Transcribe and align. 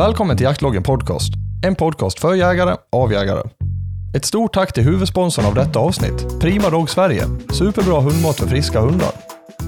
Välkommen 0.00 0.36
till 0.36 0.44
Jaktloggen 0.44 0.82
Podcast. 0.82 1.32
En 1.66 1.74
podcast 1.74 2.20
för 2.20 2.34
jägare, 2.34 2.76
av 2.92 3.12
jägare. 3.12 3.42
Ett 4.16 4.24
stort 4.24 4.52
tack 4.54 4.72
till 4.72 4.84
huvudsponsorn 4.84 5.46
av 5.46 5.54
detta 5.54 5.78
avsnitt, 5.78 6.40
Prima 6.40 6.70
Dog 6.70 6.90
Sverige. 6.90 7.24
Superbra 7.52 8.00
hundmat 8.00 8.36
för 8.36 8.46
friska 8.46 8.80
hundar. 8.80 9.10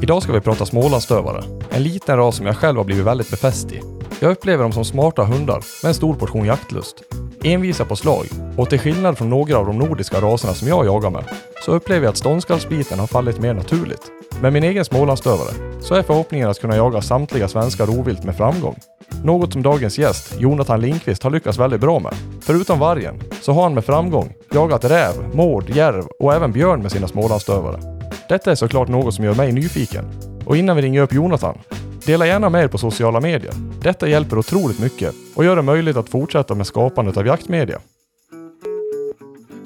Idag 0.03 0.23
ska 0.23 0.33
vi 0.33 0.41
prata 0.41 0.67
smålandsstövare. 0.67 1.45
En 1.71 1.83
liten 1.83 2.17
ras 2.17 2.37
som 2.37 2.47
jag 2.47 2.57
själv 2.57 2.77
har 2.77 2.85
blivit 2.85 3.05
väldigt 3.05 3.31
befäst 3.31 3.73
i. 3.73 3.81
Jag 4.21 4.31
upplever 4.31 4.63
dem 4.63 4.73
som 4.73 4.85
smarta 4.85 5.25
hundar 5.25 5.65
med 5.83 5.89
en 5.89 5.95
stor 5.95 6.15
portion 6.15 6.47
jaktlust. 6.47 6.97
Envisa 7.45 7.85
på 7.85 7.97
slag 7.97 8.27
och 8.57 8.71
till 8.71 8.81
skillnad 8.81 9.19
från 9.19 9.31
några 9.31 9.59
av 9.59 9.67
de 9.67 9.79
nordiska 9.79 10.21
raserna 10.21 10.55
som 10.55 10.69
jag 10.69 10.87
jagar 10.87 11.11
med 11.11 11.25
så 11.65 11.73
upplever 11.73 12.05
jag 12.05 12.11
att 12.11 12.17
ståndskallsbiten 12.17 12.99
har 12.99 13.07
fallit 13.07 13.41
mer 13.41 13.55
naturligt. 13.55 14.22
Med 14.43 14.53
min 14.53 14.65
egen 14.65 14.85
smålandsstövare 14.85 15.81
så 15.81 15.95
är 15.95 16.03
förhoppningen 16.03 16.49
att 16.49 16.61
kunna 16.61 16.77
jaga 16.77 17.01
samtliga 17.01 17.49
svenska 17.49 17.87
rovvilt 17.87 18.25
med 18.25 18.37
framgång. 18.37 18.77
Något 19.25 19.53
som 19.53 19.63
dagens 19.63 19.99
gäst, 19.99 20.35
Jonathan 20.39 20.81
Lindqvist, 20.81 21.23
har 21.23 21.31
lyckats 21.31 21.59
väldigt 21.59 21.81
bra 21.81 21.99
med. 21.99 22.15
Förutom 22.41 22.79
vargen 22.79 23.23
så 23.41 23.53
har 23.53 23.63
han 23.63 23.75
med 23.75 23.85
framgång 23.85 24.35
jagat 24.55 24.85
räv, 24.85 25.35
mård, 25.35 25.71
järv 25.71 26.05
och 26.19 26.35
även 26.35 26.53
björn 26.53 26.83
med 26.83 26.93
sina 26.93 27.09
smålandsstövare. 27.09 27.81
Detta 28.29 28.51
är 28.51 28.55
såklart 28.55 28.89
något 28.89 29.15
som 29.15 29.25
gör 29.25 29.35
mig 29.35 29.53
nyfiken. 29.53 30.05
Och 30.47 30.57
innan 30.57 30.77
vi 30.77 30.83
ringer 30.83 31.03
upp 31.03 31.13
Jonathan, 31.13 31.59
dela 32.07 32.27
gärna 32.27 32.49
med 32.49 32.65
er 32.65 32.69
på 32.69 32.79
sociala 32.79 33.21
medier. 33.21 33.55
Detta 33.83 34.09
hjälper 34.09 34.39
otroligt 34.39 34.81
mycket 34.81 35.15
och 35.35 35.45
gör 35.45 35.57
det 35.57 35.63
möjligt 35.63 35.97
att 35.97 36.09
fortsätta 36.09 36.55
med 36.55 36.67
skapandet 36.67 37.17
av 37.17 37.27
jaktmedia. 37.27 37.79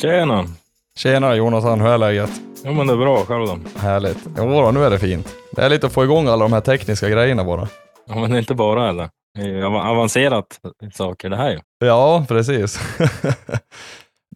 Tjena! 0.01 0.45
Tjena 0.97 1.35
Jonathan, 1.35 1.81
hur 1.81 1.89
är 1.89 1.99
läget? 1.99 2.31
Jo 2.67 2.73
men 2.73 2.87
det 2.87 2.93
är 2.93 2.97
bra, 2.97 3.25
själv 3.25 3.47
då? 3.47 3.59
Härligt. 3.79 4.19
Jo 4.39 4.45
då, 4.63 4.71
nu 4.71 4.85
är 4.85 4.91
det 4.91 4.99
fint. 4.99 5.35
Det 5.53 5.63
är 5.63 5.69
lite 5.69 5.87
att 5.87 5.93
få 5.93 6.05
igång 6.05 6.29
alla 6.29 6.45
de 6.45 6.53
här 6.53 6.61
tekniska 6.61 7.09
grejerna 7.09 7.45
bara. 7.45 7.69
Ja 8.09 8.15
men 8.15 8.31
det 8.31 8.37
är 8.37 8.39
inte 8.39 8.55
bara 8.55 8.89
eller? 8.89 9.09
Det 9.35 9.41
är 9.43 9.47
ju 9.49 9.65
av- 9.65 9.77
avancerat 9.77 10.47
saker 10.93 11.31
det 11.31 11.37
här 11.37 11.51
ju. 11.51 11.59
Ja, 11.79 12.25
precis. 12.29 12.81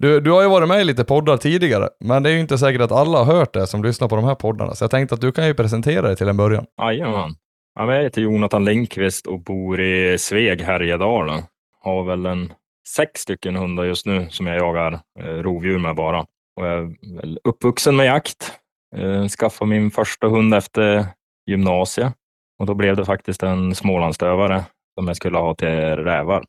Du, 0.01 0.21
du 0.21 0.31
har 0.31 0.43
ju 0.43 0.49
varit 0.49 0.69
med 0.69 0.81
i 0.81 0.85
lite 0.85 1.05
poddar 1.05 1.37
tidigare, 1.37 1.89
men 2.01 2.23
det 2.23 2.31
är 2.31 2.35
ju 2.35 2.41
inte 2.41 2.59
säkert 2.59 2.81
att 2.81 2.93
alla 2.93 3.19
har 3.19 3.35
hört 3.35 3.55
det 3.55 3.67
som 3.67 3.83
lyssnar 3.85 4.09
på 4.09 4.17
de 4.17 4.25
här 4.25 4.35
poddarna. 4.35 4.75
Så 4.75 4.85
jag 4.85 4.91
tänkte 4.91 5.15
att 5.15 5.21
du 5.21 5.33
kan 5.33 5.47
ju 5.47 5.55
presentera 5.55 6.03
dig 6.03 6.17
till 6.17 6.29
en 6.29 6.37
början. 6.37 6.65
Jajamän. 6.83 7.35
Ja, 7.79 7.95
jag 7.95 8.03
heter 8.03 8.21
Jonathan 8.23 8.65
Lindqvist 8.65 9.27
och 9.27 9.41
bor 9.43 9.81
i 9.81 10.19
Sveg, 10.19 10.63
Härjedalen. 10.63 11.43
Har 11.83 12.05
väl 12.05 12.27
en 12.27 12.53
sex 12.89 13.21
stycken 13.21 13.57
hundar 13.57 13.85
just 13.85 14.07
nu 14.07 14.27
som 14.31 14.47
jag 14.47 14.57
jagar 14.57 14.93
eh, 15.21 15.25
rovdjur 15.25 15.79
med 15.79 15.95
bara. 15.97 16.25
Och 16.57 16.67
jag 16.67 16.73
är 16.73 17.17
väl 17.21 17.39
uppvuxen 17.45 17.97
med 17.97 18.07
jakt. 18.07 18.53
Eh, 18.97 19.29
skaffade 19.29 19.69
min 19.69 19.91
första 19.91 20.29
hund 20.29 20.55
efter 20.55 21.07
gymnasiet 21.47 22.13
och 22.61 22.67
då 22.67 22.75
blev 22.75 22.97
det 22.97 23.05
faktiskt 23.05 23.43
en 23.43 23.75
smålandsstövare 23.75 24.65
som 24.99 25.09
jag 25.09 25.17
skulle 25.17 25.39
ha 25.39 25.55
till 25.55 25.69
rävar. 25.97 26.45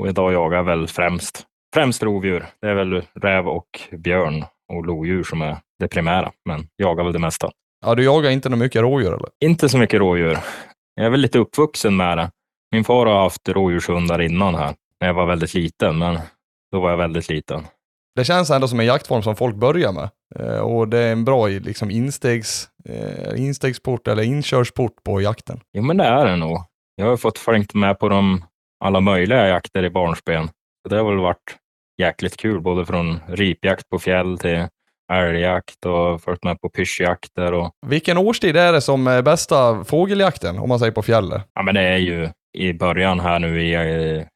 Och 0.00 0.08
idag 0.08 0.32
jagar 0.32 0.56
jag 0.56 0.64
väl 0.64 0.86
främst, 0.86 1.44
främst 1.74 2.02
rovdjur. 2.02 2.46
Det 2.60 2.68
är 2.68 2.74
väl 2.74 3.02
räv 3.14 3.48
och 3.48 3.68
björn 3.92 4.44
och 4.72 4.86
lodjur 4.86 5.22
som 5.22 5.42
är 5.42 5.56
det 5.78 5.88
primära, 5.88 6.32
men 6.44 6.68
jagar 6.76 7.04
väl 7.04 7.12
det 7.12 7.18
mesta. 7.18 7.50
Ja, 7.86 7.94
du 7.94 8.04
jagar 8.04 8.30
inte 8.30 8.48
något 8.48 8.58
mycket 8.58 8.82
rådjur 8.82 9.14
eller? 9.14 9.28
Inte 9.44 9.68
så 9.68 9.78
mycket 9.78 10.00
rådjur. 10.00 10.38
Jag 10.94 11.06
är 11.06 11.10
väl 11.10 11.20
lite 11.20 11.38
uppvuxen 11.38 11.96
med 11.96 12.18
det. 12.18 12.30
Min 12.72 12.84
far 12.84 13.06
har 13.06 13.22
haft 13.22 13.48
rådjurshundar 13.48 14.20
innan 14.20 14.54
här, 14.54 14.74
när 15.00 15.08
jag 15.08 15.14
var 15.14 15.26
väldigt 15.26 15.54
liten, 15.54 15.98
men 15.98 16.18
då 16.72 16.80
var 16.80 16.90
jag 16.90 16.96
väldigt 16.96 17.28
liten. 17.28 17.62
Det 18.16 18.24
känns 18.24 18.50
ändå 18.50 18.68
som 18.68 18.80
en 18.80 18.86
jaktform 18.86 19.22
som 19.22 19.36
folk 19.36 19.56
börjar 19.56 19.92
med. 19.92 20.08
Eh, 20.38 20.58
och 20.58 20.88
det 20.88 20.98
är 20.98 21.12
en 21.12 21.24
bra 21.24 21.46
liksom, 21.46 21.90
instegs, 21.90 22.68
eh, 22.88 23.40
instegsport 23.44 24.08
eller 24.08 24.22
inkörsport 24.22 24.92
på 25.04 25.20
jakten. 25.20 25.60
Jo, 25.72 25.82
men 25.82 25.96
det 25.96 26.04
är 26.04 26.26
det 26.26 26.36
nog. 26.36 26.58
Jag 26.94 27.06
har 27.06 27.16
fått 27.16 27.38
flängt 27.38 27.74
med 27.74 27.98
på 27.98 28.08
de 28.08 28.44
alla 28.84 29.00
möjliga 29.00 29.48
jakter 29.48 29.84
i 29.84 29.90
barnsben. 29.90 30.48
Det 30.88 30.96
har 30.96 31.04
väl 31.04 31.18
varit 31.20 31.56
jäkligt 32.02 32.36
kul, 32.36 32.60
både 32.60 32.86
från 32.86 33.20
ripjakt 33.28 33.88
på 33.88 33.98
fjäll 33.98 34.38
till 34.38 34.66
älgjakt 35.12 35.86
och 35.86 36.22
följt 36.22 36.44
med 36.44 36.60
på 36.60 36.68
pyrschjakter. 36.70 37.52
Och, 37.52 37.70
Vilken 37.86 38.18
årstid 38.18 38.56
är 38.56 38.72
det 38.72 38.80
som 38.80 39.06
är 39.06 39.22
bästa 39.22 39.84
fågeljakten, 39.84 40.58
om 40.58 40.68
man 40.68 40.78
säger 40.78 40.92
på 40.92 41.02
fjället? 41.02 41.42
ja, 41.54 41.62
men 41.62 41.74
det 41.74 41.82
är 41.82 41.96
ju 41.96 42.28
i 42.58 42.72
början 42.72 43.20
här 43.20 43.38
nu 43.38 43.62
i, 43.62 43.72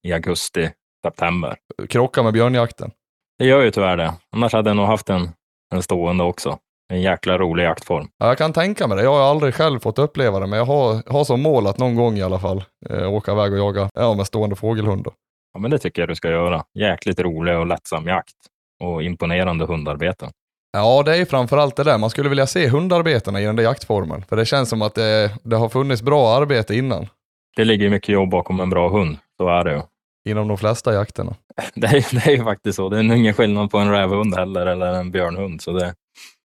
i 0.03 0.13
augusti, 0.13 0.71
september. 1.05 1.57
Krocka 1.89 2.23
med 2.23 2.33
björnjakten. 2.33 2.91
Det 3.41 3.47
gör 3.47 3.63
ju 3.63 3.71
tyvärr 3.71 3.97
det. 3.97 4.15
Annars 4.33 4.53
hade 4.53 4.71
jag 4.71 4.77
nog 4.77 4.87
haft 4.87 5.11
en, 5.11 5.29
en 5.75 5.83
stående 5.83 6.25
också. 6.25 6.59
En 6.93 7.01
jäkla 7.01 7.39
rolig 7.39 7.65
jaktform. 7.65 8.09
Ja, 8.19 8.27
jag 8.27 8.39
kan 8.39 8.53
tänka 8.53 8.87
mig 8.87 8.97
det. 8.97 9.03
Jag 9.03 9.13
har 9.13 9.31
aldrig 9.31 9.55
själv 9.55 9.81
fått 9.81 9.99
uppleva 9.99 10.41
det, 10.41 10.47
men 10.47 10.59
jag 10.59 10.67
har, 10.67 11.13
har 11.13 11.25
som 11.25 11.43
mål 11.43 11.67
att 11.67 11.79
någon 11.79 11.95
gång 11.95 12.19
i 12.19 12.23
alla 12.23 12.39
fall 12.39 12.65
eh, 12.91 13.13
åka 13.13 13.33
iväg 13.33 13.53
och 13.53 13.59
jaga 13.59 13.91
ja, 13.95 14.15
med 14.15 14.27
stående 14.27 14.57
fågelhund. 14.57 15.05
då. 15.05 15.13
Ja, 15.53 15.61
men 15.61 15.71
det 15.71 15.79
tycker 15.79 16.03
jag 16.03 16.09
du 16.09 16.15
ska 16.15 16.31
göra. 16.31 16.65
Jäkligt 16.79 17.21
rolig 17.21 17.59
och 17.59 17.67
lättsam 17.67 18.07
jakt 18.07 18.37
och 18.83 19.03
imponerande 19.03 19.67
hundarbete. 19.67 20.31
Ja, 20.73 21.03
det 21.03 21.17
är 21.17 21.25
framförallt 21.25 21.77
det 21.77 21.85
där. 21.85 21.99
Man 21.99 22.11
skulle 22.11 22.29
vilja 22.29 22.47
se 22.47 22.69
hundarbetena 22.69 23.41
i 23.41 23.45
den 23.45 23.57
där 23.57 23.65
jaktformen. 23.65 24.25
För 24.29 24.37
det 24.37 24.45
känns 24.45 24.69
som 24.69 24.83
att 24.83 24.95
det, 24.95 25.31
det 25.43 25.57
har 25.57 25.69
funnits 25.69 26.03
bra 26.03 26.37
arbete 26.37 26.75
innan, 26.75 27.09
Det 27.57 27.65
ligger 27.65 27.91
mycket 27.91 28.09
jobb 28.09 28.31
bakom 28.31 28.61
en 28.61 28.71
bra 28.71 28.89
hund. 28.89 29.17
Så 29.37 29.49
är 29.49 29.65
det 29.65 29.73
ju. 29.73 29.81
Inom 30.29 30.49
de 30.49 30.59
flesta 30.59 30.93
jakterna. 30.95 31.35
Det 31.75 31.87
är, 31.87 32.15
det 32.15 32.27
är 32.33 32.37
ju 32.37 32.45
faktiskt 32.45 32.77
så. 32.77 32.89
Det 32.89 32.97
är 32.99 33.03
ingen 33.03 33.35
skillnad 33.35 33.71
på 33.71 33.79
en 33.79 33.91
rävhund 33.91 34.35
heller 34.35 34.67
eller 34.67 34.87
en 34.93 35.11
björnhund. 35.11 35.63
Så 35.63 35.73
det, 35.73 35.95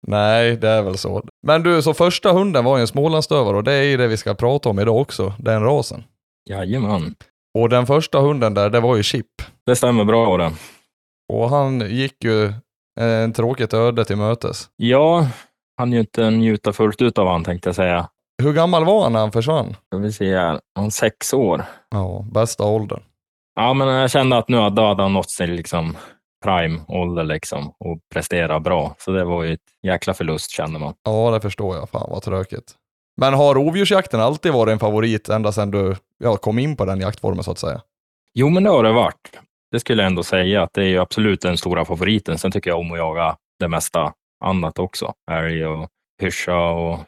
Nej, 0.07 0.57
det 0.57 0.69
är 0.69 0.81
väl 0.81 0.97
så. 0.97 1.23
Men 1.47 1.63
du, 1.63 1.81
så 1.81 1.93
första 1.93 2.31
hunden 2.31 2.65
var 2.65 2.77
ju 2.77 2.81
en 2.81 2.87
smålandsstövare 2.87 3.57
och 3.57 3.63
det 3.63 3.73
är 3.73 3.83
ju 3.83 3.97
det 3.97 4.07
vi 4.07 4.17
ska 4.17 4.33
prata 4.33 4.69
om 4.69 4.79
idag 4.79 4.97
också, 5.01 5.33
den 5.39 5.63
rasen. 5.63 6.03
jajamän, 6.49 7.15
Och 7.59 7.69
den 7.69 7.85
första 7.85 8.19
hunden 8.19 8.53
där, 8.53 8.69
det 8.69 8.79
var 8.79 8.95
ju 8.95 9.03
Chip. 9.03 9.25
det 9.65 9.75
stämmer 9.75 10.03
bra 10.05 10.37
det. 10.37 10.51
Och 11.33 11.49
han 11.49 11.79
gick 11.79 12.23
ju 12.23 12.53
en 12.99 13.33
tråkigt 13.33 13.73
öde 13.73 14.05
till 14.05 14.17
mötes. 14.17 14.69
Ja, 14.75 15.27
han 15.77 15.91
ju 15.91 15.99
inte 15.99 16.29
njuta 16.29 16.73
fullt 16.73 17.01
ut 17.01 17.17
av 17.17 17.27
han 17.27 17.43
tänkte 17.43 17.69
jag 17.69 17.75
säga. 17.75 18.09
Hur 18.43 18.53
gammal 18.53 18.85
var 18.85 19.03
han 19.03 19.13
när 19.13 19.19
han 19.19 19.31
försvann? 19.31 19.75
Ska 19.87 19.97
vi 19.97 20.11
se 20.11 20.37
här. 20.37 20.59
Han 20.75 20.91
sex 20.91 21.33
år. 21.33 21.63
Ja, 21.89 22.25
bästa 22.31 22.63
åldern. 22.63 22.99
Ja, 23.55 23.73
men 23.73 23.87
jag 23.87 24.11
kände 24.11 24.37
att 24.37 24.49
nu 24.49 24.57
hade 24.57 24.81
han 24.81 25.13
nått 25.13 25.31
sin 25.31 25.55
liksom 25.55 25.97
prime-ålder 26.43 27.23
liksom 27.23 27.73
och 27.79 27.99
prestera 28.13 28.59
bra. 28.59 28.95
Så 28.99 29.11
det 29.11 29.23
var 29.23 29.43
ju 29.43 29.53
ett 29.53 29.59
jäkla 29.83 30.13
förlust 30.13 30.51
kände 30.51 30.79
man. 30.79 30.93
Ja, 31.03 31.31
det 31.31 31.41
förstår 31.41 31.75
jag. 31.75 31.89
Fan 31.89 32.09
vad 32.09 32.23
tråkigt. 32.23 32.75
Men 33.17 33.33
har 33.33 33.55
rovdjursjakten 33.55 34.19
alltid 34.19 34.53
varit 34.53 34.71
en 34.71 34.79
favorit 34.79 35.29
ända 35.29 35.51
sedan 35.51 35.71
du 35.71 35.95
ja, 36.17 36.37
kom 36.37 36.59
in 36.59 36.77
på 36.77 36.85
den 36.85 36.99
jaktformen 36.99 37.43
så 37.43 37.51
att 37.51 37.59
säga? 37.59 37.81
Jo, 38.33 38.49
men 38.49 38.63
det 38.63 38.69
har 38.69 38.83
det 38.83 38.91
varit. 38.91 39.39
Det 39.71 39.79
skulle 39.79 40.01
jag 40.03 40.07
ändå 40.07 40.23
säga 40.23 40.63
att 40.63 40.73
det 40.73 40.81
är 40.81 40.87
ju 40.87 40.99
absolut 40.99 41.41
den 41.41 41.57
stora 41.57 41.85
favoriten. 41.85 42.37
Sen 42.37 42.51
tycker 42.51 42.69
jag 42.69 42.79
om 42.79 42.91
att 42.91 42.97
jaga 42.97 43.35
det 43.59 43.67
mesta 43.67 44.13
annat 44.45 44.79
också. 44.79 45.13
Älg 45.31 45.65
och 45.65 45.89
pyrsa 46.19 46.55
och 46.55 46.99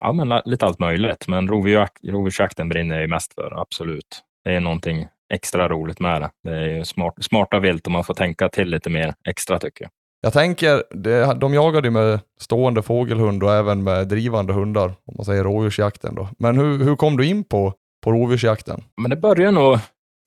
ja, 0.00 0.12
men 0.12 0.42
lite 0.44 0.66
allt 0.66 0.78
möjligt. 0.78 1.28
Men 1.28 1.48
rovdjursjakt, 1.48 1.98
rovdjursjakten 2.04 2.68
brinner 2.68 2.94
jag 2.94 3.02
ju 3.02 3.08
mest 3.08 3.34
för, 3.34 3.60
absolut. 3.60 4.22
Det 4.44 4.54
är 4.54 4.60
någonting 4.60 5.06
extra 5.34 5.68
roligt 5.68 6.00
med 6.00 6.22
det. 6.22 6.30
Det 6.44 6.56
är 6.56 6.76
ju 6.76 6.84
smart, 6.84 7.14
smarta 7.20 7.58
vilt 7.58 7.86
och 7.86 7.92
man 7.92 8.04
får 8.04 8.14
tänka 8.14 8.48
till 8.48 8.68
lite 8.68 8.90
mer 8.90 9.14
extra 9.28 9.58
tycker 9.58 9.84
jag. 9.84 9.90
Jag 10.20 10.32
tänker, 10.32 10.82
det, 10.90 11.34
de 11.34 11.54
jagade 11.54 11.88
ju 11.88 11.92
med 11.92 12.20
stående 12.40 12.82
fågelhund 12.82 13.42
och 13.42 13.52
även 13.52 13.84
med 13.84 14.08
drivande 14.08 14.52
hundar, 14.52 14.86
om 14.86 15.14
man 15.16 15.24
säger 15.24 15.44
rådjursjakten 15.44 16.14
då. 16.14 16.28
Men 16.38 16.58
hur, 16.58 16.84
hur 16.84 16.96
kom 16.96 17.16
du 17.16 17.26
in 17.26 17.44
på, 17.44 17.72
på 18.04 18.12
rovdjursjakten? 18.12 18.84
Men 18.96 19.10
det 19.10 19.16
började 19.16 19.50
nog 19.50 19.78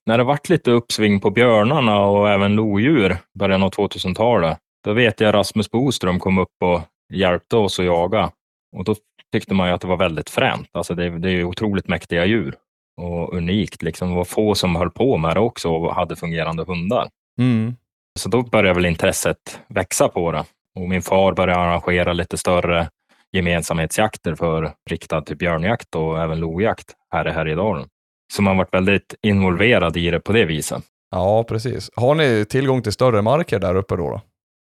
när 0.06 0.18
det 0.18 0.24
vart 0.24 0.50
lite 0.50 0.72
uppsving 0.72 1.20
på 1.20 1.30
björnarna 1.30 2.00
och 2.00 2.30
även 2.30 2.56
lodjur 2.56 3.18
början 3.40 3.64
av 3.64 3.72
2000-talet. 3.72 4.58
Då 4.84 4.94
vet 4.94 5.20
jag 5.20 5.34
Rasmus 5.34 5.72
Boström 5.72 6.20
kom 6.20 6.38
upp 6.38 6.64
och 6.64 6.81
hjälpte 7.14 7.58
oss 7.58 7.80
att 7.80 7.86
jaga. 7.86 8.31
Och 8.78 8.84
då 8.84 8.96
tyckte 9.31 9.54
man 9.54 9.68
ju 9.68 9.74
att 9.74 9.81
det 9.81 9.88
var 9.88 9.98
väldigt 9.98 10.30
fränt. 10.30 10.70
Alltså 10.72 10.96
det, 10.96 11.10
det 11.20 11.30
är 11.30 11.34
ju 11.34 11.44
otroligt 11.44 11.88
mäktiga 11.88 12.26
djur 12.26 12.56
och 13.00 13.34
unikt. 13.34 13.82
Liksom. 13.82 14.10
Det 14.10 14.16
var 14.16 14.25
få 14.25 14.56
som 14.56 14.75
höll 14.75 14.92
på 14.92 15.18
med 15.18 15.36
det 15.36 15.40
också 15.40 15.69
och 15.69 15.96
hade 15.96 16.16
fungerande 16.16 16.63
hundar. 16.63 17.10
Mm. 17.40 17.75
Så 18.19 18.30
då 18.30 18.42
började 18.42 18.74
väl 18.74 18.86
intresset 18.86 19.60
växa 19.68 20.07
på 20.07 20.31
det. 20.31 20.46
Och 20.80 20.90
min 20.90 21.01
far 21.01 21.34
började 21.34 21.62
arrangera 21.62 22.13
lite 22.13 22.38
större 22.38 22.90
gemensamhetsjakter 23.31 24.36
för 24.36 24.72
riktad 24.90 25.22
till 25.22 25.38
björnjakt 25.38 25.96
och 25.96 26.22
även 26.22 26.40
lojakt 26.40 26.96
här 27.13 27.28
i 27.28 27.31
Härjedalen. 27.31 27.88
Så 28.34 28.42
man 28.42 28.57
varit 28.57 28.74
väldigt 28.74 29.16
involverad 29.22 29.98
i 29.98 30.10
det 30.12 30.19
på 30.19 30.34
det 30.34 30.46
viset. 30.46 30.84
Ja, 31.12 31.44
precis. 31.44 31.90
Har 31.96 32.16
ni 32.16 32.46
tillgång 32.50 32.81
till 32.81 32.92
större 32.92 33.22
marker 33.22 33.60
där 33.60 33.75
uppe 33.75 33.96
då? 33.96 34.10
då? 34.10 34.22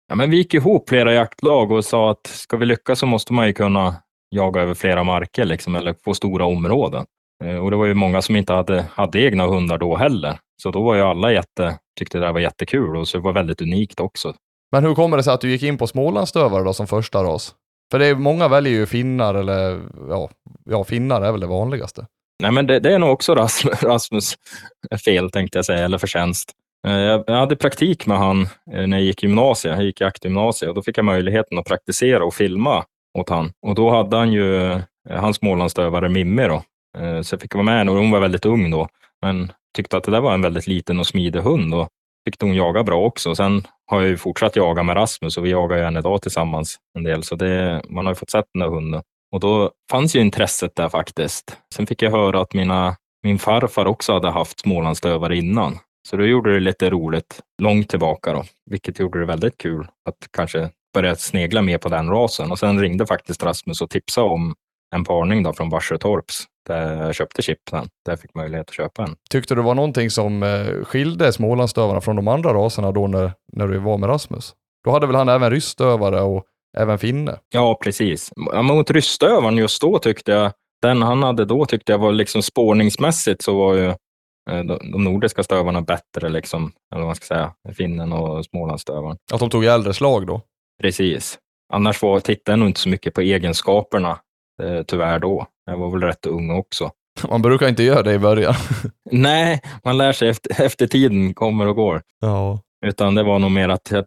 Ja, 0.08 0.14
men 0.14 0.30
vi 0.30 0.36
gick 0.36 0.54
ihop 0.54 0.88
flera 0.88 1.14
jaktlag 1.14 1.70
och 1.70 1.84
sa 1.84 2.10
att 2.10 2.26
ska 2.26 2.56
vi 2.56 2.66
lyckas 2.66 2.98
så 2.98 3.06
måste 3.06 3.32
man 3.32 3.46
ju 3.46 3.52
kunna 3.52 3.94
jaga 4.30 4.60
över 4.60 4.74
flera 4.74 5.04
marker 5.04 5.44
liksom, 5.44 5.74
eller 5.74 5.92
på 5.92 6.14
stora 6.14 6.44
områden. 6.44 7.06
Eh, 7.44 7.56
Och 7.56 7.70
det 7.70 7.76
var 7.76 7.86
ju 7.86 7.94
många 7.94 8.22
som 8.22 8.36
inte 8.36 8.52
hade, 8.52 8.84
hade 8.92 9.20
egna 9.20 9.46
hundar 9.46 9.78
då 9.78 9.96
heller. 9.96 10.38
Så 10.62 10.70
då 10.70 10.82
var 10.82 10.94
ju 10.94 11.00
alla 11.00 11.32
jätte, 11.32 11.78
tyckte 11.98 12.18
det 12.18 12.26
där 12.26 12.32
var 12.32 12.40
jättekul 12.40 12.96
och 12.96 13.08
så 13.08 13.18
det 13.18 13.24
var 13.24 13.32
väldigt 13.32 13.62
unikt 13.62 14.00
också. 14.00 14.34
Men 14.72 14.84
hur 14.84 14.94
kommer 14.94 15.16
det 15.16 15.22
sig 15.22 15.32
att 15.32 15.40
du 15.40 15.50
gick 15.50 15.62
in 15.62 15.78
på 15.78 15.86
smålandsstövare 15.86 16.64
då 16.64 16.72
som 16.72 16.86
första 16.86 17.22
ras? 17.24 17.54
För 17.90 17.98
det 17.98 18.06
är, 18.06 18.14
många 18.14 18.48
väljer 18.48 18.72
ju 18.72 18.86
finnar 18.86 19.34
eller, 19.34 19.80
ja, 20.08 20.30
ja 20.64 20.84
finnar 20.84 21.22
är 21.22 21.32
väl 21.32 21.40
det 21.40 21.46
vanligaste. 21.46 22.06
Nej, 22.42 22.52
men 22.52 22.66
det, 22.66 22.80
det 22.80 22.94
är 22.94 22.98
nog 22.98 23.10
också 23.10 23.34
Rasmus, 23.34 23.82
Rasmus 23.82 24.34
fel, 25.04 25.30
tänkte 25.30 25.58
jag 25.58 25.64
säga, 25.64 25.84
eller 25.84 25.98
förtjänst. 25.98 26.52
Eh, 26.86 26.92
jag 27.26 27.30
hade 27.30 27.56
praktik 27.56 28.06
med 28.06 28.18
han 28.18 28.42
eh, 28.72 28.86
när 28.86 28.96
jag 28.96 29.02
gick 29.02 29.22
gymnasiet. 29.22 29.74
Jag 29.74 29.84
gick 29.84 30.00
i 30.00 30.04
jaktgymnasiet 30.04 30.68
och 30.68 30.74
då 30.74 30.82
fick 30.82 30.98
jag 30.98 31.04
möjligheten 31.04 31.58
att 31.58 31.66
praktisera 31.66 32.24
och 32.24 32.34
filma 32.34 32.84
åt 33.18 33.28
han. 33.28 33.52
Och 33.66 33.74
då 33.74 33.90
hade 33.90 34.16
han 34.16 34.32
ju 34.32 34.80
hans 35.10 35.36
Smålandsdövare 35.36 36.08
Mimmi 36.08 36.48
då. 36.48 36.62
Eh, 36.98 37.20
så 37.20 37.34
jag 37.34 37.40
fick 37.40 37.54
vara 37.54 37.64
med 37.64 37.78
henne 37.78 37.90
och 37.90 37.96
hon 37.96 38.10
var 38.10 38.20
väldigt 38.20 38.46
ung 38.46 38.70
då, 38.70 38.88
men 39.22 39.52
tyckte 39.76 39.96
att 39.96 40.04
det 40.04 40.10
där 40.10 40.20
var 40.20 40.34
en 40.34 40.42
väldigt 40.42 40.66
liten 40.66 40.98
och 40.98 41.06
smidig 41.06 41.40
hund 41.40 41.74
och 41.74 41.88
tyckte 42.26 42.46
hon 42.46 42.54
jaga 42.54 42.82
bra 42.82 43.04
också. 43.04 43.34
Sen 43.34 43.62
har 43.86 44.00
jag 44.00 44.10
ju 44.10 44.16
fortsatt 44.16 44.56
jaga 44.56 44.82
med 44.82 44.96
Rasmus 44.96 45.36
och 45.36 45.46
vi 45.46 45.50
jagar 45.50 45.76
ju 45.76 45.84
än 45.84 45.96
idag 45.96 46.22
tillsammans 46.22 46.78
en 46.98 47.04
del, 47.04 47.22
så 47.22 47.36
det, 47.36 47.82
man 47.88 48.06
har 48.06 48.12
ju 48.12 48.16
fått 48.16 48.30
sett 48.30 48.46
den 48.54 48.60
där 48.60 48.68
hunden. 48.68 49.02
Och 49.32 49.40
då 49.40 49.70
fanns 49.90 50.16
ju 50.16 50.20
intresset 50.20 50.76
där 50.76 50.88
faktiskt. 50.88 51.56
Sen 51.74 51.86
fick 51.86 52.02
jag 52.02 52.10
höra 52.10 52.40
att 52.40 52.54
mina, 52.54 52.96
min 53.22 53.38
farfar 53.38 53.86
också 53.86 54.12
hade 54.12 54.30
haft 54.30 54.60
smålandsdövar 54.60 55.32
innan. 55.32 55.78
Så 56.08 56.16
då 56.16 56.26
gjorde 56.26 56.54
det 56.54 56.60
lite 56.60 56.90
roligt 56.90 57.40
långt 57.62 57.88
tillbaka 57.88 58.32
då, 58.32 58.44
vilket 58.70 58.98
gjorde 58.98 59.20
det 59.20 59.26
väldigt 59.26 59.58
kul 59.58 59.86
att 60.08 60.16
kanske 60.36 60.70
börja 60.94 61.16
snegla 61.16 61.62
mer 61.62 61.78
på 61.78 61.88
den 61.88 62.10
rasen. 62.10 62.50
Och 62.50 62.58
sen 62.58 62.80
ringde 62.80 63.06
faktiskt 63.06 63.42
Rasmus 63.42 63.80
och 63.80 63.90
tipsade 63.90 64.26
om 64.26 64.54
en 64.94 65.04
parning 65.04 65.42
då 65.42 65.52
från 65.52 65.70
Varsötorps 65.70 66.44
där 66.66 67.04
jag 67.04 67.14
köpte 67.14 67.42
chip 67.42 67.58
sen, 67.70 67.88
där 68.04 68.12
jag 68.12 68.20
fick 68.20 68.34
möjlighet 68.34 68.68
att 68.68 68.74
köpa 68.74 69.02
en. 69.02 69.16
Tyckte 69.30 69.54
du 69.54 69.60
det 69.60 69.66
var 69.66 69.74
någonting 69.74 70.10
som 70.10 70.42
eh, 70.42 70.84
skilde 70.84 71.32
Smålandsdövarna 71.32 72.00
från 72.00 72.16
de 72.16 72.28
andra 72.28 72.54
raserna 72.54 72.92
då 72.92 73.06
när, 73.06 73.32
när 73.52 73.68
du 73.68 73.78
var 73.78 73.98
med 73.98 74.08
Rasmus? 74.08 74.54
Då 74.84 74.90
hade 74.90 75.06
väl 75.06 75.16
han 75.16 75.28
även 75.28 75.50
ryssdövare 75.50 76.20
och 76.20 76.44
även 76.76 76.98
finne? 76.98 77.38
Ja, 77.50 77.78
precis. 77.82 78.32
Mot 78.62 78.90
ryssdövaren 78.90 79.56
just 79.56 79.80
då 79.80 79.98
tyckte 79.98 80.32
jag, 80.32 80.52
den 80.82 81.02
han 81.02 81.22
hade 81.22 81.44
då 81.44 81.66
tyckte 81.66 81.92
jag 81.92 81.98
var 81.98 82.12
liksom 82.12 82.42
spårningsmässigt 82.42 83.42
så 83.42 83.56
var 83.58 83.74
ju 83.74 83.86
eh, 84.50 84.64
de 84.92 85.04
nordiska 85.04 85.42
stövarna 85.42 85.82
bättre, 85.82 86.28
liksom, 86.28 86.72
eller 86.92 87.00
vad 87.00 87.06
man 87.06 87.14
ska 87.14 87.26
säga, 87.26 87.54
finnen 87.76 88.12
och 88.12 88.44
smålandsstövaren. 88.44 89.16
Att 89.32 89.40
de 89.40 89.50
tog 89.50 89.64
äldre 89.64 89.94
slag 89.94 90.26
då? 90.26 90.40
Precis. 90.82 91.38
Annars 91.72 92.02
var, 92.02 92.20
tittade 92.20 92.52
jag 92.52 92.58
nog 92.58 92.68
inte 92.68 92.80
så 92.80 92.88
mycket 92.88 93.14
på 93.14 93.20
egenskaperna, 93.20 94.18
eh, 94.62 94.82
tyvärr 94.82 95.18
då. 95.18 95.46
Jag 95.66 95.76
var 95.76 95.90
väl 95.90 96.02
rätt 96.02 96.26
ung 96.26 96.50
också. 96.50 96.90
Man 97.28 97.42
brukar 97.42 97.68
inte 97.68 97.82
göra 97.82 98.02
det 98.02 98.12
i 98.12 98.18
början. 98.18 98.54
Nej, 99.10 99.60
man 99.84 99.98
lär 99.98 100.12
sig 100.12 100.28
efter, 100.28 100.64
efter 100.64 100.86
tiden, 100.86 101.34
kommer 101.34 101.66
och 101.66 101.76
går. 101.76 102.02
Ja. 102.20 102.60
Utan 102.86 103.14
det 103.14 103.22
var 103.22 103.38
nog 103.38 103.50
mer 103.50 103.68
att 103.68 103.90
jag 103.90 104.04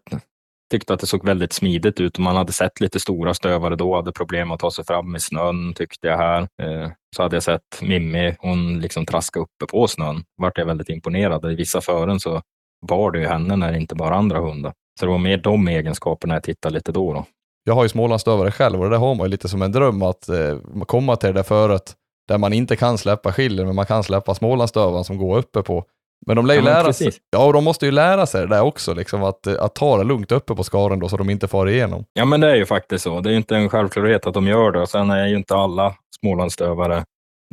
tyckte 0.71 0.93
att 0.93 0.99
det 0.99 1.07
såg 1.07 1.25
väldigt 1.25 1.53
smidigt 1.53 1.99
ut. 1.99 2.17
Man 2.17 2.35
hade 2.35 2.51
sett 2.51 2.79
lite 2.79 2.99
stora 2.99 3.33
stövare 3.33 3.75
då, 3.75 3.95
hade 3.95 4.11
problem 4.11 4.51
att 4.51 4.59
ta 4.59 4.71
sig 4.71 4.85
fram 4.85 5.15
i 5.15 5.19
snön, 5.19 5.73
tyckte 5.73 6.07
jag 6.07 6.17
här. 6.17 6.41
Eh, 6.41 6.91
så 7.15 7.23
hade 7.23 7.35
jag 7.35 7.43
sett 7.43 7.81
Mimmi, 7.81 8.35
hon 8.39 8.79
liksom 8.79 9.05
traska 9.05 9.39
uppe 9.39 9.65
på 9.71 9.87
snön. 9.87 10.23
Vart 10.37 10.57
jag 10.57 10.65
väldigt 10.65 10.89
imponerad. 10.89 11.51
I 11.51 11.55
vissa 11.55 11.81
fören 11.81 12.19
så 12.19 12.41
var 12.79 13.11
det 13.11 13.19
ju 13.19 13.27
henne 13.27 13.55
när 13.55 13.71
det 13.71 13.77
inte 13.77 13.95
bara 13.95 14.15
andra 14.15 14.39
hundar. 14.39 14.73
Så 14.99 15.05
det 15.05 15.11
var 15.11 15.17
mer 15.17 15.37
de 15.37 15.67
egenskaperna 15.67 16.33
jag 16.33 16.43
tittade 16.43 16.73
lite 16.73 16.91
då. 16.91 17.13
då. 17.13 17.25
Jag 17.67 17.73
har 17.73 17.83
ju 17.83 17.89
Smålandsstövare 17.89 18.51
själv 18.51 18.81
och 18.81 18.89
det 18.89 18.97
har 18.97 19.15
man 19.15 19.25
ju 19.25 19.31
lite 19.31 19.49
som 19.49 19.61
en 19.61 19.71
dröm 19.71 20.01
att 20.01 20.29
eh, 20.29 20.57
komma 20.85 21.15
till 21.15 21.27
det 21.27 21.33
där 21.33 21.43
föret 21.43 21.93
där 22.27 22.37
man 22.37 22.53
inte 22.53 22.75
kan 22.75 22.97
släppa 22.97 23.31
skillen, 23.33 23.65
men 23.65 23.75
man 23.75 23.85
kan 23.85 24.03
släppa 24.03 24.35
Smålandsstövaren 24.35 25.03
som 25.03 25.17
går 25.17 25.37
uppe 25.37 25.61
på. 25.61 25.83
Men 26.25 26.35
de 26.35 26.45
lär 26.45 26.53
ju 26.53 26.59
ja, 26.59 26.65
lära 26.65 26.93
sig. 26.93 27.11
Ja, 27.31 27.45
och 27.45 27.53
de 27.53 27.63
måste 27.63 27.85
ju 27.85 27.91
lära 27.91 28.25
sig 28.25 28.41
det 28.41 28.47
där 28.47 28.61
också, 28.61 28.93
liksom 28.93 29.23
att, 29.23 29.47
att 29.47 29.75
ta 29.75 29.97
det 29.97 30.03
lugnt 30.03 30.31
uppe 30.31 30.55
på 30.55 30.63
skaren 30.63 30.99
då 30.99 31.09
så 31.09 31.17
de 31.17 31.29
inte 31.29 31.47
far 31.47 31.69
igenom. 31.69 32.05
Ja, 32.13 32.25
men 32.25 32.41
det 32.41 32.51
är 32.51 32.55
ju 32.55 32.65
faktiskt 32.65 33.03
så. 33.03 33.19
Det 33.19 33.29
är 33.29 33.31
ju 33.31 33.37
inte 33.37 33.55
en 33.55 33.69
självklarhet 33.69 34.27
att 34.27 34.33
de 34.33 34.47
gör 34.47 34.71
det. 34.71 34.81
Och 34.81 34.89
sen 34.89 35.09
är 35.09 35.27
ju 35.27 35.37
inte 35.37 35.55
alla 35.55 35.95
Smålandsstövare 36.19 37.05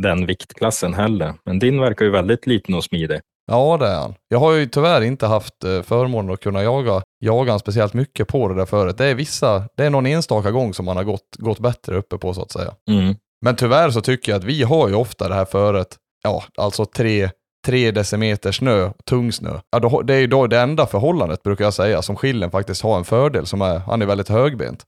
den 0.02 0.26
viktklassen 0.26 0.94
heller. 0.94 1.34
Men 1.44 1.58
din 1.58 1.80
verkar 1.80 2.04
ju 2.04 2.10
väldigt 2.10 2.46
liten 2.46 2.74
och 2.74 2.84
smidig. 2.84 3.20
Ja, 3.46 3.76
det 3.76 3.86
är 3.86 3.94
han. 3.94 4.14
Jag 4.28 4.38
har 4.38 4.52
ju 4.52 4.66
tyvärr 4.66 5.00
inte 5.00 5.26
haft 5.26 5.64
eh, 5.64 5.82
förmånen 5.82 6.34
att 6.34 6.40
kunna 6.40 6.62
jaga, 6.62 7.02
jaga 7.20 7.52
han 7.52 7.58
speciellt 7.58 7.94
mycket 7.94 8.28
på 8.28 8.48
det 8.48 8.54
där 8.54 8.66
föret. 8.66 8.98
Det 8.98 9.06
är 9.06 9.14
vissa, 9.14 9.68
det 9.76 9.84
är 9.84 9.90
någon 9.90 10.06
enstaka 10.06 10.50
gång 10.50 10.74
som 10.74 10.84
man 10.84 10.96
har 10.96 11.04
gått, 11.04 11.36
gått 11.38 11.58
bättre 11.58 11.96
uppe 11.96 12.18
på 12.18 12.34
så 12.34 12.42
att 12.42 12.52
säga. 12.52 12.74
Mm. 12.90 13.14
Men 13.44 13.56
tyvärr 13.56 13.90
så 13.90 14.00
tycker 14.00 14.32
jag 14.32 14.38
att 14.38 14.44
vi 14.44 14.62
har 14.62 14.88
ju 14.88 14.94
ofta 14.94 15.28
det 15.28 15.34
här 15.34 15.44
föret, 15.44 15.96
ja, 16.22 16.44
alltså 16.58 16.84
tre, 16.84 17.30
tre 17.66 17.90
decimeter 17.90 18.52
snö, 18.52 18.90
tung 19.06 19.32
snö. 19.32 19.60
Ja, 19.70 19.78
då, 19.78 20.02
det 20.02 20.14
är 20.14 20.18
ju 20.18 20.26
då 20.26 20.46
det 20.46 20.60
enda 20.60 20.86
förhållandet 20.86 21.42
brukar 21.42 21.64
jag 21.64 21.74
säga 21.74 22.02
som 22.02 22.16
skillen 22.16 22.50
faktiskt 22.50 22.82
har 22.82 22.98
en 22.98 23.04
fördel 23.04 23.46
som 23.46 23.62
är, 23.62 23.78
han 23.78 24.02
är 24.02 24.06
väldigt 24.06 24.28
högbent. 24.28 24.84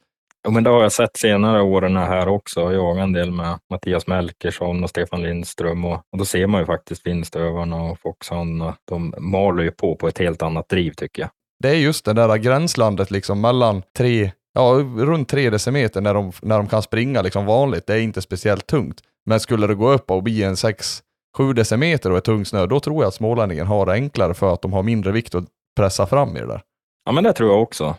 Ja, 0.46 0.52
men 0.52 0.64
det 0.64 0.70
har 0.70 0.82
jag 0.82 0.92
sett 0.92 1.16
senare 1.16 1.62
åren 1.62 1.96
här 1.96 2.28
också. 2.28 2.60
Jag 2.60 2.74
jagar 2.74 3.02
en 3.02 3.12
del 3.12 3.30
med 3.30 3.58
Mattias 3.70 4.06
Melkersson 4.06 4.84
och 4.84 4.90
Stefan 4.90 5.22
Lindström 5.22 5.84
och, 5.84 5.94
och 6.12 6.18
då 6.18 6.24
ser 6.24 6.46
man 6.46 6.60
ju 6.60 6.66
faktiskt 6.66 7.02
finstövarna 7.02 7.82
och 7.82 8.00
foxhandarna. 8.00 8.76
De 8.84 9.14
maler 9.18 9.62
ju 9.62 9.70
på 9.70 9.96
på 9.96 10.08
ett 10.08 10.18
helt 10.18 10.42
annat 10.42 10.68
driv 10.68 10.92
tycker 10.92 11.22
jag. 11.22 11.30
Det 11.62 11.68
är 11.68 11.74
just 11.74 12.04
det 12.04 12.12
där 12.12 12.36
gränslandet 12.36 13.10
liksom 13.10 13.40
mellan 13.40 13.82
tre, 13.96 14.30
ja 14.54 14.62
runt 14.96 15.28
tre 15.28 15.50
decimeter 15.50 16.00
när 16.00 16.14
de, 16.14 16.32
när 16.42 16.56
de 16.56 16.68
kan 16.68 16.82
springa 16.82 17.22
liksom 17.22 17.46
vanligt. 17.46 17.86
Det 17.86 17.94
är 17.94 18.00
inte 18.00 18.22
speciellt 18.22 18.66
tungt. 18.66 19.00
Men 19.24 19.40
skulle 19.40 19.66
det 19.66 19.74
gå 19.74 19.92
upp 19.92 20.10
och 20.10 20.22
bli 20.22 20.42
en 20.42 20.56
sex, 20.56 21.02
sju 21.36 21.52
decimeter 21.52 22.10
och 22.10 22.16
är 22.16 22.20
tung 22.20 22.44
snö, 22.44 22.66
då 22.66 22.80
tror 22.80 23.02
jag 23.02 23.08
att 23.08 23.14
smålänningen 23.14 23.66
har 23.66 23.86
det 23.86 23.92
enklare 23.92 24.34
för 24.34 24.54
att 24.54 24.62
de 24.62 24.72
har 24.72 24.82
mindre 24.82 25.12
vikt 25.12 25.34
att 25.34 25.44
pressa 25.76 26.06
fram 26.06 26.36
i 26.36 26.40
det 26.40 26.46
där. 26.46 26.62
Ja, 27.04 27.12
men 27.12 27.24
det 27.24 27.32
tror 27.32 27.50
jag 27.50 27.62
också. 27.62 27.94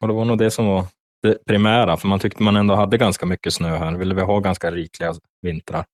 Och 0.00 0.08
det 0.08 0.14
var 0.14 0.24
nog 0.24 0.38
det 0.38 0.50
som 0.50 0.66
var 0.66 0.84
primära, 1.34 1.96
för 1.96 2.08
man 2.08 2.18
tyckte 2.18 2.42
man 2.42 2.56
ändå 2.56 2.74
hade 2.74 2.98
ganska 2.98 3.26
mycket 3.26 3.54
snö 3.54 3.76
här. 3.76 3.92
Ville 3.92 4.14
vi 4.14 4.22
ha 4.22 4.40
ganska 4.40 4.70
rikliga 4.70 5.14
vintrar. 5.42 5.84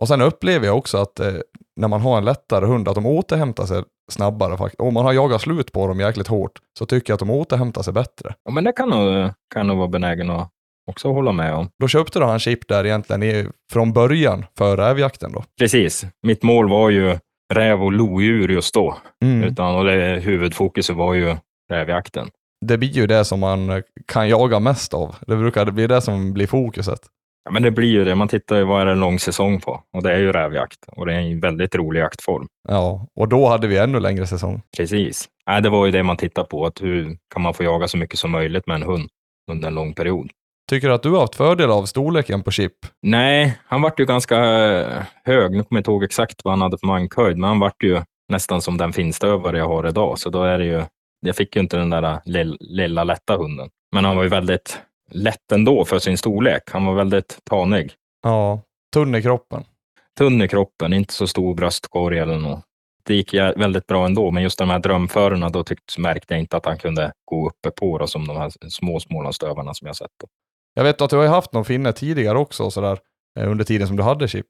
Och 0.00 0.08
sen 0.08 0.20
upplever 0.20 0.66
jag 0.66 0.78
också 0.78 0.98
att 0.98 1.20
eh, 1.20 1.32
när 1.80 1.88
man 1.88 2.00
har 2.00 2.18
en 2.18 2.24
lättare 2.24 2.66
hund, 2.66 2.88
att 2.88 2.94
de 2.94 3.06
återhämtar 3.06 3.66
sig 3.66 3.82
snabbare. 4.12 4.70
Om 4.78 4.94
man 4.94 5.04
har 5.04 5.12
jagat 5.12 5.40
slut 5.40 5.72
på 5.72 5.86
dem 5.86 6.00
jäkligt 6.00 6.28
hårt, 6.28 6.58
så 6.78 6.86
tycker 6.86 7.10
jag 7.10 7.14
att 7.14 7.20
de 7.20 7.30
återhämtar 7.30 7.82
sig 7.82 7.92
bättre. 7.92 8.34
Ja, 8.44 8.50
men 8.50 8.64
det 8.64 8.72
kan 8.72 8.88
nog, 8.88 9.30
kan 9.54 9.66
nog 9.66 9.78
vara 9.78 9.88
benägen 9.88 10.30
att 10.30 10.50
också 10.86 11.12
hålla 11.12 11.32
med 11.32 11.54
om. 11.54 11.68
Då 11.80 11.88
köpte 11.88 12.18
du 12.18 12.24
han 12.24 12.38
chip 12.38 12.68
där 12.68 12.86
egentligen 12.86 13.22
i, 13.22 13.48
från 13.72 13.92
början 13.92 14.44
för 14.58 14.76
rävjakten 14.76 15.32
då? 15.32 15.44
Precis. 15.58 16.06
Mitt 16.22 16.42
mål 16.42 16.70
var 16.70 16.90
ju 16.90 17.18
räv 17.54 17.82
och 17.82 17.92
lodjur 17.92 18.48
just 18.48 18.74
då. 18.74 18.96
Mm. 19.24 19.42
Utan, 19.42 19.74
och 19.74 19.84
det, 19.84 20.20
huvudfokuset 20.20 20.96
var 20.96 21.14
ju 21.14 21.36
rävjakten 21.70 22.30
det 22.62 22.78
blir 22.78 22.88
ju 22.88 23.06
det 23.06 23.24
som 23.24 23.40
man 23.40 23.82
kan 24.06 24.28
jaga 24.28 24.60
mest 24.60 24.94
av. 24.94 25.16
Det 25.26 25.36
brukar 25.36 25.70
bli 25.70 25.86
det 25.86 26.00
som 26.00 26.32
blir 26.32 26.46
fokuset. 26.46 27.00
Ja, 27.44 27.50
men 27.50 27.62
det 27.62 27.70
blir 27.70 27.88
ju 27.88 28.04
det. 28.04 28.14
Man 28.14 28.28
tittar 28.28 28.56
ju 28.56 28.64
vad 28.64 28.80
är 28.80 28.86
det 28.86 28.92
en 28.92 29.00
lång 29.00 29.18
säsong 29.18 29.60
på 29.60 29.82
och 29.96 30.02
det 30.02 30.12
är 30.12 30.18
ju 30.18 30.32
rävjakt 30.32 30.78
och 30.86 31.06
det 31.06 31.14
är 31.14 31.18
en 31.18 31.40
väldigt 31.40 31.74
rolig 31.74 32.00
jaktform. 32.00 32.46
Ja, 32.68 33.06
och 33.16 33.28
då 33.28 33.48
hade 33.48 33.66
vi 33.66 33.78
ännu 33.78 34.00
längre 34.00 34.26
säsong. 34.26 34.62
Precis. 34.76 35.28
Nej, 35.46 35.62
det 35.62 35.70
var 35.70 35.86
ju 35.86 35.92
det 35.92 36.02
man 36.02 36.16
tittade 36.16 36.48
på, 36.48 36.66
att 36.66 36.82
hur 36.82 37.16
kan 37.34 37.42
man 37.42 37.54
få 37.54 37.64
jaga 37.64 37.88
så 37.88 37.96
mycket 37.96 38.18
som 38.18 38.30
möjligt 38.30 38.66
med 38.66 38.74
en 38.74 38.82
hund 38.82 39.08
under 39.50 39.68
en 39.68 39.74
lång 39.74 39.94
period. 39.94 40.30
Tycker 40.70 40.88
du 40.88 40.94
att 40.94 41.02
du 41.02 41.10
har 41.10 41.20
haft 41.20 41.34
fördel 41.34 41.70
av 41.70 41.84
storleken 41.84 42.42
på 42.42 42.50
Chip? 42.50 42.72
Nej, 43.02 43.58
han 43.66 43.82
vart 43.82 44.00
ju 44.00 44.04
ganska 44.04 44.36
eh, 44.44 45.02
hög. 45.24 45.52
Nu 45.52 45.62
kommer 45.62 45.78
jag 45.78 45.80
inte 45.80 45.90
ihåg 45.90 46.04
exakt 46.04 46.44
vad 46.44 46.52
han 46.52 46.62
hade 46.62 46.78
för 46.78 46.86
mankhöjd, 46.86 47.38
men 47.38 47.48
han 47.48 47.60
vart 47.60 47.82
ju 47.82 48.00
nästan 48.28 48.62
som 48.62 48.78
den 48.78 48.92
finstövare 48.92 49.58
jag 49.58 49.68
har 49.68 49.88
idag, 49.88 50.18
så 50.18 50.30
då 50.30 50.42
är 50.42 50.58
det 50.58 50.64
ju 50.64 50.82
jag 51.26 51.36
fick 51.36 51.56
ju 51.56 51.62
inte 51.62 51.76
den 51.76 51.90
där 51.90 52.20
lilla, 52.24 52.56
lilla 52.60 53.04
lätta 53.04 53.36
hunden. 53.36 53.70
Men 53.92 54.04
han 54.04 54.16
var 54.16 54.22
ju 54.22 54.28
väldigt 54.28 54.78
lätt 55.10 55.52
ändå 55.52 55.84
för 55.84 55.98
sin 55.98 56.18
storlek. 56.18 56.62
Han 56.70 56.86
var 56.86 56.94
väldigt 56.94 57.38
tanig. 57.44 57.92
Ja, 58.22 58.60
tunn 58.92 59.14
i 59.14 59.22
kroppen. 59.22 59.64
Tunn 60.18 60.42
i 60.42 60.48
kroppen, 60.48 60.92
inte 60.92 61.14
så 61.14 61.26
stor 61.26 61.54
bröstkorg 61.54 62.18
eller 62.18 62.38
något. 62.38 62.64
Det 63.04 63.14
gick 63.14 63.34
väldigt 63.34 63.86
bra 63.86 64.06
ändå, 64.06 64.30
men 64.30 64.42
just 64.42 64.58
de 64.58 64.70
här 64.70 64.78
drömförarna, 64.78 65.48
då 65.48 65.64
tyckte, 65.64 66.00
märkte 66.00 66.34
jag 66.34 66.40
inte 66.40 66.56
att 66.56 66.66
han 66.66 66.78
kunde 66.78 67.12
gå 67.24 67.48
uppe 67.48 67.70
på 67.70 67.98
då, 67.98 68.06
som 68.06 68.26
de 68.26 68.36
här 68.36 68.52
små 68.70 69.00
Smålandsstövarna 69.00 69.74
som 69.74 69.86
jag 69.86 69.96
sett. 69.96 70.10
Då. 70.20 70.26
Jag 70.74 70.84
vet 70.84 71.00
att 71.00 71.10
du 71.10 71.16
har 71.16 71.26
haft 71.26 71.52
någon 71.52 71.64
finne 71.64 71.92
tidigare 71.92 72.38
också, 72.38 72.70
sådär, 72.70 72.98
eh, 73.38 73.50
under 73.50 73.64
tiden 73.64 73.86
som 73.86 73.96
du 73.96 74.02
hade 74.02 74.28
chip. 74.28 74.46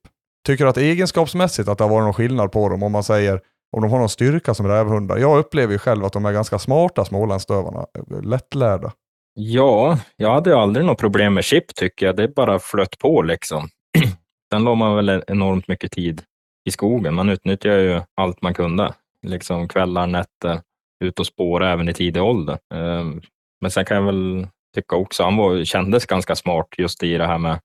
Tycker 0.47 0.65
du 0.65 0.71
att 0.71 0.77
egenskapsmässigt 0.77 1.69
att 1.69 1.79
det 1.79 1.85
har 1.85 1.91
varit 1.91 2.05
någon 2.05 2.15
skillnad 2.15 2.53
på 2.53 2.69
dem? 2.69 2.83
Om 2.83 2.93
man 2.93 3.05
säger 3.05 3.41
om 3.73 3.83
de 3.83 3.91
har 3.91 3.99
någon 3.99 4.09
styrka 4.09 4.55
som 4.55 4.69
rävhundar. 4.69 5.19
Jag 5.19 5.39
upplever 5.39 5.73
ju 5.73 5.79
själv 5.79 6.05
att 6.05 6.13
de 6.13 6.25
är 6.25 6.33
ganska 6.33 6.59
smarta 6.59 7.05
smålandsdövarna, 7.05 7.87
lättlärda. 8.23 8.93
Ja, 9.35 9.99
jag 10.17 10.35
hade 10.35 10.59
aldrig 10.59 10.87
något 10.87 10.99
problem 10.99 11.35
med 11.35 11.45
chip 11.45 11.75
tycker 11.75 12.07
jag. 12.07 12.17
Det 12.17 12.29
bara 12.29 12.59
flöt 12.59 12.99
på 12.99 13.23
liksom. 13.23 13.69
Sen 14.53 14.65
la 14.65 14.75
man 14.75 14.97
väl 14.97 15.23
enormt 15.27 15.69
mycket 15.69 15.93
tid 15.93 16.23
i 16.65 16.71
skogen. 16.71 17.15
Man 17.15 17.29
utnyttjade 17.29 17.83
ju 17.83 18.01
allt 18.17 18.43
man 18.43 18.55
kunde. 18.55 18.95
Liksom 19.27 19.69
kvällar, 19.69 20.07
nätter, 20.07 20.61
ut 21.05 21.21
och 21.21 21.27
spåra 21.27 21.73
även 21.73 21.89
i 21.89 21.95
tidig 21.95 22.23
ålder. 22.23 22.59
Ehm, 22.75 23.21
men 23.61 23.71
sen 23.71 23.85
kan 23.85 23.97
jag 23.97 24.05
väl 24.05 24.47
tycka 24.75 24.97
också, 24.97 25.23
han 25.23 25.37
var, 25.37 25.65
kändes 25.65 26.07
ganska 26.07 26.37
smart 26.37 26.69
just 26.79 27.03
i 27.03 27.19
det 27.19 27.27
här 27.27 27.39
med 27.39 27.61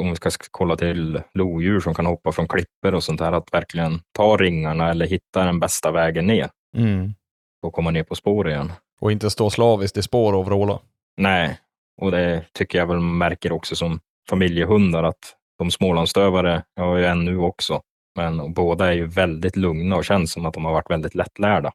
om 0.00 0.10
vi 0.10 0.16
ska 0.16 0.30
kolla 0.50 0.76
till 0.76 1.22
lodjur 1.34 1.80
som 1.80 1.94
kan 1.94 2.06
hoppa 2.06 2.32
från 2.32 2.48
klippor 2.48 2.94
och 2.94 3.04
sånt 3.04 3.20
här, 3.20 3.32
att 3.32 3.52
verkligen 3.52 4.00
ta 4.12 4.36
ringarna 4.36 4.90
eller 4.90 5.06
hitta 5.06 5.44
den 5.44 5.60
bästa 5.60 5.90
vägen 5.90 6.26
ner. 6.26 6.48
Mm. 6.76 7.14
Och 7.62 7.72
komma 7.72 7.90
ner 7.90 8.02
på 8.02 8.14
spår 8.14 8.48
igen. 8.48 8.72
Och 9.00 9.12
inte 9.12 9.30
stå 9.30 9.50
slaviskt 9.50 9.96
i 9.96 10.02
spår 10.02 10.32
och 10.32 10.46
vråla. 10.46 10.78
Nej, 11.16 11.58
och 12.00 12.10
det 12.10 12.44
tycker 12.52 12.78
jag 12.78 12.86
väl 12.86 13.00
märker 13.00 13.52
också 13.52 13.76
som 13.76 14.00
familjehundar 14.28 15.02
att 15.02 15.36
de 15.58 15.70
smålandsdövare, 15.70 16.62
jag 16.74 16.84
har 16.84 16.96
ju 16.96 17.06
en 17.06 17.24
nu 17.24 17.38
också, 17.38 17.82
Men 18.16 18.52
båda 18.52 18.86
är 18.86 18.92
ju 18.92 19.06
väldigt 19.06 19.56
lugna 19.56 19.96
och 19.96 20.04
känns 20.04 20.32
som 20.32 20.46
att 20.46 20.54
de 20.54 20.64
har 20.64 20.72
varit 20.72 20.90
väldigt 20.90 21.14
lättlärda 21.14 21.72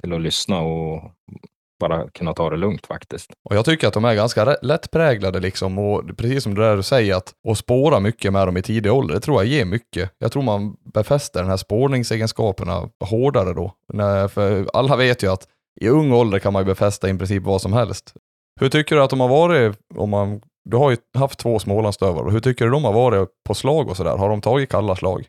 till 0.00 0.12
att 0.12 0.20
lyssna 0.20 0.60
och 0.60 1.10
bara 1.80 2.08
kunna 2.10 2.32
ta 2.32 2.50
det 2.50 2.56
lugnt 2.56 2.86
faktiskt. 2.86 3.30
Och 3.48 3.56
jag 3.56 3.64
tycker 3.64 3.88
att 3.88 3.94
de 3.94 4.04
är 4.04 4.14
ganska 4.14 4.56
lättpräglade 4.62 5.40
liksom 5.40 5.78
och 5.78 6.16
precis 6.16 6.42
som 6.42 6.54
det 6.54 6.62
där 6.62 6.76
du 6.76 6.82
säger 6.82 7.14
att 7.14 7.32
och 7.44 7.58
spåra 7.58 8.00
mycket 8.00 8.32
med 8.32 8.48
dem 8.48 8.56
i 8.56 8.62
tidig 8.62 8.92
ålder, 8.92 9.14
det 9.14 9.20
tror 9.20 9.42
jag 9.42 9.46
ger 9.46 9.64
mycket. 9.64 10.10
Jag 10.18 10.32
tror 10.32 10.42
man 10.42 10.76
befäster 10.94 11.40
den 11.40 11.50
här 11.50 11.56
spårningsegenskaperna 11.56 12.88
hårdare 13.00 13.52
då. 13.52 13.72
för 14.28 14.66
alla 14.72 14.96
vet 14.96 15.22
ju 15.22 15.32
att 15.32 15.48
i 15.80 15.88
ung 15.88 16.12
ålder 16.12 16.38
kan 16.38 16.52
man 16.52 16.62
ju 16.62 16.66
befästa 16.66 17.08
i 17.08 17.18
princip 17.18 17.42
vad 17.42 17.62
som 17.62 17.72
helst. 17.72 18.14
Hur 18.60 18.68
tycker 18.68 18.96
du 18.96 19.02
att 19.02 19.10
de 19.10 19.20
har 19.20 19.28
varit, 19.28 19.76
om 19.94 20.10
man, 20.10 20.40
du 20.64 20.76
har 20.76 20.90
ju 20.90 20.96
haft 21.14 21.38
två 21.38 21.58
Smålandsstövare, 21.58 22.30
hur 22.30 22.40
tycker 22.40 22.64
du 22.64 22.70
de 22.70 22.84
har 22.84 22.92
varit 22.92 23.28
på 23.48 23.54
slag 23.54 23.88
och 23.88 23.96
sådär? 23.96 24.16
Har 24.16 24.28
de 24.28 24.40
tagit 24.40 24.70
kalla 24.70 24.96
slag? 24.96 25.26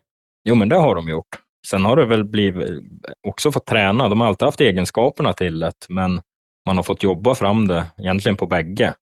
Jo, 0.50 0.56
men 0.56 0.70
det 0.70 0.76
har 0.76 0.96
de 0.96 1.10
gjort. 1.10 1.40
Sen 1.68 1.86
har 1.86 1.96
det 1.96 2.06
väl 2.06 2.24
blivit 2.24 2.84
också 3.28 3.52
fått 3.52 3.66
träna. 3.66 4.10
De 4.10 4.22
har 4.22 4.28
alltid 4.28 4.46
haft 4.46 4.62
egenskaperna 4.62 5.34
till 5.34 5.60
det, 5.60 5.74
men 5.90 6.22
man 6.66 6.76
har 6.76 6.84
fått 6.84 7.04
jobba 7.04 7.36
fram 7.36 7.68
det 7.68 7.86
egentligen 7.98 8.38
på 8.38 8.48
bägge. 8.48 8.94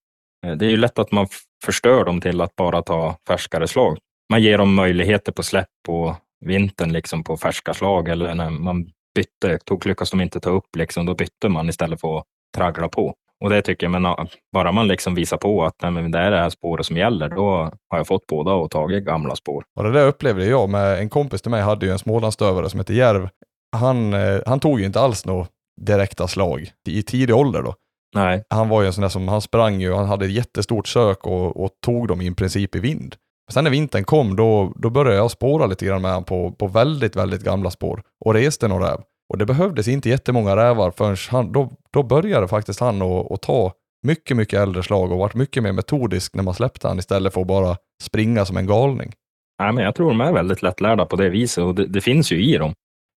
Eh, 0.46 0.52
det 0.52 0.66
är 0.66 0.70
ju 0.70 0.78
lätt 0.78 1.00
att 1.00 1.12
man 1.12 1.28
förstör 1.66 2.06
dem 2.06 2.22
till 2.22 2.42
att 2.42 2.56
bara 2.56 2.82
ta 2.82 3.16
färskare 3.28 3.68
slag. 3.68 3.98
Man 4.30 4.42
ger 4.42 4.58
dem 4.58 4.74
möjligheter 4.74 5.32
på 5.32 5.44
släpp 5.44 5.70
på 5.88 6.16
vintern 6.46 6.94
liksom 6.94 7.24
på 7.24 7.38
färska 7.38 7.74
slag 7.74 8.10
eller 8.10 8.36
när 8.36 8.50
man 8.50 8.90
bytte, 9.16 9.58
tog, 9.58 9.86
lyckas 9.86 10.12
de 10.12 10.22
inte 10.22 10.40
ta 10.40 10.50
upp, 10.50 10.76
liksom, 10.78 11.06
då 11.06 11.16
bytte 11.16 11.50
man 11.50 11.70
istället 11.70 12.02
för 12.02 12.18
att 12.18 12.26
traggla 12.58 12.90
på. 12.90 13.16
Och 13.44 13.50
det 13.50 13.62
tycker 13.62 13.86
jag, 13.86 14.02
men 14.02 14.16
bara 14.54 14.72
man 14.72 14.88
liksom 14.88 15.16
visar 15.16 15.38
på 15.38 15.66
att 15.66 15.76
nej, 15.82 15.92
men 15.92 16.12
det 16.12 16.20
är 16.20 16.32
det 16.32 16.38
här 16.38 16.50
spåret 16.50 16.86
som 16.86 16.98
gäller, 16.98 17.30
då 17.30 17.72
har 17.90 17.98
jag 17.98 18.08
fått 18.08 18.28
båda 18.28 18.52
och 18.54 18.72
tagit 18.72 19.06
gamla 19.06 19.36
spår. 19.36 19.64
Och 19.76 19.84
det 19.84 19.92
där 19.92 20.08
upplevde 20.08 20.46
jag 20.46 20.70
med 20.70 21.00
en 21.00 21.10
kompis 21.10 21.42
till 21.42 21.52
mig, 21.52 21.62
hade 21.62 21.86
ju 21.86 21.92
en 21.92 22.00
Smålandsstövare 22.00 22.70
som 22.70 22.80
heter 22.80 22.94
Järv. 22.94 23.30
Han, 23.76 24.14
eh, 24.14 24.40
han 24.46 24.60
tog 24.60 24.80
ju 24.80 24.86
inte 24.86 25.00
alls 25.00 25.26
några 25.26 25.46
direkta 25.82 26.28
slag 26.28 26.72
i 26.88 27.04
tidig 27.04 27.36
ålder 27.36 27.62
då. 27.62 27.76
Nej. 28.16 28.44
Han 28.50 28.70
var 28.70 28.82
ju 28.82 28.88
en 28.88 28.94
sån 28.94 29.02
där 29.02 29.10
som, 29.10 29.28
han 29.28 29.42
sprang 29.42 29.82
ju, 29.82 29.94
han 29.94 30.06
hade 30.06 30.26
ett 30.26 30.32
jättestort 30.32 30.88
sök 30.88 31.28
och, 31.28 31.64
och 31.64 31.70
tog 31.86 32.08
dem 32.08 32.22
i 32.22 32.36
princip 32.36 32.76
i 32.76 32.80
vind. 32.80 33.16
Sen 33.52 33.64
när 33.64 33.72
vintern 33.72 34.04
kom, 34.04 34.36
då, 34.36 34.74
då 34.76 34.90
började 34.90 35.18
jag 35.18 35.32
spåra 35.32 35.66
lite 35.66 35.86
grann 35.86 36.02
med 36.02 36.12
honom 36.12 36.24
på, 36.24 36.52
på 36.52 36.68
väldigt, 36.68 37.16
väldigt 37.16 37.44
gamla 37.44 37.72
spår 37.72 38.04
och 38.26 38.34
reste 38.34 38.68
någon 38.68 38.82
räv. 38.82 39.02
Och 39.30 39.38
det 39.38 39.46
behövdes 39.46 39.88
inte 39.88 40.10
jättemånga 40.10 40.56
rävar 40.56 40.92
förrän 40.92 41.18
han, 41.30 41.52
då, 41.52 41.72
då 41.94 42.04
började 42.04 42.48
faktiskt 42.48 42.80
han 42.80 43.02
att, 43.02 43.32
att 43.32 43.42
ta 43.42 43.72
mycket, 44.04 44.38
mycket 44.38 44.60
äldre 44.60 44.84
slag 44.84 45.12
och 45.12 45.18
varit 45.18 45.36
mycket 45.36 45.64
mer 45.64 45.72
metodisk 45.72 46.36
när 46.36 46.44
man 46.44 46.54
släppte 46.54 46.88
han 46.88 47.00
istället 47.00 47.34
för 47.34 47.42
att 47.42 47.48
bara 47.48 47.78
springa 48.04 48.46
som 48.46 48.58
en 48.58 48.68
galning. 48.68 49.14
Nej, 49.60 49.74
men 49.74 49.84
jag 49.84 49.96
tror 49.96 50.10
de 50.10 50.22
är 50.22 50.34
väldigt 50.34 50.62
lättlärda 50.62 51.06
på 51.06 51.16
det 51.16 51.30
viset 51.30 51.64
och 51.64 51.76
det, 51.76 51.88
det 51.88 52.02
finns 52.02 52.32
ju 52.32 52.44
i 52.44 52.58
dem. 52.58 52.74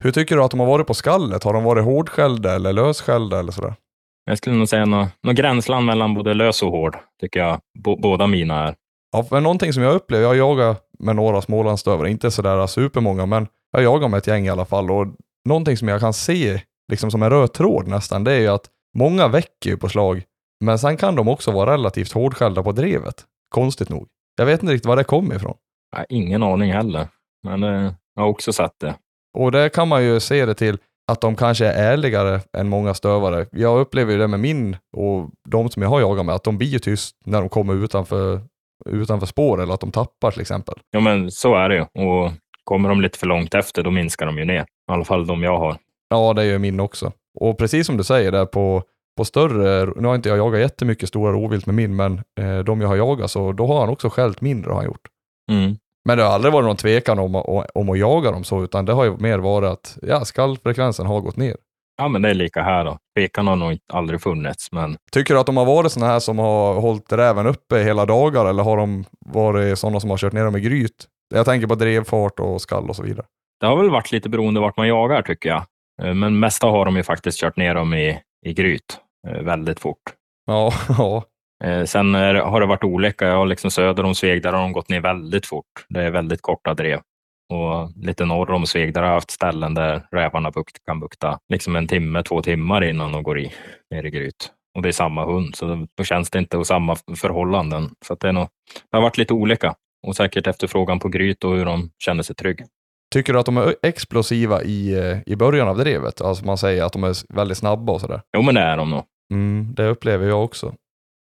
Hur 0.05 0.11
tycker 0.11 0.35
du 0.35 0.43
att 0.43 0.51
de 0.51 0.59
har 0.59 0.67
varit 0.67 0.87
på 0.87 0.93
skallet? 0.93 1.43
Har 1.43 1.53
de 1.53 1.63
varit 1.63 1.83
hårdskällda 1.83 2.55
eller 2.55 2.73
lösskällda 2.73 3.39
eller 3.39 3.51
sådär? 3.51 3.75
Jag 4.25 4.37
skulle 4.37 4.55
nog 4.55 4.69
säga 4.69 4.85
något, 4.85 5.09
något 5.23 5.35
gränsland 5.35 5.85
mellan 5.85 6.13
både 6.13 6.33
lös 6.33 6.63
och 6.63 6.71
hård, 6.71 6.97
tycker 7.21 7.39
jag 7.39 7.59
B 7.83 7.95
båda 8.01 8.27
mina 8.27 8.67
är. 8.67 8.75
Ja, 9.11 9.25
men 9.31 9.43
någonting 9.43 9.73
som 9.73 9.83
jag 9.83 9.95
upplever, 9.95 10.23
jag 10.23 10.29
har 10.29 10.35
jagat 10.35 10.87
med 10.99 11.15
några 11.15 11.41
smålandsstövare, 11.41 12.09
inte 12.09 12.31
sådär 12.31 12.67
supermånga, 12.67 13.25
men 13.25 13.47
jag 13.71 13.83
jagar 13.83 14.07
med 14.07 14.17
ett 14.17 14.27
gäng 14.27 14.45
i 14.45 14.49
alla 14.49 14.65
fall 14.65 14.91
och 14.91 15.07
någonting 15.49 15.77
som 15.77 15.87
jag 15.87 15.99
kan 15.99 16.13
se, 16.13 16.61
liksom 16.91 17.11
som 17.11 17.23
en 17.23 17.29
röd 17.29 17.53
tråd 17.53 17.87
nästan, 17.87 18.23
det 18.23 18.31
är 18.31 18.39
ju 18.39 18.47
att 18.47 18.69
många 18.97 19.27
väcker 19.27 19.69
ju 19.69 19.77
på 19.77 19.89
slag, 19.89 20.23
men 20.65 20.79
sen 20.79 20.97
kan 20.97 21.15
de 21.15 21.27
också 21.27 21.51
vara 21.51 21.73
relativt 21.73 22.11
hårdskällda 22.11 22.63
på 22.63 22.71
drevet. 22.71 23.23
Konstigt 23.49 23.89
nog. 23.89 24.07
Jag 24.37 24.45
vet 24.45 24.61
inte 24.61 24.73
riktigt 24.73 24.87
var 24.87 24.95
det 24.95 25.03
kommer 25.03 25.35
ifrån. 25.35 25.55
Nej, 25.97 26.05
ingen 26.09 26.43
aning 26.43 26.73
heller, 26.73 27.07
men 27.43 27.63
eh, 27.63 27.93
jag 28.15 28.21
har 28.23 28.29
också 28.29 28.53
sett 28.53 28.79
det. 28.79 28.95
Och 29.35 29.51
det 29.51 29.69
kan 29.69 29.87
man 29.87 30.03
ju 30.03 30.19
se 30.19 30.45
det 30.45 30.53
till 30.53 30.77
att 31.11 31.21
de 31.21 31.35
kanske 31.35 31.65
är 31.65 31.91
ärligare 31.93 32.41
än 32.57 32.69
många 32.69 32.93
stövare. 32.93 33.45
Jag 33.51 33.79
upplever 33.79 34.11
ju 34.11 34.17
det 34.17 34.27
med 34.27 34.39
min 34.39 34.77
och 34.97 35.29
de 35.49 35.69
som 35.69 35.81
jag 35.81 35.89
har 35.89 35.99
jagat 35.99 36.25
med, 36.25 36.35
att 36.35 36.43
de 36.43 36.57
blir 36.57 36.67
ju 36.67 36.79
tyst 36.79 37.15
när 37.25 37.39
de 37.39 37.49
kommer 37.49 37.73
utanför, 37.73 38.41
utanför 38.89 39.27
spår 39.27 39.61
eller 39.61 39.73
att 39.73 39.79
de 39.79 39.91
tappar 39.91 40.31
till 40.31 40.41
exempel. 40.41 40.75
Ja, 40.91 40.99
men 40.99 41.31
så 41.31 41.55
är 41.55 41.69
det 41.69 41.75
ju. 41.75 41.81
Och 41.81 42.31
kommer 42.63 42.89
de 42.89 43.01
lite 43.01 43.19
för 43.19 43.27
långt 43.27 43.53
efter, 43.53 43.83
då 43.83 43.91
minskar 43.91 44.25
de 44.25 44.37
ju 44.37 44.45
ner. 44.45 44.61
I 44.61 44.91
alla 44.91 45.05
fall 45.05 45.27
de 45.27 45.43
jag 45.43 45.59
har. 45.59 45.77
Ja, 46.09 46.33
det 46.33 46.45
gör 46.45 46.57
min 46.59 46.79
också. 46.79 47.11
Och 47.39 47.57
precis 47.57 47.87
som 47.87 47.97
du 47.97 48.03
säger 48.03 48.31
där 48.31 48.45
på, 48.45 48.83
på 49.17 49.25
större, 49.25 49.93
nu 50.01 50.07
har 50.07 50.15
inte 50.15 50.29
jag 50.29 50.37
jagat 50.37 50.59
jättemycket 50.59 51.09
stora 51.09 51.31
rovvilt 51.31 51.65
med 51.65 51.75
min, 51.75 51.95
men 51.95 52.21
eh, 52.39 52.59
de 52.59 52.81
jag 52.81 52.87
har 52.87 52.95
jagat 52.95 53.31
så 53.31 53.51
då 53.51 53.67
har 53.67 53.79
han 53.79 53.89
också 53.89 54.09
skällt 54.09 54.41
mindre 54.41 54.69
har 54.69 54.75
han 54.75 54.85
gjort. 54.85 55.07
Mm. 55.51 55.75
Men 56.05 56.17
det 56.17 56.23
har 56.23 56.31
aldrig 56.31 56.53
varit 56.53 56.65
någon 56.65 56.77
tvekan 56.77 57.19
om, 57.19 57.35
om, 57.35 57.65
om 57.73 57.89
att 57.89 57.99
jaga 57.99 58.31
dem 58.31 58.43
så, 58.43 58.63
utan 58.63 58.85
det 58.85 58.93
har 58.93 59.03
ju 59.03 59.17
mer 59.17 59.39
varit 59.39 59.69
att 59.69 59.97
ja, 60.01 60.25
skallfrekvensen 60.25 61.05
har 61.05 61.21
gått 61.21 61.37
ner. 61.37 61.55
Ja, 61.97 62.07
men 62.07 62.21
det 62.21 62.29
är 62.29 62.33
lika 62.33 62.61
här 62.61 62.85
då. 62.85 62.97
Tvekan 63.17 63.47
har 63.47 63.55
nog 63.55 63.77
aldrig 63.93 64.21
funnits, 64.21 64.71
men... 64.71 64.97
Tycker 65.11 65.33
du 65.33 65.39
att 65.39 65.45
de 65.45 65.57
har 65.57 65.65
varit 65.65 65.91
sådana 65.91 66.11
här 66.11 66.19
som 66.19 66.39
har 66.39 66.73
hållit 66.81 67.11
räven 67.11 67.47
uppe 67.47 67.77
hela 67.77 68.05
dagar, 68.05 68.45
eller 68.45 68.63
har 68.63 68.77
de 68.77 69.05
varit 69.25 69.79
sådana 69.79 69.99
som 69.99 70.09
har 70.09 70.17
kört 70.17 70.33
ner 70.33 70.45
dem 70.45 70.55
i 70.55 70.61
gryt? 70.61 71.07
Jag 71.33 71.45
tänker 71.45 71.67
på 71.67 71.75
drevfart 71.75 72.39
och 72.39 72.61
skall 72.61 72.89
och 72.89 72.95
så 72.95 73.03
vidare. 73.03 73.25
Det 73.59 73.65
har 73.65 73.77
väl 73.77 73.89
varit 73.89 74.11
lite 74.11 74.29
beroende 74.29 74.59
vart 74.59 74.77
man 74.77 74.87
jagar, 74.87 75.21
tycker 75.21 75.49
jag. 75.49 75.63
Eh, 76.03 76.13
men 76.13 76.39
mesta 76.39 76.67
har 76.67 76.85
de 76.85 76.95
ju 76.95 77.03
faktiskt 77.03 77.39
kört 77.39 77.57
ner 77.57 77.75
dem 77.75 77.93
i, 77.93 78.19
i 78.45 78.53
gryt 78.53 78.99
eh, 79.27 79.41
väldigt 79.41 79.79
fort. 79.79 80.03
Ja, 80.45 80.73
ja. 80.97 81.23
Eh, 81.63 81.83
sen 81.83 82.13
har 82.13 82.59
det 82.59 82.65
varit 82.65 82.83
olika. 82.83 83.27
Jag 83.27 83.35
har 83.35 83.45
liksom 83.45 83.71
söder 83.71 84.03
om 84.03 84.15
Sveg, 84.15 84.43
där 84.43 84.53
har 84.53 84.61
de 84.61 84.71
gått 84.71 84.89
ner 84.89 85.01
väldigt 85.01 85.45
fort. 85.45 85.85
Det 85.89 86.01
är 86.01 86.11
väldigt 86.11 86.41
korta 86.41 86.73
drev. 86.73 86.99
Och 87.53 87.91
lite 87.95 88.25
norr 88.25 88.51
om 88.51 88.65
Sveg, 88.65 88.93
där 88.93 89.01
har 89.01 89.07
jag 89.07 89.15
haft 89.15 89.31
ställen 89.31 89.73
där 89.73 90.07
rävarna 90.11 90.51
bukt, 90.51 90.85
kan 90.85 90.99
bukta 90.99 91.39
liksom 91.49 91.75
en 91.75 91.87
timme, 91.87 92.23
två 92.23 92.41
timmar 92.41 92.83
innan 92.83 93.11
de 93.11 93.23
går 93.23 93.39
i, 93.39 93.51
ner 93.91 94.05
i 94.05 94.09
gryt. 94.09 94.51
Och 94.75 94.81
det 94.81 94.89
är 94.89 94.93
samma 94.93 95.25
hund, 95.25 95.55
så 95.55 95.87
då 95.97 96.03
känns 96.03 96.29
det 96.29 96.39
inte 96.39 96.57
och 96.57 96.67
samma 96.67 96.95
förhållanden. 96.95 97.89
Så 98.05 98.15
det, 98.15 98.27
är 98.27 98.31
nog, 98.31 98.47
det 98.91 98.97
har 98.97 99.01
varit 99.01 99.17
lite 99.17 99.33
olika 99.33 99.75
och 100.07 100.15
säkert 100.15 100.47
efterfrågan 100.47 100.99
på 100.99 101.09
gryt 101.09 101.43
och 101.43 101.55
hur 101.55 101.65
de 101.65 101.89
känner 102.03 102.23
sig 102.23 102.35
trygg. 102.35 102.65
Tycker 103.13 103.33
du 103.33 103.39
att 103.39 103.45
de 103.45 103.57
är 103.57 103.75
explosiva 103.83 104.63
i, 104.63 104.93
eh, 104.99 105.17
i 105.25 105.35
början 105.35 105.67
av 105.67 105.77
drevet? 105.77 106.21
Alltså 106.21 106.45
man 106.45 106.57
säger 106.57 106.83
att 106.83 106.93
de 106.93 107.03
är 107.03 107.33
väldigt 107.33 107.57
snabba 107.57 107.93
och 107.93 108.01
sådär. 108.01 108.21
Jo, 108.37 108.41
men 108.41 108.55
det 108.55 108.61
är 108.61 108.77
de 108.77 108.89
nog. 108.89 109.03
Mm, 109.33 109.73
det 109.75 109.87
upplever 109.87 110.27
jag 110.27 110.43
också. 110.43 110.73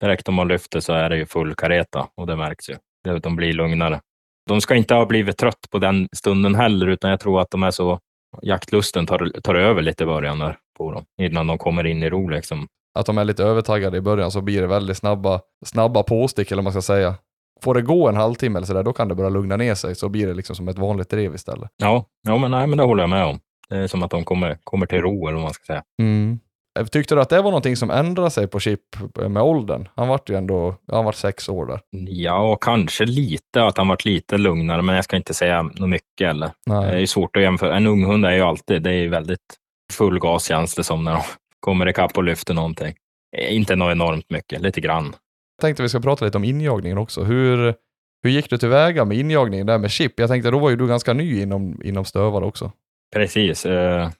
Direkt 0.00 0.28
om 0.28 0.34
man 0.34 0.48
lyfter 0.48 0.80
så 0.80 0.92
är 0.92 1.10
det 1.10 1.16
ju 1.16 1.26
full 1.26 1.54
kareta 1.54 2.08
och 2.16 2.26
det 2.26 2.36
märks 2.36 2.70
ju. 2.70 2.76
De 3.20 3.36
blir 3.36 3.52
lugnare. 3.52 4.00
De 4.48 4.60
ska 4.60 4.74
inte 4.74 4.94
ha 4.94 5.06
blivit 5.06 5.36
trött 5.36 5.66
på 5.70 5.78
den 5.78 6.08
stunden 6.16 6.54
heller, 6.54 6.86
utan 6.86 7.10
jag 7.10 7.20
tror 7.20 7.40
att 7.40 7.50
de 7.50 7.62
är 7.62 7.70
så 7.70 7.98
jaktlusten 8.42 9.06
tar, 9.06 9.40
tar 9.40 9.54
över 9.54 9.82
lite 9.82 10.02
i 10.04 10.06
början 10.06 10.38
där 10.38 10.56
på 10.78 10.92
dem, 10.92 11.04
innan 11.20 11.46
de 11.46 11.58
kommer 11.58 11.86
in 11.86 12.02
i 12.02 12.10
ro. 12.10 12.28
Liksom. 12.28 12.66
Att 12.98 13.06
de 13.06 13.18
är 13.18 13.24
lite 13.24 13.44
övertaggade 13.44 13.96
i 13.96 14.00
början 14.00 14.30
så 14.30 14.40
blir 14.40 14.60
det 14.60 14.66
väldigt 14.66 14.96
snabba, 14.96 15.40
snabba 15.66 16.02
påstick, 16.02 16.50
eller 16.50 16.62
vad 16.62 16.64
man 16.64 16.82
ska 16.82 16.82
säga. 16.82 17.14
Får 17.62 17.74
det 17.74 17.82
gå 17.82 18.08
en 18.08 18.16
halvtimme 18.16 18.58
eller 18.58 18.66
sådär, 18.66 18.82
då 18.82 18.92
kan 18.92 19.08
det 19.08 19.14
börja 19.14 19.30
lugna 19.30 19.56
ner 19.56 19.74
sig, 19.74 19.94
så 19.94 20.08
blir 20.08 20.26
det 20.26 20.34
liksom 20.34 20.56
som 20.56 20.68
ett 20.68 20.78
vanligt 20.78 21.10
drev 21.10 21.34
istället. 21.34 21.70
Ja, 21.76 22.04
ja 22.22 22.38
men, 22.38 22.50
nej, 22.50 22.66
men 22.66 22.78
det 22.78 22.84
håller 22.84 23.02
jag 23.02 23.10
med 23.10 23.24
om. 23.24 23.40
Det 23.68 23.76
är 23.76 23.86
som 23.86 24.02
att 24.02 24.10
de 24.10 24.24
kommer, 24.24 24.58
kommer 24.64 24.86
till 24.86 25.00
ro, 25.00 25.26
eller 25.26 25.34
vad 25.34 25.42
man 25.42 25.52
ska 25.52 25.64
säga. 25.64 25.82
Mm. 26.02 26.38
Eh, 26.78 26.86
tyckte 26.86 27.14
du 27.14 27.20
att 27.20 27.28
det 27.28 27.42
var 27.42 27.50
någonting 27.50 27.76
som 27.76 27.90
ändrade 27.90 28.30
sig 28.30 28.46
på 28.46 28.60
Chip 28.60 28.80
med 29.14 29.42
åldern? 29.42 29.88
Han 29.96 30.08
vart 30.08 30.30
ju 30.30 30.36
ändå, 30.36 30.74
han 30.92 31.04
var 31.04 31.12
sex 31.12 31.48
år 31.48 31.66
där. 31.66 31.80
Ja, 32.08 32.56
kanske 32.56 33.04
lite, 33.04 33.64
att 33.64 33.78
han 33.78 33.88
varit 33.88 34.04
lite 34.04 34.38
lugnare, 34.38 34.82
men 34.82 34.94
jag 34.94 35.04
ska 35.04 35.16
inte 35.16 35.34
säga 35.34 35.62
något 35.62 35.88
mycket 35.88 36.30
eller. 36.30 36.50
Nej. 36.66 36.90
Det 36.90 37.02
är 37.02 37.06
svårt 37.06 37.36
att 37.36 37.42
jämföra. 37.42 37.76
En 37.76 37.86
ung 37.86 38.04
hund 38.04 38.26
är 38.26 38.32
ju 38.32 38.40
alltid, 38.40 38.82
det 38.82 38.92
är 38.92 39.08
väldigt 39.08 39.56
full 39.92 40.18
gas 40.18 40.44
känns 40.44 40.74
det 40.74 40.84
som 40.84 41.04
när 41.04 41.12
de 41.12 41.22
kommer 41.60 41.88
ikapp 41.88 42.16
och 42.16 42.24
lyfter 42.24 42.54
någonting. 42.54 42.94
Eh, 43.36 43.56
inte 43.56 43.76
något 43.76 43.92
enormt 43.92 44.30
mycket, 44.30 44.60
lite 44.60 44.80
grann. 44.80 45.04
Jag 45.04 45.62
tänkte 45.62 45.82
vi 45.82 45.88
ska 45.88 46.00
prata 46.00 46.24
lite 46.24 46.38
om 46.38 46.44
injagningen 46.44 46.98
också. 46.98 47.24
Hur, 47.24 47.74
hur 48.22 48.30
gick 48.30 48.50
du 48.50 48.58
tillväga 48.58 49.04
med 49.04 49.18
injagningen 49.18 49.66
där 49.66 49.78
med 49.78 49.90
chip? 49.90 50.12
Jag 50.20 50.28
tänkte 50.28 50.50
då 50.50 50.58
var 50.58 50.70
ju 50.70 50.76
du 50.76 50.86
ganska 50.86 51.12
ny 51.12 51.42
inom, 51.42 51.80
inom 51.84 52.04
stövare 52.04 52.44
också. 52.44 52.72
Precis. 53.14 53.66
Eh, 53.66 54.10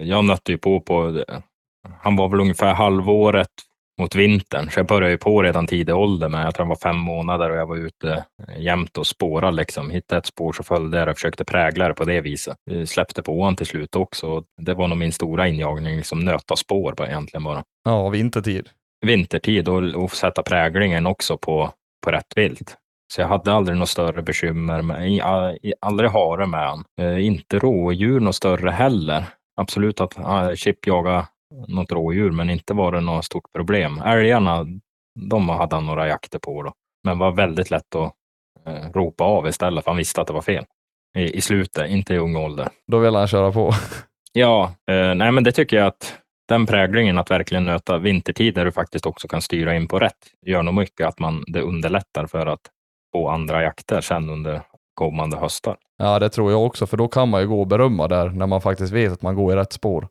jag 0.00 0.24
nötte 0.24 0.52
ju 0.52 0.58
på 0.58 0.80
på 0.80 1.24
han 2.00 2.16
var 2.16 2.28
väl 2.28 2.40
ungefär 2.40 2.74
halvåret 2.74 3.48
mot 4.00 4.14
vintern, 4.14 4.70
så 4.70 4.78
jag 4.78 4.86
började 4.86 5.10
ju 5.10 5.18
på 5.18 5.42
redan 5.42 5.66
tidig 5.66 5.94
ålder 5.94 6.28
med, 6.28 6.46
jag 6.46 6.54
tror 6.54 6.64
han 6.64 6.68
var 6.68 6.76
fem 6.76 6.96
månader 6.96 7.50
och 7.50 7.56
jag 7.56 7.66
var 7.66 7.76
ute 7.76 8.24
jämt 8.58 8.98
och 8.98 9.06
spårade 9.06 9.56
liksom. 9.56 9.90
Hittade 9.90 10.18
ett 10.18 10.26
spår 10.26 10.52
så 10.52 10.62
följde 10.62 10.98
jag 10.98 11.08
och 11.08 11.14
försökte 11.14 11.44
prägla 11.44 11.88
det 11.88 11.94
på 11.94 12.04
det 12.04 12.20
viset. 12.20 12.56
Jag 12.64 12.88
släppte 12.88 13.22
på 13.22 13.38
honom 13.38 13.56
till 13.56 13.66
slut 13.66 13.96
också. 13.96 14.44
Det 14.62 14.74
var 14.74 14.88
nog 14.88 14.98
min 14.98 15.12
stora 15.12 15.48
injagning, 15.48 15.96
liksom 15.96 16.20
nöta 16.20 16.56
spår 16.56 16.94
bara, 16.96 17.08
egentligen 17.08 17.44
bara. 17.44 17.62
Ja, 17.84 18.08
vintertid. 18.08 18.68
Vintertid 19.06 19.68
och, 19.68 19.82
och 19.82 20.12
sätta 20.12 20.42
präglingen 20.42 21.06
också 21.06 21.36
på, 21.38 21.70
på 22.04 22.10
rätt 22.10 22.32
vilt. 22.36 22.76
Så 23.14 23.20
jag 23.20 23.28
hade 23.28 23.52
aldrig 23.52 23.76
några 23.76 23.86
större 23.86 24.22
bekymmer 24.22 24.82
med, 24.82 25.22
aldrig 25.80 26.10
hare 26.10 26.46
med 26.46 26.68
han. 26.68 26.84
Eh, 27.00 27.26
inte 27.26 27.58
rådjur 27.58 28.20
något 28.20 28.34
större 28.34 28.70
heller. 28.70 29.24
Absolut 29.56 30.00
att 30.00 30.18
uh, 30.18 30.54
Chip 30.54 30.86
jagade 30.86 31.26
något 31.68 31.92
rådjur, 31.92 32.30
men 32.30 32.50
inte 32.50 32.74
var 32.74 32.92
det 32.92 33.00
något 33.00 33.24
stort 33.24 33.52
problem. 33.52 34.02
Älgarna, 34.04 34.66
de 35.20 35.48
hade 35.48 35.76
han 35.76 35.86
några 35.86 36.08
jakter 36.08 36.38
på 36.38 36.62
då, 36.62 36.72
men 37.04 37.18
var 37.18 37.32
väldigt 37.32 37.70
lätt 37.70 37.94
att 37.94 38.12
eh, 38.66 38.92
ropa 38.94 39.24
av 39.24 39.48
istället, 39.48 39.84
för 39.84 39.90
han 39.90 39.98
visste 39.98 40.20
att 40.20 40.26
det 40.26 40.32
var 40.32 40.42
fel. 40.42 40.64
i, 41.18 41.22
i 41.36 41.40
slutet, 41.40 41.90
inte 41.90 42.14
i 42.14 42.18
ung 42.18 42.36
ålder. 42.36 42.68
Då 42.86 42.98
vill 42.98 43.14
han 43.14 43.28
köra 43.28 43.52
på. 43.52 43.72
Ja, 44.32 44.74
eh, 44.90 45.14
nej 45.14 45.32
men 45.32 45.44
det 45.44 45.52
tycker 45.52 45.76
jag 45.76 45.86
att 45.86 46.18
den 46.48 46.66
präglingen 46.66 47.18
att 47.18 47.30
verkligen 47.30 47.64
nöta 47.64 47.98
vintertid 47.98 48.54
där 48.54 48.64
du 48.64 48.72
faktiskt 48.72 49.06
också 49.06 49.28
kan 49.28 49.42
styra 49.42 49.76
in 49.76 49.88
på 49.88 49.98
rätt 49.98 50.16
gör 50.46 50.62
nog 50.62 50.74
mycket 50.74 51.06
att 51.06 51.18
man, 51.18 51.44
det 51.46 51.60
underlättar 51.60 52.26
för 52.26 52.46
att 52.46 52.60
få 53.12 53.28
andra 53.28 53.62
jakter 53.62 54.00
sen 54.00 54.30
under 54.30 54.62
kommande 54.94 55.36
höstar. 55.36 55.76
Ja, 55.96 56.18
det 56.18 56.28
tror 56.28 56.50
jag 56.50 56.66
också, 56.66 56.86
för 56.86 56.96
då 56.96 57.08
kan 57.08 57.28
man 57.28 57.40
ju 57.40 57.48
gå 57.48 57.60
och 57.60 57.66
berömma 57.66 58.08
där 58.08 58.28
när 58.28 58.46
man 58.46 58.60
faktiskt 58.60 58.92
vet 58.92 59.12
att 59.12 59.22
man 59.22 59.34
går 59.34 59.52
i 59.52 59.56
rätt 59.56 59.72
spår. 59.72 60.08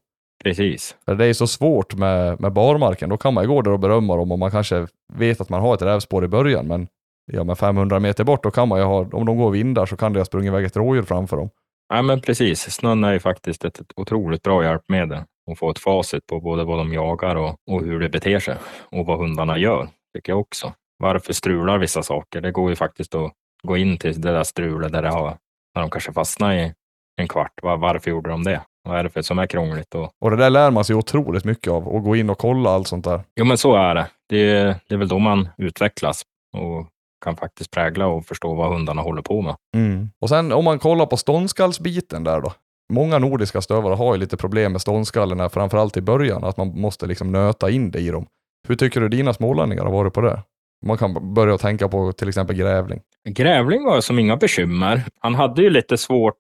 Precis. 0.48 0.96
För 1.06 1.16
det 1.16 1.25
är 1.25 1.34
så 1.34 1.48
svårt 1.48 1.96
med, 1.96 2.42
med 2.42 2.54
barmarken, 2.54 3.10
då 3.10 3.18
kan 3.18 3.34
man 3.34 3.44
ju 3.44 3.48
gå 3.48 3.62
där 3.62 3.72
och 3.72 3.80
berömma 3.80 4.16
dem 4.16 4.32
om 4.32 4.39
man 4.39 4.51
kanske 4.51 4.88
vet 5.13 5.42
att 5.42 5.50
man 5.50 5.62
har 5.62 5.74
ett 5.74 5.82
rävspår 5.82 6.25
i 6.25 6.27
början, 6.27 6.68
men 6.68 6.88
ja, 7.32 7.44
med 7.44 7.58
500 7.58 8.00
meter 8.00 8.24
bort, 8.24 8.44
då 8.44 8.51
kan 8.51 8.68
man 8.68 8.80
ju 8.80 8.86
ha, 8.86 9.08
om 9.12 9.25
de 9.25 9.38
går 9.38 9.51
vindar 9.51 9.86
så 9.86 9.98
kan 9.98 10.13
det 10.13 10.20
ha 10.20 10.25
sprungit 10.25 10.48
iväg 10.48 10.66
ett 10.66 10.77
rådjur 10.77 11.04
framför 11.04 11.38
dem. 11.38 11.50
Ja, 11.89 12.01
men 12.01 12.22
precis. 12.22 12.72
Snön 12.72 13.04
är 13.04 13.13
ju 13.13 13.20
faktiskt 13.20 13.66
ett, 13.66 13.82
otroligt 13.96 14.44
bra 14.44 14.63
hjälpmedel 14.63 15.20
att 15.51 15.60
få 15.60 15.70
ett 15.70 15.80
facit 15.80 16.27
på 16.27 16.39
både 16.39 16.63
vad 16.63 16.77
de 16.77 16.94
jagar 16.94 17.36
och, 17.36 17.56
och 17.72 17.82
hur 17.82 18.00
det 18.00 18.10
beter 18.10 18.39
sig 18.39 18.56
och 18.92 19.06
vad 19.06 19.20
hundarna 19.20 19.58
gör, 19.58 19.88
tycker 20.16 20.32
jag 20.32 20.39
också. 20.39 20.74
Varför 20.98 21.34
strular 21.34 21.77
vissa 21.77 22.04
saker? 22.04 22.42
Det 22.42 22.51
går 22.51 22.70
ju 22.70 22.75
faktiskt 22.75 23.16
att 23.16 23.32
gå 23.63 23.77
in 23.77 23.98
till 23.98 24.22
det 24.22 24.32
där 24.32 24.44
strulet 24.44 24.92
där 24.92 25.01
det 25.01 25.10
har, 25.10 25.38
när 25.75 25.82
de 25.82 25.89
kanske 25.89 26.13
fastnar 26.13 26.54
i 26.54 26.74
en 27.18 27.27
kvart. 27.27 27.54
Var, 27.62 27.77
varför 27.77 28.12
gjorde 28.12 28.30
de 28.30 28.44
det? 28.44 28.62
Vad 28.88 29.00
är 29.00 29.03
det 29.03 29.10
för 29.10 29.22
som 29.22 29.39
är 29.39 29.48
krångligt? 29.48 29.96
Och... 29.96 30.12
Och 30.22 30.32
det 30.32 30.38
där 30.38 30.50
lär 30.50 30.72
man 30.72 30.86
sig 30.86 30.96
otroligt 30.96 31.46
mycket 31.46 31.72
av, 31.72 31.96
att 31.96 32.03
gå 32.03 32.15
in 32.15 32.29
och 32.29 32.38
kolla 32.38 32.70
allt 32.70 32.88
sånt 32.88 33.06
där. 33.06 33.22
Jo, 33.36 33.46
men 33.46 33.58
så 33.58 33.75
är 33.75 33.96
det. 33.96 34.08
det. 34.29 34.79
Det 34.88 34.94
är 34.94 34.98
väl 34.98 35.08
då 35.08 35.20
man 35.20 35.50
utvecklas 35.58 36.22
och 36.58 36.88
kan 37.25 37.36
faktiskt 37.36 37.72
prägla 37.72 38.08
och 38.08 38.25
förstå 38.25 38.53
vad 38.53 38.74
hundarna 38.74 39.01
håller 39.01 39.22
på 39.22 39.41
med. 39.41 39.56
Mm. 39.75 40.10
Och 40.22 40.29
sen 40.29 40.51
om 40.51 40.65
man 40.65 40.79
kollar 40.79 41.06
på 41.06 41.17
ståndskallsbiten 41.17 42.24
där 42.24 42.41
då. 42.41 42.53
Många 42.94 43.20
nordiska 43.20 43.62
stövare 43.62 43.96
har 43.96 44.13
ju 44.13 44.20
lite 44.20 44.38
problem 44.38 44.72
med 44.72 44.82
ståndskallen, 44.82 45.50
framförallt 45.50 45.98
i 45.98 46.01
början, 46.01 46.44
att 46.44 46.58
man 46.58 46.82
måste 46.82 47.06
liksom 47.06 47.32
nöta 47.32 47.70
in 47.70 47.91
det 47.91 48.00
i 48.00 48.10
dem. 48.10 48.27
Hur 48.67 48.75
tycker 48.75 49.01
du 49.01 49.10
dina 49.10 49.34
smålänningar 49.34 49.84
har 49.84 49.91
varit 49.91 50.13
på 50.13 50.22
det? 50.22 50.41
Man 50.86 50.98
kan 50.98 51.34
börja 51.34 51.58
tänka 51.58 51.88
på 51.88 52.12
till 52.12 52.29
exempel 52.29 52.56
grävling. 52.56 53.01
Grävling 53.29 53.84
var 53.84 54.01
som 54.01 54.20
inga 54.20 54.38
bekymmer. 54.38 55.03
Han 55.20 55.36
hade 55.36 55.62
ju 55.62 55.70
lite 55.70 55.98
svårt 55.98 56.38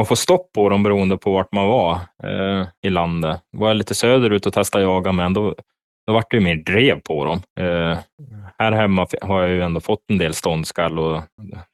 att 0.00 0.08
få 0.08 0.16
stopp 0.16 0.52
på 0.52 0.68
dem 0.68 0.82
beroende 0.82 1.16
på 1.16 1.32
vart 1.32 1.52
man 1.52 1.66
var 1.66 1.94
eh, 2.22 2.66
i 2.82 2.90
landet. 2.90 3.40
Var 3.50 3.68
jag 3.68 3.76
lite 3.76 3.94
söderut 3.94 4.46
och 4.46 4.52
testade 4.52 4.84
jaga 4.84 5.12
med, 5.12 5.32
då, 5.32 5.54
då 6.06 6.12
var 6.12 6.24
det 6.30 6.36
ju 6.36 6.42
mer 6.42 6.54
drev 6.54 7.00
på 7.00 7.24
dem. 7.24 7.42
Eh, 7.60 7.98
här 8.58 8.72
hemma 8.72 9.06
har 9.22 9.40
jag 9.40 9.50
ju 9.50 9.62
ändå 9.62 9.80
fått 9.80 10.04
en 10.08 10.18
del 10.18 10.34
ståndskall 10.34 10.98
och 10.98 11.22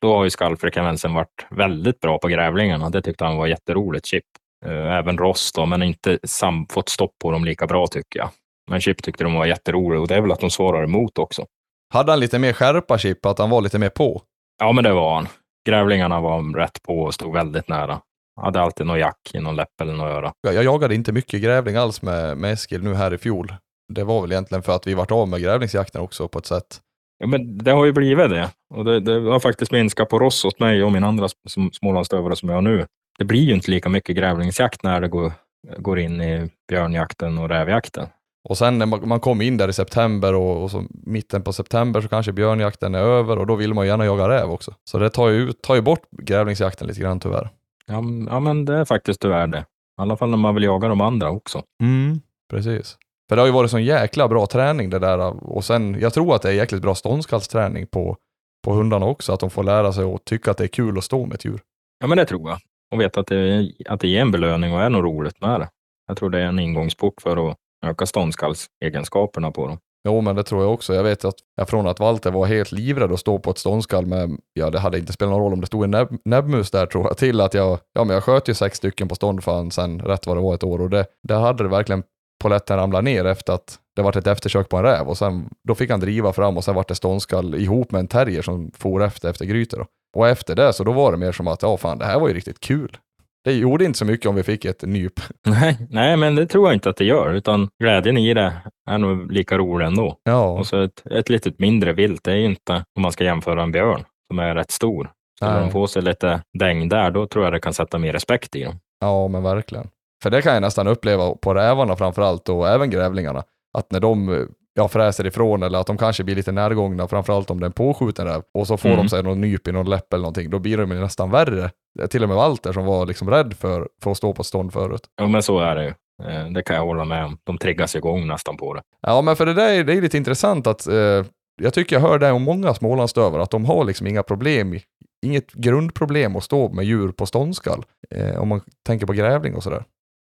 då 0.01 0.17
har 0.17 0.25
ju 0.25 0.31
skallfrekvensen 0.31 1.15
varit 1.15 1.47
väldigt 1.51 2.01
bra 2.01 2.19
på 2.19 2.29
grävlingarna. 2.29 2.91
Det 2.91 3.03
tyckte 3.03 3.25
han 3.25 3.37
var 3.37 3.47
jätteroligt, 3.47 4.07
Chip. 4.07 4.25
Eh, 4.67 4.97
även 4.97 5.19
Ross 5.19 5.53
då, 5.53 5.67
men 5.67 5.83
inte 5.83 6.19
sam 6.25 6.67
fått 6.67 6.89
stopp 6.89 7.19
på 7.23 7.31
dem 7.31 7.45
lika 7.45 7.67
bra 7.67 7.87
tycker 7.87 8.19
jag. 8.19 8.31
Men 8.71 8.81
Chip 8.81 9.03
tyckte 9.03 9.25
de 9.25 9.35
var 9.35 9.47
jätteroliga 9.47 10.01
och 10.01 10.09
det 10.09 10.15
är 10.15 10.21
väl 10.21 10.33
att 10.33 10.41
de 10.41 10.51
svarar 10.51 10.85
emot 10.85 11.19
också. 11.19 11.47
Hade 11.95 12.13
han 12.13 12.21
lite 12.21 12.39
mer 12.39 12.53
skärpa, 12.53 12.99
Chip, 12.99 13.27
att 13.27 13.39
han 13.39 13.51
var 13.51 13.61
lite 13.61 13.79
mer 13.79 13.89
på? 13.89 14.23
Ja, 14.61 14.73
men 14.73 14.85
det 14.85 14.93
var 14.93 15.15
han. 15.15 15.29
Grävlingarna 15.69 16.21
var 16.21 16.57
rätt 16.57 16.83
på 16.83 17.01
och 17.01 17.15
stod 17.15 17.35
väldigt 17.35 17.69
nära. 17.69 18.01
Hade 18.43 18.61
alltid 18.61 18.87
någon 18.87 18.99
jack 18.99 19.31
i 19.35 19.41
någon 19.41 19.57
läpp 19.57 19.81
eller 19.81 19.93
något 19.93 20.11
öra. 20.11 20.33
Jag, 20.41 20.55
jag 20.55 20.65
jagade 20.65 20.95
inte 20.95 21.13
mycket 21.13 21.43
grävling 21.43 21.77
alls 21.77 22.03
med, 22.03 22.37
med 22.37 22.53
Eskil 22.53 22.83
nu 22.83 22.95
här 22.95 23.15
i 23.15 23.19
fjol. 23.19 23.55
Det 23.95 24.05
var 24.05 24.21
väl 24.21 24.33
egentligen 24.33 24.63
för 24.63 24.77
att 24.77 24.87
vi 24.87 24.95
vart 24.95 25.11
av 25.11 25.29
med 25.29 25.43
grävlingsjakten 25.43 26.01
också 26.01 26.29
på 26.29 26.39
ett 26.39 26.47
sätt. 26.47 26.81
Ja, 27.19 27.27
men 27.27 27.59
det 27.59 27.71
har 27.71 27.85
ju 27.85 27.93
blivit 27.93 28.31
det. 28.31 28.51
Och 28.75 28.85
det, 28.85 29.01
det 29.01 29.31
har 29.31 29.41
faktiskt 29.41 29.73
minskat 29.73 30.09
på 30.09 30.19
Ross 30.19 30.45
åt 30.45 30.61
mig 30.61 30.85
och 30.85 30.93
min 30.93 31.05
andra 31.05 31.29
smålandsstövare 31.73 32.37
som 32.37 32.49
jag 32.49 32.57
har 32.57 32.63
nu. 32.63 32.87
Det 33.19 33.25
blir 33.25 33.43
ju 33.43 33.55
inte 33.55 33.71
lika 33.71 33.89
mycket 33.89 34.17
grävlingsjakt 34.17 34.83
när 34.83 35.01
det 35.01 35.09
går, 35.09 35.33
går 35.79 35.99
in 35.99 36.21
i 36.21 36.51
björnjakten 36.69 37.39
och 37.39 37.49
rävjakten. 37.49 38.07
Och 38.49 38.59
sen 38.59 38.79
när 38.79 38.87
man, 38.87 39.09
man 39.09 39.21
kom 39.21 39.43
in 39.43 39.57
där 39.57 39.69
i 39.69 39.73
september 39.73 40.35
och, 40.35 40.63
och 40.63 40.71
så 40.71 40.85
mitten 40.91 41.43
på 41.43 41.53
september 41.53 42.01
så 42.01 42.09
kanske 42.09 42.33
björnjakten 42.33 42.95
är 42.95 42.99
över 42.99 43.39
och 43.39 43.47
då 43.47 43.55
vill 43.55 43.75
man 43.75 43.85
ju 43.85 43.91
gärna 43.91 44.05
jaga 44.05 44.29
räv 44.29 44.51
också. 44.51 44.75
Så 44.85 44.99
det 44.99 45.11
tar 45.11 45.29
ju, 45.29 45.53
tar 45.53 45.75
ju 45.75 45.81
bort 45.81 46.03
grävlingsjakten 46.11 46.87
lite 46.87 47.01
grann 47.01 47.21
tyvärr. 47.21 47.51
Ja, 47.89 48.03
ja, 48.29 48.41
men 48.41 48.65
det 48.65 48.75
är 48.75 48.85
faktiskt 48.85 49.21
tyvärr 49.21 49.47
det. 49.47 49.59
I 49.59 50.01
alla 50.01 50.17
fall 50.17 50.31
när 50.31 50.37
man 50.37 50.55
vill 50.55 50.65
jaga 50.65 50.89
de 50.89 51.01
andra 51.01 51.31
också. 51.31 51.63
Mm, 51.83 52.21
precis. 52.51 52.99
För 53.29 53.37
det 53.37 53.43
har 53.43 53.47
ju 53.47 53.53
varit 53.53 53.71
sån 53.71 53.85
jäkla 53.85 54.29
bra 54.29 54.47
träning 54.47 54.91
det 54.91 54.99
där 54.99 55.19
och 55.53 55.65
sen, 55.65 56.01
jag 56.01 56.15
tror 56.15 56.35
att 56.35 56.43
det 56.43 56.49
är 56.49 56.53
jäkligt 56.53 56.83
bra 56.83 56.95
ståndskallsträning 56.95 57.87
på, 57.87 58.17
på 58.65 58.73
hundarna 58.73 59.07
också, 59.07 59.33
att 59.33 59.41
de 59.41 59.51
får 59.51 59.63
lära 59.65 59.93
sig 59.93 60.05
och 60.05 60.25
tycka 60.25 60.51
att 60.51 60.57
det 60.57 60.65
är 60.65 60.69
kul 60.69 60.99
att 60.99 61.05
stå 61.05 61.27
med 61.27 61.35
ett 61.35 61.45
djur. 61.45 61.61
Ja, 62.01 62.07
men 62.07 62.19
det 62.19 62.25
tror 62.25 62.51
jag. 62.51 62.59
Och 62.93 63.01
veta 63.01 63.21
att 63.21 63.27
det, 63.27 63.73
att 63.87 64.01
det 64.01 64.09
ger 64.09 64.21
en 64.21 64.33
belöning 64.33 64.73
och 64.75 64.83
är 64.83 64.91
något 64.91 65.05
roligt 65.05 65.41
med 65.41 65.61
det. 65.61 65.69
Jag 66.07 66.17
tror 66.17 66.31
det 66.31 66.39
är 66.39 66.47
en 66.47 66.59
ingångsport 66.59 67.21
för 67.23 67.51
att 67.51 67.57
öka 67.87 68.07
ståndskallsegenskaperna 68.07 69.51
på 69.51 69.67
dem. 69.67 69.79
Jo, 70.09 70.21
men 70.21 70.37
det 70.37 70.43
tror 70.43 70.63
jag 70.63 70.73
också. 70.73 70.95
Jag 70.95 71.03
vet 71.03 71.25
att 71.25 71.35
jag 71.57 71.69
från 71.69 71.87
att 71.87 72.01
Walter 72.01 72.31
var 72.31 72.47
helt 72.47 72.73
livrädd 72.73 73.13
att 73.13 73.21
stå 73.21 73.39
på 73.39 73.51
ett 73.51 73.59
ståndskall 73.59 74.07
med, 74.07 74.39
ja 74.53 74.71
det 74.71 74.79
hade 74.79 74.99
inte 74.99 75.13
spelat 75.13 75.33
någon 75.33 75.43
roll 75.43 75.53
om 75.53 75.61
det 75.61 75.67
stod 75.67 75.85
en 75.85 75.91
näbb, 75.91 76.09
näbbmus 76.25 76.71
där 76.71 76.87
tror 76.87 77.07
jag, 77.07 77.17
till 77.17 77.41
att 77.41 77.55
jag, 77.55 77.79
ja 77.93 78.05
men 78.05 78.15
jag 78.15 78.25
sköt 78.25 78.49
ju 78.49 78.55
sex 78.55 78.77
stycken 78.77 79.09
på 79.09 79.15
stånd 79.15 79.45
fan 79.45 79.71
sen 79.71 80.01
rätt 80.01 80.27
vad 80.27 80.37
det 80.37 80.41
var 80.41 80.55
ett 80.55 80.65
år 80.65 80.81
och 80.81 80.91
det, 80.91 81.07
där 81.29 81.41
hade 81.41 81.63
det 81.63 81.69
verkligen 81.69 82.03
poletten 82.43 82.77
ramlat 82.77 83.05
ner 83.05 83.25
efter 83.25 83.53
att 83.53 83.79
det 83.97 84.03
varit 84.03 84.17
ett 84.17 84.27
eftersök 84.27 84.69
på 84.69 84.77
en 84.77 84.83
räv 84.83 85.09
och 85.09 85.19
sen 85.19 85.49
då 85.69 85.75
fick 85.75 85.91
han 85.91 86.01
driva 86.01 86.33
fram 86.33 86.57
och 86.57 86.65
sen 86.65 86.75
vart 86.75 86.89
det 86.89 86.95
ståndskall 86.95 87.55
ihop 87.55 87.93
med 87.93 87.99
en 87.99 88.09
terrier 88.09 88.43
som 88.43 88.71
for 88.75 89.03
efter 89.03 89.31
efter 89.31 89.45
grytor. 89.45 89.87
Och 90.17 90.29
efter 90.29 90.55
det 90.55 90.73
så 90.73 90.85
då 90.85 90.93
var 90.93 91.13
det 91.13 91.19
mer 91.19 91.33
som 91.33 91.49
att 91.49 91.63
ja 91.63 91.77
fan 91.77 91.99
det 91.99 92.05
här 92.05 92.21
var 92.21 92.29
ju 92.29 92.35
riktigt 92.35 92.61
kul. 92.61 92.97
Det 93.45 93.53
gjorde 93.53 93.85
inte 93.85 93.99
så 93.99 94.05
mycket 94.05 94.27
om 94.27 94.35
vi 94.35 94.43
fick 94.43 94.65
ett 94.65 94.83
nyp. 94.83 95.21
Nej, 95.47 95.77
nej, 95.91 96.17
men 96.17 96.35
det 96.35 96.47
tror 96.47 96.69
jag 96.69 96.75
inte 96.75 96.91
att 96.91 96.97
det 96.97 97.05
gör, 97.05 97.35
utan 97.35 97.69
glädjen 97.83 98.17
i 98.17 98.35
det 98.35 98.53
är 98.91 98.99
nog 98.99 99.33
lika 99.33 99.59
rolig 99.59 99.87
ändå. 99.87 100.17
Ja. 100.25 100.45
Och 100.45 100.67
så 100.67 100.83
ett, 100.83 101.07
ett 101.11 101.29
litet 101.29 101.59
mindre 101.59 101.93
vilt, 101.93 102.25
det 102.25 102.33
är 102.33 102.37
inte 102.37 102.85
om 102.97 103.03
man 103.03 103.13
ska 103.13 103.25
jämföra 103.25 103.63
en 103.63 103.73
björn 103.73 104.05
som 104.31 104.39
är 104.39 104.55
rätt 104.55 104.71
stor. 104.71 105.11
Skulle 105.39 105.61
de 105.61 105.71
få 105.71 105.87
sig 105.87 106.03
lite 106.03 106.43
däng 106.59 106.89
där, 106.89 107.11
då 107.11 107.27
tror 107.27 107.45
jag 107.45 107.53
det 107.53 107.61
kan 107.61 107.75
sätta 107.75 107.99
mer 107.99 108.13
respekt 108.13 108.57
i 108.57 108.65
dem. 108.65 108.75
Ja, 109.01 109.29
men 109.29 109.43
verkligen. 109.43 109.89
För 110.23 110.31
det 110.31 110.43
kan 110.43 110.55
jag 110.55 110.61
nästan 110.61 110.87
uppleva 110.89 111.35
på 111.35 111.55
rävarna 111.55 111.97
framförallt 111.97 112.49
och 112.49 112.69
även 112.69 112.91
grävlingarna. 112.91 113.43
Att 113.79 113.93
när 113.93 114.01
de 114.01 114.49
ja, 114.79 114.89
fräser 114.89 115.27
ifrån 115.27 115.63
eller 115.63 115.79
att 115.79 115.87
de 115.87 115.99
kanske 115.99 116.25
blir 116.25 116.35
lite 116.37 116.53
närgångna, 116.53 117.09
framförallt 117.09 117.51
om 117.51 117.61
det 117.61 117.65
är 117.65 117.67
en 117.67 117.73
påskjuten 117.73 118.27
räv, 118.27 118.43
och 118.55 118.67
så 118.67 118.77
får 118.77 118.89
Mm. 118.89 119.01
de 119.03 119.09
sig 119.09 119.23
någon 119.23 119.41
nyp 119.41 119.69
i 119.69 119.73
någon 119.73 119.91
läpp 119.91 120.13
eller 120.13 120.23
någonting, 120.23 120.51
då 120.51 120.59
blir 120.59 120.77
de 120.77 120.91
ju 120.91 121.01
nästan 121.01 121.31
värre. 121.31 121.71
Till 122.11 122.23
och 122.23 122.29
med 122.29 122.37
Walter 122.37 122.73
som 122.73 122.85
var 122.85 123.07
liksom 123.07 123.31
rädd 123.31 123.55
för, 123.55 123.89
för 124.03 124.11
att 124.11 124.17
stå 124.17 124.33
på 124.33 124.45
stånd 124.45 124.73
förut. 124.73 125.01
Ja, 125.17 125.27
men 125.27 125.43
så 125.43 125.59
är 125.61 125.77
det 125.77 125.85
ju. 125.85 125.93
Eh, 126.29 126.47
Det 126.51 126.63
kan 126.63 126.77
jag 126.77 126.85
hålla 126.85 127.05
med 127.05 127.25
om. 127.25 127.39
De 127.45 127.59
triggas 127.59 127.97
igång 127.97 128.27
nästan 128.27 128.57
på 128.57 128.75
det. 128.75 128.83
Ja, 129.01 129.23
men 129.23 129.37
för 129.37 129.47
det 129.47 129.55
där 129.55 129.73
är, 129.73 129.85
det 129.85 129.93
är 129.93 130.01
lite 130.03 130.17
intressant 130.17 130.67
att 130.67 130.87
eh, 130.87 131.25
jag 131.63 131.75
tycker 131.75 131.97
jag 131.97 132.01
hör 132.01 132.19
det 132.19 132.31
om 132.33 132.43
många 132.43 132.75
smålandsstövare, 132.75 133.43
att 133.43 133.51
de 133.51 133.65
har 133.65 133.85
liksom 133.85 134.07
inga 134.07 134.23
problem, 134.23 134.79
inget 135.27 135.53
grundproblem 135.53 136.37
att 136.37 136.45
stå 136.45 136.69
med 136.73 136.85
djur 136.85 137.09
på 137.13 137.27
ståndskall. 137.27 137.85
Eh, 138.15 138.41
om 138.43 138.49
man 138.49 138.61
tänker 138.87 139.07
på 139.07 139.13
grävling 139.13 139.55
och 139.55 139.63
sådär. 139.63 139.85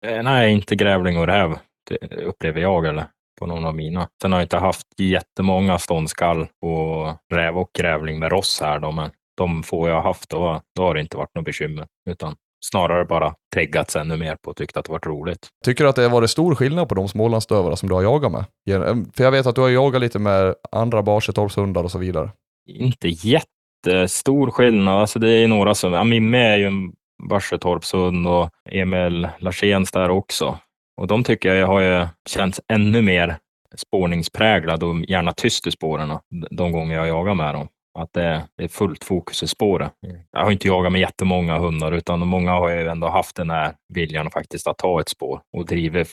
Eh, 0.06 0.22
Nej, 0.22 0.52
inte 0.52 0.76
grävling 0.76 1.18
och 1.18 1.26
räv, 1.26 1.54
det 1.90 2.16
upplever 2.24 2.60
jag 2.60 2.86
eller 2.86 3.04
på 3.38 3.46
någon 3.46 3.64
av 3.64 3.74
mina. 3.74 4.08
Sen 4.22 4.32
har 4.32 4.38
jag 4.38 4.44
inte 4.44 4.56
haft 4.56 4.86
jättemånga 4.98 5.78
ståndskall 5.78 6.46
på 6.62 7.14
räv 7.34 7.58
och 7.58 7.70
grävling 7.78 8.18
med 8.18 8.30
ross 8.32 8.60
här 8.60 8.78
då, 8.78 8.92
men 8.92 9.10
de 9.36 9.62
få 9.62 9.88
jag 9.88 10.02
haft, 10.02 10.30
då, 10.30 10.60
då 10.76 10.82
har 10.82 10.94
det 10.94 11.00
inte 11.00 11.16
varit 11.16 11.34
något 11.34 11.44
bekymmer, 11.44 11.86
utan 12.10 12.34
snarare 12.64 13.04
bara 13.04 13.34
triggats 13.54 13.96
ännu 13.96 14.16
mer 14.16 14.36
på 14.44 14.50
och 14.50 14.56
tyckt 14.56 14.76
att 14.76 14.84
det 14.84 14.92
varit 14.92 15.06
roligt. 15.06 15.48
Tycker 15.64 15.84
du 15.84 15.90
att 15.90 15.96
det 15.96 16.02
har 16.02 16.10
varit 16.10 16.30
stor 16.30 16.54
skillnad 16.54 16.88
på 16.88 16.94
de 16.94 17.08
smålandsstövare 17.08 17.76
som 17.76 17.88
du 17.88 17.94
har 17.94 18.02
jagat 18.02 18.32
med? 18.32 18.44
Gen- 18.66 19.10
För 19.16 19.24
jag 19.24 19.30
vet 19.30 19.46
att 19.46 19.54
du 19.54 19.60
har 19.60 19.68
jagat 19.68 20.00
lite 20.00 20.18
med 20.18 20.54
andra 20.72 21.02
Barsetorpshundar 21.02 21.84
och 21.84 21.90
så 21.90 21.98
vidare. 21.98 22.30
Inte 22.68 23.08
jättestor 23.08 24.50
skillnad. 24.50 25.00
Alltså 25.00 25.18
det 25.18 25.30
är 25.30 25.48
några 25.48 25.74
som, 25.74 25.92
ja, 25.92 26.04
Mimme 26.04 26.38
är 26.38 26.56
ju 26.56 26.66
en 26.66 26.92
Barsetorpshund 27.28 28.26
och 28.26 28.50
Emil 28.70 29.28
Larséns 29.38 29.92
där 29.92 30.10
också. 30.10 30.58
Och 30.98 31.06
de 31.06 31.24
tycker 31.24 31.54
jag 31.54 31.66
har 31.66 31.80
ju 31.80 32.06
känts 32.28 32.60
ännu 32.72 33.02
mer 33.02 33.36
spårningspräglad 33.76 34.82
och 34.82 35.00
gärna 35.08 35.32
tyst 35.32 35.66
i 35.66 35.70
spåren 35.70 36.18
de 36.50 36.72
gånger 36.72 36.96
jag 36.96 37.08
jagar 37.08 37.34
med 37.34 37.54
dem. 37.54 37.68
Att 37.98 38.12
det 38.12 38.42
är 38.62 38.68
fullt 38.68 39.04
fokus 39.04 39.42
i 39.42 39.46
spåret. 39.46 39.92
Jag 40.32 40.44
har 40.44 40.50
inte 40.50 40.68
jagat 40.68 40.92
med 40.92 41.00
jättemånga 41.00 41.58
hundar, 41.58 41.92
utan 41.92 42.20
många 42.20 42.52
har 42.52 42.68
ju 42.68 42.88
ändå 42.88 43.08
haft 43.08 43.36
den 43.36 43.50
här 43.50 43.74
viljan 43.94 44.30
faktiskt 44.30 44.66
att 44.66 44.78
ta 44.78 45.00
ett 45.00 45.08
spår 45.08 45.40
och 45.56 45.66
driver 45.66 46.06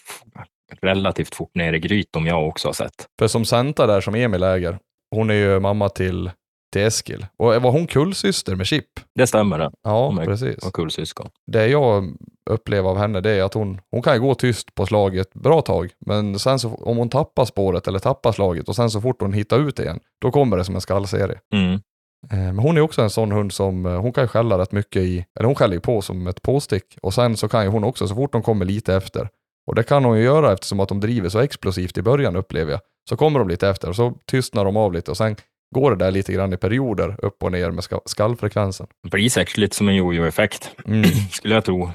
relativt 0.81 1.35
fort 1.35 1.55
ner 1.55 1.73
i 1.73 1.79
gryt 1.79 2.15
om 2.15 2.27
jag 2.27 2.47
också 2.47 2.67
har 2.67 2.73
sett. 2.73 3.07
För 3.19 3.27
som 3.27 3.45
Senta 3.45 3.87
där 3.87 4.01
som 4.01 4.15
Emil 4.15 4.43
äger, 4.43 4.79
hon 5.15 5.29
är 5.29 5.33
ju 5.33 5.59
mamma 5.59 5.89
till, 5.89 6.31
till 6.75 6.83
Eskil. 6.85 7.25
Och 7.37 7.61
var 7.61 7.71
hon 7.71 7.87
kullsyster 7.87 8.55
med 8.55 8.67
Chip? 8.67 8.85
Det 9.15 9.27
stämmer 9.27 9.59
det. 9.59 9.71
Ja, 9.83 10.05
De 10.05 10.19
är- 10.19 10.25
precis. 10.25 10.65
Och 10.65 10.73
kullsyskon. 10.73 11.29
Det 11.51 11.67
jag 11.67 12.13
upplever 12.49 12.89
av 12.89 12.97
henne 12.97 13.21
det 13.21 13.31
är 13.31 13.43
att 13.43 13.53
hon, 13.53 13.81
hon 13.91 14.01
kan 14.01 14.21
gå 14.21 14.35
tyst 14.35 14.75
på 14.75 14.85
slaget 14.85 15.33
bra 15.33 15.61
tag, 15.61 15.89
men 16.05 16.39
sen 16.39 16.59
så, 16.59 16.69
om 16.75 16.97
hon 16.97 17.09
tappar 17.09 17.45
spåret 17.45 17.87
eller 17.87 17.99
tappar 17.99 18.31
slaget 18.31 18.69
och 18.69 18.75
sen 18.75 18.89
så 18.89 19.01
fort 19.01 19.21
hon 19.21 19.33
hittar 19.33 19.59
ut 19.59 19.79
igen, 19.79 19.99
då 20.21 20.31
kommer 20.31 20.57
det 20.57 20.63
som 20.65 20.75
en 20.75 20.81
skallserie. 20.81 21.39
Mm. 21.53 21.73
Eh, 22.31 22.37
Men 22.53 22.59
hon 22.59 22.77
är 22.77 22.81
också 22.81 23.01
en 23.01 23.09
sån 23.09 23.31
hund 23.31 23.53
som, 23.53 23.85
eh, 23.85 24.01
hon 24.01 24.13
kan 24.13 24.23
ju 24.23 24.27
skälla 24.27 24.57
rätt 24.57 24.71
mycket 24.71 25.01
i, 25.01 25.25
eller 25.39 25.45
hon 25.47 25.55
skäller 25.55 25.73
ju 25.73 25.79
på 25.79 26.01
som 26.01 26.27
ett 26.27 26.41
påstick. 26.41 26.97
Och 27.01 27.13
sen 27.13 27.37
så 27.37 27.47
kan 27.47 27.63
ju 27.63 27.69
hon 27.69 27.83
också, 27.83 28.07
så 28.07 28.15
fort 28.15 28.31
de 28.31 28.41
kommer 28.43 28.65
lite 28.65 28.95
efter, 28.95 29.29
och 29.67 29.75
det 29.75 29.83
kan 29.83 30.05
hon 30.05 30.17
ju 30.17 30.23
göra 30.23 30.53
eftersom 30.53 30.79
att 30.79 30.89
de 30.89 30.99
driver 30.99 31.29
så 31.29 31.39
explosivt 31.39 31.97
i 31.97 32.01
början 32.01 32.35
upplever 32.35 32.71
jag, 32.71 32.81
så 33.09 33.17
kommer 33.17 33.39
de 33.39 33.47
lite 33.49 33.69
efter 33.69 33.89
och 33.89 33.95
så 33.95 34.13
tystnar 34.25 34.65
de 34.65 34.77
av 34.77 34.93
lite 34.93 35.11
och 35.11 35.17
sen 35.17 35.35
går 35.75 35.91
det 35.95 36.05
där 36.05 36.11
lite 36.11 36.33
grann 36.33 36.53
i 36.53 36.57
perioder 36.57 37.15
upp 37.25 37.43
och 37.43 37.51
ner 37.51 37.71
med 37.71 37.83
ska- 37.83 37.99
skallfrekvensen. 38.05 38.87
Det 39.03 39.09
blir 39.09 39.29
säkert 39.29 39.57
lite 39.57 39.75
som 39.75 39.89
en 39.89 39.95
jojo-effekt, 39.95 40.71
Mm. 40.85 41.03
skulle 41.31 41.53
jag 41.55 41.65
tro. 41.65 41.89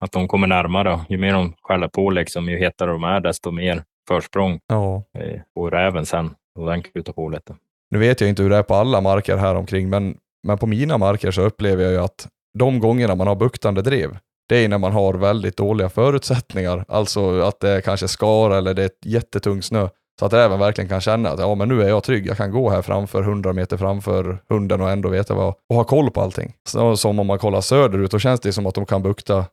Att 0.00 0.12
de 0.12 0.28
kommer 0.28 0.46
närmare. 0.46 1.00
Ju 1.08 1.18
mer 1.18 1.32
de 1.32 1.52
skäller 1.62 1.88
på, 1.88 2.10
liksom, 2.10 2.48
ju 2.48 2.58
hetare 2.58 2.90
de 2.90 3.04
är, 3.04 3.20
desto 3.20 3.50
mer 3.50 3.82
försprång 4.08 4.58
Ja. 4.68 5.02
eh, 5.18 5.40
får 5.54 5.70
räven 5.70 6.06
sen. 6.06 6.30
Och 6.58 6.66
den 6.66 6.82
kutar 6.82 7.12
på 7.12 7.28
lite. 7.28 7.54
Nu 7.90 7.98
vet 7.98 8.20
jag 8.20 8.30
inte 8.30 8.42
hur 8.42 8.50
det 8.50 8.56
är 8.56 8.62
på 8.62 8.74
alla 8.74 9.00
marker 9.00 9.36
här 9.36 9.54
omkring, 9.54 9.88
men, 9.90 10.16
men 10.46 10.58
på 10.58 10.66
mina 10.66 10.98
marker 10.98 11.30
så 11.30 11.42
upplever 11.42 11.82
jag 11.84 11.92
ju 11.92 11.98
att 11.98 12.28
de 12.58 12.78
gångerna 12.80 13.14
man 13.14 13.26
har 13.26 13.34
buktande 13.36 13.82
drev, 13.82 14.18
det 14.48 14.56
är 14.64 14.68
när 14.68 14.78
man 14.78 14.92
har 14.92 15.14
väldigt 15.14 15.56
dåliga 15.56 15.88
förutsättningar. 15.88 16.84
Alltså 16.88 17.40
att 17.40 17.60
det 17.60 17.70
är 17.70 17.80
kanske 17.80 18.08
skar 18.08 18.50
eller 18.50 18.74
det 18.74 18.82
är 18.84 18.90
jättetung 19.04 19.62
snö. 19.62 19.88
Så 20.18 20.26
att 20.26 20.32
räven 20.32 20.58
verkligen 20.58 20.88
kan 20.88 21.00
känna 21.00 21.28
att 21.28 21.40
ja, 21.40 21.54
men 21.54 21.68
nu 21.68 21.82
är 21.82 21.88
jag 21.88 22.02
trygg. 22.02 22.26
Jag 22.26 22.36
kan 22.36 22.50
gå 22.50 22.70
här 22.70 22.82
framför 22.82 23.22
100 23.22 23.52
meter 23.52 23.76
framför 23.76 24.38
hunden 24.48 24.80
och 24.80 24.90
ändå 24.90 25.08
veta 25.08 25.34
vad 25.34 25.54
och 25.68 25.76
ha 25.76 25.84
koll 25.84 26.10
på 26.10 26.20
allting. 26.20 26.52
Så, 26.68 26.96
som 26.96 27.18
om 27.18 27.26
man 27.26 27.38
kollar 27.38 27.60
söderut, 27.60 28.10
då 28.10 28.18
känns 28.18 28.40
det 28.40 28.52
som 28.52 28.66
att 28.66 28.74
de 28.74 28.86
kan 28.86 29.02
bukta 29.02 29.44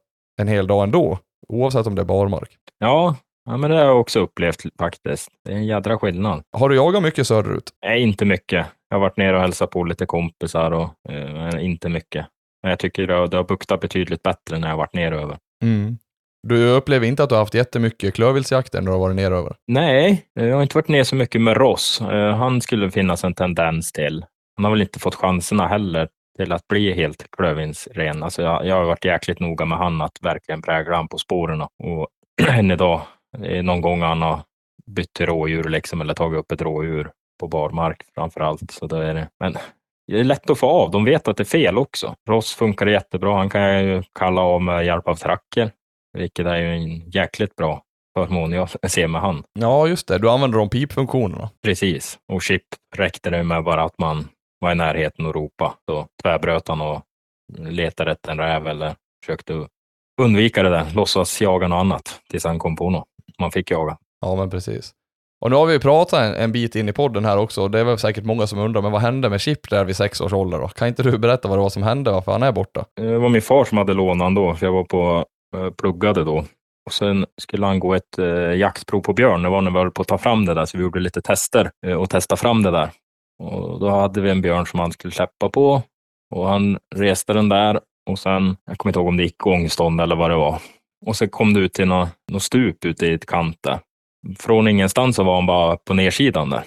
en 0.41 0.47
hel 0.47 0.67
dag 0.67 0.83
ändå. 0.83 1.19
Oavsett 1.47 1.87
om 1.87 1.95
det 1.95 2.01
är 2.01 2.05
barmark. 2.05 2.49
Ja, 2.79 3.15
ja 3.45 3.57
men 3.57 3.71
det 3.71 3.77
har 3.77 3.85
jag 3.85 3.99
också 3.99 4.19
upplevt 4.19 4.61
faktiskt. 4.79 5.29
Det 5.45 5.51
är 5.51 5.55
en 5.55 5.65
jädra 5.65 5.99
skillnad. 5.99 6.43
Har 6.57 6.69
du 6.69 6.75
jagat 6.75 7.03
mycket 7.03 7.27
söderut? 7.27 7.69
Nej, 7.85 8.01
inte 8.01 8.25
mycket. 8.25 8.65
Jag 8.89 8.97
har 8.97 9.01
varit 9.01 9.17
nere 9.17 9.35
och 9.35 9.41
hälsat 9.41 9.69
på 9.69 9.83
lite 9.83 10.05
kompisar 10.05 10.71
och 10.71 10.89
eh, 11.09 11.33
men 11.33 11.59
inte 11.59 11.89
mycket. 11.89 12.25
Men 12.63 12.69
jag 12.69 12.79
tycker 12.79 13.07
det 13.07 13.13
har, 13.13 13.27
det 13.27 13.37
har 13.37 13.43
buktat 13.43 13.81
betydligt 13.81 14.23
bättre 14.23 14.59
när 14.59 14.67
jag 14.67 14.73
har 14.73 14.77
varit 14.77 14.95
neröver. 14.95 15.37
Mm. 15.63 15.97
Du 16.47 16.69
upplever 16.69 17.07
inte 17.07 17.23
att 17.23 17.29
du 17.29 17.35
har 17.35 17.41
haft 17.41 17.53
jättemycket 17.53 18.13
klövviltsjakter 18.13 18.81
när 18.81 18.85
du 18.85 18.91
har 18.91 18.99
varit 18.99 19.15
neröver? 19.15 19.55
Nej, 19.67 20.25
jag 20.33 20.55
har 20.55 20.61
inte 20.61 20.77
varit 20.77 20.87
ner 20.87 21.03
så 21.03 21.15
mycket 21.15 21.41
med 21.41 21.57
Ross. 21.57 22.01
Eh, 22.01 22.35
han 22.35 22.61
skulle 22.61 22.91
finnas 22.91 23.23
en 23.23 23.33
tendens 23.33 23.91
till. 23.91 24.25
Han 24.55 24.63
har 24.63 24.71
väl 24.71 24.81
inte 24.81 24.99
fått 24.99 25.15
chanserna 25.15 25.67
heller 25.67 26.07
till 26.37 26.51
att 26.51 26.67
bli 26.67 26.93
helt 26.93 27.25
klövviltsren. 27.37 28.23
Alltså 28.23 28.41
jag, 28.41 28.65
jag 28.65 28.75
har 28.75 28.83
varit 28.83 29.05
jäkligt 29.05 29.39
noga 29.39 29.65
med 29.65 29.77
han 29.77 30.01
att 30.01 30.17
verkligen 30.21 30.61
prägla 30.61 30.95
han 30.95 31.07
på 31.07 31.17
spåren. 31.17 31.61
Och 31.61 32.07
än 32.47 32.71
idag, 32.71 33.01
det 33.37 33.57
är 33.57 33.63
någon 33.63 33.81
gång 33.81 34.01
han 34.01 34.21
har 34.21 34.41
bytt 34.85 35.13
till 35.13 35.25
rådjur 35.25 35.63
liksom, 35.63 36.01
eller 36.01 36.13
tagit 36.13 36.39
upp 36.39 36.51
ett 36.51 36.61
rådjur 36.61 37.11
på 37.39 37.47
barmark 37.47 38.01
framför 38.15 38.41
allt. 38.41 38.71
Så 38.71 38.87
då 38.87 38.95
är 38.95 39.13
det. 39.13 39.27
Men 39.39 39.57
det 40.07 40.19
är 40.19 40.23
lätt 40.23 40.49
att 40.49 40.59
få 40.59 40.67
av. 40.69 40.91
De 40.91 41.05
vet 41.05 41.27
att 41.27 41.37
det 41.37 41.43
är 41.43 41.45
fel 41.45 41.77
också. 41.77 42.15
Ross 42.29 42.53
funkar 42.53 42.87
jättebra. 42.87 43.37
Han 43.37 43.49
kan 43.49 43.61
jag 43.61 43.83
ju 43.83 44.03
kalla 44.19 44.41
av 44.41 44.61
med 44.61 44.85
hjälp 44.85 45.07
av 45.07 45.15
tracker, 45.15 45.71
vilket 46.17 46.45
är 46.45 46.55
ju 46.55 46.75
en 46.75 47.09
jäkligt 47.09 47.55
bra 47.55 47.83
förmån 48.17 48.51
jag 48.51 48.91
ser 48.91 49.07
med 49.07 49.21
han. 49.21 49.43
Ja, 49.59 49.87
just 49.87 50.07
det. 50.07 50.17
Du 50.17 50.29
använder 50.29 50.57
de 50.57 50.69
pipfunktionerna. 50.69 51.49
Precis. 51.63 52.19
Och 52.33 52.41
chip 52.41 52.63
räckte 52.95 53.29
det 53.29 53.43
med 53.43 53.63
bara 53.63 53.83
att 53.83 53.97
man 53.97 54.27
var 54.59 54.71
i 54.71 54.75
närheten 54.75 55.25
och 55.25 55.35
ropa. 55.35 55.73
Så 55.89 56.07
tvärbröt 56.23 56.67
han 56.67 56.81
och 56.81 57.01
letade 57.57 58.11
efter 58.11 58.31
en 58.31 58.37
räv 58.37 58.67
eller 58.67 58.95
försökte 59.25 59.67
undvika 60.21 60.63
det 60.63 60.69
där. 60.69 60.85
Låtsas 60.95 61.41
jaga 61.41 61.67
något 61.67 61.79
annat 61.79 62.19
tills 62.29 62.45
han 62.45 62.59
kom 62.59 62.75
på 62.75 62.89
något. 62.89 63.07
Man 63.39 63.51
fick 63.51 63.71
jaga. 63.71 63.97
Ja, 64.21 64.35
men 64.35 64.49
precis. 64.49 64.93
Och 65.43 65.49
nu 65.49 65.55
har 65.55 65.65
vi 65.65 65.79
pratat 65.79 66.19
en, 66.19 66.35
en 66.35 66.51
bit 66.51 66.75
in 66.75 66.89
i 66.89 66.93
podden 66.93 67.25
här 67.25 67.37
också 67.37 67.61
och 67.61 67.71
det 67.71 67.79
är 67.79 67.83
väl 67.83 67.97
säkert 67.97 68.23
många 68.23 68.47
som 68.47 68.59
undrar, 68.59 68.81
men 68.81 68.91
vad 68.91 69.01
hände 69.01 69.29
med 69.29 69.41
Chip 69.41 69.69
där 69.69 69.85
vid 69.85 69.95
sex 69.95 70.21
års 70.21 70.33
ålder 70.33 70.59
då? 70.59 70.67
Kan 70.67 70.87
inte 70.87 71.03
du 71.03 71.17
berätta 71.17 71.47
vad 71.47 71.57
det 71.57 71.61
var 71.61 71.69
som 71.69 71.83
hände, 71.83 72.11
varför 72.11 72.31
han 72.31 72.43
är 72.43 72.51
borta? 72.51 72.85
Det 72.95 73.17
var 73.17 73.29
min 73.29 73.41
far 73.41 73.65
som 73.65 73.77
hade 73.77 73.93
lånat 73.93 74.35
då, 74.35 74.55
för 74.55 74.65
jag 74.65 74.73
var 74.73 74.83
på 74.83 74.97
eh, 75.17 75.23
Eh, 75.53 75.69
pluggade 75.69 76.23
då. 76.23 76.45
Och 76.85 76.93
sen 76.93 77.25
skulle 77.41 77.65
han 77.65 77.79
gå 77.79 77.93
ett 77.93 78.19
eh, 78.19 78.53
jaktprov 78.53 79.01
på 79.01 79.13
björn. 79.13 79.43
Det 79.43 79.49
var 79.49 79.61
när 79.61 79.71
vi 79.71 79.77
höll 79.77 79.91
på 79.91 80.01
att 80.01 80.07
ta 80.07 80.17
fram 80.17 80.45
det 80.45 80.53
där, 80.53 80.65
så 80.65 80.77
vi 80.77 80.83
gjorde 80.83 80.99
lite 80.99 81.21
tester 81.21 81.71
eh, 81.85 81.93
och 81.93 82.09
testa 82.09 82.35
fram 82.35 82.63
det 82.63 82.71
där. 82.71 82.89
Och 83.43 83.79
då 83.79 83.89
hade 83.89 84.21
vi 84.21 84.29
en 84.29 84.41
björn 84.41 84.65
som 84.65 84.79
han 84.79 84.91
skulle 84.91 85.13
släppa 85.13 85.49
på 85.49 85.81
och 86.35 86.47
han 86.47 86.77
reste 86.95 87.33
den 87.33 87.49
där 87.49 87.79
och 88.09 88.19
sen, 88.19 88.57
jag 88.65 88.77
kommer 88.77 88.89
inte 88.89 88.99
ihåg 88.99 89.07
om 89.07 89.17
det 89.17 89.23
gick 89.23 89.37
gångstånd 89.37 90.01
eller 90.01 90.15
vad 90.15 90.29
det 90.29 90.35
var. 90.35 90.59
Och 91.05 91.15
så 91.15 91.27
kom 91.27 91.53
det 91.53 91.59
ut 91.59 91.73
till 91.73 91.87
något, 91.87 92.09
något 92.31 92.43
stup 92.43 92.85
ute 92.85 93.05
i 93.07 93.13
ett 93.13 93.25
kant 93.25 93.57
där. 93.61 93.79
Från 94.39 94.67
ingenstans 94.67 95.15
så 95.15 95.23
var 95.23 95.35
han 95.35 95.45
bara 95.45 95.77
på 95.77 95.93
nedsidan 95.93 96.49
där. 96.49 96.63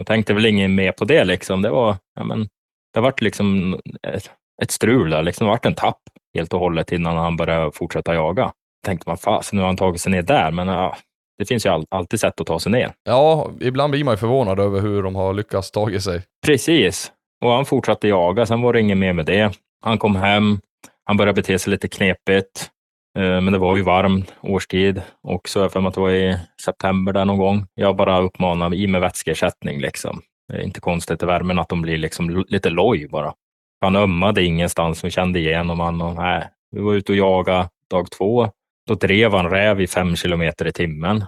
Och 0.00 0.06
tänkte 0.06 0.34
väl 0.34 0.46
ingen 0.46 0.74
mer 0.74 0.92
på 0.92 1.04
det 1.04 1.24
liksom. 1.24 1.62
Det 1.62 1.70
var, 1.70 1.96
ja 2.14 2.24
men, 2.24 2.48
det 2.94 3.00
vart 3.00 3.20
liksom 3.20 3.74
ett, 4.02 4.30
ett 4.62 4.70
strul 4.70 5.10
där, 5.10 5.22
liksom. 5.22 5.46
Det 5.46 5.50
vart 5.50 5.66
en 5.66 5.74
tapp 5.74 6.02
helt 6.34 6.52
och 6.54 6.60
hållet 6.60 6.92
innan 6.92 7.16
han 7.16 7.36
började 7.36 7.70
fortsätta 7.72 8.14
jaga. 8.14 8.52
Tänkte 8.86 9.08
man, 9.08 9.18
fasen 9.18 9.56
nu 9.56 9.62
har 9.62 9.66
han 9.66 9.76
tagit 9.76 10.00
sig 10.00 10.12
ner 10.12 10.22
där, 10.22 10.50
men 10.50 10.68
ja, 10.68 10.96
det 11.38 11.44
finns 11.44 11.66
ju 11.66 11.70
all, 11.70 11.84
alltid 11.90 12.20
sätt 12.20 12.40
att 12.40 12.46
ta 12.46 12.58
sig 12.58 12.72
ner. 12.72 12.92
Ja, 13.04 13.50
ibland 13.60 13.90
blir 13.90 14.04
man 14.04 14.12
ju 14.14 14.18
förvånad 14.18 14.60
över 14.60 14.80
hur 14.80 15.02
de 15.02 15.14
har 15.14 15.34
lyckats 15.34 15.70
tagit 15.70 16.02
sig. 16.02 16.22
Precis. 16.46 17.12
Och 17.44 17.50
han 17.50 17.64
fortsatte 17.64 18.08
jaga, 18.08 18.46
sen 18.46 18.62
var 18.62 18.72
det 18.72 18.80
inget 18.80 18.98
mer 18.98 19.12
med 19.12 19.26
det. 19.26 19.52
Han 19.84 19.98
kom 19.98 20.16
hem, 20.16 20.60
han 21.04 21.16
började 21.16 21.34
bete 21.42 21.58
sig 21.58 21.70
lite 21.70 21.88
knepigt. 21.88 22.70
Eh, 23.18 23.40
Men 23.40 23.52
det 23.52 23.58
var 23.58 23.76
ju 23.76 23.82
varm 23.82 24.24
årstid 24.42 25.02
och 25.22 25.48
så 25.48 25.58
jag 25.58 25.72
för 25.72 25.80
mig 25.80 25.88
att 25.88 25.94
det 25.94 26.00
var 26.00 26.10
i 26.10 26.38
september 26.64 27.12
där 27.12 27.24
någon 27.24 27.38
gång. 27.38 27.66
Jag 27.74 27.96
bara 27.96 28.20
uppmanade 28.20 28.76
i 28.76 28.86
med 28.86 29.00
vätskeersättning 29.00 29.80
liksom. 29.80 30.20
Det 30.48 30.58
är 30.58 30.62
inte 30.62 30.80
konstigt 30.80 31.22
i 31.22 31.26
värmen 31.26 31.58
att 31.58 31.68
de 31.68 31.82
blir 31.82 31.98
liksom 31.98 32.44
lite 32.48 32.70
loj 32.70 33.08
bara. 33.08 33.34
Han 33.80 33.96
ömmade 33.96 34.44
ingenstans 34.44 35.04
och 35.04 35.12
kände 35.12 35.38
igenom 35.38 35.80
han 35.80 36.00
och 36.02 36.14
nej, 36.14 36.48
vi 36.70 36.80
var 36.80 36.94
ute 36.94 37.12
och 37.12 37.18
jagade 37.18 37.68
dag 37.90 38.10
två. 38.10 38.48
Då 38.88 38.94
drev 38.94 39.32
han 39.32 39.50
räv 39.50 39.80
i 39.80 39.86
fem 39.86 40.16
kilometer 40.16 40.66
i 40.66 40.72
timmen. 40.72 41.24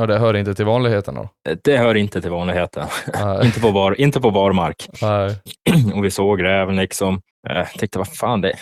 Ja, 0.00 0.06
det 0.06 0.18
hör 0.18 0.36
inte 0.36 0.54
till 0.54 0.64
vanligheterna. 0.64 1.20
Eh, 1.48 1.56
Det 1.64 1.76
hör 1.76 1.94
inte 1.94 2.20
till 2.22 2.30
vanligheten. 2.30 2.86
Inte, 3.44 3.60
på 3.60 3.72
bar, 3.72 4.00
inte 4.00 4.20
på 4.20 4.30
barmark. 4.30 4.88
Nej. 5.02 5.36
och 5.94 6.04
vi 6.04 6.10
såg 6.10 6.42
räven 6.42 6.76
liksom. 6.76 7.20
Jag 7.48 7.68
tänkte, 7.68 7.98
vad 7.98 8.16
fan, 8.16 8.40
det, 8.40 8.52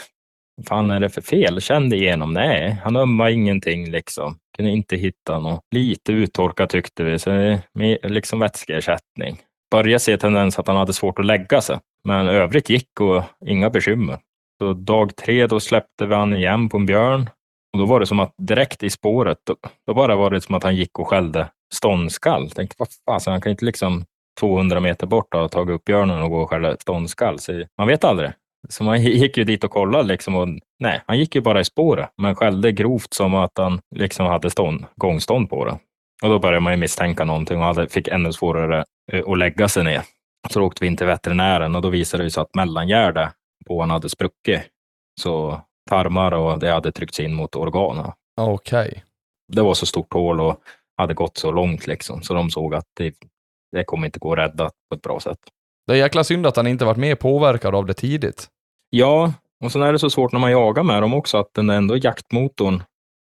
vad 0.56 0.66
fan 0.66 0.90
är 0.90 1.00
det 1.00 1.08
för 1.10 1.20
fel? 1.20 1.60
Kände 1.60 1.96
igenom, 1.96 2.32
nej, 2.32 2.76
han 2.84 2.96
ömmade 2.96 3.32
ingenting 3.32 3.90
liksom. 3.90 4.38
Kunde 4.56 4.70
inte 4.72 4.96
hitta 4.96 5.38
något. 5.38 5.60
Lite 5.74 6.12
uttorkat 6.12 6.70
tyckte 6.70 7.04
vi, 7.04 7.18
så 7.18 7.58
liksom 8.02 8.38
vätskeersättning. 8.38 9.38
Började 9.70 9.98
se 10.00 10.16
tendens 10.16 10.58
att 10.58 10.66
han 10.66 10.76
hade 10.76 10.92
svårt 10.92 11.18
att 11.18 11.26
lägga 11.26 11.60
sig, 11.60 11.78
men 12.04 12.28
övrigt 12.28 12.70
gick 12.70 13.00
och 13.00 13.22
inga 13.46 13.70
bekymmer. 13.70 14.18
Så 14.58 14.72
dag 14.72 15.16
tre, 15.16 15.46
då 15.46 15.60
släppte 15.60 16.06
vi 16.06 16.14
han 16.14 16.36
igen 16.36 16.68
på 16.68 16.76
en 16.76 16.86
björn. 16.86 17.30
Och 17.72 17.78
då 17.78 17.86
var 17.86 18.00
det 18.00 18.06
som 18.06 18.20
att 18.20 18.34
direkt 18.38 18.82
i 18.82 18.90
spåret, 18.90 19.38
då, 19.46 19.56
då 19.86 19.94
bara 19.94 20.16
var 20.16 20.30
det 20.30 20.40
som 20.40 20.54
att 20.54 20.62
han 20.62 20.76
gick 20.76 20.98
och 20.98 21.08
skällde 21.08 21.48
ståndskall. 21.74 22.42
Jag 22.42 22.54
Tänkte, 22.54 22.76
vad 22.78 22.88
fasen, 23.06 23.32
han 23.32 23.40
kan 23.40 23.50
inte 23.50 23.64
liksom 23.64 24.04
200 24.40 24.80
meter 24.80 25.06
bort 25.06 25.34
ha 25.34 25.48
tagit 25.48 25.74
upp 25.74 25.84
björnen 25.84 26.22
och 26.22 26.30
gå 26.30 26.42
och 26.42 26.50
skälla 26.50 26.76
ståndskall. 26.76 27.38
Så 27.38 27.64
man 27.78 27.88
vet 27.88 28.04
aldrig. 28.04 28.30
Så 28.68 28.84
man 28.84 29.02
gick 29.02 29.36
ju 29.36 29.44
dit 29.44 29.64
och 29.64 29.70
kollade 29.70 30.08
liksom 30.08 30.34
och 30.34 30.48
nej, 30.78 31.02
han 31.06 31.18
gick 31.18 31.34
ju 31.34 31.40
bara 31.40 31.60
i 31.60 31.64
spåret, 31.64 32.10
men 32.16 32.34
skällde 32.34 32.72
grovt 32.72 33.14
som 33.14 33.34
att 33.34 33.52
han 33.58 33.80
liksom 33.96 34.26
hade 34.26 34.50
stånd, 34.50 34.84
gångstånd 34.96 35.50
på 35.50 35.64
det. 35.64 35.78
Och 36.22 36.28
då 36.28 36.38
började 36.38 36.60
man 36.60 36.72
ju 36.72 36.76
misstänka 36.76 37.24
någonting 37.24 37.58
och 37.58 37.64
hade, 37.64 37.88
fick 37.88 38.08
ännu 38.08 38.32
svårare 38.32 38.84
eh, 39.12 39.22
att 39.28 39.38
lägga 39.38 39.68
sig 39.68 39.84
ner. 39.84 40.02
Så 40.50 40.58
då 40.58 40.66
åkte 40.66 40.84
vi 40.84 40.86
in 40.86 40.96
till 40.96 41.06
veterinären 41.06 41.76
och 41.76 41.82
då 41.82 41.88
visade 41.88 42.24
det 42.24 42.30
sig 42.30 42.40
att 42.40 42.54
mellangärdet 42.54 43.32
på 43.66 43.80
han 43.80 43.90
hade 43.90 44.08
spruckit. 44.08 44.60
Så 45.20 45.60
tarmar 45.90 46.32
och 46.32 46.58
det 46.58 46.70
hade 46.70 46.92
tryckts 46.92 47.20
in 47.20 47.34
mot 47.34 47.56
organen. 47.56 48.12
Okej. 48.40 49.04
Det 49.52 49.62
var 49.62 49.74
så 49.74 49.86
stort 49.86 50.12
hål 50.12 50.40
och 50.40 50.60
hade 50.96 51.14
gått 51.14 51.36
så 51.36 51.50
långt 51.50 51.86
liksom, 51.86 52.22
så 52.22 52.34
de 52.34 52.50
såg 52.50 52.74
att 52.74 52.86
det, 52.96 53.14
det 53.72 53.84
kommer 53.84 54.06
inte 54.06 54.18
gå 54.18 54.32
att 54.32 54.38
rädda 54.38 54.70
på 54.88 54.94
ett 54.94 55.02
bra 55.02 55.20
sätt. 55.20 55.38
Det 55.86 55.92
är 55.92 55.96
jäkla 55.96 56.24
synd 56.24 56.46
att 56.46 56.56
han 56.56 56.66
inte 56.66 56.84
varit 56.84 56.96
mer 56.96 57.14
påverkad 57.14 57.74
av 57.74 57.86
det 57.86 57.94
tidigt. 57.94 58.48
Ja, 58.90 59.32
och 59.64 59.72
sen 59.72 59.82
är 59.82 59.92
det 59.92 59.98
så 59.98 60.10
svårt 60.10 60.32
när 60.32 60.40
man 60.40 60.50
jagar 60.50 60.82
med 60.82 61.02
dem 61.02 61.14
också, 61.14 61.38
att 61.38 61.54
den 61.54 61.70
är 61.70 61.76
ändå 61.76 61.96
jaktmotorn, 61.96 62.82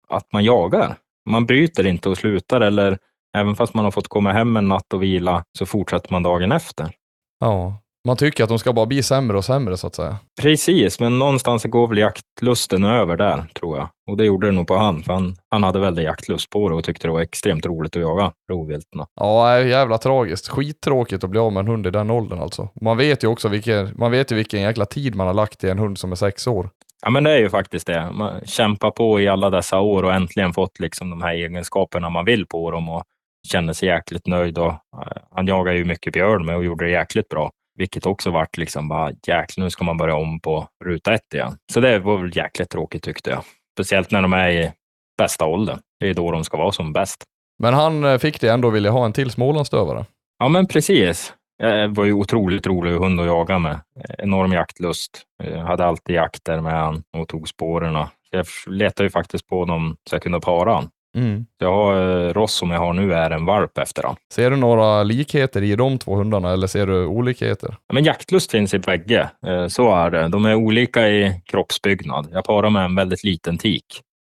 att 0.08 0.32
man 0.32 0.44
jagar. 0.44 0.96
Man 1.30 1.46
bryter 1.46 1.86
inte 1.86 2.08
och 2.08 2.18
slutar, 2.18 2.60
eller 2.60 2.98
även 3.36 3.56
fast 3.56 3.74
man 3.74 3.84
har 3.84 3.92
fått 3.92 4.08
komma 4.08 4.32
hem 4.32 4.56
en 4.56 4.68
natt 4.68 4.92
och 4.92 5.02
vila, 5.02 5.44
så 5.58 5.66
fortsätter 5.66 6.12
man 6.12 6.22
dagen 6.22 6.52
efter. 6.52 6.92
Ja. 7.40 7.82
Man 8.06 8.16
tycker 8.16 8.44
att 8.44 8.48
de 8.48 8.58
ska 8.58 8.72
bara 8.72 8.86
bli 8.86 9.02
sämre 9.02 9.36
och 9.36 9.44
sämre 9.44 9.76
så 9.76 9.86
att 9.86 9.94
säga. 9.94 10.16
Precis, 10.42 11.00
men 11.00 11.18
någonstans 11.18 11.64
går 11.64 11.88
väl 11.88 11.98
jaktlusten 11.98 12.84
över 12.84 13.16
där, 13.16 13.46
tror 13.54 13.78
jag. 13.78 13.88
Och 14.10 14.16
det 14.16 14.24
gjorde 14.24 14.46
det 14.46 14.52
nog 14.52 14.66
på 14.66 14.76
han, 14.76 15.02
för 15.02 15.12
han, 15.12 15.36
han 15.50 15.62
hade 15.62 15.78
väldigt 15.78 16.04
jaktlust 16.04 16.50
på 16.50 16.68
det 16.68 16.74
och 16.74 16.84
tyckte 16.84 17.08
det 17.08 17.12
var 17.12 17.20
extremt 17.20 17.66
roligt 17.66 17.96
att 17.96 18.02
jaga 18.02 18.32
rovvilten. 18.50 19.00
Ja, 19.20 19.60
jävla 19.60 19.98
tragiskt. 19.98 20.48
Skittråkigt 20.48 21.24
att 21.24 21.30
bli 21.30 21.40
av 21.40 21.52
med 21.52 21.60
en 21.60 21.66
hund 21.66 21.86
i 21.86 21.90
den 21.90 22.10
åldern 22.10 22.40
alltså. 22.40 22.68
Man 22.80 22.96
vet 22.96 23.24
ju 23.24 23.28
också 23.28 23.48
vilken, 23.48 23.94
man 23.98 24.10
vet 24.10 24.32
ju 24.32 24.36
vilken 24.36 24.60
jäkla 24.60 24.86
tid 24.86 25.14
man 25.14 25.26
har 25.26 25.34
lagt 25.34 25.64
i 25.64 25.70
en 25.70 25.78
hund 25.78 25.98
som 25.98 26.12
är 26.12 26.16
sex 26.16 26.46
år. 26.46 26.70
Ja, 27.02 27.10
men 27.10 27.24
det 27.24 27.30
är 27.30 27.38
ju 27.38 27.50
faktiskt 27.50 27.86
det. 27.86 28.10
Man 28.12 28.40
kämpar 28.44 28.90
på 28.90 29.20
i 29.20 29.28
alla 29.28 29.50
dessa 29.50 29.80
år 29.80 30.02
och 30.02 30.14
äntligen 30.14 30.52
fått 30.52 30.80
liksom 30.80 31.10
de 31.10 31.22
här 31.22 31.34
egenskaperna 31.34 32.10
man 32.10 32.24
vill 32.24 32.46
på 32.46 32.70
dem 32.70 32.88
och 32.88 33.02
känner 33.46 33.72
sig 33.72 33.88
jäkligt 33.88 34.26
nöjd. 34.26 34.58
Och, 34.58 34.70
eh, 34.72 35.22
han 35.30 35.46
jagar 35.46 35.72
ju 35.72 35.84
mycket 35.84 36.12
björn 36.12 36.46
med 36.46 36.56
och 36.56 36.64
gjorde 36.64 36.84
det 36.84 36.90
jäkligt 36.90 37.28
bra. 37.28 37.50
vilket 37.78 38.06
också 38.06 38.30
vart 38.30 38.56
liksom 38.56 38.88
bara 38.88 39.10
jäklar, 39.26 39.64
nu 39.64 39.70
ska 39.70 39.84
man 39.84 39.96
börja 39.96 40.14
om 40.14 40.40
på 40.40 40.68
ruta 40.84 41.14
ett 41.14 41.34
igen. 41.34 41.56
Så 41.72 41.80
det 41.80 41.98
var 41.98 42.18
väl 42.18 42.36
jäkligt 42.36 42.70
tråkigt 42.70 43.02
tyckte 43.02 43.30
jag. 43.30 43.42
Speciellt 43.74 44.10
när 44.10 44.22
de 44.22 44.32
är 44.32 44.48
i 44.48 44.72
bästa 45.18 45.46
åldern. 45.46 45.78
Det 46.00 46.08
är 46.08 46.14
då 46.14 46.30
de 46.30 46.44
ska 46.44 46.56
vara 46.56 46.72
som 46.72 46.92
bäst. 46.92 47.24
Men 47.58 47.74
han 47.74 48.04
eh, 48.04 48.18
fick 48.18 48.40
det 48.40 48.48
ändå 48.48 48.70
vilja 48.70 48.90
ha 48.90 49.04
en 49.04 49.12
till 49.12 49.30
Smålandsstövare. 49.30 50.04
Ja, 50.38 50.48
men 50.48 50.66
precis. 50.66 51.34
Jag 51.62 51.88
var 51.94 52.04
ju 52.04 52.12
otroligt 52.12 52.66
rolig 52.66 52.92
hund 52.92 53.20
att 53.20 53.26
jaga 53.26 53.58
med. 53.58 53.80
Enorm 54.18 54.52
jaktlust. 54.52 55.22
Jag 55.42 55.64
hade 55.64 55.84
alltid 55.84 56.16
jakter 56.16 56.60
med 56.60 56.72
han 56.72 57.02
och 57.16 57.28
tog 57.28 57.48
spåren. 57.48 58.06
Jag 58.30 58.46
letade 58.66 59.06
ju 59.06 59.10
faktiskt 59.10 59.46
på 59.46 59.64
dem 59.64 59.96
så 60.08 60.14
jag 60.14 60.22
kunde 60.22 60.40
para 60.40 60.74
han. 60.74 60.88
Mm. 61.16 61.46
Jag 61.58 61.72
har, 61.72 62.26
eh, 62.26 62.32
Ross 62.32 62.52
som 62.52 62.70
jag 62.70 62.78
har 62.78 62.92
nu 62.92 63.14
är 63.14 63.30
en 63.30 63.44
valp 63.44 63.78
efter 63.78 64.02
han. 64.02 64.16
Ser 64.32 64.50
du 64.50 64.56
några 64.56 65.02
likheter 65.02 65.62
i 65.62 65.76
de 65.76 65.98
två 65.98 66.14
hundarna 66.16 66.52
eller 66.52 66.66
ser 66.66 66.86
du 66.86 67.06
olikheter? 67.06 67.76
Men 67.92 68.04
jaktlust 68.04 68.50
finns 68.50 68.74
i 68.74 68.78
bägge. 68.78 69.30
Eh, 69.46 69.66
Så 69.66 69.94
är 69.94 70.10
det. 70.10 70.28
De 70.28 70.44
är 70.44 70.54
olika 70.54 71.08
i 71.08 71.40
kroppsbyggnad. 71.44 72.28
Jag 72.32 72.44
parar 72.44 72.70
med 72.70 72.84
en 72.84 72.94
väldigt 72.94 73.24
liten 73.24 73.58
tik. 73.58 73.84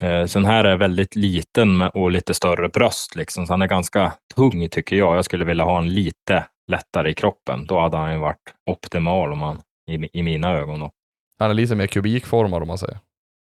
Eh, 0.02 0.26
Så 0.26 0.38
den 0.38 0.46
här 0.46 0.64
är 0.64 0.76
väldigt 0.76 1.16
liten 1.16 1.82
och 1.82 2.10
lite 2.10 2.34
större 2.34 2.68
bröst. 2.68 3.16
Liksom. 3.16 3.46
Så 3.46 3.52
han 3.52 3.62
är 3.62 3.66
ganska 3.66 4.12
tung 4.36 4.68
tycker 4.68 4.96
jag. 4.96 5.16
Jag 5.16 5.24
skulle 5.24 5.44
vilja 5.44 5.64
ha 5.64 5.78
en 5.78 5.94
lite 5.94 6.44
lättare 6.70 7.10
i 7.10 7.14
kroppen. 7.14 7.66
Då 7.66 7.80
hade 7.80 7.96
han 7.96 8.12
ju 8.12 8.18
varit 8.18 8.54
optimal 8.70 9.32
om 9.32 9.40
han, 9.40 9.60
i, 9.90 10.18
i 10.18 10.22
mina 10.22 10.52
ögon. 10.52 10.80
Då. 10.80 10.90
Han 11.38 11.50
är 11.50 11.54
lite 11.54 11.74
mer 11.74 11.86
kubikformad 11.86 12.62
om 12.62 12.68
man 12.68 12.78
säger. 12.78 12.98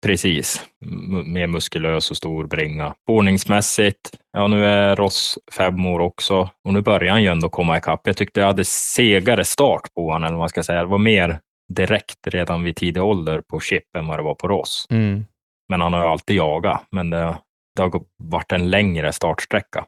Precis. 0.02 0.66
M- 0.84 1.32
mer 1.32 1.46
muskulös 1.46 2.10
och 2.10 2.16
stor 2.16 2.46
bringa. 2.46 2.94
Ordningsmässigt, 3.10 4.18
ja 4.32 4.46
nu 4.46 4.66
är 4.66 4.96
Ross 4.96 5.38
fem 5.52 5.86
år 5.86 6.00
också 6.00 6.50
och 6.64 6.74
nu 6.74 6.80
börjar 6.80 7.10
han 7.12 7.22
ju 7.22 7.28
ändå 7.28 7.48
komma 7.48 7.78
ikapp. 7.78 8.00
Jag 8.04 8.16
tyckte 8.16 8.40
jag 8.40 8.46
hade 8.46 8.64
segare 8.64 9.44
start 9.44 9.94
på 9.94 10.06
honom, 10.06 10.22
eller 10.24 10.32
vad 10.32 10.38
man 10.38 10.48
ska 10.48 10.62
säga. 10.62 10.80
Det 10.80 10.88
var 10.88 10.98
mer 10.98 11.38
direkt 11.74 12.26
redan 12.26 12.62
vid 12.64 12.76
tidig 12.76 13.02
ålder 13.02 13.42
på 13.50 13.60
Chip 13.60 13.96
än 13.96 14.06
vad 14.06 14.18
det 14.18 14.22
var 14.22 14.34
på 14.34 14.48
Ross. 14.48 14.86
Mm. 14.90 15.24
Men 15.68 15.80
han 15.80 15.92
har 15.92 16.02
ju 16.04 16.08
alltid 16.08 16.36
jagat, 16.36 16.84
men 16.90 17.10
det, 17.10 17.36
det 17.76 17.82
har 17.82 18.02
varit 18.24 18.52
en 18.52 18.70
längre 18.70 19.12
startsträcka. 19.12 19.84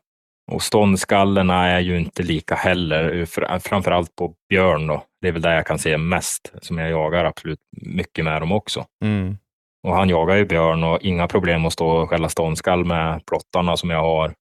Och 0.53 0.63
ståndskallerna 0.63 1.67
är 1.69 1.81
ju 1.81 1.99
inte 1.99 2.23
lika 2.23 2.55
heller, 2.55 3.25
fr- 3.25 3.59
framförallt 3.59 4.17
på 4.17 4.35
björn 4.49 4.87
då. 4.87 5.03
Det 5.21 5.29
är 5.29 5.33
väl 5.33 5.43
där 5.43 5.55
jag 5.55 5.67
kan 5.67 5.79
se 5.79 5.99
mest, 5.99 6.53
som 6.63 6.79
jag 6.79 6.91
jagar 6.91 7.25
absolut 7.25 7.59
mycket 7.83 8.25
med 8.25 8.43
dem 8.43 8.53
också. 8.53 8.85
Mm. 9.05 9.39
Och 9.85 9.95
han 9.95 10.09
jagar 10.09 10.37
ju 10.37 10.45
björn 10.45 10.85
och 10.85 10.99
inga 11.03 11.29
problem 11.29 11.67
att 11.67 11.73
stå 11.73 11.89
och 11.89 12.11
skälla 12.11 12.29
ståndskall 12.29 12.85
med 12.85 13.27
plottarna 13.27 13.77
som 13.77 13.91
jag 13.91 14.01
har. 14.01 14.35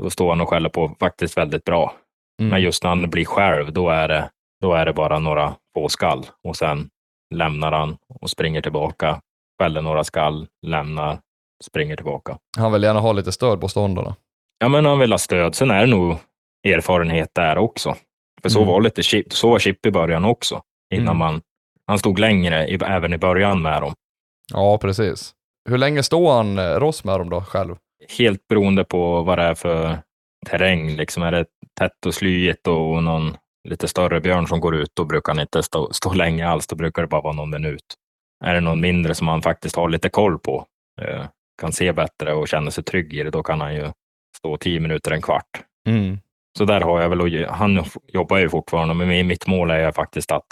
Då 0.00 0.10
står 0.10 0.28
han 0.28 0.40
och 0.40 0.48
skäller 0.48 0.68
på 0.68 0.96
faktiskt 1.00 1.38
väldigt 1.38 1.64
bra. 1.64 1.92
Mm. 2.40 2.50
Men 2.50 2.62
just 2.62 2.82
när 2.82 2.88
han 2.90 3.10
blir 3.10 3.24
själv, 3.24 3.72
då 3.72 3.88
är 3.90 4.08
det, 4.08 4.30
då 4.60 4.72
är 4.74 4.86
det 4.86 4.92
bara 4.92 5.18
några 5.18 5.54
få 5.74 5.88
skall 5.88 6.26
och 6.48 6.56
sen 6.56 6.88
lämnar 7.34 7.72
han 7.72 7.96
och 8.20 8.30
springer 8.30 8.60
tillbaka, 8.62 9.20
skäller 9.62 9.82
några 9.82 10.04
skall, 10.04 10.46
lämnar, 10.66 11.18
springer 11.64 11.96
tillbaka. 11.96 12.38
Han 12.58 12.72
vill 12.72 12.82
gärna 12.82 13.00
ha 13.00 13.12
lite 13.12 13.32
stöd 13.32 13.60
på 13.60 13.68
ståndarna. 13.68 14.14
Ja, 14.58 14.68
men 14.68 14.86
han 14.86 14.98
vill 14.98 15.12
ha 15.12 15.18
stöd. 15.18 15.54
Sen 15.54 15.70
är 15.70 15.80
det 15.80 15.86
nog 15.86 16.16
erfarenhet 16.68 17.30
där 17.34 17.58
också. 17.58 17.96
För 18.42 18.48
så 18.48 18.58
Mm. 18.58 18.68
var 18.72 18.80
lite 18.80 19.02
Chip, 19.02 19.32
så 19.32 19.50
var 19.50 19.58
Chip 19.58 19.86
i 19.86 19.90
början 19.90 20.24
också. 20.24 20.62
Innan 20.94 21.06
Mm. 21.06 21.16
man, 21.18 21.40
han 21.86 21.98
stod 21.98 22.18
längre, 22.18 22.68
i, 22.68 22.78
även 22.86 23.12
i 23.12 23.18
början 23.18 23.62
med 23.62 23.82
dem. 23.82 23.94
Ja, 24.52 24.78
precis. 24.78 25.32
Hur 25.68 25.78
länge 25.78 26.02
står 26.02 26.32
han 26.32 26.58
eh, 26.58 26.62
Ross 26.62 27.04
med 27.04 27.20
dem 27.20 27.30
då 27.30 27.40
själv? 27.40 27.76
helt 28.18 28.48
beroende 28.48 28.84
på 28.84 29.22
vad 29.22 29.38
det 29.38 29.44
är 29.44 29.54
för 29.54 29.98
terräng. 30.46 30.90
Liksom 30.90 31.22
är 31.22 31.32
det 31.32 31.44
tätt 31.78 32.06
och 32.06 32.14
slyigt 32.14 32.66
och 32.66 33.02
någon 33.02 33.36
lite 33.68 33.88
större 33.88 34.20
björn 34.20 34.46
som 34.46 34.60
går 34.60 34.76
ut, 34.76 34.90
då 34.94 35.04
brukar 35.04 35.32
han 35.32 35.40
inte 35.40 35.62
stå, 35.62 35.92
stå 35.92 36.12
länge 36.12 36.48
alls. 36.48 36.66
Då 36.66 36.76
brukar 36.76 37.02
det 37.02 37.08
bara 37.08 37.20
vara 37.20 37.32
någon 37.32 37.50
minut. 37.50 37.94
Är 38.44 38.54
det 38.54 38.60
någon 38.60 38.80
mindre 38.80 39.14
som 39.14 39.28
han 39.28 39.42
faktiskt 39.42 39.76
har 39.76 39.88
lite 39.88 40.08
koll 40.08 40.38
på, 40.38 40.66
eh, 41.02 41.24
kan 41.60 41.72
se 41.72 41.92
bättre 41.92 42.34
och 42.34 42.48
känner 42.48 42.70
sig 42.70 42.84
trygg 42.84 43.14
i 43.14 43.22
det, 43.22 43.30
då 43.30 43.42
kan 43.42 43.60
han 43.60 43.74
ju 43.74 43.90
stå 44.36 44.56
tio 44.56 44.80
minuter, 44.80 45.10
en 45.10 45.22
kvart. 45.22 45.64
Mm. 45.86 46.18
Så 46.58 46.64
där 46.64 46.80
har 46.80 47.02
jag 47.02 47.08
väl, 47.08 47.46
han 47.48 47.84
jobbar 48.08 48.38
ju 48.38 48.48
fortfarande, 48.48 48.94
men 48.94 49.26
mitt 49.26 49.46
mål 49.46 49.70
är 49.70 49.92
faktiskt 49.92 50.32
att 50.32 50.46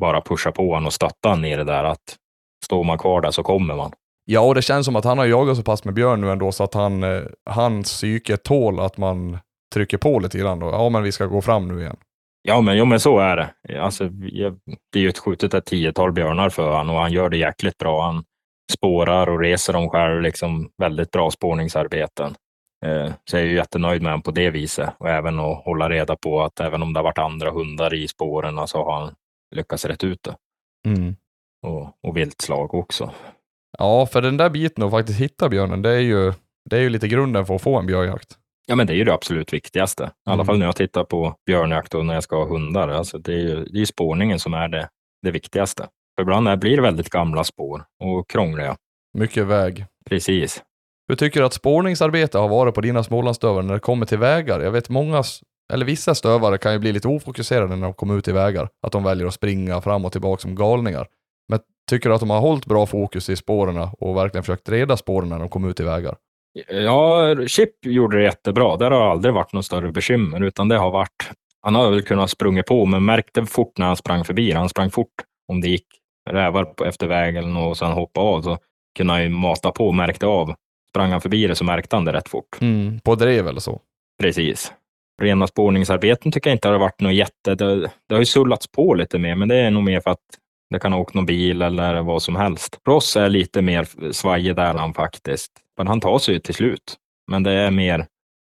bara 0.00 0.20
pusha 0.20 0.52
på 0.52 0.68
honom 0.68 0.86
och 0.86 0.92
stötta 0.92 1.28
honom 1.28 1.44
i 1.44 1.56
det 1.56 1.64
där 1.64 1.84
att 1.84 2.16
står 2.64 2.84
man 2.84 2.98
kvar 2.98 3.20
där 3.20 3.30
så 3.30 3.42
kommer 3.42 3.76
man. 3.76 3.92
Ja, 4.24 4.40
och 4.40 4.54
det 4.54 4.62
känns 4.62 4.86
som 4.86 4.96
att 4.96 5.04
han 5.04 5.18
har 5.18 5.26
jagat 5.26 5.56
så 5.56 5.62
pass 5.62 5.84
med 5.84 5.94
björn 5.94 6.20
nu 6.20 6.30
ändå 6.30 6.52
så 6.52 6.64
att 6.64 6.74
han, 6.74 7.02
eh, 7.02 7.22
hans 7.50 7.92
psyke 7.92 8.36
tål 8.36 8.80
att 8.80 8.96
man 8.96 9.38
trycker 9.74 9.98
på 9.98 10.18
lite 10.18 10.38
grann. 10.38 10.58
Då. 10.58 10.66
Ja, 10.66 10.88
men 10.88 11.02
vi 11.02 11.12
ska 11.12 11.26
gå 11.26 11.42
fram 11.42 11.68
nu 11.68 11.80
igen. 11.80 11.96
Ja, 12.42 12.60
men, 12.60 12.76
jo, 12.76 12.84
men 12.84 13.00
så 13.00 13.18
är 13.18 13.36
det. 13.36 13.80
Alltså, 13.82 14.08
det 14.92 14.98
är 14.98 15.02
ju 15.02 15.08
ett 15.08 15.18
skjutet 15.18 15.54
ett 15.54 15.66
tiotal 15.66 16.12
björnar 16.12 16.48
för 16.48 16.76
honom 16.76 16.96
och 16.96 17.02
han 17.02 17.12
gör 17.12 17.28
det 17.28 17.36
jäkligt 17.36 17.78
bra. 17.78 18.02
Han 18.02 18.24
spårar 18.72 19.28
och 19.28 19.40
reser 19.40 19.72
dem 19.72 19.90
själv, 19.90 20.22
liksom 20.22 20.70
väldigt 20.78 21.10
bra 21.10 21.30
spårningsarbeten. 21.30 22.34
Eh, 22.86 23.12
så 23.30 23.36
jag 23.36 23.42
är 23.42 23.46
ju 23.46 23.56
jättenöjd 23.56 24.02
med 24.02 24.12
honom 24.12 24.22
på 24.22 24.30
det 24.30 24.50
viset 24.50 24.90
och 24.98 25.08
även 25.08 25.38
att 25.38 25.64
hålla 25.64 25.88
reda 25.90 26.16
på 26.16 26.42
att 26.42 26.60
även 26.60 26.82
om 26.82 26.92
det 26.92 26.98
har 26.98 27.04
varit 27.04 27.18
andra 27.18 27.50
hundar 27.50 27.94
i 27.94 28.08
spåren 28.08 28.68
så 28.68 28.84
har 28.84 29.00
han 29.00 29.14
lyckats 29.54 29.84
rätt 29.84 30.04
ut 30.04 30.22
det. 30.22 30.36
Mm. 30.86 31.16
Och, 31.66 32.08
och 32.08 32.16
viltslag 32.16 32.74
också. 32.74 33.10
Ja, 33.78 34.06
för 34.06 34.22
den 34.22 34.36
där 34.36 34.50
biten 34.50 34.84
att 34.84 34.90
faktiskt 34.90 35.20
hitta 35.20 35.48
björnen, 35.48 35.82
det 35.82 35.90
är 35.90 35.98
ju, 36.00 36.32
det 36.70 36.76
är 36.76 36.80
ju 36.80 36.88
lite 36.88 37.08
grunden 37.08 37.46
för 37.46 37.54
att 37.54 37.62
få 37.62 37.78
en 37.78 37.86
björnjakt. 37.86 38.28
Ja, 38.66 38.74
men 38.74 38.86
det 38.86 38.92
är 38.92 38.96
ju 38.96 39.04
det 39.04 39.14
absolut 39.14 39.52
viktigaste. 39.52 40.02
I 40.04 40.06
alla 40.26 40.34
Mm. 40.34 40.46
fall 40.46 40.58
när 40.58 40.66
jag 40.66 40.76
tittar 40.76 41.04
på 41.04 41.34
björnjakt 41.46 41.94
och 41.94 42.04
när 42.06 42.14
jag 42.14 42.22
ska 42.22 42.36
ha 42.36 42.48
hundar. 42.48 42.88
Alltså 42.88 43.18
det 43.18 43.32
är 43.32 43.38
ju 43.38 43.64
det 43.64 43.80
är 43.80 43.84
spårningen 43.84 44.38
som 44.38 44.54
är 44.54 44.68
det, 44.68 44.88
det 45.22 45.30
viktigaste. 45.30 45.86
För 46.16 46.22
ibland 46.22 46.58
blir 46.58 46.76
det 46.76 46.82
väldigt 46.82 47.10
gamla 47.10 47.44
spår 47.44 47.84
och 48.04 48.30
krångliga. 48.30 48.76
Mycket 49.18 49.46
väg. 49.46 49.86
Precis. 50.06 50.62
Hur 51.08 51.16
tycker 51.16 51.40
du 51.40 51.46
att 51.46 51.52
spårningsarbete 51.54 52.38
har 52.38 52.48
varit 52.48 52.74
på 52.74 52.80
dina 52.80 53.02
Smålandsstövare 53.04 53.62
när 53.62 53.74
det 53.74 53.80
kommer 53.80 54.06
till 54.06 54.18
vägar? 54.18 54.60
Jag 54.60 54.70
vet 54.70 54.88
många, 54.88 55.22
eller 55.72 55.86
vissa 55.86 56.14
stövare 56.14 56.58
kan 56.58 56.72
ju 56.72 56.78
bli 56.78 56.92
lite 56.92 57.08
ofokuserade 57.08 57.76
när 57.76 57.82
de 57.86 57.94
kommer 57.94 58.18
ut 58.18 58.28
i 58.28 58.32
vägar. 58.32 58.68
Att 58.86 58.92
de 58.92 59.04
väljer 59.04 59.26
att 59.26 59.34
springa 59.34 59.80
fram 59.80 60.04
och 60.04 60.12
tillbaka 60.12 60.40
som 60.40 60.54
galningar. 60.54 61.06
Tycker 61.88 62.08
du 62.08 62.14
att 62.14 62.20
de 62.20 62.30
har 62.30 62.40
hållit 62.40 62.66
bra 62.66 62.86
fokus 62.86 63.30
i 63.30 63.36
spåren 63.36 63.88
och 63.98 64.16
verkligen 64.16 64.44
försökt 64.44 64.68
reda 64.68 64.96
spåren 64.96 65.28
när 65.28 65.38
de 65.38 65.48
kommer 65.48 65.70
ut 65.70 65.80
i 65.80 65.82
vägar? 65.82 66.16
Ja, 66.68 67.36
Chip 67.46 67.86
gjorde 67.86 68.16
det 68.16 68.22
jättebra. 68.22 68.76
Där 68.76 68.90
har 68.90 69.10
aldrig 69.10 69.34
varit 69.34 69.52
något 69.52 69.64
större 69.64 69.92
bekymmer, 69.92 70.42
utan 70.42 70.68
det 70.68 70.76
har 70.76 70.90
varit... 70.90 71.30
Han 71.60 71.74
har 71.74 71.90
väl 71.90 72.02
kunnat 72.02 72.30
sprungit 72.30 72.66
på, 72.66 72.86
men 72.86 73.04
märkte 73.04 73.46
fort 73.46 73.78
när 73.78 73.86
han 73.86 73.96
sprang 73.96 74.24
förbi. 74.24 74.52
Han 74.52 74.68
sprang 74.68 74.90
fort 74.90 75.14
om 75.48 75.60
det 75.60 75.68
gick 75.68 75.86
rävar 76.30 76.86
efter 76.86 77.06
vägen 77.06 77.56
och 77.56 77.76
sen 77.76 77.92
hoppa 77.92 78.20
av, 78.20 78.42
så 78.42 78.58
kunde 78.96 79.12
han 79.12 79.22
ju 79.22 79.28
mata 79.28 79.70
på 79.70 79.86
och 79.86 79.94
märkte 79.94 80.26
av. 80.26 80.54
Sprang 80.88 81.10
han 81.10 81.20
förbi 81.20 81.46
det 81.46 81.54
så 81.54 81.64
märkte 81.64 81.96
han 81.96 82.04
det 82.04 82.12
rätt 82.12 82.28
fort. 82.28 82.60
Mm, 82.60 83.00
på 83.00 83.14
drev 83.14 83.48
eller 83.48 83.60
så? 83.60 83.80
Precis. 84.20 84.72
Rena 85.22 85.46
spårningsarbeten 85.46 86.32
tycker 86.32 86.50
jag 86.50 86.54
inte 86.54 86.68
har 86.68 86.78
varit 86.78 87.00
något 87.00 87.14
jätte... 87.14 87.54
Det, 87.54 87.80
det 87.80 88.14
har 88.14 88.18
ju 88.18 88.24
sullats 88.24 88.66
på 88.66 88.94
lite 88.94 89.18
mer, 89.18 89.34
men 89.34 89.48
det 89.48 89.56
är 89.56 89.70
nog 89.70 89.84
mer 89.84 90.00
för 90.00 90.10
att 90.10 90.24
det 90.70 90.78
kan 90.78 90.92
ha 90.92 91.00
åkt 91.00 91.14
någon 91.14 91.26
bil 91.26 91.62
eller 91.62 92.02
vad 92.02 92.22
som 92.22 92.36
helst. 92.36 92.78
Ross 92.86 93.16
är 93.16 93.28
lite 93.28 93.62
mer 93.62 94.12
svajig 94.12 94.56
där 94.56 94.74
han 94.74 94.94
faktiskt. 94.94 95.52
Men 95.76 95.86
han 95.86 96.00
tar 96.00 96.18
sig 96.18 96.34
ju 96.34 96.40
till 96.40 96.54
slut. 96.54 96.96
Men 97.30 97.42
det 97.42 97.52
är 97.52 97.70
mer 97.70 98.06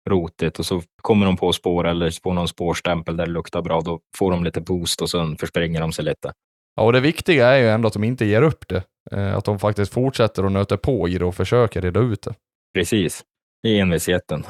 rotigt 0.09 0.59
och 0.59 0.65
så 0.65 0.81
kommer 1.01 1.25
de 1.25 1.37
på 1.37 1.53
spår 1.53 1.87
eller 1.87 2.21
på 2.23 2.33
någon 2.33 2.47
spårstämpel 2.47 3.17
där 3.17 3.25
det 3.25 3.31
luktar 3.31 3.61
bra. 3.61 3.81
Då 3.81 3.99
får 4.17 4.31
de 4.31 4.43
lite 4.43 4.61
boost 4.61 5.01
och 5.01 5.09
sen 5.09 5.37
förspringer 5.37 5.81
de 5.81 5.91
sig 5.91 6.05
lite. 6.05 6.31
Ja, 6.75 6.83
och 6.83 6.93
det 6.93 6.99
viktiga 6.99 7.47
är 7.47 7.57
ju 7.57 7.69
ändå 7.69 7.87
att 7.87 7.93
de 7.93 8.03
inte 8.03 8.25
ger 8.25 8.41
upp 8.41 8.67
det. 8.67 8.83
Eh, 9.11 9.37
att 9.37 9.45
de 9.45 9.59
faktiskt 9.59 9.93
fortsätter 9.93 10.45
och 10.45 10.51
nöter 10.51 10.77
på 10.77 11.09
i 11.09 11.17
det 11.17 11.25
och 11.25 11.35
försöker 11.35 11.81
reda 11.81 11.99
ut 11.99 12.21
det. 12.21 12.33
Precis. 12.73 13.23
Det 13.63 13.69
är 13.69 13.81
envisheten. 13.81 14.45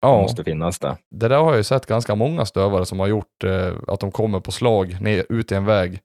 Ja, 0.00 0.20
måste 0.22 0.44
finnas 0.44 0.78
där. 0.78 0.96
det 1.10 1.28
där 1.28 1.38
har 1.38 1.48
jag 1.48 1.56
ju 1.56 1.62
sett 1.62 1.86
ganska 1.86 2.14
många 2.14 2.44
stövare 2.44 2.86
som 2.86 3.00
har 3.00 3.06
gjort 3.06 3.44
eh, 3.44 3.72
att 3.88 4.00
de 4.00 4.10
kommer 4.10 4.40
på 4.40 4.52
slag 4.52 5.00
ner, 5.00 5.26
ut 5.28 5.52
i 5.52 5.54
en 5.54 5.64
väg 5.64 6.00